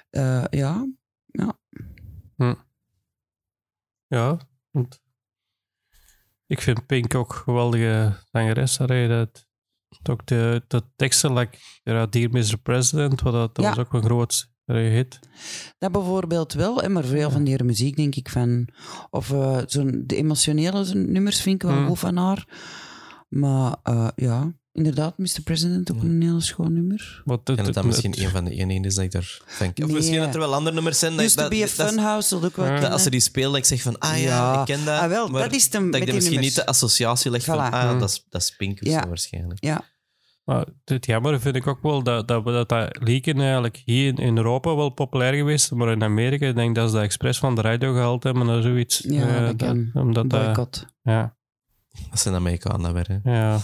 eh, 0.09 0.43
ja... 0.49 0.87
Ja, 4.07 4.39
want 4.71 5.01
ik 6.49 6.61
vind 6.61 6.85
Pink 6.85 7.15
ook 7.15 7.29
een 7.31 7.37
geweldige 7.37 8.15
zangeres. 8.31 8.77
Dat, 8.77 9.47
ook 10.09 10.25
de, 10.25 10.63
de 10.67 10.83
teksten, 10.95 11.33
like 11.33 11.57
Dear 12.09 12.29
Mr. 12.31 12.57
President, 12.63 13.21
wat 13.21 13.33
dat, 13.33 13.55
dat 13.55 13.65
Ja. 13.65 13.69
was 13.75 13.85
ook 13.85 13.93
een 13.93 14.03
groot 14.03 14.49
hit. 14.65 15.19
Dat 15.77 15.91
bijvoorbeeld 15.91 16.53
wel, 16.53 16.89
maar 16.89 17.03
veel 17.05 17.31
van 17.31 17.43
die 17.43 17.63
muziek 17.63 17.95
denk 17.95 18.15
ik 18.15 18.29
van... 18.29 18.67
Of 19.09 19.31
eh, 19.31 19.57
zo'n, 19.65 20.03
de 20.05 20.15
emotionele 20.15 20.93
nummers 20.93 21.41
vind 21.41 21.63
ik 21.63 21.69
wel 21.69 21.79
Mm. 21.79 21.87
goed 21.87 21.99
van 21.99 22.17
haar. 22.17 22.47
Maar 23.29 23.75
eh, 23.83 24.07
ja, 24.15 24.53
inderdaad, 24.71 25.17
Mr. 25.17 25.41
President 25.43 25.91
ook 25.91 25.97
Ja. 26.01 26.07
een 26.09 26.21
heel 26.21 26.41
schoon 26.41 26.73
nummer. 26.73 27.21
Wat 27.25 27.49
En 27.49 27.55
dat 27.55 27.73
dat 27.73 27.83
misschien 27.85 28.21
een 28.21 28.29
van 28.29 28.43
de 28.45 28.51
enigen 28.55 28.83
is 28.83 28.95
dat 28.95 29.03
ik 29.03 29.11
daar 29.11 29.39
van 29.45 29.67
Of 29.67 29.73
Nee. 29.77 29.87
misschien 29.87 30.19
dat 30.19 30.33
er 30.33 30.39
wel 30.39 30.53
andere 30.53 30.75
nummers 30.75 30.99
zijn. 30.99 31.11
Dat, 31.15 31.21
Used 31.25 31.35
to 31.35 31.41
dat, 31.41 31.51
be 31.51 31.57
a 31.57 31.59
dat- 31.67 31.75
dat- 31.77 31.89
funhouse, 31.89 32.27
zal 32.27 32.43
ook 32.43 32.55
wel 32.55 32.65
Ja. 32.65 32.79
dat 32.79 32.91
als 32.91 33.03
ze 33.03 33.09
die 33.09 33.19
spelen, 33.19 33.49
dat 33.49 33.57
ik 33.59 33.65
zeg 33.65 33.81
van, 33.81 33.97
ah 33.99 34.17
ja, 34.17 34.23
Ja. 34.23 34.59
ik 34.59 34.65
ken 34.65 34.85
dat. 34.85 34.99
Ah, 35.01 35.07
wel, 35.07 35.27
maar 35.27 35.41
dat 35.41 35.53
is 35.53 35.69
de, 35.69 35.77
dat 35.77 35.81
met 35.81 35.95
ik 35.95 36.05
die 36.05 36.13
misschien 36.13 36.33
nummers. 36.33 36.55
niet 36.55 36.65
de 36.65 36.71
associatie 36.71 37.31
leg 37.31 37.43
van, 37.43 37.57
ah, 37.59 37.93
Mm. 37.93 37.99
dat 37.99 38.09
is, 38.09 38.25
dat 38.29 38.41
is 38.41 38.55
Pink 38.57 38.81
of 38.81 38.87
Ja. 38.87 39.01
zo 39.01 39.07
waarschijnlijk. 39.07 39.63
Ja, 39.63 39.81
Maar 40.43 40.65
het 40.85 41.05
jammer 41.05 41.39
vind 41.41 41.55
ik 41.55 41.67
ook 41.67 41.81
wel 41.81 42.03
dat 42.03 42.27
dat, 42.27 42.45
dat, 42.45 42.69
dat 42.69 42.97
leaken 43.03 43.39
eigenlijk 43.39 43.81
hier 43.85 44.19
in- 44.19 44.37
Europa 44.37 44.75
wel 44.75 44.89
populair 44.89 45.33
geweest, 45.33 45.71
maar 45.71 45.91
in 45.91 46.03
Amerika 46.03 46.47
ik 46.47 46.55
denk 46.55 46.75
dat 46.75 46.89
ze 46.89 46.95
dat 46.95 47.03
expres 47.03 47.37
van 47.39 47.55
de 47.55 47.61
radio 47.61 47.93
gehaald 47.93 48.23
hebben 48.23 48.49
of 48.57 48.63
zoiets. 48.63 49.03
Ja, 49.07 49.27
Eh, 49.27 49.45
dat 49.45 49.55
kan. 49.55 49.89
Omdat 49.93 50.29
dat, 50.29 50.45
boycott. 50.45 50.85
ja, 51.01 51.37
Dat 52.09 52.19
zijn 52.19 52.35
Amerikanen 52.35 52.93
weer, 52.93 53.19
hè. 53.23 53.31
ja, 53.37 53.59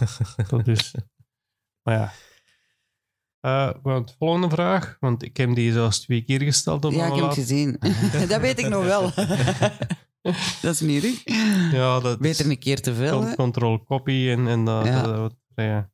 dat 0.49 0.67
is... 0.67 0.93
Maar 1.83 1.95
ja. 1.95 2.11
Eh, 3.39 3.73
want 3.81 4.15
volgende 4.19 4.49
vraag, 4.49 4.97
want 4.99 5.23
ik 5.23 5.37
heb 5.37 5.55
die 5.55 5.71
zelfs 5.71 5.99
twee 5.99 6.21
keer 6.21 6.41
gesteld 6.41 6.85
op 6.85 6.91
Ja, 6.91 7.05
ik 7.07 7.13
heb 7.15 7.23
het 7.25 7.33
gezien. 7.33 7.77
dat 8.27 8.41
weet 8.41 8.59
ik 8.59 8.67
nog 8.69 8.83
wel. 8.83 9.11
dat 10.61 10.73
is 10.73 10.79
niet. 10.79 11.21
Ja, 11.71 11.99
dat 11.99 12.19
Beter 12.19 12.49
een 12.49 12.59
keer 12.59 12.81
te 12.81 12.93
veel. 12.93 13.33
Control 13.35 13.83
copy 13.83 14.27
en, 14.29 14.47
en 14.47 14.65
dat. 14.65 14.85
Ja. 14.85 15.01
dat- 15.01 15.15
dat- 15.15 15.35
ja. 15.65 15.89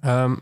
Ehm, 0.00 0.36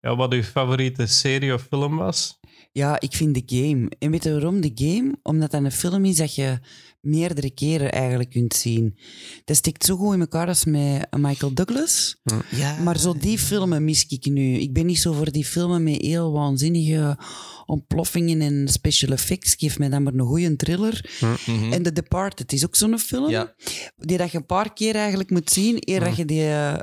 ja, 0.00 0.16
wat 0.16 0.32
uw 0.32 0.42
favoriete 0.42 1.06
serie 1.06 1.54
of 1.54 1.62
film 1.62 1.96
was? 1.96 2.38
Ja, 2.72 3.00
ik 3.00 3.12
vind 3.14 3.34
de 3.34 3.56
game. 3.56 3.90
En 3.98 4.10
weet 4.10 4.24
je 4.24 4.32
waarom 4.32 4.60
de 4.60 4.72
game? 4.74 5.18
Omdat 5.22 5.50
dat 5.50 5.64
een 5.64 5.72
film 5.72 6.04
is 6.04 6.16
dat 6.16 6.34
je 6.34 6.58
meerdere 7.00 7.50
keren 7.50 7.92
eigenlijk 7.92 8.30
kunt 8.30 8.54
zien. 8.54 8.98
Dat 9.44 9.56
stikt 9.56 9.84
zo 9.84 9.96
goed 9.96 10.14
in 10.14 10.20
elkaar 10.20 10.46
als 10.46 10.64
met 10.64 11.06
Michael 11.16 11.54
Douglas. 11.54 12.16
Ja. 12.50 12.78
Maar 12.82 12.98
zo 12.98 13.14
die 13.14 13.38
filmen 13.38 13.84
mis 13.84 14.06
ik 14.06 14.26
nu. 14.26 14.54
Ik 14.54 14.72
ben 14.72 14.86
niet 14.86 14.98
zo 14.98 15.12
voor 15.12 15.30
die 15.30 15.44
filmen 15.44 15.82
met 15.82 16.02
heel 16.02 16.32
waanzinnige 16.32 17.18
ontploffingen 17.66 18.40
en 18.40 18.68
special 18.68 19.12
effects. 19.12 19.54
Geef 19.54 19.78
mij 19.78 19.88
dan 19.88 20.02
maar 20.02 20.14
een 20.14 20.26
goede 20.26 20.56
thriller. 20.56 21.10
Mhm. 21.46 21.72
En 21.72 21.82
The 21.82 21.92
Departed 21.92 22.52
is 22.52 22.64
ook 22.64 22.76
zo'n 22.76 22.98
film. 22.98 23.30
Ja. 23.30 23.54
Die 23.96 24.18
dat 24.18 24.30
je 24.30 24.38
een 24.38 24.46
paar 24.46 24.72
keer 24.72 24.94
eigenlijk 24.94 25.30
moet 25.30 25.50
zien, 25.50 25.76
eer 25.80 26.00
dat 26.00 26.16
je 26.16 26.24
die 26.24 26.48
eh, 26.48 26.78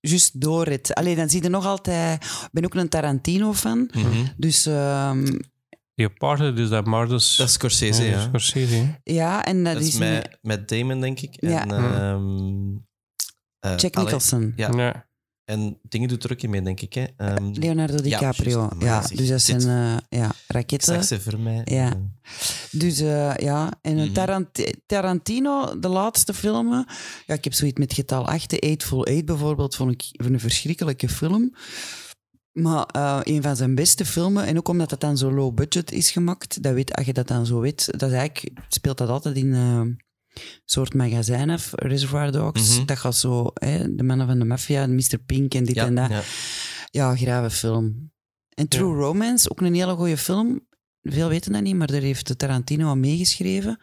juist 0.00 0.40
doorrit. 0.40 0.94
Allee, 0.94 1.16
dan 1.16 1.30
zie 1.30 1.42
je 1.42 1.48
nog 1.48 1.66
altijd... 1.66 2.24
Ik 2.24 2.48
ben 2.52 2.64
ook 2.64 2.74
een 2.74 2.88
Tarantino-fan. 2.88 3.90
Mhm. 3.92 4.24
Dus 4.36 4.66
ehm, 4.66 5.38
Die 5.98 6.06
aparte, 6.06 6.52
dus 6.52 6.68
dat 6.68 6.86
Marcus... 6.86 7.36
Dat 7.36 7.46
is 7.46 7.52
Scorsese, 7.52 8.04
ja. 8.04 8.20
Scorsese, 8.20 9.00
ja, 9.04 9.44
en 9.44 9.64
dat, 9.64 9.74
Dat 9.74 9.82
is 9.82 9.94
een- 9.94 9.98
met, 10.12 10.38
met 10.42 10.68
Damon, 10.68 11.00
denk 11.00 11.20
ik. 11.20 11.36
Ja. 11.40 11.60
En, 11.62 11.70
ehm, 11.70 12.76
eh, 13.72 13.76
Jack 13.78 13.94
Nicholson. 13.94 14.52
Ja. 14.56 14.70
Ja. 14.76 15.06
En 15.44 15.78
dingen 15.82 16.08
doet 16.08 16.24
er 16.24 16.32
ook 16.32 16.42
in 16.42 16.50
mee, 16.50 16.62
denk 16.62 16.80
ik. 16.80 16.92
Hè. 16.94 17.04
Ehm, 17.16 17.50
Leonardo 17.52 17.96
DiCaprio. 18.02 18.70
Ja, 18.78 19.00
dus 19.14 19.28
dat 19.28 19.40
zijn 19.42 19.60
eh, 20.10 20.18
ja, 20.20 20.30
raketten. 20.46 21.04
ze 21.04 21.20
voor 21.20 21.38
mij. 21.38 21.60
Ja. 21.64 21.86
Eh, 21.92 21.96
Dus 22.70 23.00
eh, 23.00 23.34
ja, 23.36 23.70
en 23.82 23.96
een 23.98 24.04
Mhm. 24.04 24.12
Tarant- 24.12 24.72
Tarantino, 24.86 25.78
de 25.78 25.88
laatste 25.88 26.34
filmen. 26.34 26.86
Ja, 27.26 27.34
ik 27.34 27.44
heb 27.44 27.52
zoiets 27.52 27.78
met 27.78 27.92
getal 27.94 28.26
8, 28.28 28.50
de 28.50 28.60
Eightful 28.60 29.04
Eight 29.06 29.24
bijvoorbeeld, 29.24 29.74
vond 29.76 29.92
ik 29.92 30.04
een 30.26 30.40
verschrikkelijke 30.40 31.08
film. 31.08 31.54
Maar 32.58 32.86
eh, 32.86 33.20
een 33.22 33.42
van 33.42 33.56
zijn 33.56 33.74
beste 33.74 34.04
filmen, 34.04 34.44
en 34.46 34.56
ook 34.56 34.68
omdat 34.68 34.90
het 34.90 35.00
dan 35.00 35.16
zo 35.16 35.32
low 35.32 35.54
budget 35.54 35.92
is 35.92 36.10
gemaakt, 36.10 36.62
dat 36.62 36.74
weet, 36.74 36.94
als 36.94 37.06
je 37.06 37.12
dat 37.12 37.28
dan 37.28 37.46
zo 37.46 37.60
weet, 37.60 37.98
dat 37.98 38.12
eigenlijk, 38.12 38.60
speelt 38.68 38.98
dat 38.98 39.08
altijd 39.08 39.36
in 39.36 39.54
eh, 39.54 39.60
een 39.60 40.00
soort 40.64 40.94
magazijn 40.94 41.50
af, 41.50 41.70
Reservoir 41.74 42.32
Dogs. 42.32 42.76
Mhm. 42.76 42.86
Dat 42.86 42.98
gaat 42.98 43.16
zo, 43.16 43.50
hè, 43.54 43.94
de 43.94 44.02
mannen 44.02 44.26
van 44.26 44.38
de 44.38 44.44
maffia, 44.44 44.86
Mr. 44.86 45.18
Pink 45.26 45.54
en 45.54 45.64
dit 45.64 45.74
Ja, 45.74 45.86
en 45.86 45.94
dat. 45.94 46.08
ja. 46.08 46.22
Ja, 46.90 47.16
grave 47.16 47.50
film. 47.50 48.12
En 48.54 48.68
True 48.68 48.94
Romance, 48.94 49.50
ook 49.50 49.60
een 49.60 49.74
hele 49.74 49.94
goede 49.94 50.16
film. 50.16 50.66
Veel 51.02 51.28
weten 51.28 51.52
dat 51.52 51.62
niet, 51.62 51.76
maar 51.76 51.86
daar 51.86 52.00
heeft 52.00 52.38
Tarantino 52.38 52.88
aan 52.88 53.00
meegeschreven. 53.00 53.80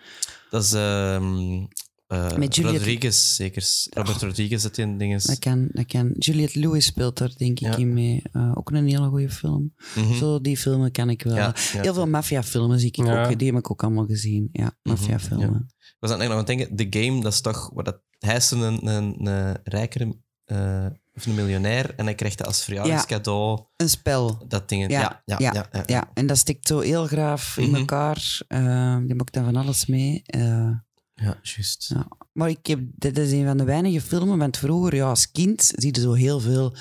Dat 0.49 0.63
is 0.63 0.73
ehm 0.73 1.63
eh, 2.07 2.35
Met 2.37 2.55
Juliette- 2.55 2.77
Rodriguez, 2.79 3.35
zeker. 3.35 3.63
Robert 3.89 4.21
Rodriguez, 4.21 4.63
dat 4.63 4.77
in 4.77 4.97
dingen. 4.97 5.19
Dat 5.23 5.39
kan, 5.39 5.67
dat 5.71 5.85
kan. 5.85 6.13
Juliette 6.17 6.59
Lewis 6.59 6.85
speelt 6.85 7.17
daar, 7.17 7.31
denk 7.37 7.59
ik, 7.59 7.67
Ja. 7.67 7.75
in 7.75 7.93
mee. 7.93 8.21
Eh, 8.31 8.51
ook 8.55 8.71
een 8.71 8.87
hele 8.87 9.07
goede 9.07 9.29
film. 9.29 9.73
Mhm. 9.95 10.13
Zo, 10.13 10.41
die 10.41 10.57
filmen 10.57 10.91
kan 10.91 11.09
ik 11.09 11.21
wel. 11.23 11.35
Ja, 11.35 11.55
ja. 11.73 11.81
Heel 11.81 11.93
veel 11.93 12.07
maffiafilmen 12.07 12.79
zie 12.79 12.87
ik 12.87 12.95
Ja. 12.95 13.25
ook. 13.29 13.39
Die 13.39 13.47
heb 13.47 13.57
ik 13.57 13.71
ook 13.71 13.83
allemaal 13.83 14.05
gezien. 14.05 14.49
Ja, 14.51 14.77
maffiafilmen. 14.83 15.65
Ik 15.77 15.95
was 15.99 16.11
aan 16.11 16.19
het 16.19 16.29
nog 16.29 16.37
aan 16.37 16.45
het 16.45 16.57
denken, 16.57 16.75
The 16.75 16.99
Game, 16.99 17.21
dat 17.21 17.33
is 17.33 17.41
toch... 17.41 17.69
Waar 17.73 17.83
dat, 17.83 18.01
hij 18.19 18.35
is 18.35 18.51
een, 18.51 18.87
een, 18.87 19.27
een 19.27 19.57
rijkere... 19.63 20.17
eh, 20.45 20.85
of 21.13 21.25
een 21.25 21.35
miljonair 21.35 21.93
en 21.95 22.05
hij 22.05 22.15
krijgt 22.15 22.37
dat 22.37 22.47
als 22.47 22.63
verjaardagscadeau. 22.63 23.59
Een 23.75 23.89
spel. 23.89 24.45
Dat 24.47 24.69
ding. 24.69 24.91
Ja, 24.91 24.99
Ja, 24.99 25.21
ja, 25.25 25.35
ja, 25.39 25.51
ja. 25.53 25.65
ja, 25.71 25.83
Ja, 25.85 26.09
en 26.13 26.27
dat 26.27 26.37
stikt 26.37 26.67
zo 26.67 26.79
heel 26.79 27.05
graaf 27.07 27.57
in 27.57 27.69
Mhm. 27.69 27.75
elkaar. 27.75 28.41
Eh 28.47 28.97
die 29.05 29.15
maakt 29.15 29.33
daar 29.33 29.43
van 29.43 29.55
alles 29.55 29.85
mee. 29.85 30.21
Eh, 30.25 30.69
Ja, 31.15 31.39
juist. 31.41 31.91
Ja. 31.93 32.07
maar 32.31 32.49
ik 32.49 32.67
heb, 32.67 32.79
dit 32.95 33.17
is 33.17 33.31
een 33.31 33.45
van 33.45 33.57
de 33.57 33.63
weinige 33.63 34.01
filmen, 34.01 34.37
want 34.37 34.57
vroeger, 34.57 34.95
ja, 34.95 35.09
als 35.09 35.31
kind, 35.31 35.71
zie 35.75 35.95
je 35.95 36.01
zo 36.01 36.13
heel 36.13 36.39
veel 36.39 36.75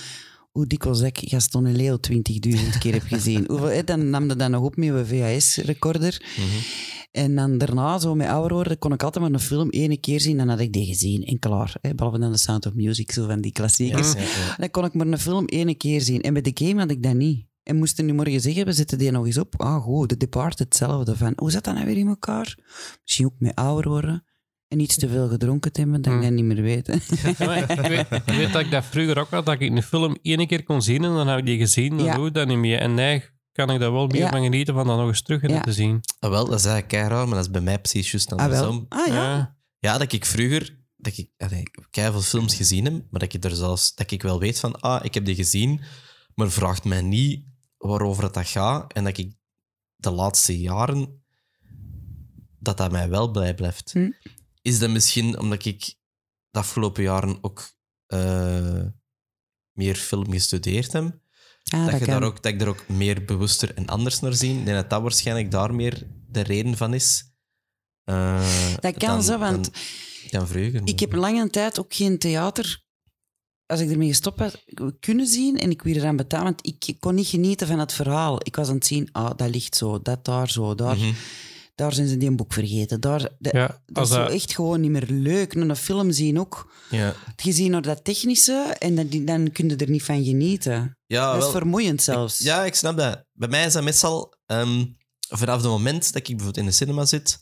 hoe 0.51 0.66
dikwijls 0.66 1.01
ik 1.01 1.20
Gaston 1.24 1.66
en 1.66 1.76
Leo 1.76 1.99
20.000 2.12 2.20
keer 2.78 2.93
heb 2.93 3.03
gezien. 3.03 3.45
Hoeveel, 3.49 3.68
hè, 3.68 3.85
dan 3.85 4.11
nam 4.11 4.28
je 4.28 4.37
dat 4.37 4.51
nog 4.51 4.62
op 4.62 4.76
met 4.76 4.89
een 4.89 5.07
VHS-recorder. 5.07 6.22
Mhm. 6.37 6.59
En 7.11 7.35
dan 7.35 7.59
daarna, 7.59 7.99
zo 7.99 8.14
met 8.14 8.28
ouder 8.28 8.53
worden, 8.57 8.78
kon 8.78 8.93
ik 8.93 9.03
altijd 9.03 9.24
maar 9.24 9.32
een 9.32 9.41
film 9.41 9.70
één 9.70 10.01
keer 10.01 10.20
zien. 10.20 10.37
Dan 10.37 10.49
had 10.49 10.61
ik 10.61 10.72
die 10.72 10.87
gezien 10.87 11.24
en 11.24 11.39
klaar. 11.39 11.74
Hè, 11.80 11.95
behalve 11.95 12.18
dan 12.18 12.32
The 12.32 12.39
Sound 12.39 12.66
of 12.66 12.74
Music, 12.74 13.12
zo 13.12 13.26
van 13.26 13.41
die 13.41 13.53
klassiekers. 13.53 14.12
ja, 14.12 14.20
ja. 14.20 14.57
Dan 14.57 14.70
kon 14.70 14.85
ik 14.85 14.95
maar 14.95 15.07
een 15.07 15.18
film 15.18 15.47
één 15.47 15.76
keer 15.76 16.01
zien. 16.01 16.20
En 16.20 16.32
bij 16.32 16.43
The 16.43 16.64
Game 16.64 16.80
had 16.80 16.91
ik 16.91 17.03
dat 17.03 17.14
niet. 17.14 17.47
En 17.65 17.77
moesten 17.77 18.07
nu 18.07 18.12
morgen 18.12 18.41
zeggen, 18.41 18.65
we 18.65 18.73
zetten 18.73 18.99
die 18.99 19.11
nog 19.11 19.27
eens 19.27 19.39
op. 19.39 19.61
Ah, 19.61 19.83
goed, 19.83 20.09
The 20.09 20.17
Departed 20.17 20.59
hetzelfde. 20.59 21.17
Van, 21.17 21.33
hoe 21.37 21.51
zat 21.51 21.65
dat 21.65 21.75
nou 21.75 21.87
weer 21.87 21.97
in 21.97 22.09
elkaar? 22.09 22.59
Misschien 23.03 23.27
ook 23.27 23.35
met 23.39 23.55
ouder 23.55 23.91
worden. 23.91 24.25
En 24.69 24.81
iets 24.81 24.97
te 24.97 25.09
veel 25.09 25.29
gedronken 25.29 25.73
te 25.73 25.81
hebben, 25.81 26.03
dat 26.03 26.12
ik 26.12 26.19
Hmm. 26.19 26.29
dat 26.29 26.45
niet 26.45 26.45
meer. 26.45 26.65
Ja, 26.67 27.55
ik, 27.55 27.81
weet, 27.81 28.11
ik 28.11 28.23
weet 28.35 28.53
dat 28.53 28.61
ik 28.62 28.71
dat 28.71 28.85
vroeger 28.85 29.19
ook 29.19 29.31
had, 29.31 29.47
dat 29.47 29.61
ik 29.61 29.71
een 29.71 29.83
film 29.83 30.17
één 30.23 30.47
keer 30.47 30.62
kon 30.62 30.83
zien 30.83 31.05
en 31.05 31.15
dan 31.15 31.27
heb 31.29 31.39
ik 31.39 31.47
die 31.47 31.59
gezien, 31.59 31.97
dan 31.97 32.07
Ja. 32.07 32.15
doe 32.15 32.27
ik 32.27 32.35
dat 32.35 32.47
niet 32.49 32.59
meer. 32.59 32.79
En 32.79 32.95
nee, 32.95 33.25
kan 33.53 33.71
ik 33.71 33.81
daar 33.81 33.93
wel 33.93 34.07
meer 34.07 34.17
Ja. 34.21 34.31
van 34.31 34.43
genieten 34.43 34.75
van 34.75 34.87
dat 34.87 34.97
nog 34.99 35.07
eens 35.09 35.23
terug 35.23 35.43
in 35.43 35.49
Ja. 35.51 35.61
te 35.61 35.73
zien. 35.73 36.01
Ah, 36.19 36.31
wel, 36.31 36.45
dat 36.45 36.59
is 36.59 36.65
eigenlijk 36.65 36.89
kei 36.89 37.09
raar, 37.09 37.27
maar 37.27 37.37
dat 37.37 37.45
is 37.45 37.51
bij 37.51 37.61
mij 37.61 37.79
precies 37.79 38.11
juist 38.11 38.33
Ah, 38.33 38.39
andersom. 38.39 38.87
wel? 38.89 39.01
Ah, 39.01 39.07
ja. 39.07 39.15
Ja. 39.15 39.57
Ja, 39.79 39.99
dat 39.99 40.12
ik 40.12 40.25
vroeger... 40.25 40.83
Dat 40.97 41.17
ik 41.19 41.29
kei 41.91 42.11
veel 42.12 42.21
films 42.21 42.55
gezien 42.55 42.85
heb, 42.85 42.93
maar 43.11 43.21
dat 43.21 43.33
ik 43.35 43.45
er 43.45 43.57
zelfs... 43.57 43.95
Dat 43.95 44.11
ik 44.11 44.23
wel 44.23 44.39
weet 44.39 44.61
van, 44.61 44.81
ah, 44.81 45.05
ik 45.05 45.15
heb 45.15 45.25
die 45.25 45.35
gezien, 45.35 45.81
maar 46.35 46.51
vraagt 46.51 46.85
mij 46.85 47.03
niet 47.03 47.45
waarover 47.89 48.24
het 48.24 48.35
dat 48.35 48.47
gaat. 48.47 48.93
En 48.93 49.05
dat 49.05 49.18
ik 49.18 49.32
de 49.97 50.11
laatste 50.11 50.61
jaren... 50.61 51.22
Dat 52.59 52.76
dat 52.76 52.91
mij 52.93 53.09
wel 53.09 53.30
blij 53.30 53.55
blijft. 53.55 53.93
Hm. 53.93 54.11
Is 54.62 54.78
dat 54.78 54.91
misschien 54.91 55.39
omdat 55.39 55.64
ik 55.64 55.95
de 56.51 56.59
afgelopen 56.59 57.03
jaren 57.03 57.39
ook 57.41 57.70
eh, 58.07 58.82
meer 59.72 59.95
film 59.97 60.30
gestudeerd 60.32 60.93
heb? 60.93 61.05
Ah, 61.05 61.82
dat, 61.82 61.91
dat 61.91 62.01
je 62.01 62.07
daar 62.07 62.22
ook, 62.22 62.43
dat 62.43 62.53
ik 62.53 62.59
daar 62.59 62.68
ook 62.68 62.89
meer 62.89 63.24
bewuster 63.24 63.74
en 63.74 63.87
anders 63.87 64.20
naar 64.20 64.35
zie. 64.35 64.55
Denk 64.64 64.76
dat 64.76 64.91
dat 64.91 65.03
waarschijnlijk 65.03 65.51
daar 65.51 65.74
meer 65.74 66.07
de 66.28 66.41
reden 66.41 66.76
van 66.76 66.95
is. 66.95 67.32
Eh, 68.05 68.74
Dat 68.80 68.97
kan 68.97 69.09
dan- 69.09 69.22
zo, 69.22 69.39
want 69.39 69.64
Dan, 69.72 69.82
dan 70.41 70.47
vroeger. 70.49 70.80
ik 70.85 71.01
heb 71.01 71.12
lange 71.12 71.51
tijd 71.51 71.78
ook 71.78 71.95
geen 71.95 72.18
theater... 72.18 72.84
Als 73.67 73.81
ik 73.81 73.91
ermee 73.91 74.09
gestopt 74.09 74.39
had, 74.39 74.65
kunnen 75.01 75.27
zien 75.27 75.59
en 75.59 75.71
ik 75.71 75.83
weer 75.83 75.97
eraan 75.97 76.17
betalen. 76.17 76.45
Want 76.45 76.67
ik 76.67 76.97
kon 77.01 77.15
niet 77.15 77.27
genieten 77.27 77.67
van 77.67 77.79
het 77.79 77.93
verhaal. 77.93 78.39
Ik 78.43 78.57
was 78.57 78.69
aan 78.69 78.75
het 78.75 78.87
zien, 78.87 79.09
ah, 79.12 79.31
dat 79.37 79.49
ligt 79.51 79.77
zo, 79.77 80.03
dat 80.03 80.25
daar 80.25 80.51
zo, 80.51 80.75
daar, 80.75 80.97
Mhm. 80.97 81.12
daar 81.75 81.93
zijn 81.93 82.09
ze 82.09 82.17
die 82.17 82.29
een 82.29 82.37
boek 82.37 82.53
vergeten. 82.53 83.01
Daar, 83.01 83.21
dat, 83.39 83.53
Ja, 83.53 83.67
dat 83.87 83.97
als 83.99 84.09
is 84.11 84.15
zo 84.15 84.23
echt 84.25 84.55
gewoon 84.55 84.81
niet 84.81 84.91
meer 84.91 85.07
leuk. 85.09 85.55
Een 85.55 85.77
film 85.77 86.11
zien 86.12 86.39
ook. 86.41 86.73
Ja, 86.91 87.15
Je 87.37 87.53
ziet 87.53 87.71
naar 87.71 87.83
dat 87.83 88.05
technische 88.05 88.75
en 88.79 88.95
dan, 88.95 89.25
dan 89.25 89.53
kun 89.53 89.69
je 89.69 89.77
er 89.77 89.91
niet 89.91 90.03
van 90.03 90.25
genieten. 90.25 90.99
ja 91.07 91.27
dat 91.27 91.37
is 91.37 91.43
wel. 91.43 91.51
vermoeiend 91.51 92.03
zelfs. 92.03 92.39
Ja, 92.39 92.65
ik 92.65 92.75
snap 92.75 92.97
dat. 92.97 93.25
Bij 93.33 93.49
mij 93.49 93.67
is 93.67 93.73
dat 93.73 93.83
meestal 93.83 94.35
ehm, 94.47 94.85
vanaf 95.29 95.57
het 95.57 95.67
moment 95.71 96.05
dat 96.12 96.15
ik 96.17 96.25
bijvoorbeeld 96.37 96.57
in 96.57 96.65
de 96.67 96.73
cinema 96.73 97.05
zit, 97.05 97.39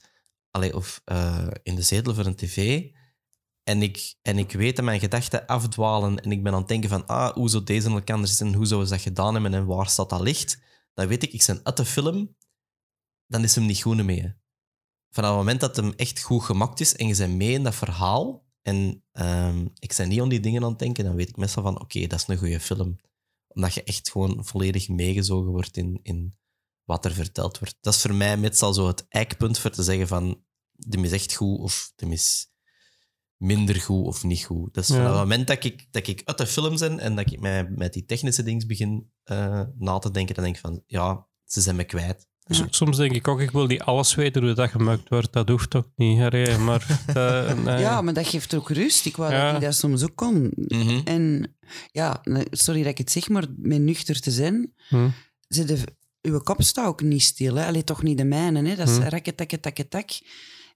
allee, 0.50 0.76
of 0.76 1.00
eh, 1.04 1.46
in 1.62 1.74
de 1.74 1.82
zetel 1.82 2.14
voor 2.14 2.26
een 2.26 2.36
tv, 2.36 2.82
en 3.62 3.82
ik, 3.82 4.14
en 4.22 4.38
ik 4.38 4.52
weet 4.52 4.76
dat 4.76 4.84
mijn 4.84 5.00
gedachten 5.00 5.46
afdwalen 5.46 6.20
en 6.20 6.32
ik 6.32 6.42
ben 6.42 6.52
aan 6.52 6.58
het 6.58 6.68
denken 6.68 6.88
van 6.88 7.06
ah, 7.06 7.34
hoe 7.34 7.48
zou 7.48 7.64
deze 7.64 7.90
elkaar 7.90 8.26
zitten, 8.26 8.54
hoe 8.54 8.66
zouden 8.66 8.88
ze 8.88 8.94
dat 8.94 9.02
gedaan 9.02 9.32
hebben 9.32 9.54
en 9.54 9.66
waar 9.66 9.88
staat 9.88 10.10
dat 10.10 10.20
licht, 10.20 10.62
dan 10.94 11.06
weet 11.06 11.22
ik, 11.22 11.32
ik 11.32 11.44
ben 11.46 11.60
uit 11.62 11.76
de 11.76 11.84
film, 11.84 12.36
dan 13.26 13.42
is 13.42 13.54
hem 13.54 13.66
niet 13.66 13.82
goed 13.82 14.04
mee. 14.04 14.34
Vanaf 15.10 15.30
het 15.30 15.38
moment 15.38 15.60
dat 15.60 15.76
hem 15.76 15.92
echt 15.96 16.22
goed 16.22 16.42
gemaakt 16.42 16.80
is 16.80 16.96
en 16.96 17.06
je 17.06 17.16
bent 17.16 17.36
mee 17.36 17.52
in 17.52 17.62
dat 17.62 17.74
verhaal 17.74 18.44
en 18.62 19.04
ehm, 19.12 19.66
ik 19.78 19.94
ben 19.96 20.08
niet 20.08 20.20
aan 20.20 20.28
die 20.28 20.40
dingen 20.40 20.62
aan 20.62 20.70
het 20.70 20.78
denken, 20.78 21.04
dan 21.04 21.14
weet 21.14 21.28
ik 21.28 21.36
meestal 21.36 21.62
van 21.62 21.80
oké, 21.80 22.06
dat 22.06 22.20
is 22.20 22.26
een 22.28 22.38
goede 22.38 22.60
film 22.60 22.96
omdat 23.54 23.74
je 23.74 23.82
echt 23.82 24.10
gewoon 24.10 24.44
volledig 24.44 24.88
meegezogen 24.88 25.50
wordt 25.50 25.76
in, 25.76 26.00
in 26.02 26.36
wat 26.84 27.04
er 27.04 27.12
verteld 27.12 27.58
wordt. 27.58 27.76
Dat 27.80 27.94
is 27.94 28.00
voor 28.00 28.14
mij 28.14 28.36
meestal 28.36 28.74
zo 28.74 28.86
het 28.86 29.08
eikpunt 29.08 29.58
voor 29.58 29.70
te 29.70 29.82
zeggen 29.82 30.08
van 30.08 30.44
de 30.72 31.00
is 31.00 31.12
echt 31.12 31.34
goed 31.34 31.58
of 31.58 31.92
de 31.96 32.06
is 32.06 32.51
minder 33.42 33.80
goed 33.80 34.06
of 34.06 34.24
niet 34.24 34.44
goed. 34.44 34.74
Dat 34.74 34.82
is 34.84 34.88
Ja. 34.90 34.94
vanaf 34.96 35.10
het 35.10 35.20
moment 35.20 35.46
dat 35.46 35.64
ik, 35.64 35.86
dat 35.90 36.06
ik 36.06 36.22
uit 36.24 36.38
de 36.38 36.46
film 36.46 36.76
ben 36.78 36.98
en 36.98 37.16
dat 37.16 37.30
ik 37.32 37.40
mij 37.40 37.68
met 37.76 37.92
die 37.92 38.04
technische 38.04 38.42
dingen 38.42 38.66
begin 38.66 39.10
eh, 39.24 39.60
na 39.78 39.98
te 39.98 40.10
denken, 40.10 40.34
dan 40.34 40.44
denk 40.44 40.56
ik 40.56 40.62
van 40.62 40.82
ja, 40.86 41.26
ze 41.44 41.60
zijn 41.60 41.76
me 41.76 41.84
kwijt. 41.84 42.30
Soms 42.70 42.96
denk 42.96 43.12
ik 43.12 43.28
ook, 43.28 43.40
ik 43.40 43.50
wil 43.50 43.66
niet 43.66 43.80
alles 43.82 44.14
weten 44.14 44.42
hoe 44.44 44.52
dat 44.54 44.70
gemaakt 44.70 45.08
wordt. 45.08 45.32
Dat 45.32 45.48
hoeft 45.48 45.74
ook 45.74 45.88
niet. 45.96 46.18
hè, 46.18 46.58
Maar, 46.58 47.00
eh, 47.06 47.54
nee. 47.64 47.78
Ja, 47.80 48.00
maar 48.02 48.14
dat 48.14 48.26
geeft 48.26 48.54
ook 48.54 48.70
rust. 48.70 49.06
Ik 49.06 49.16
wou 49.16 49.32
Ja. 49.32 49.46
dat 49.46 49.54
ik 49.54 49.60
dat 49.66 49.74
soms 49.74 50.02
ook 50.02 50.16
kon. 50.16 50.52
Mhm. 50.56 51.00
En 51.04 51.54
ja, 51.92 52.20
sorry 52.50 52.80
dat 52.82 52.90
ik 52.90 52.98
het 52.98 53.10
zeg, 53.10 53.28
maar 53.28 53.44
met 53.56 53.80
nuchter 53.80 54.20
te 54.20 54.30
zijn, 54.30 54.72
Hm. 54.88 55.08
zit 55.48 55.68
de, 55.68 55.78
uw 56.22 56.38
kop 56.38 56.62
staat 56.62 56.86
ook 56.86 57.02
niet 57.02 57.22
stil. 57.22 57.54
Hè? 57.54 57.66
Allee, 57.66 57.84
toch 57.84 58.02
niet 58.02 58.18
de 58.18 58.24
mijne. 58.24 58.68
Hè? 58.68 58.76
Dat 58.76 58.88
is 58.88 58.96
Hm. 58.96 59.02
rakke, 59.02 59.34
takke, 59.34 59.60
takke, 59.60 59.88
tak. 59.88 60.10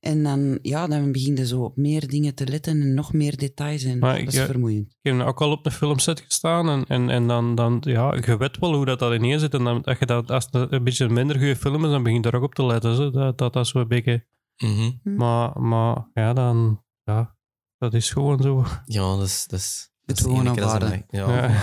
En 0.01 0.23
dan, 0.23 0.59
ja, 0.63 0.87
dan 0.87 1.13
begin 1.13 1.37
je 1.37 1.47
zo 1.47 1.63
op 1.63 1.77
meer 1.77 2.09
dingen 2.09 2.35
te 2.35 2.47
letten 2.47 2.81
en 2.81 2.95
nog 2.95 3.13
meer 3.13 3.37
details. 3.37 3.83
En 3.83 3.99
Maar 3.99 4.13
dat 4.13 4.21
ik- 4.21 4.27
is 4.29 4.35
ja, 4.35 4.47
vermoeiend. 4.47 4.97
Ik 5.03 5.13
heb 5.13 5.27
ook 5.27 5.41
al 5.41 5.51
op 5.51 5.67
een 5.67 5.73
filmset 5.73 6.21
gestaan 6.21 6.69
en, 6.69 6.85
en, 6.87 7.11
en 7.11 7.27
dan, 7.27 7.55
dan, 7.55 7.77
ja, 7.81 8.15
je 8.27 8.37
weet 8.37 8.59
wel 8.59 8.75
hoe 8.75 8.85
dat, 8.85 8.99
dat 8.99 9.15
ineen 9.15 9.41
zit. 9.41 9.55
En 9.55 9.65
dan, 9.65 9.83
dat 9.83 9.99
je 9.99 10.07
dat, 10.07 10.31
als 10.31 10.49
het 10.51 10.73
een 10.73 10.85
beetje 10.85 11.05
een 11.05 11.13
minder 11.13 11.37
goede 11.37 11.57
film 11.57 11.85
is, 11.85 11.91
dan 11.91 12.03
begin 12.03 12.23
je 12.23 12.29
er 12.29 12.37
ook 12.37 12.43
op 12.43 12.55
te 12.55 12.67
letten. 12.67 12.97
Zo. 12.97 13.11
Dat, 13.11 13.39
dat, 13.39 13.53
dat 13.53 13.65
is 13.65 13.71
zo 13.71 13.79
een 13.81 13.89
beetje... 13.89 14.27
Mhm. 14.57 14.91
Hm. 15.03 15.15
Maar, 15.15 15.61
maar 15.61 16.09
ja, 16.15 16.33
dan... 16.33 16.83
Ja, 17.05 17.37
dat 17.79 17.95
is 17.95 18.11
gewoon 18.11 18.43
zo. 18.43 18.65
Ja, 18.87 19.17
dat 19.17 19.27
is... 19.27 19.47
Dat 19.49 19.59
is 19.61 19.91
Het 20.07 20.21
gewoon 20.21 20.49
aanvaarden. 20.49 20.93
een- 20.93 21.05
Ja, 21.09 21.47
Ja. 21.47 21.51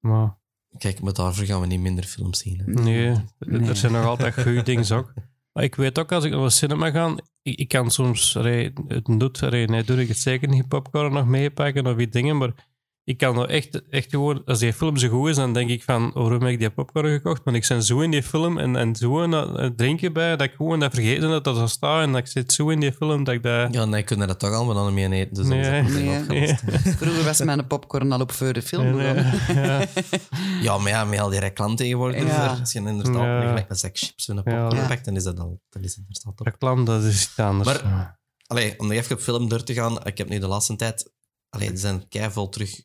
Maar 0.00 0.36
Kijk, 0.78 1.00
maar 1.00 1.12
daarvoor 1.12 1.44
gaan 1.46 1.60
we 1.60 1.66
niet 1.66 1.80
minder 1.80 2.04
films 2.04 2.38
zien. 2.38 2.58
hè. 2.58 2.64
nee, 2.72 3.14
Nee. 3.38 3.68
er 3.68 3.76
zijn 3.76 3.92
nog 3.92 4.04
altijd 4.04 4.34
goede 4.34 4.62
dingen 4.62 4.96
ook. 4.96 5.12
Maar 5.58 5.66
ik 5.66 5.74
weet 5.74 5.98
ook, 5.98 6.12
als 6.12 6.24
ik 6.24 6.32
naar 6.32 6.40
de 6.40 6.50
cinema 6.50 6.90
ga, 6.90 7.14
ik, 7.42 7.58
ik 7.58 7.68
kan 7.68 7.90
soms 7.90 8.36
allee, 8.36 8.72
het 8.88 9.04
doet, 9.04 9.42
allee, 9.42 9.84
doe 9.84 10.00
ik 10.00 10.08
het 10.08 10.18
zeker 10.18 10.48
niet, 10.48 10.68
popcorn 10.68 11.12
nog 11.12 11.26
meepakken 11.26 11.86
of 11.86 11.96
die 11.96 12.08
dingen, 12.08 12.36
maar 12.36 12.67
ik 13.08 13.18
kan 13.18 13.34
nou 13.34 13.48
echt, 13.48 13.88
echt 13.90 14.10
gewoon, 14.10 14.42
als 14.44 14.58
die 14.58 14.72
film 14.72 14.96
zo 14.96 15.08
goed 15.08 15.28
is, 15.28 15.36
dan 15.36 15.52
denk 15.52 15.70
ik 15.70 15.82
van, 15.82 16.10
waarom 16.14 16.42
heb 16.42 16.50
ik 16.50 16.58
die 16.58 16.70
popcorn 16.70 17.08
gekocht? 17.08 17.44
Maar 17.44 17.54
ik 17.54 17.64
ben 17.68 17.82
zo 17.82 18.00
in 18.00 18.10
die 18.10 18.22
film 18.22 18.58
en, 18.58 18.76
en 18.76 18.96
zo 18.96 19.22
een, 19.22 19.32
een 19.62 19.76
drinkje 19.76 20.12
bij, 20.12 20.30
dat 20.36 20.42
ik 20.46 20.52
gewoon 20.56 20.80
dat 20.80 20.94
vergeten 20.94 21.28
dat 21.30 21.44
dat 21.44 21.56
zo 21.56 21.66
staat 21.66 22.02
en 22.02 22.12
dat 22.12 22.20
ik 22.20 22.26
zit 22.26 22.52
zo 22.52 22.68
in 22.68 22.80
die 22.80 22.92
film 22.92 23.24
dat 23.24 23.34
ik 23.34 23.42
dat... 23.42 23.74
Ja, 23.74 23.84
nee, 23.84 24.02
kunnen 24.02 24.28
dat 24.28 24.38
toch 24.38 24.52
allemaal 24.52 24.74
dan 24.74 24.94
niet 24.94 25.08
meer 25.08 25.12
eten. 25.18 25.34
Dus 25.34 25.44
is 25.56 25.66
dat 25.66 25.72
Nee. 25.72 25.82
Nee. 26.04 26.18
opgelost. 26.18 26.62
Vroeger 26.98 27.24
was 27.24 27.40
mijn 27.42 27.66
popcorn 27.66 28.12
al 28.12 28.20
op 28.20 28.32
voor 28.32 28.52
de 28.52 28.62
film. 28.62 28.96
Nee, 28.96 29.14
ja. 29.14 29.86
Ja, 30.62 30.78
maar 30.78 30.90
ja, 30.92 31.04
met 31.04 31.20
al 31.20 31.28
die 31.30 31.40
reclame 31.40 31.74
tegenwoordig, 31.74 32.26
Ja. 32.26 32.46
als 32.60 32.72
je 32.72 32.78
inderdaad 32.78 33.14
Ja. 33.14 33.40
gelijk 33.48 33.70
een 33.70 33.76
zak 33.76 33.96
chips 33.98 34.28
en 34.28 34.36
een 34.36 34.42
popcorn 34.42 34.76
Ja. 34.76 34.86
pakt, 34.86 35.04
dan 35.04 35.16
is 35.16 35.22
dat 35.24 35.38
al, 35.40 35.60
dan 35.70 35.82
is 35.82 35.90
het 35.96 35.98
inderdaad 35.98 36.26
op. 36.26 36.40
Reclame, 36.46 36.84
dat 36.84 37.02
is 37.02 37.22
iets 37.24 37.38
anders. 37.38 37.82
Maar- 37.82 38.16
Allee, 38.46 38.74
om 38.78 38.86
nog 38.86 38.96
even 38.96 39.16
op 39.16 39.22
film 39.22 39.48
door 39.48 39.62
te 39.62 39.74
gaan, 39.74 40.04
ik 40.04 40.18
heb 40.18 40.28
nu 40.28 40.38
de 40.38 40.46
laatste 40.46 40.76
tijd... 40.76 41.12
Allee, 41.50 41.70
er 41.70 41.78
zijn 41.78 42.08
keiveel 42.08 42.48
terug 42.48 42.80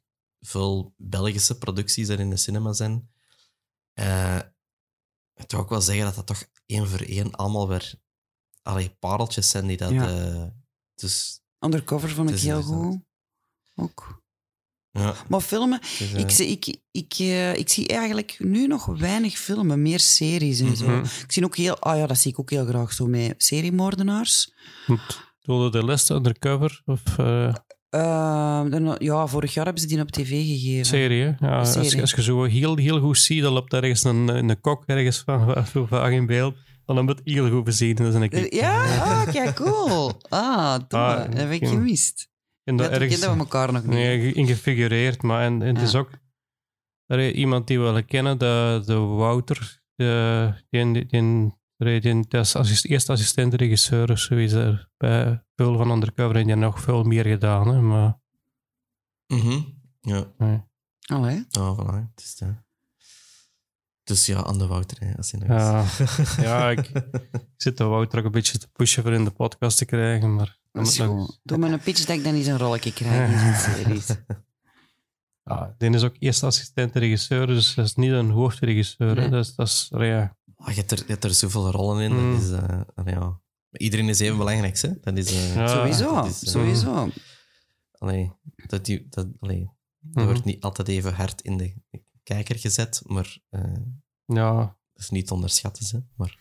veel 0.46 0.94
Belgische 0.98 1.58
producties 1.58 2.08
er 2.08 2.20
in 2.20 2.30
de 2.30 2.38
cinema 2.38 2.74
zijn. 2.74 3.10
Eh 3.94 4.40
ik 5.36 5.52
wil 5.52 5.60
ook 5.60 5.70
wel 5.70 5.82
zeggen 5.82 6.06
dat 6.06 6.16
dat 6.16 6.26
toch 6.28 6.44
één 6.66 6.88
voor 6.88 7.00
één 7.00 7.32
allemaal 7.32 7.68
weer 7.68 7.94
allee, 8.62 8.90
pareltjes 9.00 9.50
zijn 9.50 9.68
die 9.68 9.78
dat... 9.78 9.92
Ja. 9.92 10.08
eh, 10.10 10.44
dus 10.96 11.42
Undercover 11.60 12.10
vond 12.10 12.30
ik 12.30 12.40
heel 12.40 12.62
goed. 12.62 13.00
Ook. 13.76 14.22
Ja, 14.92 15.16
Maar 15.30 15.42
filmen, 15.42 15.82
is, 15.82 16.00
eh, 16.14 16.20
ik, 16.20 16.30
zie- 16.30 16.48
ik, 16.48 16.82
ik, 16.92 17.14
eh, 17.20 17.56
ik 17.56 17.70
zie 17.70 17.88
eigenlijk 17.88 18.36
nu 18.40 18.68
nog 18.68 18.86
weinig 18.86 19.38
filmen, 19.38 19.82
meer 19.82 20.00
series 20.00 20.60
en 20.60 20.78
zo. 20.78 20.88
Mhm. 20.88 21.04
Ik 21.24 21.32
zie 21.32 21.44
ook 21.44 21.56
heel, 21.56 21.80
ah 21.80 21.98
ja, 21.98 22.08
dat 22.08 22.18
zie 22.18 22.32
ik 22.32 22.40
ook 22.40 22.50
heel 22.50 22.66
graag 22.66 22.94
zo 22.94 23.06
met 23.08 23.44
seriemoordenaars. 23.44 24.54
Doelde 25.42 25.70
de 25.80 25.86
les 25.86 26.10
undercover 26.10 26.82
of 26.86 27.18
eh, 27.18 27.56
Dan- 28.70 28.96
ja, 28.98 29.28
vorig 29.28 29.54
jaar 29.54 29.64
hebben 29.66 29.82
ze 29.84 29.88
die 29.88 30.00
op 30.02 30.12
tv 30.12 30.30
gegeven. 30.30 30.86
serie? 30.86 31.24
hè? 31.24 31.48
Ja, 31.48 31.58
Als, 31.58 31.74
je- 31.74 31.84
Serie. 31.84 32.02
als 32.02 32.12
je 32.12 32.22
zo 32.22 32.44
heel, 32.44 32.76
heel 32.76 33.00
goed 33.00 33.18
ziet, 33.18 33.42
dan 33.42 33.54
loopt 33.54 33.74
er 33.74 33.82
ergens 33.84 34.04
een, 34.04 34.28
een 34.28 34.62
kok 34.62 34.84
ergens 34.86 35.20
van, 35.26 35.56
zo 35.74 35.86
vaag 35.86 36.12
in 36.12 36.26
beeld. 36.26 36.56
Dan 36.86 36.96
heb 36.98 37.06
je 37.08 37.14
het 37.14 37.22
heel 37.24 37.50
goed 37.50 37.66
gezien. 37.68 37.98
Is 37.98 38.14
een 38.14 38.30
Eh, 38.30 38.50
Ja, 38.50 38.84
ah, 39.00 39.32
kijk, 39.32 39.56
cool. 39.56 40.12
Ah, 40.30 40.80
domme. 40.88 41.06
Ah, 41.06 41.26
dat 41.26 41.34
heb 41.38 41.52
ik 41.52 41.62
oké. 41.62 41.72
gemist. 41.72 42.30
En 42.64 42.74
Ja, 42.76 42.82
dat 42.82 42.92
toen 42.92 43.02
ergens, 43.02 43.20
kenden 43.20 43.38
we 43.38 43.44
elkaar 43.44 43.74
nog 43.74 43.82
niet. 43.84 43.92
nee, 43.92 44.34
in 44.34 44.48
gefigureerd. 44.48 45.22
Maar 45.22 45.42
en, 45.46 45.62
en 45.62 45.76
het 45.76 45.84
is 45.84 45.92
Ja. 45.92 46.00
ook 46.00 46.10
er 47.06 47.32
iemand 47.32 47.68
die 47.68 47.80
we 47.80 47.84
wel 47.92 48.04
kennen, 48.04 48.38
de, 48.38 48.82
de 48.86 48.96
Wouter. 48.96 49.82
De, 49.96 50.54
die, 50.70 50.92
die, 50.92 51.06
die, 51.06 51.54
die, 51.84 52.00
die, 52.02 52.26
die 52.28 52.40
is 52.40 52.56
assist, 52.56 52.86
eerste 52.86 53.12
assistent-regisseur 53.12 54.12
of 54.12 54.20
zoiets 54.20 54.54
er 54.54 54.90
bij 54.98 55.44
veel 55.56 55.78
van 55.78 55.92
Undercover. 55.92 56.36
En 56.36 56.42
die 56.42 56.56
heeft 56.56 56.66
nog 56.66 56.80
veel 56.80 57.04
meer 57.04 57.26
gedaan. 57.26 57.68
Hè, 57.68 57.82
maar, 57.82 58.20
mhm. 59.28 59.60
Ja, 60.02 60.26
nee. 60.38 60.62
Allee. 61.06 61.46
oh, 61.60 61.80
voilà. 61.80 62.14
Is, 62.16 62.40
eh, 62.40 62.48
dus 64.04 64.26
ja, 64.26 64.44
aan 64.44 64.58
de 64.58 64.68
Wouter, 64.68 64.98
hè, 65.00 65.18
als 65.18 65.32
je 65.32 65.38
nog 65.38 65.48
Ja, 65.48 65.86
ja 66.48 66.70
ik, 66.70 66.88
ik 67.32 67.54
zit 67.58 67.78
de 67.78 67.84
Wouter 67.84 68.20
ook 68.20 68.26
een 68.26 68.32
beetje 68.32 68.58
te 68.58 68.68
pushen 68.68 69.04
voor 69.04 69.14
in 69.14 69.24
de 69.24 69.32
podcast 69.32 69.78
te 69.78 69.86
krijgen. 69.86 70.36
Maar 70.36 70.60
Dat 70.72 70.88
is 70.88 70.98
nog-. 70.98 71.40
Doe 71.44 71.58
maar 71.58 71.72
een 71.72 71.80
pitch 71.80 72.06
dat 72.06 72.18
ik 72.18 72.24
dan 72.24 72.34
eens 72.34 72.48
een 72.48 72.58
rolletje 72.58 72.94
krijg 72.94 73.32
in 73.32 73.40
zijn 73.40 73.56
series. 73.56 74.08
Ja, 75.46 75.76
die 75.78 75.90
is 75.90 76.04
ook 76.04 76.16
eerste 76.20 76.46
assistent-regisseur, 76.46 77.48
dus 77.48 77.74
dat 77.74 77.86
is 77.86 77.96
niet 77.96 78.12
een 78.12 78.30
hoofdregisseur. 78.30 79.16
Nee. 79.16 79.30
Dat 79.30 79.46
is, 79.46 79.56
dat 79.56 79.68
is, 79.68 79.88
ja. 79.90 80.38
Oh, 80.66 80.70
je, 80.70 80.76
hebt 80.76 80.92
er, 80.92 80.98
je 80.98 81.04
hebt 81.12 81.24
er 81.24 81.34
zoveel 81.34 81.72
rollen 81.72 82.04
in. 82.04 82.12
Mm. 82.14 82.34
Dat 82.34 82.42
is, 82.44 82.52
eh, 82.52 83.14
ja. 83.14 83.20
Maar 83.70 83.80
Iedereen 83.82 84.10
is 84.10 84.20
even 84.20 84.38
belangrijk, 84.38 84.78
hè? 84.82 84.90
Dat 85.02 85.18
is, 85.18 85.32
eh, 85.32 85.56
Ja. 85.56 85.68
Sowieso, 85.68 86.16
dat 86.16 86.26
is, 86.26 86.44
eh, 86.44 86.50
sowieso. 86.52 87.10
allee, 87.98 88.32
dat, 88.68 88.86
die, 88.86 89.06
dat, 89.10 89.28
allee, 89.40 89.70
dat 90.00 90.16
Mhm. 90.24 90.26
wordt 90.26 90.46
niet 90.46 90.64
altijd 90.64 90.88
even 90.88 91.14
hard 91.14 91.42
in 91.42 91.58
de 91.58 91.74
kijker 92.24 92.60
gezet, 92.60 93.02
maar 93.06 93.38
eh, 93.50 93.62
Ja, 94.26 94.56
dat 94.94 95.04
is 95.04 95.10
niet 95.10 95.28
te 95.28 95.34
onderschatten. 95.34 95.86
Hè? 95.92 96.00
Maar 96.16 96.40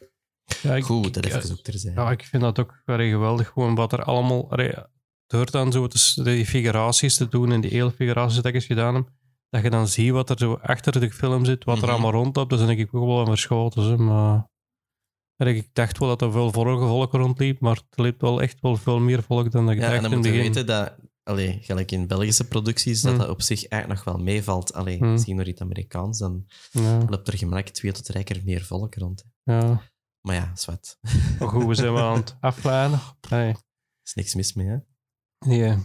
ja, 0.63 0.77
ik, 0.77 0.85
goed, 0.85 1.15
dat 1.15 1.25
ik- 1.27 1.33
even 1.35 1.51
ook 1.51 1.63
terzijde. 1.63 2.01
ja, 2.01 2.11
ik 2.11 2.25
vind 2.25 2.43
dat 2.43 2.59
ook 2.59 2.83
allee, 2.85 3.11
geweldig, 3.11 3.49
gewoon 3.49 3.75
wat 3.75 3.93
er 3.93 4.03
allemaal... 4.05 4.51
allee, 4.51 4.69
het 4.69 4.87
hoort 5.27 5.51
dan 5.53 5.73
zo 5.73 5.89
dus 5.89 6.15
die 6.15 6.47
figuraties 6.47 7.17
te 7.17 7.29
doen 7.29 7.53
en 7.53 7.61
die 7.61 7.71
hele 7.71 7.91
figuraties 7.93 8.37
dat 8.37 8.45
ik 8.47 8.55
eens 8.55 8.67
gedaan 8.67 8.95
heb, 8.95 9.09
dat 9.53 9.63
je 9.63 9.71
dan 9.71 9.89
ziet 9.89 10.11
wat 10.11 10.31
er 10.31 10.39
zo 10.39 10.55
achter 10.55 11.01
de 11.01 11.11
film 11.11 11.45
zit, 11.45 11.65
wat 11.65 11.77
er 11.77 11.83
Mhm. 11.83 11.91
allemaal 11.93 12.11
rondloopt, 12.11 12.51
dus 12.51 12.59
dan 12.59 12.69
denk 12.69 12.79
ik 12.81 12.95
ook 12.95 13.07
wel 13.07 13.21
aan 13.21 13.27
verschoten. 13.27 13.83
Hè, 13.83 13.97
maar 13.97 14.51
ik 15.37 15.69
dacht 15.75 15.99
wel 15.99 16.09
dat 16.09 16.23
er 16.23 16.33
veel 16.33 16.53
volk 16.53 16.81
volk 16.81 17.13
rondliep, 17.13 17.61
maar 17.61 17.83
er 17.91 18.03
liep 18.03 18.21
wel 18.21 18.43
echt 18.43 18.61
wel 18.61 18.77
veel 18.77 18.99
meer 19.01 19.23
volk 19.23 19.51
dan 19.51 19.65
dat 19.67 19.75
ik 19.75 19.81
ja, 19.81 19.85
dacht 19.91 19.97
en 19.97 20.03
dan 20.03 20.11
in 20.13 20.17
moet 20.19 20.27
het 20.27 20.35
je 20.35 20.41
begin. 20.41 20.55
weten 20.55 20.67
dat, 20.77 20.95
allee, 21.23 21.59
gelijk 21.63 21.91
in 21.91 22.07
Belgische 22.07 22.49
producties, 22.49 23.01
dat 23.01 23.13
Mm. 23.13 23.19
dat 23.19 23.29
op 23.29 23.43
zich 23.43 23.67
eigenlijk 23.67 24.05
nog 24.05 24.15
wel 24.15 24.25
meevalt. 24.25 24.73
Allee, 24.75 25.03
Mm. 25.03 25.13
Misschien 25.13 25.37
door 25.37 25.47
iets 25.47 25.61
Amerikaans, 25.61 26.19
dan 26.19 26.47
Ja, 26.71 26.99
loopt 27.09 27.29
er 27.29 27.39
gemakkelijk 27.39 27.75
twee 27.75 27.93
tot 27.93 28.05
drie 28.05 28.25
keer 28.25 28.41
meer 28.45 28.65
volk 28.65 28.95
rond. 28.95 29.25
ja. 29.43 29.91
Maar 30.21 30.35
ja, 30.35 30.51
zwart. 30.55 30.99
Maar 31.39 31.49
goed, 31.49 31.65
we 31.67 31.75
zijn 31.75 31.93
wel 31.93 32.09
aan 32.09 32.17
het 32.17 32.37
afleiden. 32.41 33.01
Er 33.31 33.57
is 34.05 34.15
niks 34.15 34.35
mis 34.35 34.53
mee, 34.55 34.67
hè? 34.67 34.77
Ja. 35.55 35.79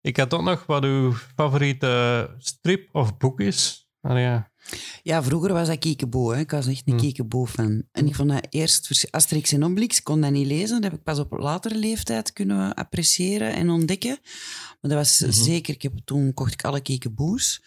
Ik 0.00 0.16
had 0.16 0.34
ook 0.34 0.42
nog 0.42 0.66
wat 0.66 0.84
uw 0.84 1.12
favoriete 1.36 2.34
strip 2.38 2.88
of 2.94 3.16
boek 3.16 3.40
is. 3.40 3.88
Ah, 4.00 4.18
ja. 4.18 4.50
Ja, 5.02 5.22
vroeger 5.22 5.52
was 5.52 5.66
dat 5.68 5.78
Kiekebo. 5.78 6.30
Hè. 6.32 6.38
Ik 6.38 6.50
was 6.50 6.66
echt 6.66 6.82
een 6.84 6.92
Hmm. 6.92 7.00
Kiekebo-fan. 7.02 7.82
En 7.92 8.06
ik 8.06 8.14
vond 8.14 8.28
dat 8.30 8.46
eerst... 8.50 9.06
Asterix 9.10 9.52
en 9.52 9.64
Obelix, 9.64 9.96
ik 9.98 10.04
kon 10.04 10.20
dat 10.20 10.30
niet 10.30 10.46
lezen. 10.46 10.80
Dat 10.80 10.90
heb 10.90 10.98
ik 10.98 11.02
pas 11.04 11.18
op 11.18 11.32
latere 11.32 11.74
leeftijd 11.78 12.32
kunnen 12.32 12.74
appreciëren 12.74 13.52
en 13.54 13.70
ontdekken. 13.70 14.18
Maar 14.80 14.90
dat 14.90 14.92
was 14.92 15.20
Mhm. 15.20 15.30
zeker... 15.32 15.74
Ik 15.74 15.82
heb, 15.82 15.92
toen 16.04 16.34
kocht 16.34 16.52
ik 16.52 16.64
alle 16.64 16.80
Kiekebo's. 16.80 17.62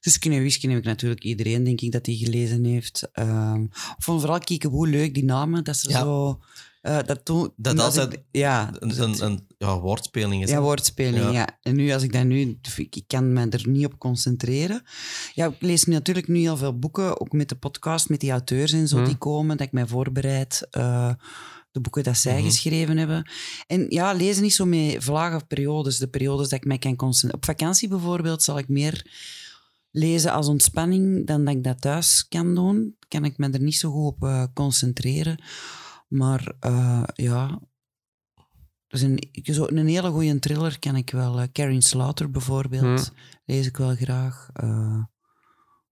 Dus 0.00 0.18
en 0.18 0.70
heb 0.70 0.78
ik 0.78 0.84
natuurlijk 0.84 1.22
iedereen, 1.24 1.64
denk 1.64 1.80
ik, 1.80 1.92
dat 1.92 2.04
die 2.04 2.16
gelezen 2.24 2.64
heeft. 2.64 3.08
Ehm, 3.12 3.62
ik 3.62 3.94
vond 3.98 4.20
vooral 4.20 4.38
Kiekebo 4.38 4.84
leuk, 4.84 5.14
die 5.14 5.24
namen. 5.24 5.64
Dat 5.64 5.76
ze 5.76 5.88
Ja. 5.88 6.00
zo... 6.00 6.40
eh, 6.80 6.98
dat 7.06 7.24
toen, 7.24 7.52
Dat 7.56 7.78
altijd 7.80 8.12
ik- 8.12 8.22
ja, 8.30 8.70
Een, 8.78 9.02
een, 9.02 9.24
een 9.24 9.46
ja, 9.58 9.78
woordspeling 9.80 10.42
is. 10.42 10.50
ja, 10.50 10.60
woordspeling, 10.60 11.24
Ja. 11.24 11.30
ja. 11.30 11.48
En 11.62 11.76
nu, 11.76 11.92
als 11.92 12.02
ik 12.02 12.12
dat 12.12 12.24
nu... 12.24 12.58
Ik 12.76 13.04
kan 13.06 13.32
me 13.32 13.48
er 13.48 13.68
niet 13.68 13.84
op 13.86 13.98
concentreren. 13.98 14.82
Ja, 15.34 15.46
ik 15.46 15.56
lees 15.60 15.84
natuurlijk 15.84 16.28
nu 16.28 16.38
heel 16.38 16.56
veel 16.56 16.78
boeken, 16.78 17.20
ook 17.20 17.32
met 17.32 17.48
de 17.48 17.54
podcast, 17.56 18.08
met 18.08 18.20
die 18.20 18.30
auteurs 18.30 18.72
en 18.72 18.88
zo 18.88 18.96
Hmm. 18.96 19.04
die 19.06 19.16
komen, 19.16 19.56
dat 19.56 19.66
ik 19.66 19.72
mij 19.72 19.86
voorbereid, 19.86 20.66
eh, 20.70 21.12
de 21.70 21.80
boeken 21.80 22.02
dat 22.02 22.16
zij 22.16 22.36
Mhm. 22.38 22.44
geschreven 22.44 22.96
hebben. 22.96 23.30
En 23.66 23.86
ja, 23.88 24.12
lezen 24.12 24.42
niet 24.42 24.54
zo 24.54 24.64
met 24.64 24.96
vlagen 25.04 25.46
periodes, 25.46 25.98
de 25.98 26.08
periodes 26.08 26.48
dat 26.48 26.58
ik 26.58 26.64
mij 26.66 26.78
kan 26.78 26.96
concentreren. 26.96 27.36
Op 27.36 27.44
vakantie 27.44 27.88
bijvoorbeeld 27.88 28.42
zal 28.42 28.58
ik 28.58 28.68
meer 28.68 29.06
lezen 29.90 30.32
als 30.32 30.46
ontspanning 30.48 31.26
dan 31.26 31.44
dat 31.44 31.54
ik 31.54 31.64
dat 31.64 31.80
thuis 31.80 32.26
kan 32.28 32.54
doen. 32.54 32.96
Kan 33.08 33.24
ik 33.24 33.38
me 33.38 33.50
er 33.50 33.60
niet 33.62 33.76
zo 33.76 33.90
goed 33.90 34.06
op 34.14 34.22
eh, 34.24 34.44
concentreren. 34.54 35.42
Maar 36.08 36.52
eh, 36.60 37.02
ja, 37.14 37.60
dus 38.88 39.00
een, 39.00 39.28
zo 39.42 39.66
een 39.68 39.86
hele 39.86 40.10
goede 40.10 40.38
thriller 40.38 40.78
kan 40.78 40.96
ik 40.96 41.10
wel. 41.10 41.40
eh 41.40 41.46
Karen 41.52 41.82
Slaughter 41.82 42.30
bijvoorbeeld, 42.30 43.12
lees 43.44 43.66
ik 43.66 43.76
wel 43.76 43.94
graag. 43.94 44.48
Eh, 44.52 45.02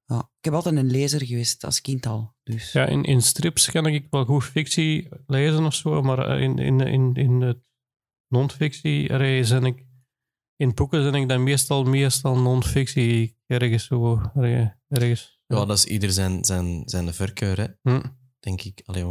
ja. 0.04 0.18
Ik 0.18 0.44
heb 0.44 0.54
altijd 0.54 0.76
een 0.76 0.90
lezer 0.90 1.26
geweest, 1.26 1.64
als 1.64 1.80
kind 1.80 2.06
al. 2.06 2.34
Dus. 2.42 2.72
Ja, 2.72 2.86
in, 2.86 3.02
in 3.04 3.22
strips 3.22 3.70
kan 3.70 3.86
ik 3.86 4.06
wel 4.10 4.24
goed 4.24 4.44
fictie 4.44 5.08
lezen 5.26 5.64
of 5.64 5.74
zo, 5.74 6.02
maar 6.02 6.18
eh, 6.18 6.42
in, 6.42 6.58
in, 6.58 6.80
in, 6.80 7.14
in 7.14 7.40
het 7.40 7.58
non-fictie 8.28 9.44
zijn 9.44 9.64
ik... 9.64 9.84
In 10.56 10.74
boeken 10.74 11.02
zijn 11.02 11.14
ik 11.14 11.28
dan 11.28 11.42
meestal, 11.42 11.84
meestal 11.84 12.38
non-fictie 12.38 13.36
ergens 13.46 13.84
zo... 13.86 14.20
ergens. 14.88 15.40
Ja, 15.46 15.64
dat 15.64 15.78
is 15.78 15.84
ieder 15.84 16.12
zijn, 16.12 16.44
zijn, 16.44 16.82
zijn 16.84 17.14
voorkeur, 17.14 17.56
hè, 17.60 17.66
Hm. 17.92 18.02
denk 18.40 18.62
ik. 18.62 18.82
Allee. 18.84 19.04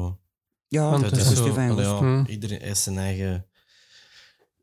Ja, 0.67 0.89
Want 0.89 1.03
dat 1.03 1.17
is 1.17 1.33
zo, 1.35 1.49
allee, 1.49 1.85
Hmm. 1.85 2.25
Iedereen 2.25 2.61
heeft 2.61 2.79
zijn 2.79 2.97
eigen 2.97 3.45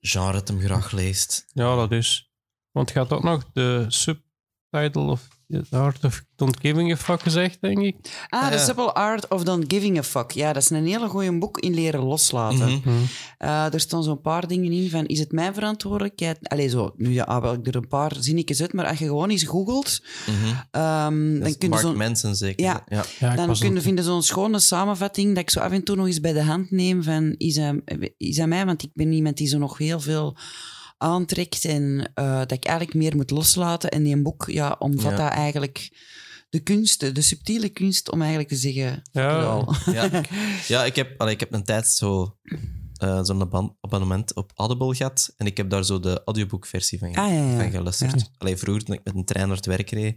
genre 0.03 0.33
dat 0.33 0.49
hem 0.49 0.61
graag 0.61 0.91
leest. 0.91 1.47
Ja, 1.53 1.77
dat 1.77 1.93
is. 1.93 2.33
Want 2.71 2.91
had 2.99 3.13
ook 3.13 3.23
nog 3.23 3.53
de 3.53 3.85
subtitle 3.89 5.11
of 5.11 5.29
The 5.71 5.77
Art 5.77 6.05
of 6.05 6.25
Don't 6.37 6.57
Giving 6.61 6.93
a 6.93 6.97
Fuck 6.97 7.21
gezegd, 7.23 7.59
denk 7.61 7.79
ik. 7.79 7.97
Ah, 8.29 8.51
The. 8.51 8.59
Simple 8.59 8.93
Art 8.93 9.29
of 9.29 9.43
Don't 9.45 9.65
Giving 9.73 9.99
a 9.99 10.03
Fuck. 10.03 10.31
Ja, 10.31 10.53
dat 10.53 10.63
is 10.63 10.71
een 10.71 10.87
hele 10.87 11.09
goeie 11.09 11.39
boek 11.39 11.59
in 11.59 11.75
leren 11.75 12.01
loslaten. 12.03 12.69
Mhm. 12.69 12.81
Hm. 12.83 12.91
Eh, 13.39 13.75
er 13.75 13.81
staan 13.81 14.03
zo'n 14.03 14.21
paar 14.21 14.47
dingen 14.49 14.73
in 14.73 14.91
van, 14.91 15.07
is 15.07 15.19
het 15.19 15.33
mijn 15.33 15.55
verantwoordelijkheid? 15.55 16.39
Allee, 16.49 16.69
zo, 16.69 16.93
nu 16.97 17.11
ja, 17.11 17.25
ah, 17.25 17.43
wel, 17.43 17.53
ik 17.53 17.67
er 17.67 17.77
een 17.77 17.89
paar 17.89 18.13
zinnetjes 18.19 18.61
uit, 18.61 18.73
maar 18.73 18.87
als 18.87 18.99
je 18.99 19.05
gewoon 19.05 19.31
eens 19.31 19.43
googelt, 19.43 20.03
Mhm. 20.27 20.55
ehm, 20.71 21.33
Dat 21.33 21.43
dan 21.43 21.51
kun 21.53 21.57
je 21.59 21.69
Mark 21.69 21.83
zo'n... 21.83 21.97
Manson 21.97 22.35
zeker. 22.35 22.65
Ja. 22.65 22.85
Dan 23.37 23.59
kun 23.59 23.75
je 23.75 23.81
vinden 23.81 24.05
zo'n 24.05 24.23
schone 24.23 24.59
samenvatting 24.59 25.29
dat 25.29 25.43
ik 25.43 25.51
zo 25.51 25.61
af 25.61 25.73
en 25.73 25.85
toe 25.85 25.97
nog 25.97 26.07
eens 26.07 26.21
bij 26.21 26.33
de 26.33 26.43
hand 26.43 26.71
neem 26.71 27.03
van 27.03 27.35
is 27.39 27.59
aan, 27.59 27.81
is 28.17 28.41
aan 28.41 28.49
mij, 28.49 28.67
want 28.67 28.83
ik 28.83 28.91
ben 28.95 29.13
iemand 29.13 29.37
die 29.37 29.47
zo 29.49 29.59
nog 29.59 29.79
heel 29.79 30.01
veel 30.01 30.37
aantrekt 31.03 31.65
en 31.65 32.11
eh, 32.15 32.39
dat 32.39 32.53
ik 32.53 32.65
eigenlijk 32.65 32.97
meer 32.99 33.17
moet 33.17 33.31
loslaten. 33.31 33.91
En 33.91 34.03
die 34.03 34.23
boek 34.23 34.45
ja, 34.51 34.77
omvat 34.79 35.11
Ja. 35.11 35.17
dat 35.17 35.31
eigenlijk 35.31 35.91
de 36.51 36.61
kunst, 36.61 37.15
de 37.15 37.21
subtiele 37.21 37.69
kunst 37.69 38.11
om 38.11 38.21
eigenlijk 38.21 38.51
te 38.51 38.57
zeggen... 38.57 39.03
Ja. 39.13 39.65
Ja. 39.93 40.23
ja, 40.69 40.85
ik 40.85 40.97
heb, 40.97 41.21
allee, 41.21 41.35
ik 41.35 41.41
heb 41.41 41.53
een 41.53 41.65
tijd 41.65 41.87
zo, 41.89 42.37
eh, 42.97 43.23
zo'n 43.23 43.43
abonnement 43.81 44.35
op 44.35 44.53
Audible 44.55 44.95
gehad. 44.95 45.35
En 45.37 45.47
ik 45.47 45.57
heb 45.57 45.71
daar 45.71 45.85
zo 45.85 46.01
de 46.01 46.23
audioboekversie 46.25 46.99
van, 46.99 47.15
ge- 47.15 47.21
Ah, 47.21 47.29
ja, 47.33 47.35
ja. 47.51 47.57
van 47.61 47.71
geluisterd. 47.71 48.21
Ja. 48.21 48.27
Allee, 48.39 48.57
vroeger, 48.57 48.85
toen 48.85 48.95
ik 48.95 49.01
met 49.05 49.15
een 49.15 49.25
trein 49.25 49.47
naar 49.49 49.57
het 49.57 49.67
werk 49.67 49.91
reed, 49.91 50.17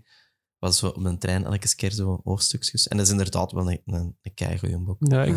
was 0.59 0.77
zo 0.77 0.87
op 0.87 0.97
mijn 0.97 1.17
trein 1.17 1.45
elke 1.45 1.75
keer 1.75 1.91
zo 1.91 2.19
hoofdstukjes. 2.23 2.87
En 2.87 2.97
dat 2.97 3.05
is 3.05 3.11
inderdaad 3.11 3.51
wel 3.51 3.71
een, 3.71 3.81
een, 3.85 4.17
een 4.21 4.33
keigoeie 4.33 4.77
boek. 4.77 4.97
Ja, 4.99 5.23
ik-. 5.23 5.35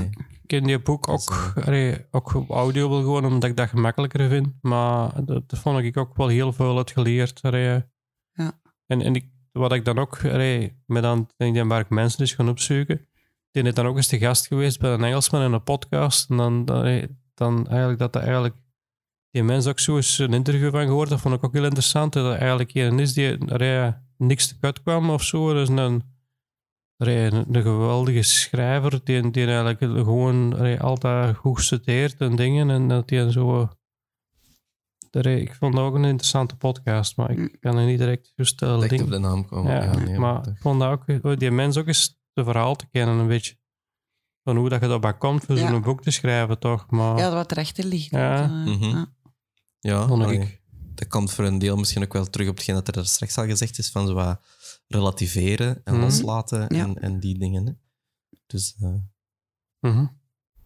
Ik 0.48 0.56
ken 0.56 0.64
die 0.64 0.82
boek 0.82 1.08
ook, 1.08 1.52
allee, 1.64 2.06
ook 2.10 2.34
op 2.34 2.50
audio 2.50 2.88
wel 2.88 3.00
gewoon, 3.00 3.24
omdat 3.24 3.50
ik 3.50 3.56
dat 3.56 3.68
gemakkelijker 3.68 4.28
vind. 4.28 4.48
Maar 4.60 5.24
dat, 5.24 5.48
dat 5.48 5.58
vond 5.58 5.78
ik 5.78 5.96
ook 5.96 6.16
wel 6.16 6.28
heel 6.28 6.52
veel 6.52 6.76
uit 6.76 6.90
geleerd. 6.90 7.42
allee. 7.42 7.82
Ja. 8.32 8.60
En, 8.86 9.00
en 9.00 9.14
ik, 9.14 9.30
wat 9.52 9.72
ik 9.72 9.84
dan 9.84 9.98
ook, 9.98 10.24
allee, 10.24 10.82
met 10.86 11.02
dan, 11.02 11.28
denk 11.36 11.56
ik, 11.56 11.64
waar 11.64 11.80
ik 11.80 11.88
mensen 11.88 12.18
dus 12.18 12.34
gaan 12.34 12.48
opzoeken, 12.48 13.08
die 13.50 13.62
is 13.62 13.74
dan 13.74 13.86
ook 13.86 13.96
eens 13.96 14.06
te 14.06 14.18
gast 14.18 14.46
geweest 14.46 14.80
bij 14.80 14.92
een 14.92 15.04
Engelsman 15.04 15.42
in 15.42 15.52
een 15.52 15.62
podcast. 15.62 16.30
En 16.30 16.36
dan, 16.36 16.64
allee, 16.68 17.18
dan 17.34 17.68
eigenlijk 17.68 17.98
dat 17.98 18.12
dat 18.12 18.22
eigenlijk, 18.22 18.54
die 19.30 19.42
mens 19.42 19.66
ook 19.66 19.78
zo 19.78 19.96
eens 19.96 20.18
een 20.18 20.32
interview 20.32 20.70
van 20.70 20.86
gehoord, 20.86 21.08
dat 21.08 21.20
vond 21.20 21.34
ik 21.34 21.44
ook 21.44 21.52
heel 21.52 21.64
interessant. 21.64 22.12
Dat 22.12 22.24
er 22.24 22.38
eigenlijk 22.38 22.74
een 22.74 22.98
is 22.98 23.12
die 23.12 23.44
allee, 23.44 23.92
niks 24.18 24.48
te 24.48 24.58
kut 24.58 24.82
kwam 24.82 25.10
of 25.10 25.22
zo. 25.22 25.52
Dus 25.52 25.68
een, 25.68 25.76
een, 26.96 27.54
een 27.54 27.62
geweldige 27.62 28.22
schrijver 28.22 29.00
die, 29.04 29.30
die 29.30 29.46
eigenlijk 29.46 29.78
gewoon 29.80 30.78
altijd 30.80 31.36
goed 31.36 31.60
studeert 31.62 32.20
en 32.20 32.36
dingen. 32.36 32.70
En 32.70 32.88
dat 32.88 33.10
hij 33.10 33.30
zo 33.30 33.68
Ik 35.10 35.54
vond 35.54 35.74
het 35.74 35.82
ook 35.82 35.94
een 35.94 36.04
interessante 36.04 36.56
podcast, 36.56 37.16
maar 37.16 37.30
ik 37.30 37.56
kan 37.60 37.76
er 37.76 37.86
niet 37.86 37.98
direct 37.98 38.32
juist 38.36 38.62
uh, 38.62 38.78
link- 38.78 39.02
op 39.02 39.10
de 39.10 39.18
naam 39.18 39.46
komen. 39.46 39.72
Ja, 39.72 39.82
Ja, 39.82 39.96
nee, 39.98 40.18
maar 40.18 40.48
ik 40.48 40.56
vond 40.58 40.80
dat 40.80 40.90
ook, 40.90 41.24
oh, 41.24 41.36
die 41.36 41.50
mens 41.50 41.76
ook 41.76 41.86
eens 41.86 42.20
de 42.32 42.44
verhaal 42.44 42.76
te 42.76 42.86
kennen, 42.90 43.18
een 43.18 43.26
beetje. 43.26 43.56
Van 44.44 44.56
hoe 44.56 44.68
dat 44.68 44.80
je 44.80 44.88
daarbij 44.88 45.16
komt 45.16 45.44
voor 45.44 45.56
Ja. 45.56 45.68
zo'n 45.68 45.82
boek 45.82 46.02
te 46.02 46.10
schrijven, 46.10 46.58
toch? 46.58 46.90
Maar 46.90 47.18
Ja, 47.18 47.32
wat 47.32 47.52
erachter 47.52 47.84
ligt. 47.84 48.10
Ja. 48.10 48.36
Dat, 48.40 48.44
eh, 48.50 48.74
Mhm. 48.74 48.84
ja. 48.84 49.06
ja, 49.80 50.06
vond 50.06 50.30
ik. 50.30 50.60
Dat 50.98 51.08
komt 51.08 51.32
voor 51.32 51.44
een 51.44 51.58
deel 51.58 51.76
misschien 51.76 52.02
ook 52.02 52.12
wel 52.12 52.30
terug 52.30 52.48
op 52.48 52.54
hetgeen 52.56 52.74
dat 52.74 52.86
er 52.86 52.92
daar 52.92 53.06
straks 53.06 53.38
al 53.38 53.44
gezegd 53.46 53.78
is, 53.78 53.90
van 53.90 54.06
zo 54.06 54.14
wat 54.14 54.40
relativeren 54.86 55.80
en 55.84 55.94
Mhm. 55.94 56.02
loslaten 56.02 56.60
Ja. 56.60 56.84
en, 56.84 56.98
en 57.02 57.20
die 57.20 57.38
dingen. 57.38 57.66
Hè. 57.66 57.72
Dus 58.46 58.76
eh, 58.80 58.94
Mhm. 59.80 60.06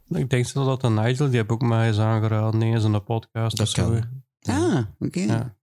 Ik 0.09 0.30
denk 0.30 0.46
zo 0.46 0.64
dat 0.64 0.80
de 0.80 0.88
Nigel, 0.90 1.26
die 1.28 1.36
heb 1.36 1.52
ook 1.52 1.62
mij 1.62 1.88
eens 1.88 1.98
aangeraden, 1.98 2.60
niet 2.60 2.74
eens 2.74 2.84
in 2.84 2.92
de 2.92 3.00
podcast. 3.00 3.56
Dat 3.56 3.66
of 3.66 3.72
zo. 3.72 3.90
kan. 3.90 4.22
Ah, 4.42 4.86
oké. 4.98 5.20
Ja. 5.20 5.56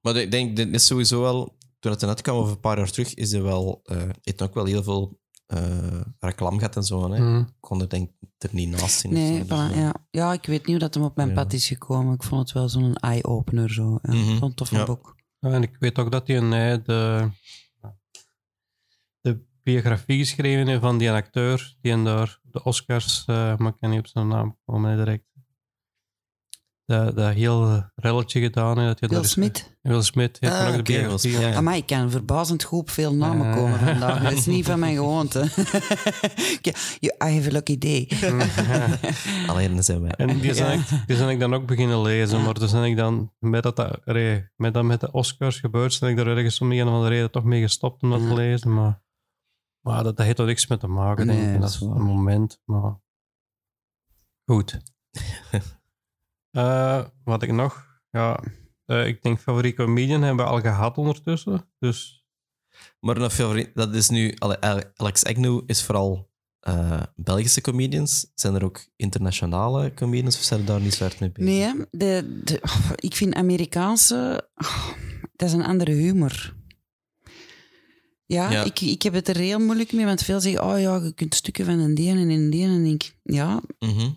Maar 0.00 0.16
ik 0.16 0.30
denk, 0.30 0.56
dit 0.56 0.68
is 0.74 0.86
sowieso 0.86 1.20
wel, 1.20 1.56
toen 1.78 1.92
het 1.92 2.02
eruit 2.02 2.20
kwam 2.20 2.36
over 2.36 2.52
een 2.52 2.60
paar 2.60 2.78
jaar 2.78 2.90
terug, 2.90 3.14
is 3.14 3.32
er 3.32 3.42
wel, 3.42 3.80
eh 3.84 4.08
heeft 4.22 4.42
ook 4.42 4.54
wel 4.54 4.64
heel 4.64 4.82
veel 4.82 5.19
eh 5.50 6.00
reclame 6.18 6.56
gehad 6.58 6.76
en 6.76 6.82
zo. 6.82 7.10
Hè. 7.12 7.20
Mhm. 7.20 7.38
Ik 7.40 7.52
kon 7.60 7.80
er 7.80 7.88
denk 7.88 8.10
ik 8.20 8.28
er 8.38 8.48
niet 8.52 8.68
naast 8.68 8.98
zien. 9.00 9.10
of 9.12 9.16
Nee, 9.18 9.44
zo, 9.48 9.66
dus, 9.68 9.76
ja. 9.76 9.94
ja, 10.10 10.32
ik 10.32 10.46
weet 10.46 10.58
niet 10.58 10.66
hoe 10.66 10.78
dat 10.78 10.94
hem 10.94 11.02
op 11.02 11.16
mijn 11.16 11.28
Ja. 11.28 11.34
pad 11.34 11.52
is 11.52 11.66
gekomen. 11.66 12.14
Ik 12.14 12.22
vond 12.22 12.40
het 12.40 12.52
wel 12.52 12.68
zo'n 12.68 12.94
eye-opener. 12.94 13.70
Zo. 13.72 13.98
Ja, 14.02 14.12
Mhm. 14.14 14.36
Zo'n 14.38 14.54
toffe 14.54 14.74
Ja. 14.76 14.84
boek. 14.84 15.16
Ja, 15.38 15.50
en 15.50 15.62
ik 15.62 15.76
weet 15.78 15.98
ook 15.98 16.10
dat 16.10 16.26
hij 16.26 16.36
een, 16.36 16.52
eh, 16.52 16.84
de, 16.84 17.28
de 19.20 19.44
biografie 19.62 20.18
geschreven 20.18 20.66
heeft 20.66 20.80
van 20.80 20.98
die 20.98 21.10
acteur 21.10 21.76
die 21.80 21.92
en 21.92 22.04
daar 22.04 22.40
de 22.42 22.62
Oscars, 22.64 23.24
eh, 23.26 23.56
maar 23.56 23.72
ik 23.72 23.76
kan 23.80 23.90
niet 23.90 23.98
op 23.98 24.06
zijn 24.06 24.28
naam 24.28 24.58
komen 24.64 24.96
direct. 24.96 25.24
Dat, 26.90 27.16
dat 27.16 27.34
heel 27.34 27.84
relletje 27.94 28.40
gedaan. 28.40 28.94
Dat 28.98 29.24
is- 29.24 29.30
Smith. 29.30 29.78
Will 29.82 30.02
Smith 30.02 30.36
heeft 30.40 30.52
Ah, 30.54 30.72
dan 30.72 30.82
de. 30.84 31.18
Smith, 31.18 31.38
ja. 31.40 31.54
Amai, 31.54 31.78
ik 31.78 31.86
kan 31.86 32.10
verbazend 32.10 32.62
goed 32.62 32.78
op 32.80 32.90
veel 32.90 33.14
namen 33.14 33.46
Eh. 33.50 33.56
komen 33.56 33.78
vandaag. 33.78 34.22
Dat 34.22 34.32
is 34.32 34.46
niet 34.46 34.66
van 34.66 34.78
mijn 34.78 34.94
gewoonte. 34.94 35.40
Ik- 36.60 36.66
I 37.24 37.34
have 37.34 37.48
a 37.48 37.52
lucky 37.52 37.78
day. 37.78 38.08
Alleen 39.50 39.82
zijn 39.84 40.00
wij. 40.02 40.10
En 40.10 40.38
die 40.38 40.54
zijn, 40.54 40.78
Ja. 40.78 40.84
ik, 40.96 41.06
die 41.06 41.16
zijn 41.16 41.28
ik 41.28 41.40
dan 41.40 41.54
ook 41.54 41.66
beginnen 41.66 42.02
lezen, 42.02 42.42
maar 42.42 42.54
toen 42.54 42.68
zijn 42.68 42.84
ik 42.90 42.96
dan, 42.96 43.32
met 43.38 43.62
dat, 43.62 43.98
met 44.56 44.74
dat 44.74 44.84
met 44.84 45.00
de 45.00 45.12
Oscars 45.12 45.58
gebeurd, 45.60 45.92
zijn 45.92 46.10
ik 46.10 46.16
daar 46.16 46.26
ergens 46.36 46.60
om 46.60 46.72
een 46.72 46.86
of 46.86 46.92
andere 46.92 47.08
reden 47.14 47.30
toch 47.30 47.44
mee 47.44 47.60
gestopt 47.60 48.02
om 48.02 48.10
dat 48.10 48.20
te 48.20 48.34
lezen. 48.34 48.74
Maar, 48.74 49.02
maar 49.80 50.04
dat, 50.04 50.16
dat 50.16 50.26
heeft 50.26 50.38
er 50.38 50.46
niks 50.46 50.66
mee 50.66 50.78
te 50.78 50.86
maken, 50.86 51.26
Nee, 51.26 51.36
denk 51.36 51.48
ik. 51.48 51.52
dat 51.60 51.62
Dat 51.62 51.70
is 51.70 51.80
een 51.80 52.02
moment, 52.02 52.60
maar 52.64 53.00
goed. 54.44 54.78
Eh, 56.50 57.04
wat 57.24 57.42
ik 57.42 57.52
nog, 57.52 58.00
ja, 58.10 58.40
eh, 58.84 59.06
ik 59.06 59.22
denk 59.22 59.38
favoriet 59.38 59.76
comedian 59.76 60.22
hebben 60.22 60.44
we 60.44 60.50
al 60.50 60.60
gehad 60.60 60.98
ondertussen. 60.98 61.68
Dus 61.78 62.24
Maar 63.00 63.16
een 63.16 63.30
favoriet, 63.30 63.70
dat 63.74 63.94
is 63.94 64.08
nu, 64.08 64.34
Alex 64.96 65.24
Agnew 65.24 65.62
is 65.66 65.82
vooral 65.82 66.28
eh, 66.60 67.02
Belgische 67.16 67.60
comedians. 67.60 68.30
Zijn 68.34 68.54
er 68.54 68.64
ook 68.64 68.86
internationale 68.96 69.94
comedians 69.94 70.36
of 70.36 70.42
zijn 70.42 70.60
er 70.60 70.66
daar 70.66 70.80
niet 70.80 70.94
zo 70.94 71.04
hard 71.04 71.20
mee 71.20 71.30
bezig? 71.32 71.50
Nee, 71.74 71.86
de, 71.90 72.40
de, 72.44 72.60
ik 72.94 73.14
vind 73.14 73.34
Amerikaanse... 73.34 74.48
oh, 74.54 74.88
dat 75.36 75.48
is 75.48 75.54
een 75.54 75.64
andere 75.64 75.92
humor. 75.92 76.54
Ja, 78.26 78.50
Ja. 78.50 78.64
Ik, 78.64 78.80
ik 78.80 79.02
heb 79.02 79.12
het 79.12 79.28
er 79.28 79.36
heel 79.36 79.58
moeilijk 79.58 79.92
mee, 79.92 80.04
want 80.04 80.22
veel 80.22 80.40
zeggen, 80.40 80.64
oh 80.64 80.80
ja, 80.80 80.96
je 80.96 81.12
kunt 81.14 81.34
stukken 81.34 81.64
van 81.64 81.78
een 81.78 81.94
deen 81.94 82.16
en 82.16 82.28
een 82.30 82.50
deen. 82.50 82.68
En 82.70 82.84
ik, 82.84 83.16
ja, 83.22 83.60
Mhm. 83.78 84.10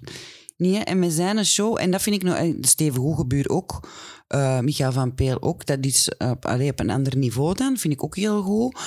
Nee, 0.71 0.77
en 0.83 0.99
met 0.99 1.13
zijn 1.13 1.45
show, 1.45 1.77
en 1.79 1.91
dat 1.91 2.01
vind 2.01 2.15
ik 2.15 2.23
nou, 2.23 2.37
en 2.37 2.57
Steven 2.61 3.01
Hoegebuur 3.01 3.49
ook, 3.49 3.89
eh 4.27 4.59
Michael 4.59 4.91
van 4.91 5.15
Peel 5.15 5.41
ook, 5.41 5.65
dat 5.65 5.77
is 5.85 6.09
eh, 6.09 6.29
op, 6.29 6.45
allee, 6.45 6.69
op 6.71 6.79
een 6.79 6.89
ander 6.89 7.17
niveau 7.17 7.53
dan, 7.55 7.77
vind 7.77 7.93
ik 7.93 8.03
ook 8.03 8.15
heel 8.15 8.41
goed. 8.41 8.79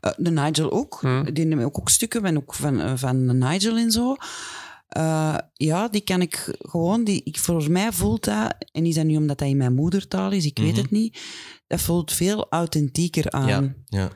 Eh, 0.00 0.10
de 0.16 0.30
Nigel 0.30 0.70
ook, 0.72 0.98
Hmm. 1.00 1.32
die 1.34 1.44
nemen 1.44 1.64
ook, 1.64 1.78
ook 1.78 1.88
stukken 1.88 2.20
van, 2.22 2.36
ook 2.36 2.54
van, 2.54 2.80
eh, 2.80 2.92
van 2.96 3.26
de 3.26 3.32
Nigel 3.32 3.76
en 3.76 3.90
zo. 3.90 4.16
Eh, 4.88 5.36
ja, 5.54 5.88
die 5.88 6.00
kan 6.00 6.20
ik 6.20 6.56
gewoon, 6.58 7.04
die, 7.04 7.20
ik, 7.24 7.38
voor 7.38 7.70
mij 7.70 7.92
voelt 7.92 8.24
dat, 8.24 8.54
en 8.72 8.86
is 8.86 8.94
dat 8.94 9.04
nu 9.04 9.16
omdat 9.16 9.38
dat 9.38 9.48
in 9.48 9.56
mijn 9.56 9.74
moedertaal 9.74 10.30
is, 10.32 10.44
ik 10.44 10.58
weet 10.58 10.72
Mhm. 10.72 10.80
het 10.80 10.90
niet, 10.90 11.20
dat 11.66 11.80
voelt 11.80 12.12
veel 12.12 12.46
authentieker 12.50 13.30
aan. 13.30 13.46
Ja, 13.48 13.74
ja. 13.98 14.08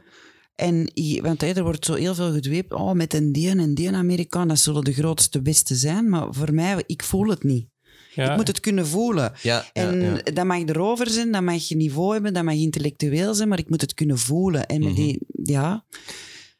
En, 0.54 0.90
want 1.22 1.40
hè, 1.40 1.46
er 1.52 1.62
wordt 1.62 1.84
zo 1.84 1.94
heel 1.94 2.14
veel 2.14 2.32
gedweept, 2.32 2.72
oh, 2.72 2.92
met 2.92 3.14
een 3.14 3.32
die 3.32 3.48
en 3.48 3.74
die 3.74 3.90
Amerikaan, 3.90 4.48
dat 4.48 4.58
zullen 4.58 4.84
de 4.84 4.92
grootste 4.92 5.42
beste 5.42 5.74
zijn, 5.74 6.08
maar 6.08 6.26
voor 6.30 6.54
mij, 6.54 6.82
ik 6.86 7.02
voel 7.02 7.28
het 7.28 7.42
niet. 7.42 7.66
ja, 8.14 8.30
Ik 8.30 8.36
moet 8.36 8.46
het 8.46 8.60
kunnen 8.60 8.86
voelen. 8.86 9.32
ja, 9.42 9.64
En 9.72 10.00
ja. 10.00 10.22
dat 10.32 10.44
mag 10.44 10.58
erover 10.62 11.10
zijn, 11.10 11.32
dat 11.32 11.42
mag 11.42 11.62
je 11.68 11.76
niveau 11.76 12.12
hebben, 12.12 12.34
dat 12.34 12.44
mag 12.44 12.54
intellectueel 12.54 13.34
zijn, 13.34 13.48
maar 13.48 13.58
ik 13.58 13.68
moet 13.70 13.80
het 13.80 13.94
kunnen 13.94 14.18
voelen. 14.18 14.66
En 14.66 14.78
met 14.80 14.88
Mhm. 14.92 15.00
die, 15.00 15.18
ja, 15.42 15.84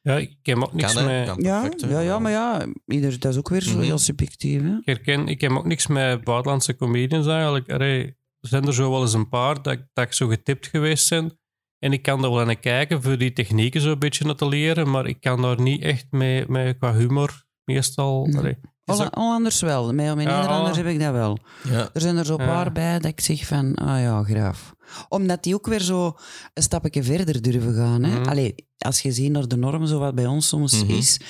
ja, 0.03 0.16
ik 0.16 0.37
heb 0.43 0.57
ook 0.62 0.73
niks 0.73 0.93
Kan, 0.95 1.05
met... 1.05 1.27
Kan 1.27 1.39
ja, 1.43 1.61
perfect, 1.61 1.91
ja, 1.91 2.01
ja, 2.01 2.19
maar 2.19 2.33
ja, 2.33 2.66
ieder, 2.87 3.19
dat 3.19 3.33
is 3.33 3.39
ook 3.39 3.49
weer 3.49 3.62
zo 3.62 3.71
Mhm. 3.77 3.81
heel 3.81 3.99
subjectief. 3.99 4.62
Hè? 4.62 4.75
Ik 4.77 4.85
herken, 4.85 5.29
ik 5.29 5.41
heb 5.41 5.51
ook 5.51 5.66
niks 5.66 5.87
met 5.87 6.25
buitenlandse 6.25 6.77
comedians 6.77 7.27
eigenlijk. 7.27 7.71
Allee, 7.73 8.03
er 8.41 8.49
zijn 8.49 8.66
er 8.66 8.75
zo 8.75 8.91
wel 8.91 9.01
eens 9.03 9.12
een 9.12 9.29
paar 9.29 9.62
dat, 9.62 9.79
dat 9.93 10.05
ik 10.05 10.12
zo 10.12 10.27
getipt 10.29 10.66
geweest 10.66 11.11
ben. 11.11 11.39
En 11.85 11.93
ik 11.93 12.02
kan 12.02 12.23
daar 12.23 12.31
wel 12.32 12.44
naar 12.44 12.56
kijken 12.59 13.02
voor 13.02 13.19
die 13.19 13.32
technieken 13.32 13.81
zo 13.81 13.90
een 13.90 13.98
beetje 13.98 14.24
naar 14.24 14.35
te 14.35 14.48
leren, 14.48 14.90
maar 14.90 15.06
ik 15.06 15.20
kan 15.20 15.43
daar 15.43 15.61
niet 15.61 15.82
echt 15.82 16.06
mee, 16.11 16.44
mee 16.48 16.74
qua 16.74 16.94
humor 16.94 17.44
meestal. 17.65 18.27
Nee. 18.27 18.36
allee, 18.36 18.56
ook- 18.85 19.15
Hollanders 19.15 19.61
wel, 19.61 19.93
met, 19.93 20.15
met 20.15 20.24
Ja, 20.27 20.35
Nederlanders 20.36 20.77
heb 20.77 20.86
ik 20.86 21.01
dat 21.01 21.12
wel. 21.12 21.39
Ja. 21.69 21.89
Er 21.93 22.01
zijn 22.01 22.16
er 22.16 22.24
zo'n 22.24 22.40
Ja. 22.40 22.47
paar 22.47 22.73
bij 22.73 22.98
dat 22.98 23.11
ik 23.11 23.20
zeg 23.20 23.47
van, 23.47 23.74
ah 23.74 24.01
ja, 24.01 24.23
graaf. 24.23 24.74
Omdat 25.09 25.43
die 25.43 25.55
ook 25.55 25.66
weer 25.66 25.81
zo 25.81 26.16
een 26.55 26.62
stapje 26.62 27.02
verder 27.02 27.43
durven 27.43 27.74
gaan. 27.74 28.02
Hè? 28.02 28.19
Mhm. 28.20 28.28
Allee, 28.28 28.55
als 28.78 29.01
je 29.01 29.12
ziet 29.12 29.31
naar 29.31 29.48
de 29.48 29.56
norm, 29.56 29.86
zo 29.86 29.98
wat 29.98 30.15
bij 30.15 30.27
ons 30.27 30.48
soms 30.48 30.82
Mhm. 30.85 30.93
is. 30.93 31.20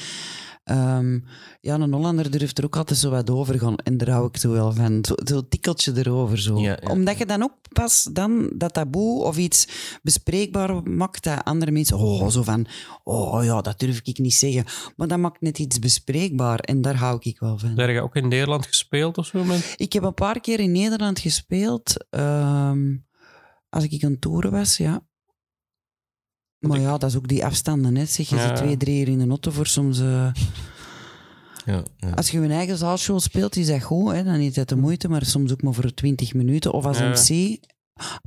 Ehm, 0.64 1.18
ja, 1.60 1.74
een 1.74 1.92
Hollander 1.92 2.30
durft 2.30 2.58
er 2.58 2.64
ook 2.64 2.76
altijd 2.76 2.98
zo 2.98 3.10
wat 3.10 3.30
over 3.30 3.58
gaan. 3.58 3.76
En 3.76 3.96
daar 3.96 4.08
hou 4.10 4.26
ik 4.26 4.36
zo 4.36 4.50
wel 4.50 4.72
van. 4.72 5.04
Zo'n 5.04 5.18
zo 5.24 5.48
tikkeltje 5.48 5.92
erover. 5.96 6.38
Zo. 6.38 6.58
Ja, 6.58 6.78
ja. 6.80 6.90
Omdat 6.90 7.18
je 7.18 7.26
dan 7.26 7.42
ook 7.42 7.52
pas 7.72 8.08
dan 8.12 8.50
dat 8.56 8.72
taboe 8.72 9.22
of 9.24 9.36
iets 9.36 9.68
bespreekbaar 10.02 10.82
maakt 10.82 11.24
dat 11.24 11.44
andere 11.44 11.70
mensen... 11.70 11.96
Oh, 11.96 12.28
zo 12.28 12.42
van... 12.42 12.66
Oh 13.04 13.44
ja, 13.44 13.60
dat 13.60 13.78
durf 13.78 14.00
ik 14.02 14.18
niet 14.18 14.34
zeggen. 14.34 14.64
Maar 14.96 15.08
dat 15.08 15.18
maakt 15.18 15.40
net 15.40 15.58
iets 15.58 15.78
bespreekbaar. 15.78 16.58
En 16.58 16.80
daar 16.80 16.96
hou 16.96 17.18
ik 17.20 17.38
wel 17.38 17.58
van. 17.58 17.78
Heb 17.78 17.90
je 17.90 18.02
ook 18.02 18.16
in 18.16 18.28
Nederland 18.28 18.66
gespeeld 18.66 19.18
of 19.18 19.26
zo? 19.26 19.44
Met? 19.44 19.74
Ik 19.76 19.92
heb 19.92 20.02
een 20.02 20.14
paar 20.14 20.40
keer 20.40 20.60
in 20.60 20.72
Nederland 20.72 21.18
gespeeld. 21.18 22.06
ehm, 22.10 22.96
als 23.70 23.84
ik 23.84 24.04
aan 24.04 24.18
toeren 24.18 24.50
was, 24.50 24.76
ja. 24.76 25.02
Maar 26.68 26.80
ja, 26.80 26.98
dat 26.98 27.10
is 27.10 27.16
ook 27.16 27.28
die 27.28 27.44
afstanden. 27.44 27.94
Hè. 27.96 28.04
Zeg, 28.04 28.28
je 28.28 28.36
Ja. 28.36 28.46
zit 28.46 28.56
twee, 28.56 28.76
drie 28.76 29.00
uur 29.00 29.08
in 29.08 29.18
de 29.18 29.28
auto 29.28 29.50
voor 29.50 29.66
soms... 29.66 29.98
eh, 30.00 30.28
Ja, 31.66 31.82
ja. 31.96 32.10
als 32.14 32.30
je 32.30 32.38
een 32.38 32.50
eigen 32.50 32.76
zaalshow 32.78 33.20
speelt, 33.20 33.56
is 33.56 33.66
dat 33.66 33.82
goed. 33.82 34.12
Hè. 34.12 34.24
Dan 34.24 34.34
is 34.34 34.54
dat 34.54 34.68
de 34.68 34.76
moeite, 34.76 35.08
maar 35.08 35.24
soms 35.24 35.52
ook 35.52 35.62
maar 35.62 35.74
voor 35.74 35.94
20 35.94 36.34
minuten. 36.34 36.72
Of 36.72 36.84
als. 36.84 36.98
MC... 36.98 37.56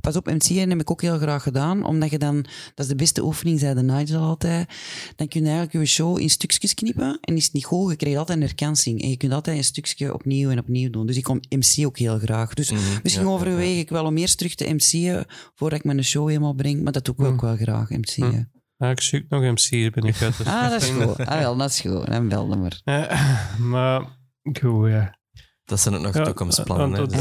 Pas 0.00 0.16
op, 0.16 0.26
MC 0.26 0.42
heb 0.42 0.80
ik 0.80 0.90
ook 0.90 1.02
heel 1.02 1.18
graag 1.18 1.42
gedaan. 1.42 1.84
Omdat 1.84 2.10
je 2.10 2.18
dan... 2.18 2.42
Dat 2.74 2.84
is 2.84 2.86
de 2.86 2.94
beste 2.94 3.22
oefening, 3.24 3.58
zei 3.60 3.74
de 3.74 3.82
Nigel 3.82 4.20
altijd. 4.20 4.68
Dan 5.16 5.28
kun 5.28 5.40
je 5.40 5.46
eigenlijk 5.46 5.78
je 5.78 5.84
show 5.92 6.18
in 6.18 6.30
stukjes 6.30 6.74
knippen. 6.74 7.18
En 7.20 7.36
is 7.36 7.44
het 7.44 7.52
niet 7.52 7.64
goed, 7.64 7.90
je 7.90 7.96
krijgt 7.96 8.18
altijd 8.18 8.38
een 8.38 8.44
herkansing. 8.44 9.02
En 9.02 9.08
je 9.08 9.16
kunt 9.16 9.32
altijd 9.32 9.56
een 9.56 9.64
stukje 9.64 10.14
opnieuw 10.14 10.50
en 10.50 10.58
opnieuw 10.58 10.90
doen. 10.90 11.06
Dus 11.06 11.16
ik 11.16 11.22
kom 11.22 11.40
MC 11.48 11.86
ook 11.86 11.98
heel 11.98 12.18
graag. 12.18 12.54
Dus 12.54 12.70
Mhm, 12.70 12.82
Misschien 13.02 13.24
ja, 13.26 13.30
overweeg 13.30 13.78
ik 13.80 13.88
wel 13.88 14.04
om 14.04 14.16
eerst 14.16 14.38
terug 14.38 14.54
te 14.54 14.74
MC'en 14.74 15.24
voordat 15.54 15.78
ik 15.78 15.84
mijn 15.84 16.04
show 16.04 16.28
helemaal 16.28 16.54
breng, 16.54 16.82
maar 16.82 16.92
dat 16.92 17.04
doe 17.04 17.14
ik 17.18 17.24
ook 17.24 17.40
wel 17.40 17.56
graag, 17.56 17.90
MC'en. 17.90 18.50
Ja, 18.76 18.90
ik 18.90 19.00
zoek 19.00 19.22
nog 19.28 19.42
MC's, 19.42 19.90
ben 19.90 20.04
ik 20.04 20.22
uit. 20.22 20.36
dus 20.36 20.46
Ah, 20.46 20.70
dat 20.70 20.82
is 20.82 20.88
goed. 20.88 21.18
Ah, 21.26 21.38
wel, 21.38 21.56
dat 21.56 21.70
is 21.70 21.80
goed. 21.80 22.06
Dan 22.06 22.28
belde 22.28 22.56
maar. 22.56 22.80
Ja, 22.84 23.56
maar 23.58 24.00
goed, 24.60 24.88
ja. 24.90 25.17
Dat 25.68 25.80
zijn 25.80 25.94
ook 25.94 26.00
nog 26.02 26.14
Ja, 26.14 26.24
toekomstplannen. 26.24 26.90
hè. 26.92 26.96
want 26.98 27.10
Dus, 27.10 27.20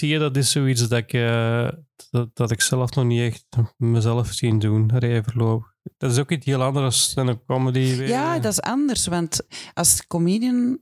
het- 0.00 0.10
eh, 0.10 0.18
dat 0.18 0.36
is 0.36 0.50
zoiets 0.50 0.88
dat 0.88 0.98
ik, 0.98 1.12
eh, 1.12 1.68
dat, 2.10 2.28
dat 2.36 2.50
ik 2.50 2.60
zelf 2.60 2.94
nog 2.94 3.04
niet 3.04 3.20
echt 3.20 3.46
mezelf 3.76 4.32
zien 4.32 4.58
doen, 4.58 4.98
rijverloop. 4.98 5.74
Dat 5.96 6.10
is 6.12 6.18
ook 6.18 6.30
iets 6.30 6.46
heel 6.46 6.62
anders 6.62 7.14
dan 7.14 7.26
een 7.28 7.44
comedy. 7.46 7.96
weer. 7.96 8.08
Ja, 8.08 8.38
dat 8.38 8.52
is 8.52 8.60
anders, 8.60 9.06
want 9.06 9.40
als 9.74 10.06
comedian 10.06 10.78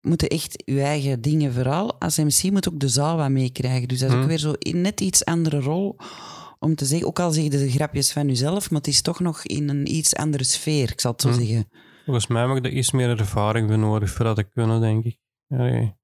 moet 0.00 0.20
je 0.20 0.28
echt 0.28 0.62
je 0.64 0.80
eigen 0.82 1.20
dingen 1.20 1.52
vooral. 1.52 2.00
Als 2.00 2.16
MC 2.16 2.50
moet 2.50 2.68
ook 2.68 2.80
de 2.80 2.88
zaal 2.88 3.16
wat 3.16 3.30
meekrijgen. 3.30 3.88
Dus 3.88 3.98
dat 3.98 4.08
is 4.08 4.14
ook 4.14 4.20
Hmm. 4.20 4.28
weer 4.28 4.38
zo 4.38 4.52
in 4.58 4.80
net 4.80 5.00
iets 5.00 5.24
andere 5.24 5.60
rol 5.60 5.96
om 6.58 6.74
te 6.74 6.84
zeggen, 6.84 7.06
ook 7.06 7.20
al 7.20 7.30
zeg 7.32 7.44
je 7.44 7.50
de 7.50 7.70
grapjes 7.70 8.12
van 8.12 8.26
jezelf, 8.26 8.70
maar 8.70 8.78
het 8.78 8.88
is 8.88 9.02
toch 9.02 9.20
nog 9.20 9.42
in 9.44 9.68
een 9.68 9.94
iets 9.94 10.14
andere 10.16 10.44
sfeer, 10.44 10.90
ik 10.90 11.00
zal 11.00 11.12
het 11.12 11.20
zo 11.20 11.28
Hmm. 11.28 11.38
zeggen. 11.38 11.68
Volgens 12.04 12.26
mij 12.26 12.46
heb 12.46 12.56
ik 12.56 12.64
er 12.64 12.72
iets 12.72 12.90
meer 12.90 13.08
ervaring 13.18 13.68
voor 13.68 13.78
nodig 13.78 14.10
voor 14.10 14.24
dat 14.24 14.36
te 14.36 14.42
kunnen, 14.42 14.80
denk 14.80 15.04
ik. 15.04 15.18
Ja, 15.46 15.66
ja. 15.66 15.96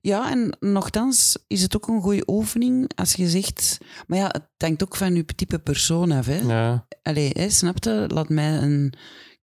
Ja, 0.00 0.30
en 0.30 0.56
nogthans 0.60 1.36
is 1.46 1.62
het 1.62 1.76
ook 1.76 1.88
een 1.88 2.00
goede 2.02 2.22
oefening 2.26 2.90
als 2.94 3.12
je 3.12 3.28
zegt... 3.28 3.78
Maar 4.06 4.18
ja, 4.18 4.26
het 4.26 4.42
hangt 4.58 4.82
ook 4.82 4.96
van 4.96 5.14
je 5.14 5.24
type 5.24 5.58
persoon 5.58 6.10
af, 6.10 6.26
hè. 6.26 6.36
ja. 6.40 6.86
Allee, 7.02 7.30
hè, 7.32 7.50
snap 7.50 7.84
je? 7.84 8.04
Laat 8.08 8.28
mij 8.28 8.52
een 8.62 8.92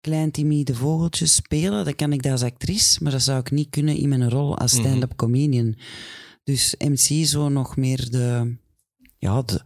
klein 0.00 0.30
timide 0.30 0.74
vogeltje 0.74 1.26
spelen. 1.26 1.84
Dan 1.84 1.94
kan 1.94 2.12
ik 2.12 2.22
dat 2.22 2.32
als 2.32 2.42
actrice, 2.42 3.02
maar 3.02 3.12
dat 3.12 3.22
zou 3.22 3.40
ik 3.40 3.50
niet 3.50 3.70
kunnen 3.70 3.96
in 3.96 4.08
mijn 4.08 4.30
rol 4.30 4.58
als 4.58 4.72
Mhm. 4.72 4.80
stand-up 4.82 5.16
comedian. 5.16 5.74
Dus 6.44 6.74
MC 6.78 7.26
zo 7.26 7.48
nog 7.48 7.76
meer 7.76 8.10
de, 8.10 8.56
ja, 9.18 9.42
de, 9.42 9.60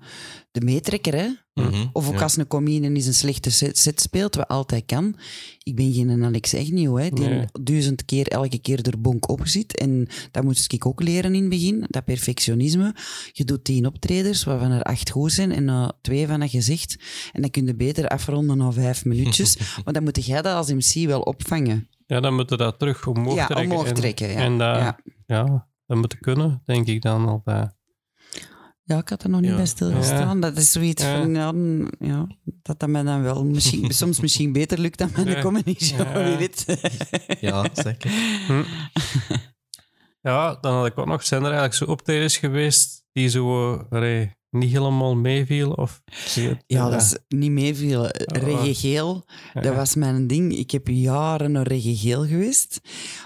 de 0.50 0.60
meetrekker, 0.60 1.14
hè. 1.14 1.28
Mhm, 1.54 1.86
Of 1.92 2.08
ook 2.08 2.14
ja. 2.14 2.22
als 2.22 2.36
een 2.36 2.46
comedian 2.46 2.94
eens 2.94 3.06
een 3.06 3.14
slechte 3.14 3.50
set, 3.50 4.00
speelt, 4.00 4.34
wat 4.34 4.48
altijd 4.48 4.82
kan. 4.86 5.16
Ik 5.62 5.74
ben 5.76 5.92
geen 5.92 6.24
Alex 6.24 6.54
Agnew, 6.54 6.98
hè, 6.98 7.08
die 7.10 7.28
Nee. 7.28 7.44
duizend 7.62 8.04
keer 8.04 8.28
elke 8.28 8.58
keer 8.58 8.86
er 8.86 9.00
bonk 9.00 9.28
op 9.28 9.40
zit. 9.46 9.76
En 9.78 10.06
dat 10.30 10.44
moest 10.44 10.72
ik 10.72 10.86
ook 10.86 11.02
leren 11.02 11.34
in 11.34 11.40
het 11.40 11.50
begin, 11.50 11.84
dat 11.88 12.04
perfectionisme. 12.04 12.94
Je 13.32 13.44
doet 13.44 13.64
tien 13.64 13.86
optredens, 13.86 14.44
waarvan 14.44 14.70
er 14.70 14.82
acht 14.82 15.10
goed 15.10 15.32
zijn, 15.32 15.52
en 15.52 15.64
na 15.64 15.92
twee 16.00 16.26
van 16.26 16.40
dat 16.40 16.50
gezegd. 16.50 16.96
En 17.32 17.40
dan 17.40 17.50
kun 17.50 17.66
je 17.66 17.74
beter 17.74 18.08
afronden 18.08 18.56
na 18.56 18.72
vijf 18.72 19.04
minuutjes. 19.04 19.56
maar 19.84 19.94
dan 19.94 20.02
moet 20.02 20.24
jij 20.26 20.42
dat 20.42 20.54
als 20.54 20.72
MC 20.72 21.06
wel 21.06 21.20
opvangen. 21.20 21.88
Ja, 22.06 22.20
dan 22.20 22.34
moeten 22.34 22.58
we 22.58 22.64
dat 22.64 22.78
terug 22.78 23.06
omhoog 23.06 23.34
ja, 23.34 23.46
trekken. 23.46 23.70
omhoog 23.70 23.88
en- 23.88 23.94
trekken. 23.94 24.28
Ja. 24.28 24.34
En 24.36 24.58
dat, 24.58 24.94
ja. 25.26 25.66
dat 25.86 25.96
moeten 25.98 26.18
kunnen, 26.20 26.62
denk 26.64 26.86
ik 26.86 27.02
dan 27.02 27.28
altijd. 27.28 27.72
Ja, 28.84 28.98
ik 28.98 29.08
had 29.08 29.22
er 29.22 29.28
nog 29.30 29.40
niet 29.40 29.50
Ja. 29.50 29.56
bij 29.56 29.66
stilgestaan. 29.66 30.34
Ja. 30.40 30.40
Dat 30.50 30.56
is 30.56 30.72
zoiets 30.72 31.02
Ja. 31.02 31.18
van, 31.22 31.32
ja, 31.34 31.52
ja, 32.08 32.26
dat 32.62 32.78
dat 32.80 32.88
mij 32.88 33.02
dan 33.02 33.22
wel 33.22 33.44
misschien, 33.44 33.90
soms 33.94 34.20
misschien 34.20 34.52
beter 34.52 34.78
lukt 34.78 34.98
dan 34.98 35.10
met 35.16 35.26
Ja. 35.26 35.36
een 35.36 35.42
comedy 35.42 35.74
show, 35.84 35.98
Ja. 36.00 36.24
wie 36.24 36.36
weet. 36.36 36.64
Ja, 37.40 37.66
zeker. 37.72 38.10
Hm. 38.46 38.62
Ja, 40.20 40.58
dan 40.60 40.74
had 40.74 40.86
ik 40.86 40.98
ook 40.98 41.06
nog, 41.06 41.24
zijn 41.24 41.40
er 41.40 41.46
eigenlijk 41.46 41.74
zo 41.76 41.84
optredens 41.84 42.36
geweest 42.36 43.04
die 43.12 43.28
zo 43.28 43.76
niet 44.50 44.70
helemaal 44.72 45.14
meeviel? 45.16 45.70
Of, 45.72 46.02
Ja, 46.66 46.88
dat 46.90 47.02
is 47.02 47.16
niet 47.28 47.50
meeviel. 47.50 48.06
Reggae 48.16 48.74
geel, 48.74 49.24
Ja. 49.54 49.60
dat 49.60 49.74
was 49.74 49.94
mijn 49.94 50.26
ding. 50.26 50.56
Ik 50.56 50.70
heb 50.70 50.88
jaren 50.88 51.52
naar 51.52 51.66
reggae 51.66 51.96
geel 51.96 52.26
geweest, 52.26 52.80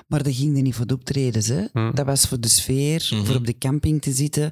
maar 0.07 0.23
dat 0.23 0.35
ging 0.35 0.57
er 0.57 0.63
niet 0.63 0.75
voor 0.75 0.87
de 0.87 0.95
optredens. 0.95 1.47
Hè. 1.47 1.65
Hm. 1.73 1.95
Dat 1.95 2.07
was 2.07 2.27
voor 2.27 2.41
de 2.41 2.49
sfeer, 2.49 3.09
Mhm. 3.11 3.25
voor 3.25 3.35
op 3.37 3.47
de 3.47 3.59
camping 3.59 4.03
te 4.03 4.13
zitten. 4.13 4.51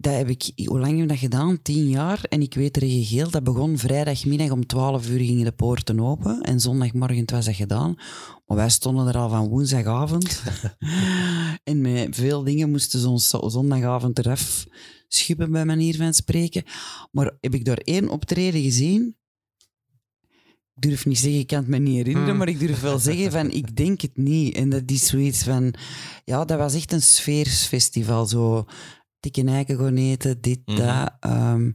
Dat 0.00 0.14
heb 0.14 0.28
ik, 0.28 0.52
hoe 0.64 0.78
lang 0.80 0.92
heb 0.92 1.02
ik 1.02 1.08
dat 1.08 1.18
gedaan? 1.18 1.62
Tien 1.62 1.88
jaar. 1.88 2.24
En 2.28 2.42
ik 2.42 2.54
weet 2.54 2.76
reggae 2.76 3.04
geel, 3.04 3.30
dat 3.30 3.44
begon 3.44 3.78
vrijdagmiddag 3.78 4.50
om 4.50 4.66
12 4.66 5.08
uur 5.08 5.18
gingen 5.18 5.44
de 5.44 5.52
poorten 5.52 6.00
open. 6.00 6.40
En 6.40 6.60
zondagmorgen 6.60 7.24
was 7.30 7.44
dat 7.44 7.54
gedaan. 7.54 7.94
Maar 8.46 8.56
wij 8.56 8.68
stonden 8.70 9.06
er 9.06 9.16
al 9.16 9.28
van 9.28 9.48
woensdagavond. 9.48 10.42
en 11.70 11.80
met 11.80 12.16
veel 12.16 12.42
dingen 12.44 12.70
moesten 12.70 13.00
ze 13.00 13.08
ons 13.08 13.28
zo- 13.28 13.48
zondagavond 13.48 14.18
eraf 14.18 14.66
schuppen, 15.08 15.50
bij 15.52 15.64
manier 15.64 15.96
van 15.96 16.14
spreken. 16.14 16.62
Maar 17.10 17.36
heb 17.40 17.54
ik 17.54 17.64
daar 17.64 17.78
één 17.78 18.08
optreden 18.08 18.62
gezien? 18.62 19.16
Ik 20.74 20.88
durf 20.88 21.06
niet 21.06 21.18
zeggen, 21.18 21.40
ik 21.40 21.46
kan 21.46 21.58
het 21.58 21.68
me 21.68 21.78
niet 21.78 21.96
herinneren, 21.96 22.28
Hmm. 22.28 22.38
maar 22.38 22.48
ik 22.48 22.58
durf 22.58 22.80
wel 22.80 22.98
zeggen 22.98 23.30
van, 23.32 23.50
ik 23.50 23.76
denk 23.76 24.00
het 24.00 24.16
niet. 24.16 24.54
En 24.54 24.68
dat 24.70 24.82
is 24.86 25.06
zoiets 25.06 25.42
van, 25.42 25.74
ja, 26.24 26.44
dat 26.44 26.58
was 26.58 26.74
echt 26.74 26.92
een 26.92 27.02
sfeersfestival. 27.02 28.26
Zo, 28.26 28.64
dikke 29.20 29.44
eiken 29.44 29.78
gaan 29.78 29.96
eten, 29.96 30.40
dit, 30.40 30.60
Mhm. 30.64 30.76
dat. 30.78 31.10
ehm, 31.20 31.66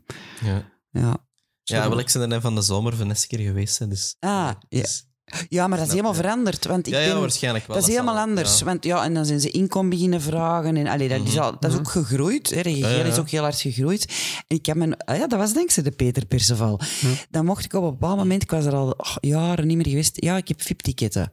Ja, 0.44 0.72
ja. 0.92 1.18
ja 1.64 1.90
wel, 1.90 2.00
ik 2.00 2.10
ben 2.14 2.22
er 2.22 2.28
net 2.28 2.42
van 2.42 2.56
de 2.56 2.62
zomer 2.62 2.96
van 2.96 3.10
een 3.10 3.16
keer 3.28 3.40
geweest. 3.40 3.80
hè, 3.80 3.88
Dus, 3.88 4.16
Ah, 4.20 4.30
ja. 4.30 4.58
dus- 4.70 5.08
ja, 5.50 5.68
maar 5.68 5.78
dat 5.78 5.86
is 5.88 5.92
helemaal 5.94 6.14
veranderd. 6.14 6.66
Want 6.66 6.88
ik 6.88 6.94
ja, 6.94 7.00
ja, 7.00 7.12
ben, 7.12 7.20
waarschijnlijk 7.20 7.68
wel. 7.68 7.76
dat 7.76 7.86
is 7.88 7.92
helemaal 7.94 8.18
anders. 8.18 8.62
Want 8.62 8.84
ja, 8.84 9.04
en 9.04 9.14
dan 9.14 9.26
zijn 9.26 9.40
ze 9.40 9.50
inkom 9.52 9.90
beginnen 9.90 10.22
vragen. 10.22 10.78
En, 10.78 10.88
allee, 10.88 11.10
dat, 11.10 11.22
is 11.28 11.34
Mhm. 11.34 11.44
al, 11.44 11.60
dat 11.60 11.72
is 11.72 11.78
ook 11.78 11.90
gegroeid. 11.90 12.50
Hè. 12.50 12.62
Geel 12.62 13.06
is 13.06 13.18
ook 13.18 13.30
heel 13.30 13.42
hard 13.42 13.60
gegroeid. 13.62 14.06
En 14.48 14.56
ik 14.58 14.66
heb 14.66 14.76
mijn, 14.76 14.98
ah 14.98 15.18
ja, 15.18 15.28
dat 15.28 15.40
was 15.40 15.54
dankzij 15.54 15.84
de 15.84 15.92
Peter 15.92 16.26
Perceval. 16.26 16.80
Dan 17.30 17.46
mocht 17.46 17.66
ik 17.66 17.74
op 17.74 17.84
een 17.84 17.90
bepaald 17.90 18.18
moment, 18.18 18.44
ik 18.44 18.52
was 18.52 18.66
er 18.66 18.74
al 18.76 18.92
oh, 18.92 19.16
jaren 19.20 19.68
niet 19.68 19.78
meer 19.78 19.88
geweest, 19.88 20.24
ja, 20.24 20.38
ik 20.38 20.48
heb 20.48 20.62
VIP-ticketten. 20.62 21.32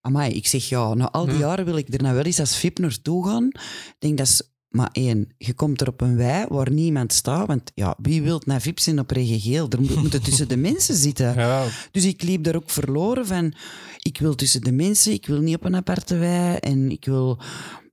Amai, 0.00 0.32
ik 0.32 0.46
zeg 0.46 0.68
ja, 0.68 0.94
na 0.94 1.10
al 1.10 1.26
die 1.26 1.38
jaren 1.38 1.64
wil 1.64 1.76
ik 1.76 1.94
er 1.94 2.02
nou 2.02 2.14
wel 2.14 2.24
eens 2.24 2.40
als 2.40 2.56
VIP 2.56 2.78
naartoe 2.78 3.26
gaan. 3.28 3.46
Ik 3.48 3.94
denk 3.98 4.18
dat 4.18 4.26
is 4.26 4.42
maar 4.68 4.88
één. 4.92 5.34
Je 5.38 5.54
komt 5.54 5.80
er 5.80 5.88
op 5.88 6.00
een 6.00 6.16
wei 6.16 6.46
waar 6.48 6.70
niemand 6.72 7.12
staat. 7.12 7.46
Want 7.46 7.70
ja, 7.74 7.96
wie 8.02 8.22
wil 8.22 8.42
naar 8.44 8.60
VIP 8.60 8.78
zijn 8.78 8.98
op 8.98 9.10
Reggae 9.10 9.40
Geel? 9.40 9.68
Er 9.68 9.80
moet, 9.80 9.94
moeten 9.94 10.22
tussen 10.22 10.48
de 10.48 10.56
mensen 10.68 10.94
zitten. 10.94 11.34
Ja, 11.34 11.66
Dus 11.90 12.04
ik 12.04 12.22
liep 12.22 12.44
daar 12.44 12.56
ook 12.56 12.70
verloren 12.70 13.26
van, 13.26 13.54
ik 13.98 14.18
wil 14.18 14.34
tussen 14.34 14.60
de 14.60 14.72
mensen, 14.72 15.12
ik 15.12 15.26
wil 15.26 15.40
niet 15.40 15.56
op 15.56 15.64
een 15.64 15.76
aparte 15.76 16.16
wei 16.16 16.56
en 16.56 16.90
ik 16.90 17.04
wil... 17.04 17.40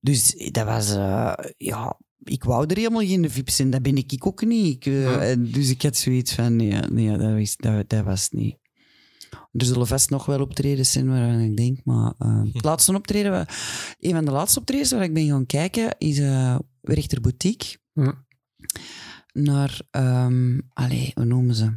Dus 0.02 0.50
dat 0.52 0.66
was, 0.66 0.96
eh, 0.96 1.34
ja, 1.58 2.00
ik 2.24 2.44
wou 2.44 2.66
er 2.68 2.78
helemaal 2.78 3.06
geen 3.06 3.30
VIP 3.30 3.50
zijn, 3.50 3.70
dat 3.70 3.82
ben 3.82 3.98
ik 3.98 4.26
ook 4.28 4.46
niet. 4.46 4.76
Ik, 4.76 4.86
eh, 4.86 5.30
Ja. 5.30 5.36
Dus 5.36 5.70
ik 5.70 5.82
had 5.82 5.98
zoiets 5.98 6.34
van, 6.34 6.56
nee, 6.56 6.80
nee 6.80 7.18
dat, 7.18 7.38
was, 7.38 7.56
dat, 7.56 7.90
dat 7.90 8.04
was 8.04 8.30
niet. 8.30 8.58
Er 9.58 9.66
zullen 9.66 9.88
vast 9.88 10.10
nog 10.10 10.26
wel 10.26 10.42
optredens 10.42 10.92
zijn 10.92 11.08
waarvan 11.08 11.40
ik 11.40 11.58
denk, 11.58 11.80
maar 11.84 12.14
het 12.54 12.64
laatste 12.64 12.94
optreden, 12.96 13.32
wa- 13.32 13.48
een 14.00 14.12
van 14.12 14.26
de 14.26 14.32
laatste 14.32 14.60
optredens 14.60 14.92
waar 14.92 15.04
ik 15.04 15.14
ben 15.14 15.28
gaan 15.28 15.46
kijken, 15.46 15.96
is 15.98 16.20
eh 16.20 16.60
Werchter 16.82 17.22
Boutique 17.22 17.78
Hm. 17.94 18.12
naar, 19.34 19.82
ehm 19.92 20.60
allee, 20.74 21.12
hoe 21.14 21.26
noemen 21.26 21.56
ze? 21.56 21.74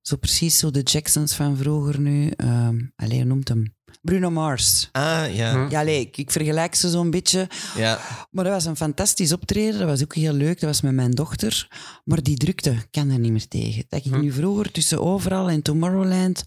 Zo 0.00 0.16
precies 0.16 0.58
zo 0.58 0.70
de 0.70 0.82
Jacksons 0.82 1.34
van 1.34 1.56
vroeger 1.56 2.00
nu. 2.00 2.28
ehm 2.30 2.80
allee, 2.96 3.16
hoe 3.18 3.26
noemt 3.28 3.48
hem? 3.48 3.74
Bruno 4.02 4.30
Mars. 4.30 4.88
Ah, 4.92 5.34
ja. 5.34 5.52
Hm. 5.64 5.70
Ja, 5.70 5.80
allee, 5.80 6.00
ik, 6.00 6.16
ik 6.16 6.30
vergelijk 6.30 6.74
ze 6.74 6.90
zo'n 6.90 7.10
beetje. 7.10 7.48
ja. 7.76 8.00
Maar 8.30 8.44
dat 8.44 8.52
was 8.52 8.64
een 8.64 8.76
fantastisch 8.76 9.32
optreden. 9.32 9.78
Dat 9.78 9.88
was 9.88 10.02
ook 10.02 10.14
heel 10.14 10.32
leuk. 10.32 10.60
Dat 10.60 10.70
was 10.70 10.80
met 10.80 10.92
mijn 10.92 11.10
dochter. 11.10 11.68
Maar 12.04 12.22
die 12.22 12.36
drukte 12.36 12.76
kan 12.90 13.10
er 13.10 13.18
niet 13.18 13.32
meer 13.32 13.48
tegen. 13.48 13.84
Dat 13.88 14.04
ik 14.04 14.12
Hm. 14.12 14.20
nu 14.20 14.32
vroeger 14.32 14.70
tussen 14.72 15.00
Overal 15.02 15.48
en 15.48 15.62
Tomorrowland... 15.62 16.44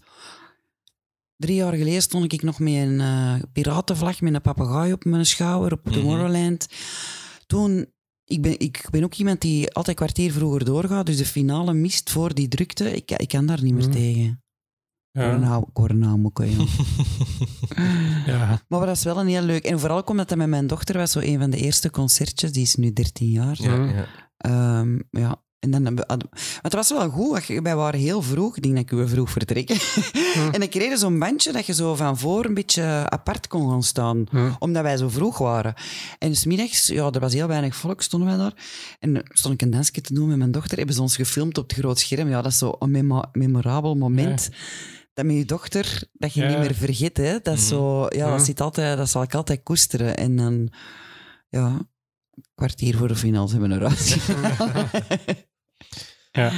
Drie 1.38 1.54
jaar 1.56 1.74
geleden 1.74 2.02
stond 2.02 2.32
ik 2.32 2.42
nog 2.42 2.58
met 2.58 2.72
een 2.72 3.00
eh, 3.00 3.34
piratenvlag 3.52 4.20
met 4.20 4.34
een 4.34 4.40
papegaai 4.40 4.92
op 4.92 5.04
mijn 5.04 5.26
schouder 5.26 5.72
op 5.72 5.84
Mhm. 5.84 5.94
Tomorrowland. 5.94 6.66
Toen... 7.46 7.86
Ik 8.24 8.42
ben, 8.42 8.58
ik 8.60 8.84
ben 8.90 9.04
ook 9.04 9.14
iemand 9.14 9.40
die 9.40 9.64
altijd 9.72 9.88
een 9.88 9.94
kwartier 10.06 10.32
vroeger 10.32 10.64
doorgaat. 10.64 11.06
Dus 11.06 11.16
de 11.16 11.24
finale 11.26 11.72
mist 11.74 12.10
voor 12.10 12.34
die 12.34 12.48
drukte. 12.48 12.92
Ik, 12.96 13.10
ik 13.10 13.28
kan 13.28 13.46
daar 13.46 13.62
niet 13.62 13.74
meer 13.74 13.84
Hm. 13.84 13.90
tegen. 13.90 14.42
Ja, 15.16 15.28
Corona, 15.30 15.62
corona 15.72 16.16
moet 16.16 16.38
ik 16.38 16.56
wel. 16.56 16.66
ja. 18.34 18.60
Maar 18.68 18.86
dat 18.86 18.96
is 18.96 19.04
wel 19.04 19.20
een 19.20 19.28
heel 19.28 19.42
leuk. 19.42 19.64
En 19.64 19.80
vooral 19.80 20.00
omdat 20.02 20.28
dat 20.28 20.38
met 20.38 20.48
mijn 20.48 20.66
dochter 20.66 20.96
was, 20.98 21.10
zo 21.12 21.18
een 21.18 21.38
van 21.38 21.50
de 21.50 21.56
eerste 21.56 21.90
concertjes. 21.90 22.52
Die 22.52 22.62
is 22.62 22.74
nu 22.74 22.92
13 22.92 23.28
jaar. 23.30 23.56
Ja, 23.62 23.74
ja. 23.84 24.06
Ehm, 24.36 24.98
ja. 25.10 25.44
En 25.58 25.70
dan, 25.72 25.84
hebben 25.84 26.04
we- 26.04 26.10
hadden- 26.12 26.28
want 26.30 26.62
het 26.62 26.74
was 26.74 26.90
wel 26.90 27.08
goed. 27.10 27.46
Wij 27.62 27.76
waren 27.76 28.00
heel 28.00 28.22
vroeg. 28.22 28.56
Ik 28.56 28.62
denk 28.62 28.74
dat 28.74 28.84
ik 28.84 28.90
we 28.90 29.08
vroeg 29.08 29.30
vertrekken. 29.30 29.76
en 30.54 30.62
ik 30.62 30.70
kreeg 30.70 30.98
zo'n 30.98 31.18
bandje 31.18 31.52
dat 31.52 31.66
je 31.66 31.74
zo 31.74 31.94
van 31.94 32.18
voor 32.18 32.44
een 32.44 32.54
beetje 32.54 32.82
apart 33.10 33.46
kon 33.46 33.70
gaan 33.70 33.82
staan. 33.82 34.24
Hm. 34.30 34.50
Omdat 34.58 34.82
wij 34.82 34.96
zo 34.96 35.08
vroeg 35.08 35.38
waren. 35.38 35.74
En 36.18 36.28
dus 36.28 36.44
middags, 36.44 36.86
ja, 36.86 37.10
er 37.10 37.20
was 37.20 37.32
heel 37.32 37.46
weinig 37.46 37.76
volk, 37.76 38.02
stonden 38.02 38.28
wij 38.28 38.38
daar. 38.38 38.52
En 39.00 39.22
stond 39.28 39.54
ik 39.54 39.62
een 39.62 39.70
dansje 39.70 40.00
te 40.00 40.14
doen 40.14 40.28
met 40.28 40.36
mijn 40.38 40.50
dochter. 40.50 40.76
Hebben 40.76 40.94
ze 40.94 41.02
ons 41.02 41.16
gefilmd 41.16 41.58
op 41.58 41.68
het 41.68 41.78
groot 41.78 41.98
scherm. 41.98 42.28
Ja, 42.28 42.42
dat 42.42 42.52
is 42.52 42.58
zo 42.58 42.72
een 42.78 42.90
memo- 42.90 43.24
memorabel 43.32 43.94
moment. 43.94 44.48
Dat 45.16 45.24
met 45.24 45.36
je 45.36 45.44
dochter, 45.44 46.02
dat 46.12 46.32
je 46.34 46.40
Ja. 46.42 46.48
niet 46.48 46.58
meer 46.58 46.74
vergeet. 46.74 47.16
Hè? 47.16 47.38
Dat, 47.42 47.54
is 47.54 47.60
Mhm. 47.60 47.68
zo, 47.68 48.02
ja, 48.02 48.26
dat, 48.26 48.36
Mhm. 48.36 48.44
zit 48.44 48.60
altijd, 48.60 48.96
dat 48.96 49.08
zal 49.10 49.22
ik 49.22 49.34
altijd 49.34 49.62
koesteren. 49.62 50.16
En 50.16 50.36
dan, 50.36 50.72
ja, 51.48 51.66
een 51.66 52.44
kwartier 52.54 52.96
voor 52.96 53.08
de 53.08 53.16
finale 53.16 53.50
hebben 53.50 53.68
we 53.68 53.74
eruit 53.74 53.98
gehaald. 53.98 54.90
Ja. 56.32 56.52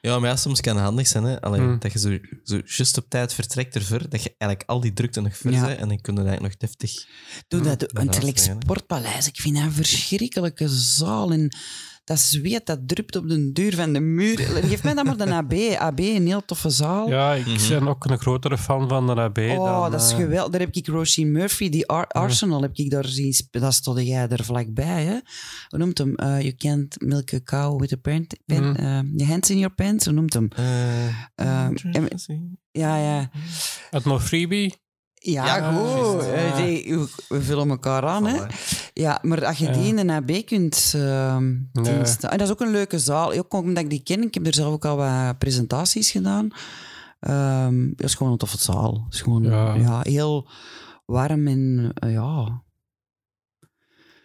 Ja, 0.00 0.18
maar 0.18 0.30
ja, 0.30 0.36
soms 0.36 0.60
kan 0.60 0.74
het 0.76 0.84
handig 0.84 1.06
zijn, 1.06 1.24
hè. 1.24 1.40
Allee, 1.40 1.60
Hm. 1.60 1.78
dat 1.78 1.92
je 1.92 1.98
zo, 1.98 2.18
zo 2.42 2.58
just 2.64 2.96
op 2.98 3.08
tijd 3.08 3.34
vertrekt 3.34 3.74
ervoor, 3.74 4.08
dat 4.08 4.22
je 4.22 4.34
eigenlijk 4.38 4.70
al 4.70 4.80
die 4.80 4.92
drukte 4.92 5.20
nog 5.20 5.36
ver 5.36 5.52
Ja. 5.52 5.74
en 5.76 5.88
dan 5.88 6.00
kun 6.00 6.14
je 6.14 6.20
eigenlijk 6.20 6.42
nog 6.42 6.56
deftig... 6.70 7.06
Doe 7.48 7.60
dat, 7.60 7.80
hè. 7.80 8.56
Sportpaleis, 8.60 9.26
ik 9.26 9.40
vind 9.40 9.54
dat 9.56 9.64
een 9.64 9.72
verschrikkelijke 9.72 10.68
zaal. 10.68 11.32
En 11.32 11.56
dat 12.08 12.18
zweet, 12.18 12.66
dat 12.66 12.78
drupt 12.88 13.16
op 13.16 13.28
de 13.28 13.52
deur 13.52 13.74
van 13.74 13.92
de 13.92 14.00
muur. 14.00 14.38
Geef 14.38 14.82
mij 14.82 14.94
dan 14.94 15.04
maar 15.06 15.16
de 15.16 15.34
AB. 15.34 15.52
AB, 15.78 15.98
een 15.98 16.26
heel 16.26 16.44
toffe 16.44 16.70
zaal. 16.70 17.08
ja, 17.08 17.34
ik 17.34 17.46
Mhm. 17.46 17.68
ben 17.68 17.88
ook 17.88 18.04
een 18.04 18.18
grotere 18.18 18.58
fan 18.58 18.88
van 18.88 19.06
de 19.06 19.14
AB. 19.14 19.38
Oh, 19.38 19.64
dan, 19.82 19.90
dat 19.90 20.02
is 20.02 20.10
eh, 20.10 20.16
geweldig. 20.16 20.50
Daar 20.52 20.60
heb 20.60 20.74
ik 20.74 20.86
Roisin 20.86 21.32
Murphy, 21.32 21.68
die 21.68 21.86
Ar- 21.88 22.06
Arsenal, 22.06 22.62
heb 22.62 22.76
ik 22.76 22.90
daar 22.90 23.06
zien 23.06 23.34
Dat 23.50 23.74
stond 23.74 24.00
jij 24.06 24.28
er 24.28 24.44
vlakbij, 24.44 25.04
hè? 25.04 25.18
Hoe 25.68 25.78
noemt 25.78 25.98
hem? 25.98 26.14
Eh, 26.14 26.40
you 26.40 26.54
can't 26.54 27.00
milk 27.00 27.32
a 27.32 27.40
cow 27.44 27.80
with 27.80 27.92
a 27.92 27.96
pen. 27.96 28.26
pen 28.46 28.70
Mhm. 28.70 28.76
eh, 28.76 29.00
your 29.16 29.26
hands 29.26 29.50
in 29.50 29.58
your 29.58 29.74
pants, 29.74 30.04
hoe 30.04 30.14
noemt 30.14 30.32
hem? 30.32 30.48
en- 31.34 32.08
Ja, 32.70 32.96
ja. 32.96 33.30
Had 33.90 34.04
nog 34.04 34.24
freebie? 34.24 34.74
Ja, 35.14 35.44
Ja, 35.46 35.72
goed. 35.72 36.22
we 37.28 37.42
vullen 37.42 37.68
elkaar 37.68 38.02
aan, 38.06 38.26
hè? 38.26 38.40
Ja, 38.98 39.18
maar 39.22 39.44
als 39.46 39.58
je 39.58 39.64
Ja. 39.66 39.72
die 39.72 39.96
in 39.96 40.06
de 40.06 40.12
AB 40.12 40.46
kunt 40.46 40.92
ehm, 40.94 41.50
Ja. 41.72 41.82
diensten- 41.82 42.30
En 42.30 42.38
dat 42.38 42.46
is 42.46 42.52
ook 42.52 42.60
een 42.60 42.70
leuke 42.70 42.98
zaal. 42.98 43.32
Ook 43.32 43.52
omdat 43.52 43.84
ik 43.84 43.90
die 43.90 44.02
ken. 44.02 44.22
Ik 44.22 44.34
heb 44.34 44.46
er 44.46 44.54
zelf 44.54 44.72
ook 44.72 44.84
al 44.84 44.96
wat 44.96 45.38
presentaties 45.38 46.10
gedaan. 46.10 46.48
Ehm 47.20 47.88
dat 47.96 48.06
is 48.06 48.14
gewoon 48.14 48.32
een 48.32 48.38
toffe 48.38 48.58
zaal. 48.58 49.02
Het 49.04 49.14
is 49.14 49.20
gewoon 49.20 49.42
Ja. 49.42 49.74
ja. 49.74 50.00
heel 50.02 50.48
warm 51.06 51.46
en 51.46 51.90
eh, 51.94 52.12
ja. 52.12 52.62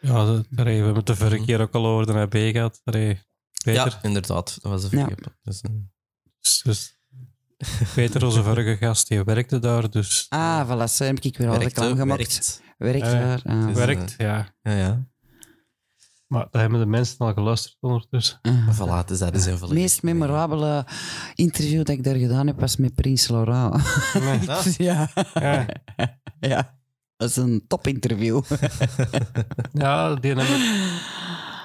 Ja, 0.02 0.26
dat, 0.26 0.46
allee, 0.56 0.78
we 0.78 0.84
hebben 0.86 0.96
het 0.96 1.06
de 1.06 1.16
vorige 1.16 1.36
Mhm. 1.38 1.46
keer 1.46 1.62
ook 1.62 1.74
al 1.74 1.86
over 1.86 2.06
de 2.06 2.14
AB 2.20 2.34
gehad. 2.52 2.82
Ja, 3.54 4.00
inderdaad. 4.02 4.58
Dat 4.62 4.72
was 4.72 4.84
een 4.84 4.98
Ja. 4.98 5.06
vergep. 5.06 5.36
Dus, 5.44 5.62
eh, 5.62 5.72
dus, 6.42 6.62
dus 6.64 6.98
Peter, 7.96 8.26
onze 8.26 8.44
vorige 8.44 8.78
gast, 8.78 9.08
die 9.08 9.24
werkte 9.24 9.60
daar, 9.60 9.90
dus 9.90 10.26
Ah, 10.30 10.70
voilà, 10.70 10.92
zo 10.92 11.04
heb 11.04 11.20
ik 11.20 11.38
weer 11.38 11.50
al 11.50 11.58
reclame 11.58 11.96
gemaakt. 11.96 12.18
werkt. 12.20 12.62
Werkt 12.84 13.06
Ja, 13.06 13.12
ja. 13.14 13.20
daar. 13.20 13.42
ah. 13.46 13.68
Dus, 13.68 13.76
werkt, 13.76 14.16
ja. 14.18 14.48
Ja, 14.62 14.72
ja. 14.72 15.08
Maar 16.28 16.48
daar 16.52 16.62
hebben 16.62 16.80
de 16.80 16.86
mensen 16.86 17.18
al 17.18 17.34
geluisterd 17.34 17.78
ondertussen. 17.80 18.40
Ah. 18.42 18.80
Voilà, 18.80 19.06
dus 19.06 19.20
dat 19.20 19.36
is 19.36 19.46
Het 19.46 19.70
meest 19.72 20.04
mee. 20.04 20.14
memorabele 20.14 20.86
interview 21.36 21.78
dat 21.78 21.90
ik 21.90 22.04
daar 22.04 22.16
gedaan 22.16 22.48
heb, 22.48 22.60
was 22.60 22.76
met 22.78 22.96
Prins 22.96 23.28
Laurent. 23.28 23.74
Ah. 24.48 24.66
ja. 24.78 25.10
Ja. 25.34 25.66
ja, 26.50 26.78
dat 27.18 27.30
is 27.30 27.36
een 27.36 27.64
topinterview. 27.68 28.42
Ja, 29.74 30.16
die 30.16 30.34
hebben... 30.34 30.62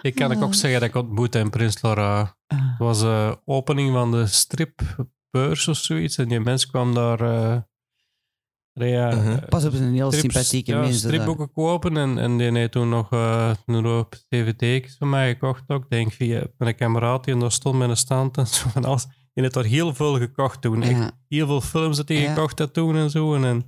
Ik 0.03 0.15
kan 0.15 0.31
ik 0.33 0.43
ook 0.43 0.55
zeggen 0.55 0.81
dat 0.81 0.89
ik 0.89 0.95
ontmoette 0.95 1.39
in 1.39 1.51
Prins 1.51 1.83
Laura. 1.83 2.37
Het 2.47 2.79
was 2.79 3.01
de 3.01 3.41
opening 3.45 3.93
van 3.93 4.11
de 4.11 4.27
stripbeurs 4.27 5.69
of 5.69 5.77
zoiets. 5.77 6.17
En 6.19 6.29
die 6.29 6.41
mens 6.41 6.67
kwam 6.67 6.95
daar... 6.95 7.21
eh 7.21 7.57
ja, 8.87 9.15
Mhm. 9.15 9.29
eh, 9.29 9.49
Pas 9.49 9.65
op, 9.65 9.73
een 9.73 9.93
heel 9.95 10.13
strips- 10.13 10.35
sympathieke 10.35 10.71
ja, 10.73 10.79
mensen. 10.81 10.99
stripboeken 11.01 11.53
kopen. 11.53 11.97
En, 11.97 12.19
en 12.19 12.37
die 12.37 12.53
heeft 12.53 12.73
toen 12.73 12.89
nog 12.89 13.11
eh 13.13 13.51
een 13.67 13.85
hoop 13.85 14.15
dvd's 14.29 14.97
van 14.97 15.09
mij 15.11 15.29
gekocht 15.33 15.63
ook. 15.67 15.83
Ik 15.83 15.91
Denk 15.91 16.13
via 16.13 16.47
mijn 16.59 16.75
kameraad 16.75 17.25
die 17.25 17.37
daar 17.37 17.53
stond 17.53 17.79
met 17.79 17.89
een 17.89 17.97
stand 17.97 18.37
en 18.39 18.47
zo 18.57 18.69
van 18.69 18.85
alles. 18.85 19.07
Heeft 19.35 19.55
daar 19.55 19.65
heel 19.65 19.95
veel 19.95 20.19
gekocht 20.19 20.61
toen. 20.63 20.83
Heel 21.29 21.47
veel 21.47 21.61
films 21.61 21.97
dat 21.97 22.09
hij 22.09 22.21
Ja. 22.21 22.35
gekocht 22.35 22.59
had 22.59 22.73
toen 22.75 22.97
en 22.97 23.11
zo. 23.11 23.35
En, 23.35 23.45
en 23.45 23.67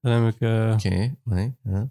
dan 0.00 0.12
heb 0.12 0.34
ik... 0.34 0.40
eh, 0.40 0.70
Oké, 0.72 1.14
nee. 1.24 1.56
Ja. 1.64 1.88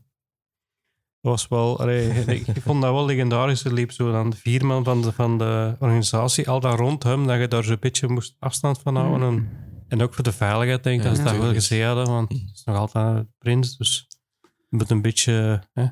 was 1.22 1.48
wel, 1.48 1.80
allee, 1.80 2.10
ik 2.10 2.48
ik 2.58 2.62
vond 2.62 2.82
dat 2.82 2.92
wel 2.94 3.06
legendarisch. 3.06 3.64
Er 3.66 3.74
liep 3.74 3.92
zo 3.92 4.12
dan 4.12 4.30
de 4.30 4.36
vierman 4.38 4.84
van 4.84 5.02
de, 5.02 5.12
van 5.12 5.38
de 5.38 5.76
organisatie, 5.80 6.50
al 6.50 6.60
dat 6.60 6.80
rond 6.80 7.04
hem, 7.04 7.28
dat 7.28 7.40
je 7.40 7.48
daar 7.48 7.64
zo'n 7.64 7.78
beetje 7.80 8.08
moest 8.08 8.36
afstand 8.40 8.80
van 8.80 8.96
houden. 8.96 9.28
En, 9.28 9.50
en 9.90 10.02
ook 10.02 10.14
voor 10.14 10.24
de 10.24 10.32
veiligheid, 10.32 10.84
denk 10.84 10.98
ik, 11.00 11.04
Ja, 11.04 11.10
dat 11.10 11.18
ze 11.18 11.24
dat 11.24 11.38
wel 11.38 11.54
gezien 11.54 11.84
hadden, 11.86 12.06
want 12.06 12.30
het 12.32 12.42
is 12.54 12.64
nog 12.64 12.76
altijd 12.78 13.16
een 13.18 13.34
prins, 13.38 13.78
dus 13.78 14.08
je 14.42 14.78
moet 14.78 14.90
een 14.90 15.02
beetje... 15.02 15.64
Hè. 15.74 15.84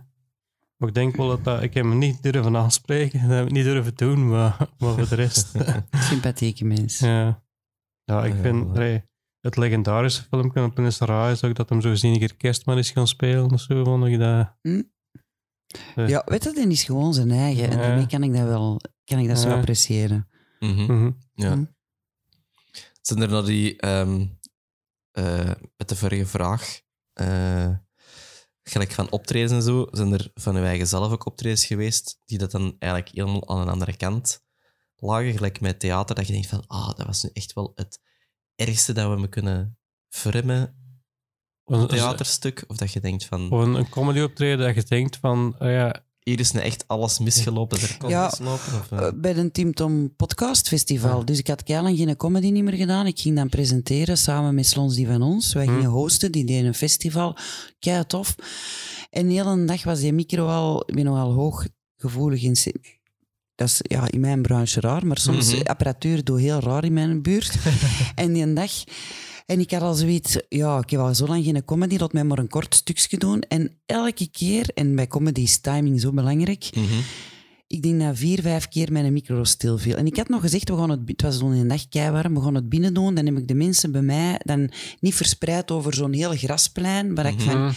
Maar 0.78 0.90
ik 0.90 0.96
denk 0.96 1.16
wel 1.16 1.28
dat, 1.28 1.44
dat 1.44 1.62
ik 1.64 1.74
heb 1.74 1.84
hem 1.84 1.98
niet 1.98 2.24
durven 2.24 2.56
aanspreken, 2.58 3.22
dat 3.28 3.38
heb 3.38 3.46
ik 3.46 3.52
niet 3.52 3.64
durven 3.64 3.96
doen, 3.96 4.30
maar, 4.30 4.58
maar 4.78 4.94
voor 4.94 5.08
de 5.10 5.16
rest... 5.16 5.56
Sympathieke 6.10 6.66
mensen. 6.66 7.10
ja. 7.10 7.44
ja, 8.04 8.24
ik 8.26 8.34
Ja, 8.36 8.42
vind 8.42 8.64
wel. 8.66 8.76
allee, 8.76 9.04
het 9.42 9.58
legendarische 9.58 10.24
filmpje 10.24 10.60
van 10.60 10.74
Prins 10.74 11.00
Ra 11.00 11.30
is 11.30 11.44
ook 11.44 11.56
dat 11.56 11.70
hem 11.70 11.82
zo 11.82 11.90
gezien 11.90 12.14
een 12.14 12.20
keer 12.20 12.36
kerstman 12.36 12.78
is 12.78 12.92
gaan 12.92 13.08
spelen 13.08 13.52
of 13.52 13.62
zo, 13.62 13.84
vond 13.84 14.06
ik 14.06 14.20
dat... 14.20 14.56
Ja, 15.96 16.22
weet 16.26 16.44
je, 16.44 16.54
die 16.54 16.68
is 16.68 16.84
gewoon 16.84 17.14
zijn 17.14 17.32
eigen. 17.32 17.70
En 17.70 17.78
daarmee 17.78 18.08
kan 18.08 18.24
ik 18.24 18.34
dat 18.34 18.44
wel 18.44 18.82
kan 19.04 19.20
ik 19.20 19.28
dat 19.28 19.40
zo 19.40 19.50
appreciëren. 19.50 20.28
Mhm. 20.60 21.12
Ja. 21.34 21.76
Zijn 23.08 23.22
er 23.22 23.30
nou 23.30 23.46
die, 23.46 23.78
ehm, 23.78 24.26
eh, 25.12 25.52
met 25.78 25.90
de 25.90 25.96
vorige 25.96 26.26
vraag, 26.26 26.82
eh, 27.14 27.70
gelijk 28.64 28.92
van 28.92 29.12
optredens 29.12 29.52
en 29.52 29.62
zo, 29.62 29.88
zijn 29.92 30.14
er 30.14 30.32
van 30.34 30.56
uw 30.56 30.64
eigen 30.64 30.88
zelf 30.88 31.12
ook 31.12 31.26
optredens 31.26 31.66
geweest 31.66 32.20
die 32.26 32.38
dat 32.38 32.52
dan 32.52 32.76
eigenlijk 32.80 33.16
helemaal 33.16 33.50
aan 33.50 33.60
een 33.60 33.70
andere 33.70 33.98
kant 33.98 34.46
lagen, 34.96 35.34
gelijk 35.34 35.60
met 35.62 35.80
theater, 35.80 36.16
dat 36.16 36.28
je 36.28 36.34
denkt 36.34 36.48
van, 36.48 36.64
ah, 36.68 36.96
dat 36.96 37.06
was 37.06 37.24
nu 37.24 37.30
echt 37.34 37.54
wel 37.54 37.72
het 37.76 38.02
ergste 38.56 38.94
dat 38.94 39.10
we 39.10 39.20
me 39.20 39.30
kunnen 39.30 39.80
vormen 40.10 40.76
op 41.64 41.74
een 41.74 41.88
theaterstuk, 41.88 42.64
of 42.68 42.78
dat 42.78 42.92
je 42.92 43.00
denkt 43.00 43.26
van, 43.26 43.52
Of 43.52 43.64
een, 43.64 43.74
een 43.74 43.90
comedy 43.90 44.20
optreden 44.20 44.66
dat 44.66 44.76
je 44.76 44.84
denkt 44.84 45.18
van, 45.18 45.56
ah 45.58 45.72
ja, 45.72 46.06
hier 46.28 46.40
is 46.40 46.52
nu 46.52 46.60
echt 46.60 46.84
alles 46.88 47.20
misgelopen, 47.20 47.82
er 47.82 47.96
kon 47.98 48.10
Ja, 48.10 48.26
mislopen, 48.26 48.74
of, 48.80 48.92
eh, 48.92 49.08
bij 49.16 49.38
een 49.38 49.52
Team 49.52 49.74
Tom 49.74 50.16
podcast 50.16 50.68
festival. 50.68 51.18
Ja. 51.20 51.24
Dus 51.26 51.38
ik 51.40 51.48
had 51.48 51.64
keilang 51.64 51.98
geen 51.98 52.16
comedy 52.16 52.50
niet 52.50 52.64
meer 52.64 52.74
gedaan. 52.74 53.06
Ik 53.08 53.20
ging 53.20 53.36
dan 53.36 53.50
presenteren 53.50 54.18
samen 54.18 54.56
met 54.56 54.66
Slons 54.68 54.96
die 54.96 55.08
van 55.08 55.22
ons. 55.22 55.54
Wij 55.54 55.66
Hm. 55.66 55.74
gingen 55.74 55.90
hosten, 55.90 56.32
die 56.32 56.46
deden 56.46 56.66
een 56.66 56.74
festival. 56.74 57.36
Kei 57.80 58.06
tof. 58.06 58.36
En 59.10 59.28
de 59.28 59.34
hele 59.34 59.66
dag 59.66 59.84
was 59.84 60.00
die 60.00 60.14
micro 60.14 60.48
al, 60.48 60.84
ik 60.86 60.96
ben 60.96 61.06
nogal 61.06 61.32
hooggevoelig 61.34 62.42
in... 62.44 62.56
Dat 63.56 63.68
is 63.68 63.80
ja, 63.82 64.12
in 64.12 64.20
mijn 64.20 64.42
branche 64.42 64.80
raar, 64.80 65.06
maar 65.08 65.18
soms 65.18 65.54
Mhm. 65.54 65.62
apparatuur 65.68 66.24
doet 66.24 66.40
heel 66.40 66.60
raar 66.60 66.84
in 66.84 66.94
mijn 66.94 67.22
buurt. 67.22 67.56
en 68.16 68.34
die 68.34 68.54
dag... 68.54 68.72
En 69.48 69.60
ik 69.60 69.72
had 69.72 69.82
al 69.82 69.94
zoiets, 69.94 70.38
ja, 70.50 70.78
ik 70.78 70.90
heb 70.90 71.00
al 71.00 71.16
zo 71.16 71.28
lang 71.28 71.44
geen 71.44 71.66
comedy, 71.66 71.98
laat 71.98 72.14
mij 72.14 72.24
maar 72.24 72.38
een 72.38 72.48
kort 72.50 72.76
stukje 72.76 73.18
doen. 73.18 73.42
En 73.42 73.72
elke 73.86 74.28
keer, 74.32 74.70
en 74.74 74.96
bij 74.96 75.08
comedy 75.08 75.42
is 75.42 75.58
timing 75.58 76.02
zo 76.02 76.12
belangrijk, 76.12 76.70
mhm. 76.76 77.00
ik 77.68 77.82
denk 77.82 78.00
dat 78.02 78.18
vier, 78.18 78.42
vijf 78.42 78.68
keer 78.68 78.92
mijn 78.92 79.14
micro 79.14 79.44
stilviel. 79.44 79.96
En 79.96 80.06
ik 80.06 80.18
had 80.18 80.30
nog 80.30 80.42
gezegd, 80.42 80.70
we 80.70 80.76
gaan 80.78 80.90
het, 80.90 81.00
het 81.06 81.22
was 81.22 81.38
zo'n 81.38 81.52
een 81.52 81.68
dag 81.68 81.90
keiwarm, 81.90 82.34
we 82.34 82.42
gaan 82.42 82.56
het 82.56 82.70
binnen 82.70 82.94
doen. 82.94 83.16
Dan 83.16 83.26
heb 83.26 83.38
ik 83.38 83.48
de 83.48 83.54
mensen 83.54 83.92
bij 83.92 84.02
mij 84.02 84.40
dan 84.44 84.72
niet 85.00 85.16
verspreid 85.16 85.72
over 85.72 85.94
zo'n 85.94 86.14
heel 86.14 86.32
grasplein. 86.36 87.16
Waar 87.16 87.26
ik 87.28 87.40
van, 87.40 87.62
Mhm. 87.62 87.72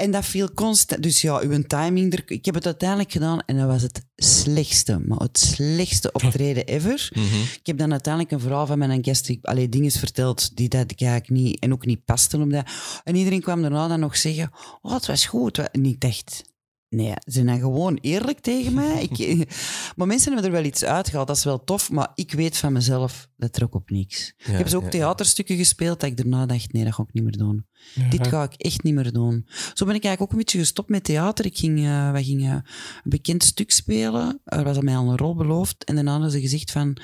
En 0.00 0.10
dat 0.10 0.24
viel 0.24 0.52
constant. 0.54 1.02
Dus 1.02 1.20
ja, 1.20 1.38
uw 1.38 1.62
timing, 1.62 2.12
er, 2.12 2.22
ik 2.26 2.44
heb 2.44 2.54
het 2.54 2.66
uiteindelijk 2.66 3.12
gedaan 3.12 3.40
en 3.46 3.56
dat 3.56 3.66
was 3.66 3.82
het 3.82 4.04
slechtste, 4.16 4.98
maar 5.06 5.18
het 5.18 5.38
slechtste 5.38 6.12
optreden 6.12 6.66
ever. 6.66 7.10
Mhm. 7.14 7.40
Ik 7.40 7.66
heb 7.66 7.78
dan 7.78 7.92
uiteindelijk 7.92 8.32
een 8.32 8.40
verhaal 8.40 8.66
van 8.66 8.78
mijn 8.78 9.04
gast, 9.04 9.36
allee, 9.42 9.68
dingen 9.68 9.90
verteld 9.90 10.56
die 10.56 10.68
dat 10.68 10.90
ik 10.90 11.00
eigenlijk 11.00 11.30
niet, 11.30 11.58
en 11.60 11.72
ook 11.72 11.86
niet 11.86 12.04
pasten 12.04 12.42
op 12.42 12.50
dat. 12.50 12.70
En 13.04 13.14
iedereen 13.14 13.40
kwam 13.40 13.62
daarna 13.62 13.88
dan 13.88 14.00
nog 14.00 14.16
zeggen, 14.16 14.50
oh, 14.82 14.92
het 14.92 15.06
was 15.06 15.26
goed. 15.26 15.58
En 15.58 15.84
ik 15.84 16.00
dacht, 16.00 16.42
nee, 16.90 17.10
ze 17.10 17.32
zijn 17.32 17.46
dan 17.46 17.58
gewoon 17.58 17.98
eerlijk 18.00 18.40
tegen 18.40 18.74
mij. 18.74 19.02
Ik, 19.10 19.48
maar 19.96 20.06
mensen 20.06 20.32
hebben 20.32 20.50
er 20.50 20.56
wel 20.56 20.64
iets 20.64 20.84
uitgehaald, 20.84 21.26
dat 21.26 21.36
is 21.36 21.44
wel 21.44 21.64
tof, 21.64 21.90
maar 21.90 22.10
ik 22.14 22.32
weet 22.32 22.56
van 22.56 22.72
mezelf, 22.72 23.28
dat 23.36 23.52
trok 23.52 23.74
op 23.74 23.90
niks. 23.90 24.34
ik 24.36 24.46
heb 24.46 24.68
ze 24.68 24.76
ook 24.76 24.82
ja. 24.82 24.88
theaterstukken 24.88 25.56
gespeeld, 25.56 26.00
dat 26.00 26.10
ik 26.10 26.16
daarna 26.16 26.46
dacht, 26.46 26.72
nee, 26.72 26.84
dat 26.84 26.94
ga 26.94 27.02
ik 27.02 27.12
niet 27.12 27.24
meer 27.24 27.36
doen. 27.36 27.66
Dit 28.10 28.26
ga 28.26 28.42
ik 28.42 28.54
echt 28.54 28.82
niet 28.82 28.94
meer 28.94 29.12
doen. 29.12 29.46
Zo 29.48 29.84
ben 29.84 29.94
ik 29.94 30.04
eigenlijk 30.04 30.20
ook 30.20 30.30
een 30.30 30.44
beetje 30.44 30.58
gestopt 30.58 30.88
met 30.88 31.04
theater. 31.04 31.44
Ik 31.44 31.58
ging, 31.58 31.78
eh, 31.78 32.10
wij 32.10 32.24
gingen 32.24 32.52
een 32.54 33.10
bekend 33.10 33.44
stuk 33.44 33.70
spelen. 33.70 34.40
Er 34.44 34.64
was 34.64 34.76
aan 34.76 34.84
mij 34.84 34.96
al 34.96 35.10
een 35.10 35.16
rol 35.16 35.34
beloofd. 35.34 35.84
En 35.84 35.94
daarna 35.94 36.12
hadden 36.12 36.30
ze 36.30 36.40
gezegd 36.40 36.70
van... 36.70 36.96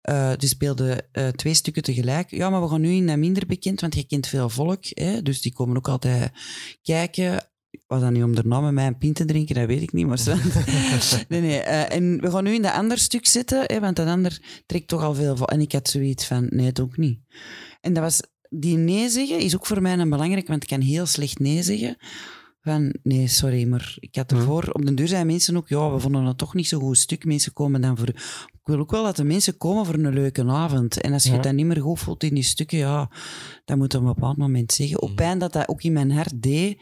eh 0.00 0.32
die 0.36 0.48
speelden 0.48 1.12
eh, 1.12 1.28
twee 1.28 1.54
stukken 1.54 1.82
tegelijk. 1.82 2.30
Ja, 2.30 2.50
maar 2.50 2.62
we 2.62 2.68
gaan 2.68 2.80
nu 2.80 2.90
in 2.90 3.06
dat 3.06 3.16
minder 3.16 3.46
bekend, 3.46 3.80
want 3.80 3.94
je 3.94 4.04
kent 4.06 4.26
veel 4.26 4.48
volk. 4.48 4.84
Hè? 4.88 5.22
Dus 5.22 5.40
die 5.40 5.52
komen 5.52 5.76
ook 5.76 5.88
altijd 5.88 6.32
kijken. 6.82 7.50
Was 7.86 8.00
dat 8.00 8.10
nu 8.10 8.22
om 8.22 8.34
daarna 8.34 8.60
met 8.60 8.72
mij 8.72 8.86
een 8.86 8.98
pint 8.98 9.14
te 9.14 9.24
drinken? 9.24 9.54
Dat 9.54 9.66
weet 9.66 9.82
ik 9.82 9.92
niet. 9.92 10.06
Maar 10.06 10.20
nee, 11.28 11.40
nee. 11.40 11.58
eh, 11.60 11.96
en 11.96 12.20
we 12.20 12.30
gaan 12.30 12.44
nu 12.44 12.54
in 12.54 12.62
dat 12.62 12.72
ander 12.72 12.98
stuk 12.98 13.26
zitten, 13.26 13.62
hè, 13.66 13.80
want 13.80 13.96
dat 13.96 14.06
ander 14.06 14.40
trekt 14.66 14.88
toch 14.88 15.02
al 15.02 15.14
veel 15.14 15.36
vol. 15.36 15.46
En 15.48 15.60
ik 15.60 15.72
had 15.72 15.88
zoiets 15.88 16.26
van, 16.26 16.46
nee, 16.50 16.66
het 16.66 16.80
ook 16.80 16.96
niet. 16.96 17.18
En 17.80 17.92
dat 17.92 18.02
was, 18.02 18.20
die 18.48 18.76
nee 18.76 19.08
zeggen 19.08 19.38
is 19.38 19.54
ook 19.56 19.66
voor 19.66 19.82
mij 19.82 19.98
een 19.98 20.10
belangrijk, 20.10 20.46
want 20.48 20.62
ik 20.62 20.68
kan 20.68 20.80
heel 20.80 21.06
slecht 21.06 21.38
nee 21.38 21.62
zeggen. 21.62 21.96
Van, 22.62 22.94
nee, 23.02 23.28
sorry, 23.28 23.64
maar 23.66 23.96
ik 24.00 24.14
had 24.16 24.30
Hm. 24.30 24.36
ervoor... 24.36 24.68
Op 24.72 24.84
den 24.84 24.94
duur 24.94 25.08
zijn 25.08 25.26
mensen 25.26 25.56
ook, 25.56 25.68
ja, 25.68 25.92
we 25.92 26.00
vonden 26.00 26.24
het 26.24 26.38
toch 26.38 26.54
niet 26.54 26.68
zo'n 26.68 26.80
goed 26.80 26.98
stuk. 26.98 27.24
Mensen 27.24 27.52
komen 27.52 27.80
dan 27.80 27.96
voor... 27.98 28.08
Ik 28.08 28.74
wil 28.74 28.78
ook 28.78 28.90
wel 28.90 29.04
dat 29.04 29.16
de 29.16 29.24
mensen 29.24 29.56
komen 29.56 29.84
voor 29.86 29.94
een 29.94 30.12
leuke 30.14 30.44
avond. 30.44 31.00
En 31.00 31.12
als 31.12 31.22
je 31.22 31.32
Ja. 31.32 31.38
dan 31.40 31.54
niet 31.54 31.66
meer 31.66 31.80
goed 31.80 31.98
voelt 31.98 32.22
in 32.22 32.34
die 32.34 32.42
stukken, 32.42 32.78
ja, 32.78 33.10
dan 33.64 33.78
moet 33.78 33.92
je 33.92 33.98
op 33.98 34.04
een 34.04 34.12
bepaald 34.14 34.36
moment 34.36 34.72
zeggen. 34.72 35.00
Op 35.02 35.08
Mhm. 35.08 35.16
pijn 35.16 35.38
dat 35.38 35.52
dat 35.52 35.68
ook 35.68 35.82
in 35.82 35.92
mijn 35.92 36.10
hart 36.10 36.42
deed. 36.42 36.78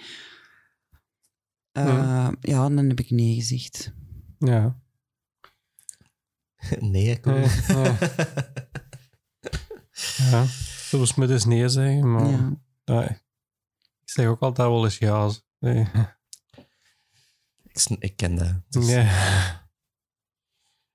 Eh, 1.76 2.28
ja, 2.40 2.68
dan 2.68 2.88
heb 2.88 3.00
ik 3.00 3.10
nee 3.10 3.34
gezegd. 3.34 3.92
Ja. 4.38 4.80
Nee, 6.80 7.10
ik 7.10 7.24
Nee, 7.24 7.46
ja. 7.68 7.98
ja. 10.30 10.44
Soms 10.88 11.14
moet 11.14 11.30
eens 11.30 11.44
nee 11.44 11.68
zeggen, 11.68 12.12
maar 12.12 12.26
Ja. 12.26 12.56
nee. 12.84 13.04
ik 14.00 14.10
zeg 14.10 14.26
ook 14.26 14.40
altijd 14.40 14.68
wel 14.68 14.84
eens 14.84 14.98
ja. 14.98 15.30
Nee. 15.58 15.86
ik, 17.62 17.86
ik 17.98 18.16
ken 18.16 18.34
dat. 18.34 18.54
Dus- 18.68 18.86
Nee. 18.86 19.08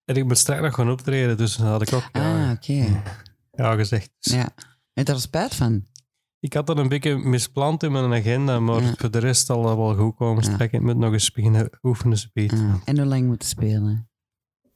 En 0.06 0.16
ik 0.16 0.26
moet 0.26 0.38
straks 0.38 0.62
nog 0.62 0.76
gaan 0.76 0.90
optreden, 0.90 1.38
dus 1.38 1.56
dan 1.56 1.68
had 1.68 1.82
ik 1.82 1.94
ook 1.94 2.10
ja, 2.12 2.46
Ah, 2.46 2.52
oké. 2.52 3.04
ja 3.52 3.76
gezegd. 3.76 4.12
Dus 4.20 4.34
Ja. 4.34 4.54
Heb 4.94 5.08
je 5.08 5.14
daar 5.14 5.20
spijt 5.20 5.56
van? 5.56 5.88
Ik 6.44 6.54
had 6.54 6.68
dat 6.68 6.78
een 6.78 6.88
beetje 6.88 7.18
mispland 7.18 7.84
in 7.84 7.92
mijn 7.92 8.14
agenda, 8.14 8.60
maar 8.60 8.82
Ja. 8.84 8.94
voor 8.98 9.12
de 9.12 9.20
rest 9.20 9.46
zal 9.46 9.62
dat 9.62 9.76
wel 9.78 9.96
goed 9.96 10.16
komen. 10.16 10.44
Ja. 10.44 10.52
Straks 10.52 10.74
ik 10.74 10.82
moet 10.82 10.98
nog 10.98 11.14
eens 11.14 11.32
beginnen 11.32 11.70
oefenen. 11.82 12.18
Speed. 12.18 12.52
Ah, 12.52 12.76
En 12.86 12.98
hoe 12.98 13.06
lang 13.08 13.28
moeten 13.28 13.48
spelen? 13.48 14.10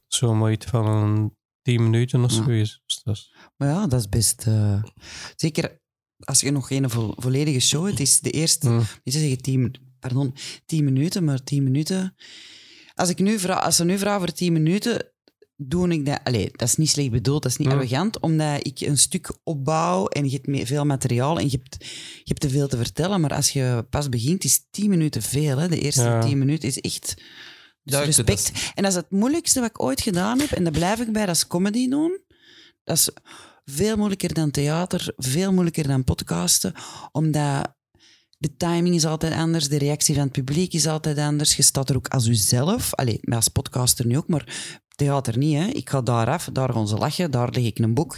Zo 0.07 0.33
maar 0.35 0.51
iets 0.51 0.65
van 0.65 0.87
een 0.87 1.35
tien 1.61 1.83
minuten 1.83 2.23
of 2.23 2.31
Ja. 2.33 2.43
zoiets. 2.43 2.81
Dus 3.03 3.35
Maar 3.57 3.67
ja, 3.69 3.87
dat 3.87 3.99
is 3.99 4.09
best... 4.09 4.47
eh, 4.47 4.83
zeker 5.35 5.81
als 6.19 6.39
je 6.41 6.51
nog 6.51 6.67
geen 6.67 6.89
vo- 6.89 7.13
volledige 7.17 7.59
show 7.59 7.85
hebt, 7.85 7.99
is 7.99 8.19
de 8.19 8.31
eerste... 8.31 8.67
Hm. 8.67 8.75
Niet 8.77 8.87
te 9.03 9.11
zeggen 9.19 9.41
tien, 9.41 9.75
pardon, 9.99 10.33
tien 10.65 10.83
minuten, 10.83 11.23
maar 11.23 11.43
tien 11.43 11.63
minuten... 11.63 12.15
Als, 12.93 13.09
ik 13.09 13.19
nu 13.19 13.39
vraag, 13.39 13.63
als 13.63 13.75
ze 13.75 13.85
nu 13.85 13.97
vragen 13.97 14.19
voor 14.19 14.31
tien 14.31 14.53
minuten, 14.53 15.11
doe 15.55 15.89
ik 15.89 16.05
dat... 16.05 16.19
Allee, 16.23 16.49
dat 16.51 16.67
is 16.67 16.75
niet 16.75 16.89
slecht 16.89 17.11
bedoeld, 17.11 17.43
dat 17.43 17.51
is 17.51 17.57
niet 17.57 17.67
Ja. 17.67 17.73
arrogant, 17.73 18.19
omdat 18.19 18.65
ik 18.67 18.79
een 18.79 18.97
stuk 18.97 19.31
opbouw 19.43 20.07
en 20.07 20.29
je 20.29 20.39
hebt 20.41 20.67
veel 20.67 20.85
materiaal 20.85 21.39
en 21.39 21.45
je 21.49 21.59
hebt, 21.61 21.85
je 22.17 22.21
hebt 22.23 22.39
te 22.41 22.49
veel 22.49 22.67
te 22.67 22.77
vertellen, 22.77 23.21
maar 23.21 23.33
als 23.33 23.49
je 23.49 23.85
pas 23.89 24.09
begint, 24.09 24.43
is 24.43 24.65
tien 24.71 24.89
minuten 24.89 25.21
veel. 25.21 25.57
Hè? 25.57 25.67
De 25.67 25.79
eerste 25.79 26.01
Ja. 26.03 26.21
tien 26.21 26.37
minuten 26.37 26.67
is 26.67 26.79
echt... 26.79 27.13
Dus 27.83 28.05
respect. 28.05 28.51
En 28.73 28.83
dat 28.83 28.91
is 28.91 28.97
het 28.97 29.11
moeilijkste 29.11 29.59
wat 29.59 29.69
ik 29.69 29.81
ooit 29.81 30.01
gedaan 30.01 30.39
heb, 30.39 30.51
en 30.51 30.63
daar 30.63 30.73
blijf 30.73 30.99
ik 30.99 31.11
bij, 31.11 31.25
dat 31.25 31.35
is 31.35 31.47
comedy 31.47 31.89
doen. 31.89 32.19
Dat 32.83 32.97
is 32.97 33.09
veel 33.65 33.95
moeilijker 33.97 34.33
dan 34.33 34.51
theater, 34.51 35.13
veel 35.17 35.51
moeilijker 35.51 35.87
dan 35.87 36.03
podcasten, 36.03 36.73
omdat 37.11 37.73
De 38.37 38.55
timing 38.57 38.95
is 38.95 39.05
altijd 39.05 39.33
anders, 39.33 39.67
de 39.69 39.77
reactie 39.77 40.13
van 40.15 40.23
het 40.23 40.31
publiek 40.31 40.73
is 40.73 40.87
altijd 40.87 41.17
anders. 41.17 41.55
Je 41.55 41.63
staat 41.63 41.89
er 41.89 41.95
ook 41.95 42.07
als 42.07 42.25
jezelf. 42.25 42.91
Maar 43.21 43.35
als 43.35 43.47
podcaster 43.47 44.05
nu 44.05 44.17
ook, 44.17 44.27
maar 44.27 44.81
theater 44.95 45.37
niet. 45.37 45.55
Hè. 45.55 45.65
Ik 45.65 45.89
ga 45.89 46.01
daar 46.01 46.27
af, 46.27 46.49
daar 46.53 46.73
gaan 46.73 46.87
ze 46.87 46.95
lachen, 46.97 47.31
daar 47.31 47.49
leg 47.49 47.63
ik 47.63 47.79
een 47.79 47.93
boek. 47.93 48.17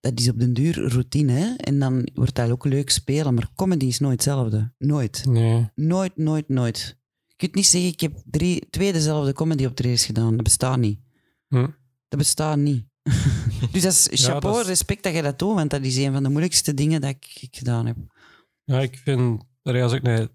Dat 0.00 0.20
is 0.20 0.28
op 0.28 0.38
den 0.38 0.52
duur 0.52 0.88
routine. 0.88 1.32
Hè. 1.32 1.54
En 1.54 1.78
dan 1.78 2.08
wordt 2.14 2.34
dat 2.34 2.50
ook 2.50 2.64
leuk 2.64 2.90
spelen. 2.90 3.34
Maar 3.34 3.50
comedy 3.54 3.86
is 3.86 3.98
nooit 3.98 4.12
hetzelfde. 4.24 4.72
Nooit. 4.78 5.24
Nee. 5.28 5.70
Nooit, 5.74 6.16
nooit, 6.16 6.48
nooit. 6.48 6.98
Je 7.26 7.34
kunt 7.36 7.54
niet 7.54 7.66
zeggen, 7.66 7.90
ik 7.90 8.00
heb 8.00 8.22
drie, 8.24 8.66
twee 8.70 8.92
dezelfde 8.92 9.32
comedy-optredens 9.32 10.04
gedaan. 10.06 10.34
Dat 10.34 10.44
bestaat 10.44 10.78
niet. 10.78 11.00
Hm. 11.48 11.66
Dat 12.08 12.18
bestaat 12.18 12.56
niet. 12.58 12.84
dus 13.72 13.82
dat 13.82 14.08
is 14.10 14.24
chapeau, 14.24 14.54
dat 14.54 14.62
is- 14.62 14.68
respect 14.68 15.02
dat 15.02 15.14
je 15.14 15.22
dat 15.22 15.38
doet, 15.38 15.54
want 15.54 15.70
dat 15.70 15.82
is 15.84 15.96
een 15.96 16.12
van 16.12 16.22
de 16.22 16.28
moeilijkste 16.28 16.74
dingen 16.74 17.00
dat 17.00 17.10
ik, 17.10 17.38
ik 17.40 17.56
gedaan 17.56 17.86
heb. 17.86 17.96
Ja, 18.64 18.80
ik 18.80 18.98
vind 18.98 19.42
als 19.62 19.92
ik 19.92 20.02
nee, 20.02 20.28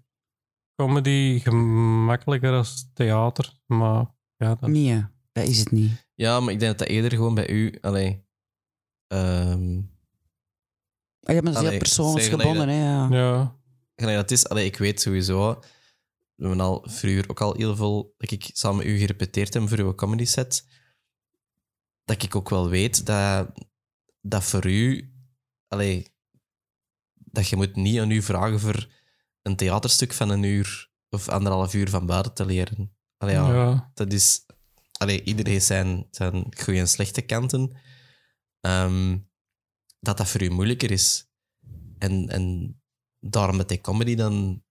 comedy 0.76 1.38
gemakkelijker 1.40 2.52
als 2.52 2.90
theater. 2.94 3.52
Maar 3.66 4.06
ja, 4.36 4.54
dat, 4.54 4.70
Nee, 4.70 5.04
dat 5.32 5.46
is 5.46 5.58
het 5.58 5.70
niet. 5.70 6.06
Ja, 6.14 6.40
maar 6.40 6.52
ik 6.52 6.58
denk 6.58 6.70
dat 6.70 6.78
dat 6.78 6.96
eerder 6.96 7.10
gewoon 7.10 7.34
bij 7.34 7.48
u... 7.48 7.78
Allee, 7.80 8.24
ehm, 9.06 9.80
Ah, 11.22 11.34
ja, 11.34 11.40
maar 11.42 11.52
dat 11.52 11.52
is 11.52 11.58
Allee, 11.58 11.70
heel 11.70 11.78
persoonsgebonden, 11.78 12.68
hè. 12.68 12.84
Ja. 12.84 13.08
ja. 13.10 13.56
gelijk 13.96 14.16
dat 14.16 14.30
is, 14.30 14.48
allee, 14.48 14.64
ik 14.64 14.76
weet 14.76 15.00
sowieso... 15.00 15.62
We 16.34 16.48
hebben 16.48 16.66
al 16.66 16.86
vroeger 16.88 17.30
ook 17.30 17.40
al 17.40 17.54
heel 17.54 17.76
veel... 17.76 18.14
Dat 18.16 18.30
ik 18.30 18.50
samen 18.52 18.76
met 18.76 18.86
u 18.86 18.98
gerepeteerd 18.98 19.54
heb 19.54 19.68
voor 19.68 19.78
uw 19.78 19.94
comedy 19.94 20.24
set. 20.24 20.66
Dat 22.04 22.22
ik 22.22 22.36
ook 22.36 22.48
wel 22.48 22.68
weet 22.68 23.06
dat, 23.06 23.52
dat 24.20 24.44
voor 24.44 24.66
u... 24.66 25.12
Allee, 25.68 26.14
dat 27.14 27.48
je 27.48 27.56
moet 27.56 27.76
niet 27.76 28.00
aan 28.00 28.10
u 28.10 28.22
vragen 28.22 28.60
voor 28.60 28.88
een 29.42 29.56
theaterstuk 29.56 30.12
van 30.12 30.28
een 30.28 30.42
uur 30.42 30.90
of 31.08 31.28
anderhalf 31.28 31.74
uur 31.74 31.90
van 31.90 32.06
buiten 32.06 32.34
te 32.34 32.46
leren. 32.46 32.96
Allee, 33.16 33.34
ja, 33.34 33.52
Ja. 33.52 33.90
dat 33.94 34.12
is... 34.12 34.46
Allee, 35.02 35.22
iedereen 35.22 35.52
heeft 35.52 35.66
zijn, 35.66 36.06
zijn 36.10 36.46
goede 36.56 36.78
en 36.80 36.88
slechte 36.88 37.20
kanten. 37.22 37.76
Ehm, 38.60 39.18
dat 40.00 40.16
dat 40.16 40.28
voor 40.28 40.42
u 40.42 40.50
moeilijker 40.50 40.90
is. 40.90 41.30
En, 41.98 42.28
en 42.28 42.76
daarom 43.20 43.56
met 43.56 43.68
die 43.68 43.80
comedy 43.80 44.14
dan, 44.14 44.62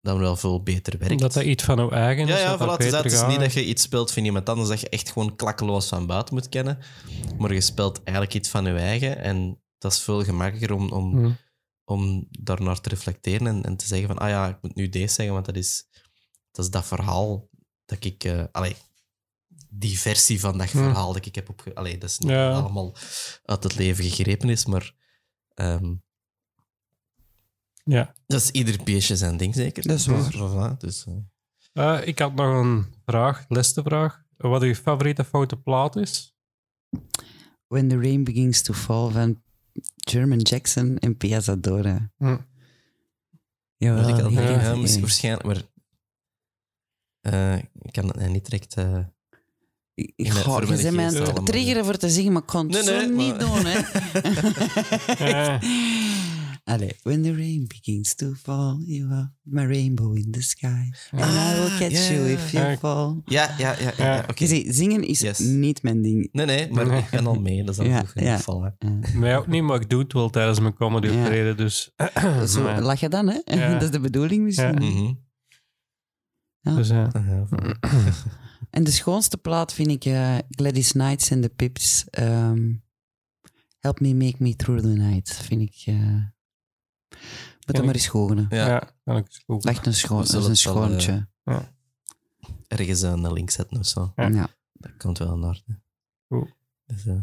dan 0.00 0.18
wel 0.18 0.36
veel 0.36 0.62
beter 0.62 0.98
werkt. 0.98 1.18
Dat 1.20 1.32
dat 1.32 1.44
iets 1.44 1.64
van 1.64 1.78
uw 1.78 1.90
eigen 1.90 2.26
ja, 2.26 2.34
is. 2.34 2.40
ja, 2.40 2.58
voilà, 2.58 2.70
het 2.70 3.04
is, 3.04 3.20
Het 3.20 3.28
niet 3.28 3.40
dat 3.40 3.52
je 3.52 3.64
iets 3.64 3.82
speelt 3.82 4.12
van 4.12 4.24
iemand 4.24 4.48
anders, 4.48 4.68
dat 4.68 4.80
je 4.80 4.88
echt 4.88 5.10
gewoon 5.10 5.36
klakkeloos 5.36 5.88
van 5.88 6.06
buiten 6.06 6.34
moet 6.34 6.48
kennen. 6.48 6.78
Maar 7.38 7.52
je 7.54 7.60
speelt 7.60 8.02
eigenlijk 8.02 8.36
iets 8.36 8.48
van 8.48 8.64
je 8.64 8.74
eigen. 8.74 9.18
En 9.18 9.62
dat 9.78 9.92
is 9.92 10.00
veel 10.00 10.24
gemakkelijker 10.24 10.76
om, 10.76 10.90
om, 10.90 11.18
Hm. 11.18 11.32
om 11.84 12.26
daarnaar 12.30 12.80
te 12.80 12.88
reflecteren 12.88 13.46
en, 13.46 13.62
en 13.62 13.76
te 13.76 13.86
zeggen 13.86 14.08
van, 14.08 14.18
ah 14.18 14.28
ja, 14.28 14.48
ik 14.48 14.58
moet 14.60 14.74
nu 14.74 14.88
deze 14.88 15.14
zeggen, 15.14 15.34
want 15.34 15.46
dat 15.46 15.56
is 15.56 15.86
dat, 16.50 16.64
is 16.64 16.70
dat 16.70 16.86
verhaal 16.86 17.48
dat 17.84 18.04
ik... 18.04 18.24
eh 18.24 18.44
allee, 18.52 18.76
die 19.74 19.98
versie 19.98 20.40
van 20.40 20.58
dat 20.58 20.70
Hm. 20.70 20.76
verhaal 20.78 21.12
dat 21.12 21.26
ik 21.26 21.34
heb 21.34 21.48
opge... 21.48 21.74
Allee, 21.74 21.98
dat 21.98 22.10
is 22.10 22.18
niet 22.18 22.30
Ja. 22.30 22.50
allemaal 22.50 22.94
uit 23.44 23.62
het 23.62 23.74
leven 23.74 24.04
gegrepen 24.04 24.48
is, 24.48 24.66
maar... 24.66 24.94
ehm, 25.54 25.94
Ja. 27.84 28.14
dat 28.26 28.40
is 28.40 28.50
ieder 28.50 28.84
beestje 28.84 29.16
zijn 29.16 29.36
ding, 29.36 29.54
zeker. 29.54 29.86
Dat 29.86 29.98
is 29.98 30.04
Dus, 30.04 30.34
waar. 30.34 30.72
voilà, 30.74 30.76
dus, 30.76 31.04
eh, 31.06 31.14
Eh, 31.72 32.06
ik 32.06 32.18
had 32.18 32.34
nog 32.34 32.62
een 32.64 32.94
vraag, 33.04 33.44
laatste 33.48 33.82
vraag. 33.82 34.22
Wat 34.36 34.62
uw 34.62 34.74
favoriete 34.74 35.24
foute 35.24 35.56
plaat 35.56 35.96
is? 35.96 36.34
When 37.66 37.88
the 37.88 37.96
Rain 38.00 38.24
Begins 38.24 38.62
to 38.62 38.74
Fall 38.74 39.10
van 39.10 39.42
German 39.96 40.38
Jackson 40.38 40.98
en 40.98 41.16
Piazzadora. 41.16 42.10
Hm. 42.16 42.36
Jawel, 43.76 44.04
Wil 44.06 44.16
ik 44.18 44.24
al 44.24 44.30
Ja, 44.30 44.76
waarschijnlijk, 45.00 45.44
maar 45.46 45.62
eh, 47.20 47.56
ik 47.58 47.92
kan 47.92 48.06
het 48.06 48.28
niet 48.30 48.44
direct... 48.44 48.74
eh, 48.74 49.04
Ik 49.94 50.28
ga 50.32 50.60
je 50.76 50.90
mij 50.92 51.06
aan 51.06 51.44
triggeren 51.44 51.84
voor 51.84 51.96
te 51.96 52.10
zeggen, 52.10 52.32
maar 52.32 52.42
ik 52.42 52.48
kan 52.48 52.66
het 52.66 52.72
Nee, 52.74 52.82
zo 52.82 53.06
nee, 53.06 53.08
niet 53.08 53.28
maar- 53.28 53.38
doen, 53.38 53.64
hè. 53.64 53.78
Ja. 55.30 55.60
Allee, 56.64 56.96
when 57.02 57.22
the 57.22 57.34
rain 57.36 57.64
begins 57.68 58.14
to 58.14 58.32
fall, 58.42 58.76
you 58.86 59.10
are 59.12 59.32
my 59.42 59.64
rainbow 59.66 60.16
in 60.16 60.30
the 60.30 60.42
sky. 60.42 60.90
And 61.10 61.24
I 61.24 61.54
will 61.60 61.78
catch 61.78 62.08
ja, 62.08 62.12
you 62.14 62.30
if 62.30 62.50
you 62.50 62.76
fall. 62.76 63.20
Ja, 63.24 63.54
ja, 63.58 63.76
ja. 63.78 63.92
ja, 63.96 64.72
zingen 64.72 65.02
is 65.02 65.20
Yes. 65.20 65.38
niet 65.38 65.82
mijn 65.82 66.02
ding. 66.02 66.28
Nee, 66.32 66.46
nee, 66.46 66.70
maar 66.70 66.98
ik 66.98 67.08
ben 67.10 67.26
al 67.26 67.34
mee. 67.40 67.64
Dat 67.64 67.78
is 67.78 67.86
Ja, 67.86 67.98
goed 68.04 68.22
ja. 68.22 68.38
vallen. 68.38 68.76
Ja. 68.78 68.98
Mij 69.18 69.36
ook 69.36 69.46
niet, 69.46 69.62
maar 69.62 69.80
ik 69.80 69.90
doe 69.90 70.02
het 70.02 70.12
wel 70.12 70.30
tijdens 70.30 70.60
mijn 70.60 70.74
comedy 70.74 71.06
Ja. 71.08 71.20
optreden. 71.22 71.56
Dus, 71.56 71.90
Zo 72.46 72.62
maar- 72.62 72.82
lach 72.82 73.00
je 73.00 73.08
dan, 73.08 73.28
hè? 73.28 73.38
Ja. 73.44 73.72
Dat 73.72 73.82
is 73.82 73.90
de 73.90 74.00
bedoeling 74.00 74.42
misschien. 74.44 74.80
Ja. 74.82 74.88
Mhm. 74.90 76.76
dus 76.76 76.88
ja. 76.88 77.10
En 78.72 78.84
de 78.84 78.90
schoonste 78.90 79.36
plaat 79.38 79.72
vind 79.72 79.88
ik 79.90 80.04
eh, 80.04 80.38
Gladys 80.48 80.92
Knights 80.92 81.30
en 81.30 81.40
de 81.40 81.48
Pips. 81.48 82.04
ehm, 82.10 82.72
Help 83.78 84.00
me 84.00 84.14
make 84.14 84.36
me 84.38 84.56
through 84.56 84.82
the 84.82 84.88
night. 84.88 85.32
Vind 85.34 85.60
ik... 85.60 85.82
eh 85.86 86.24
moet 87.66 87.76
dat 87.76 87.84
maar 87.84 87.94
eens 87.94 88.06
gooien. 88.06 88.46
Ja, 88.50 88.66
Ja, 88.66 88.78
kan 89.04 89.16
ik 89.16 89.24
eens 89.26 89.42
goed. 89.46 89.64
Echt 89.66 89.86
een, 89.86 89.94
schoon, 89.94 90.18
dat 90.18 90.28
is 90.28 90.34
een 90.34 90.74
wel, 90.74 90.84
schoontje. 90.84 91.28
ergens 92.68 93.02
een 93.02 93.32
link 93.32 93.50
zetten 93.50 93.78
of 93.78 93.86
zo. 93.86 94.12
Ja. 94.16 94.28
Ja. 94.28 94.48
Dat 94.72 94.96
komt 94.96 95.18
wel 95.18 95.34
in 95.34 95.42
orde. 95.44 95.82
Goed. 96.28 96.54
Dus, 96.86 97.06
eh, 97.06 97.22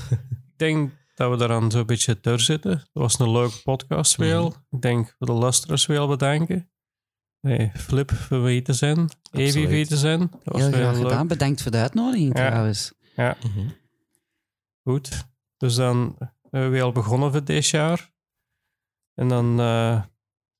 Ik 0.52 0.56
denk 0.56 0.92
dat 1.14 1.30
we 1.30 1.36
daaraan 1.36 1.70
zo'n 1.70 1.86
beetje 1.86 2.18
door 2.20 2.40
zitten. 2.40 2.70
Het 2.70 2.88
was 2.92 3.18
een 3.18 3.30
leuke 3.32 3.62
podcast 3.62 4.16
weer. 4.16 4.44
Ik 4.70 4.80
denk 4.80 5.14
voor 5.18 5.26
de 5.26 5.32
luisteraars 5.32 5.86
wel 5.86 6.08
bedanken. 6.08 6.70
Nee, 7.46 7.70
Flip 7.74 8.08
te 8.64 8.72
zijn. 8.72 9.08
Evi 9.32 9.84
te 9.86 9.96
zijn. 9.96 10.18
Dat 10.18 10.30
was 10.44 10.60
Heel 10.62 10.72
graag 10.72 10.94
leuk. 10.94 11.02
gedaan. 11.02 11.26
Bedankt 11.26 11.62
voor 11.62 11.70
de 11.70 11.78
uitnodiging 11.78 12.38
Ja. 12.38 12.46
trouwens. 12.46 12.92
mhm. 13.16 13.68
Goed. 14.82 15.26
Dus 15.56 15.74
dan 15.74 16.16
hebben 16.50 16.70
we 16.70 16.82
al 16.82 16.92
begonnen 16.92 17.32
voor 17.32 17.44
dit 17.44 17.66
jaar. 17.66 18.12
En 19.14 19.28
dan 19.28 19.60
eh, 19.60 20.02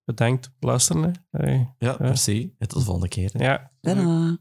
bedankt 0.04 0.44
voor 0.44 0.54
het 0.54 0.64
luisteren. 0.64 1.02
hè. 1.30 1.42
Hey, 1.44 1.74
Ja, 1.78 1.96
merci. 2.00 2.54
Tot 2.58 2.72
de 2.78 2.80
volgende 2.80 3.08
keer. 3.08 3.30
hè. 3.32 3.44
Ja. 3.44 3.70
Tada. 3.80 4.36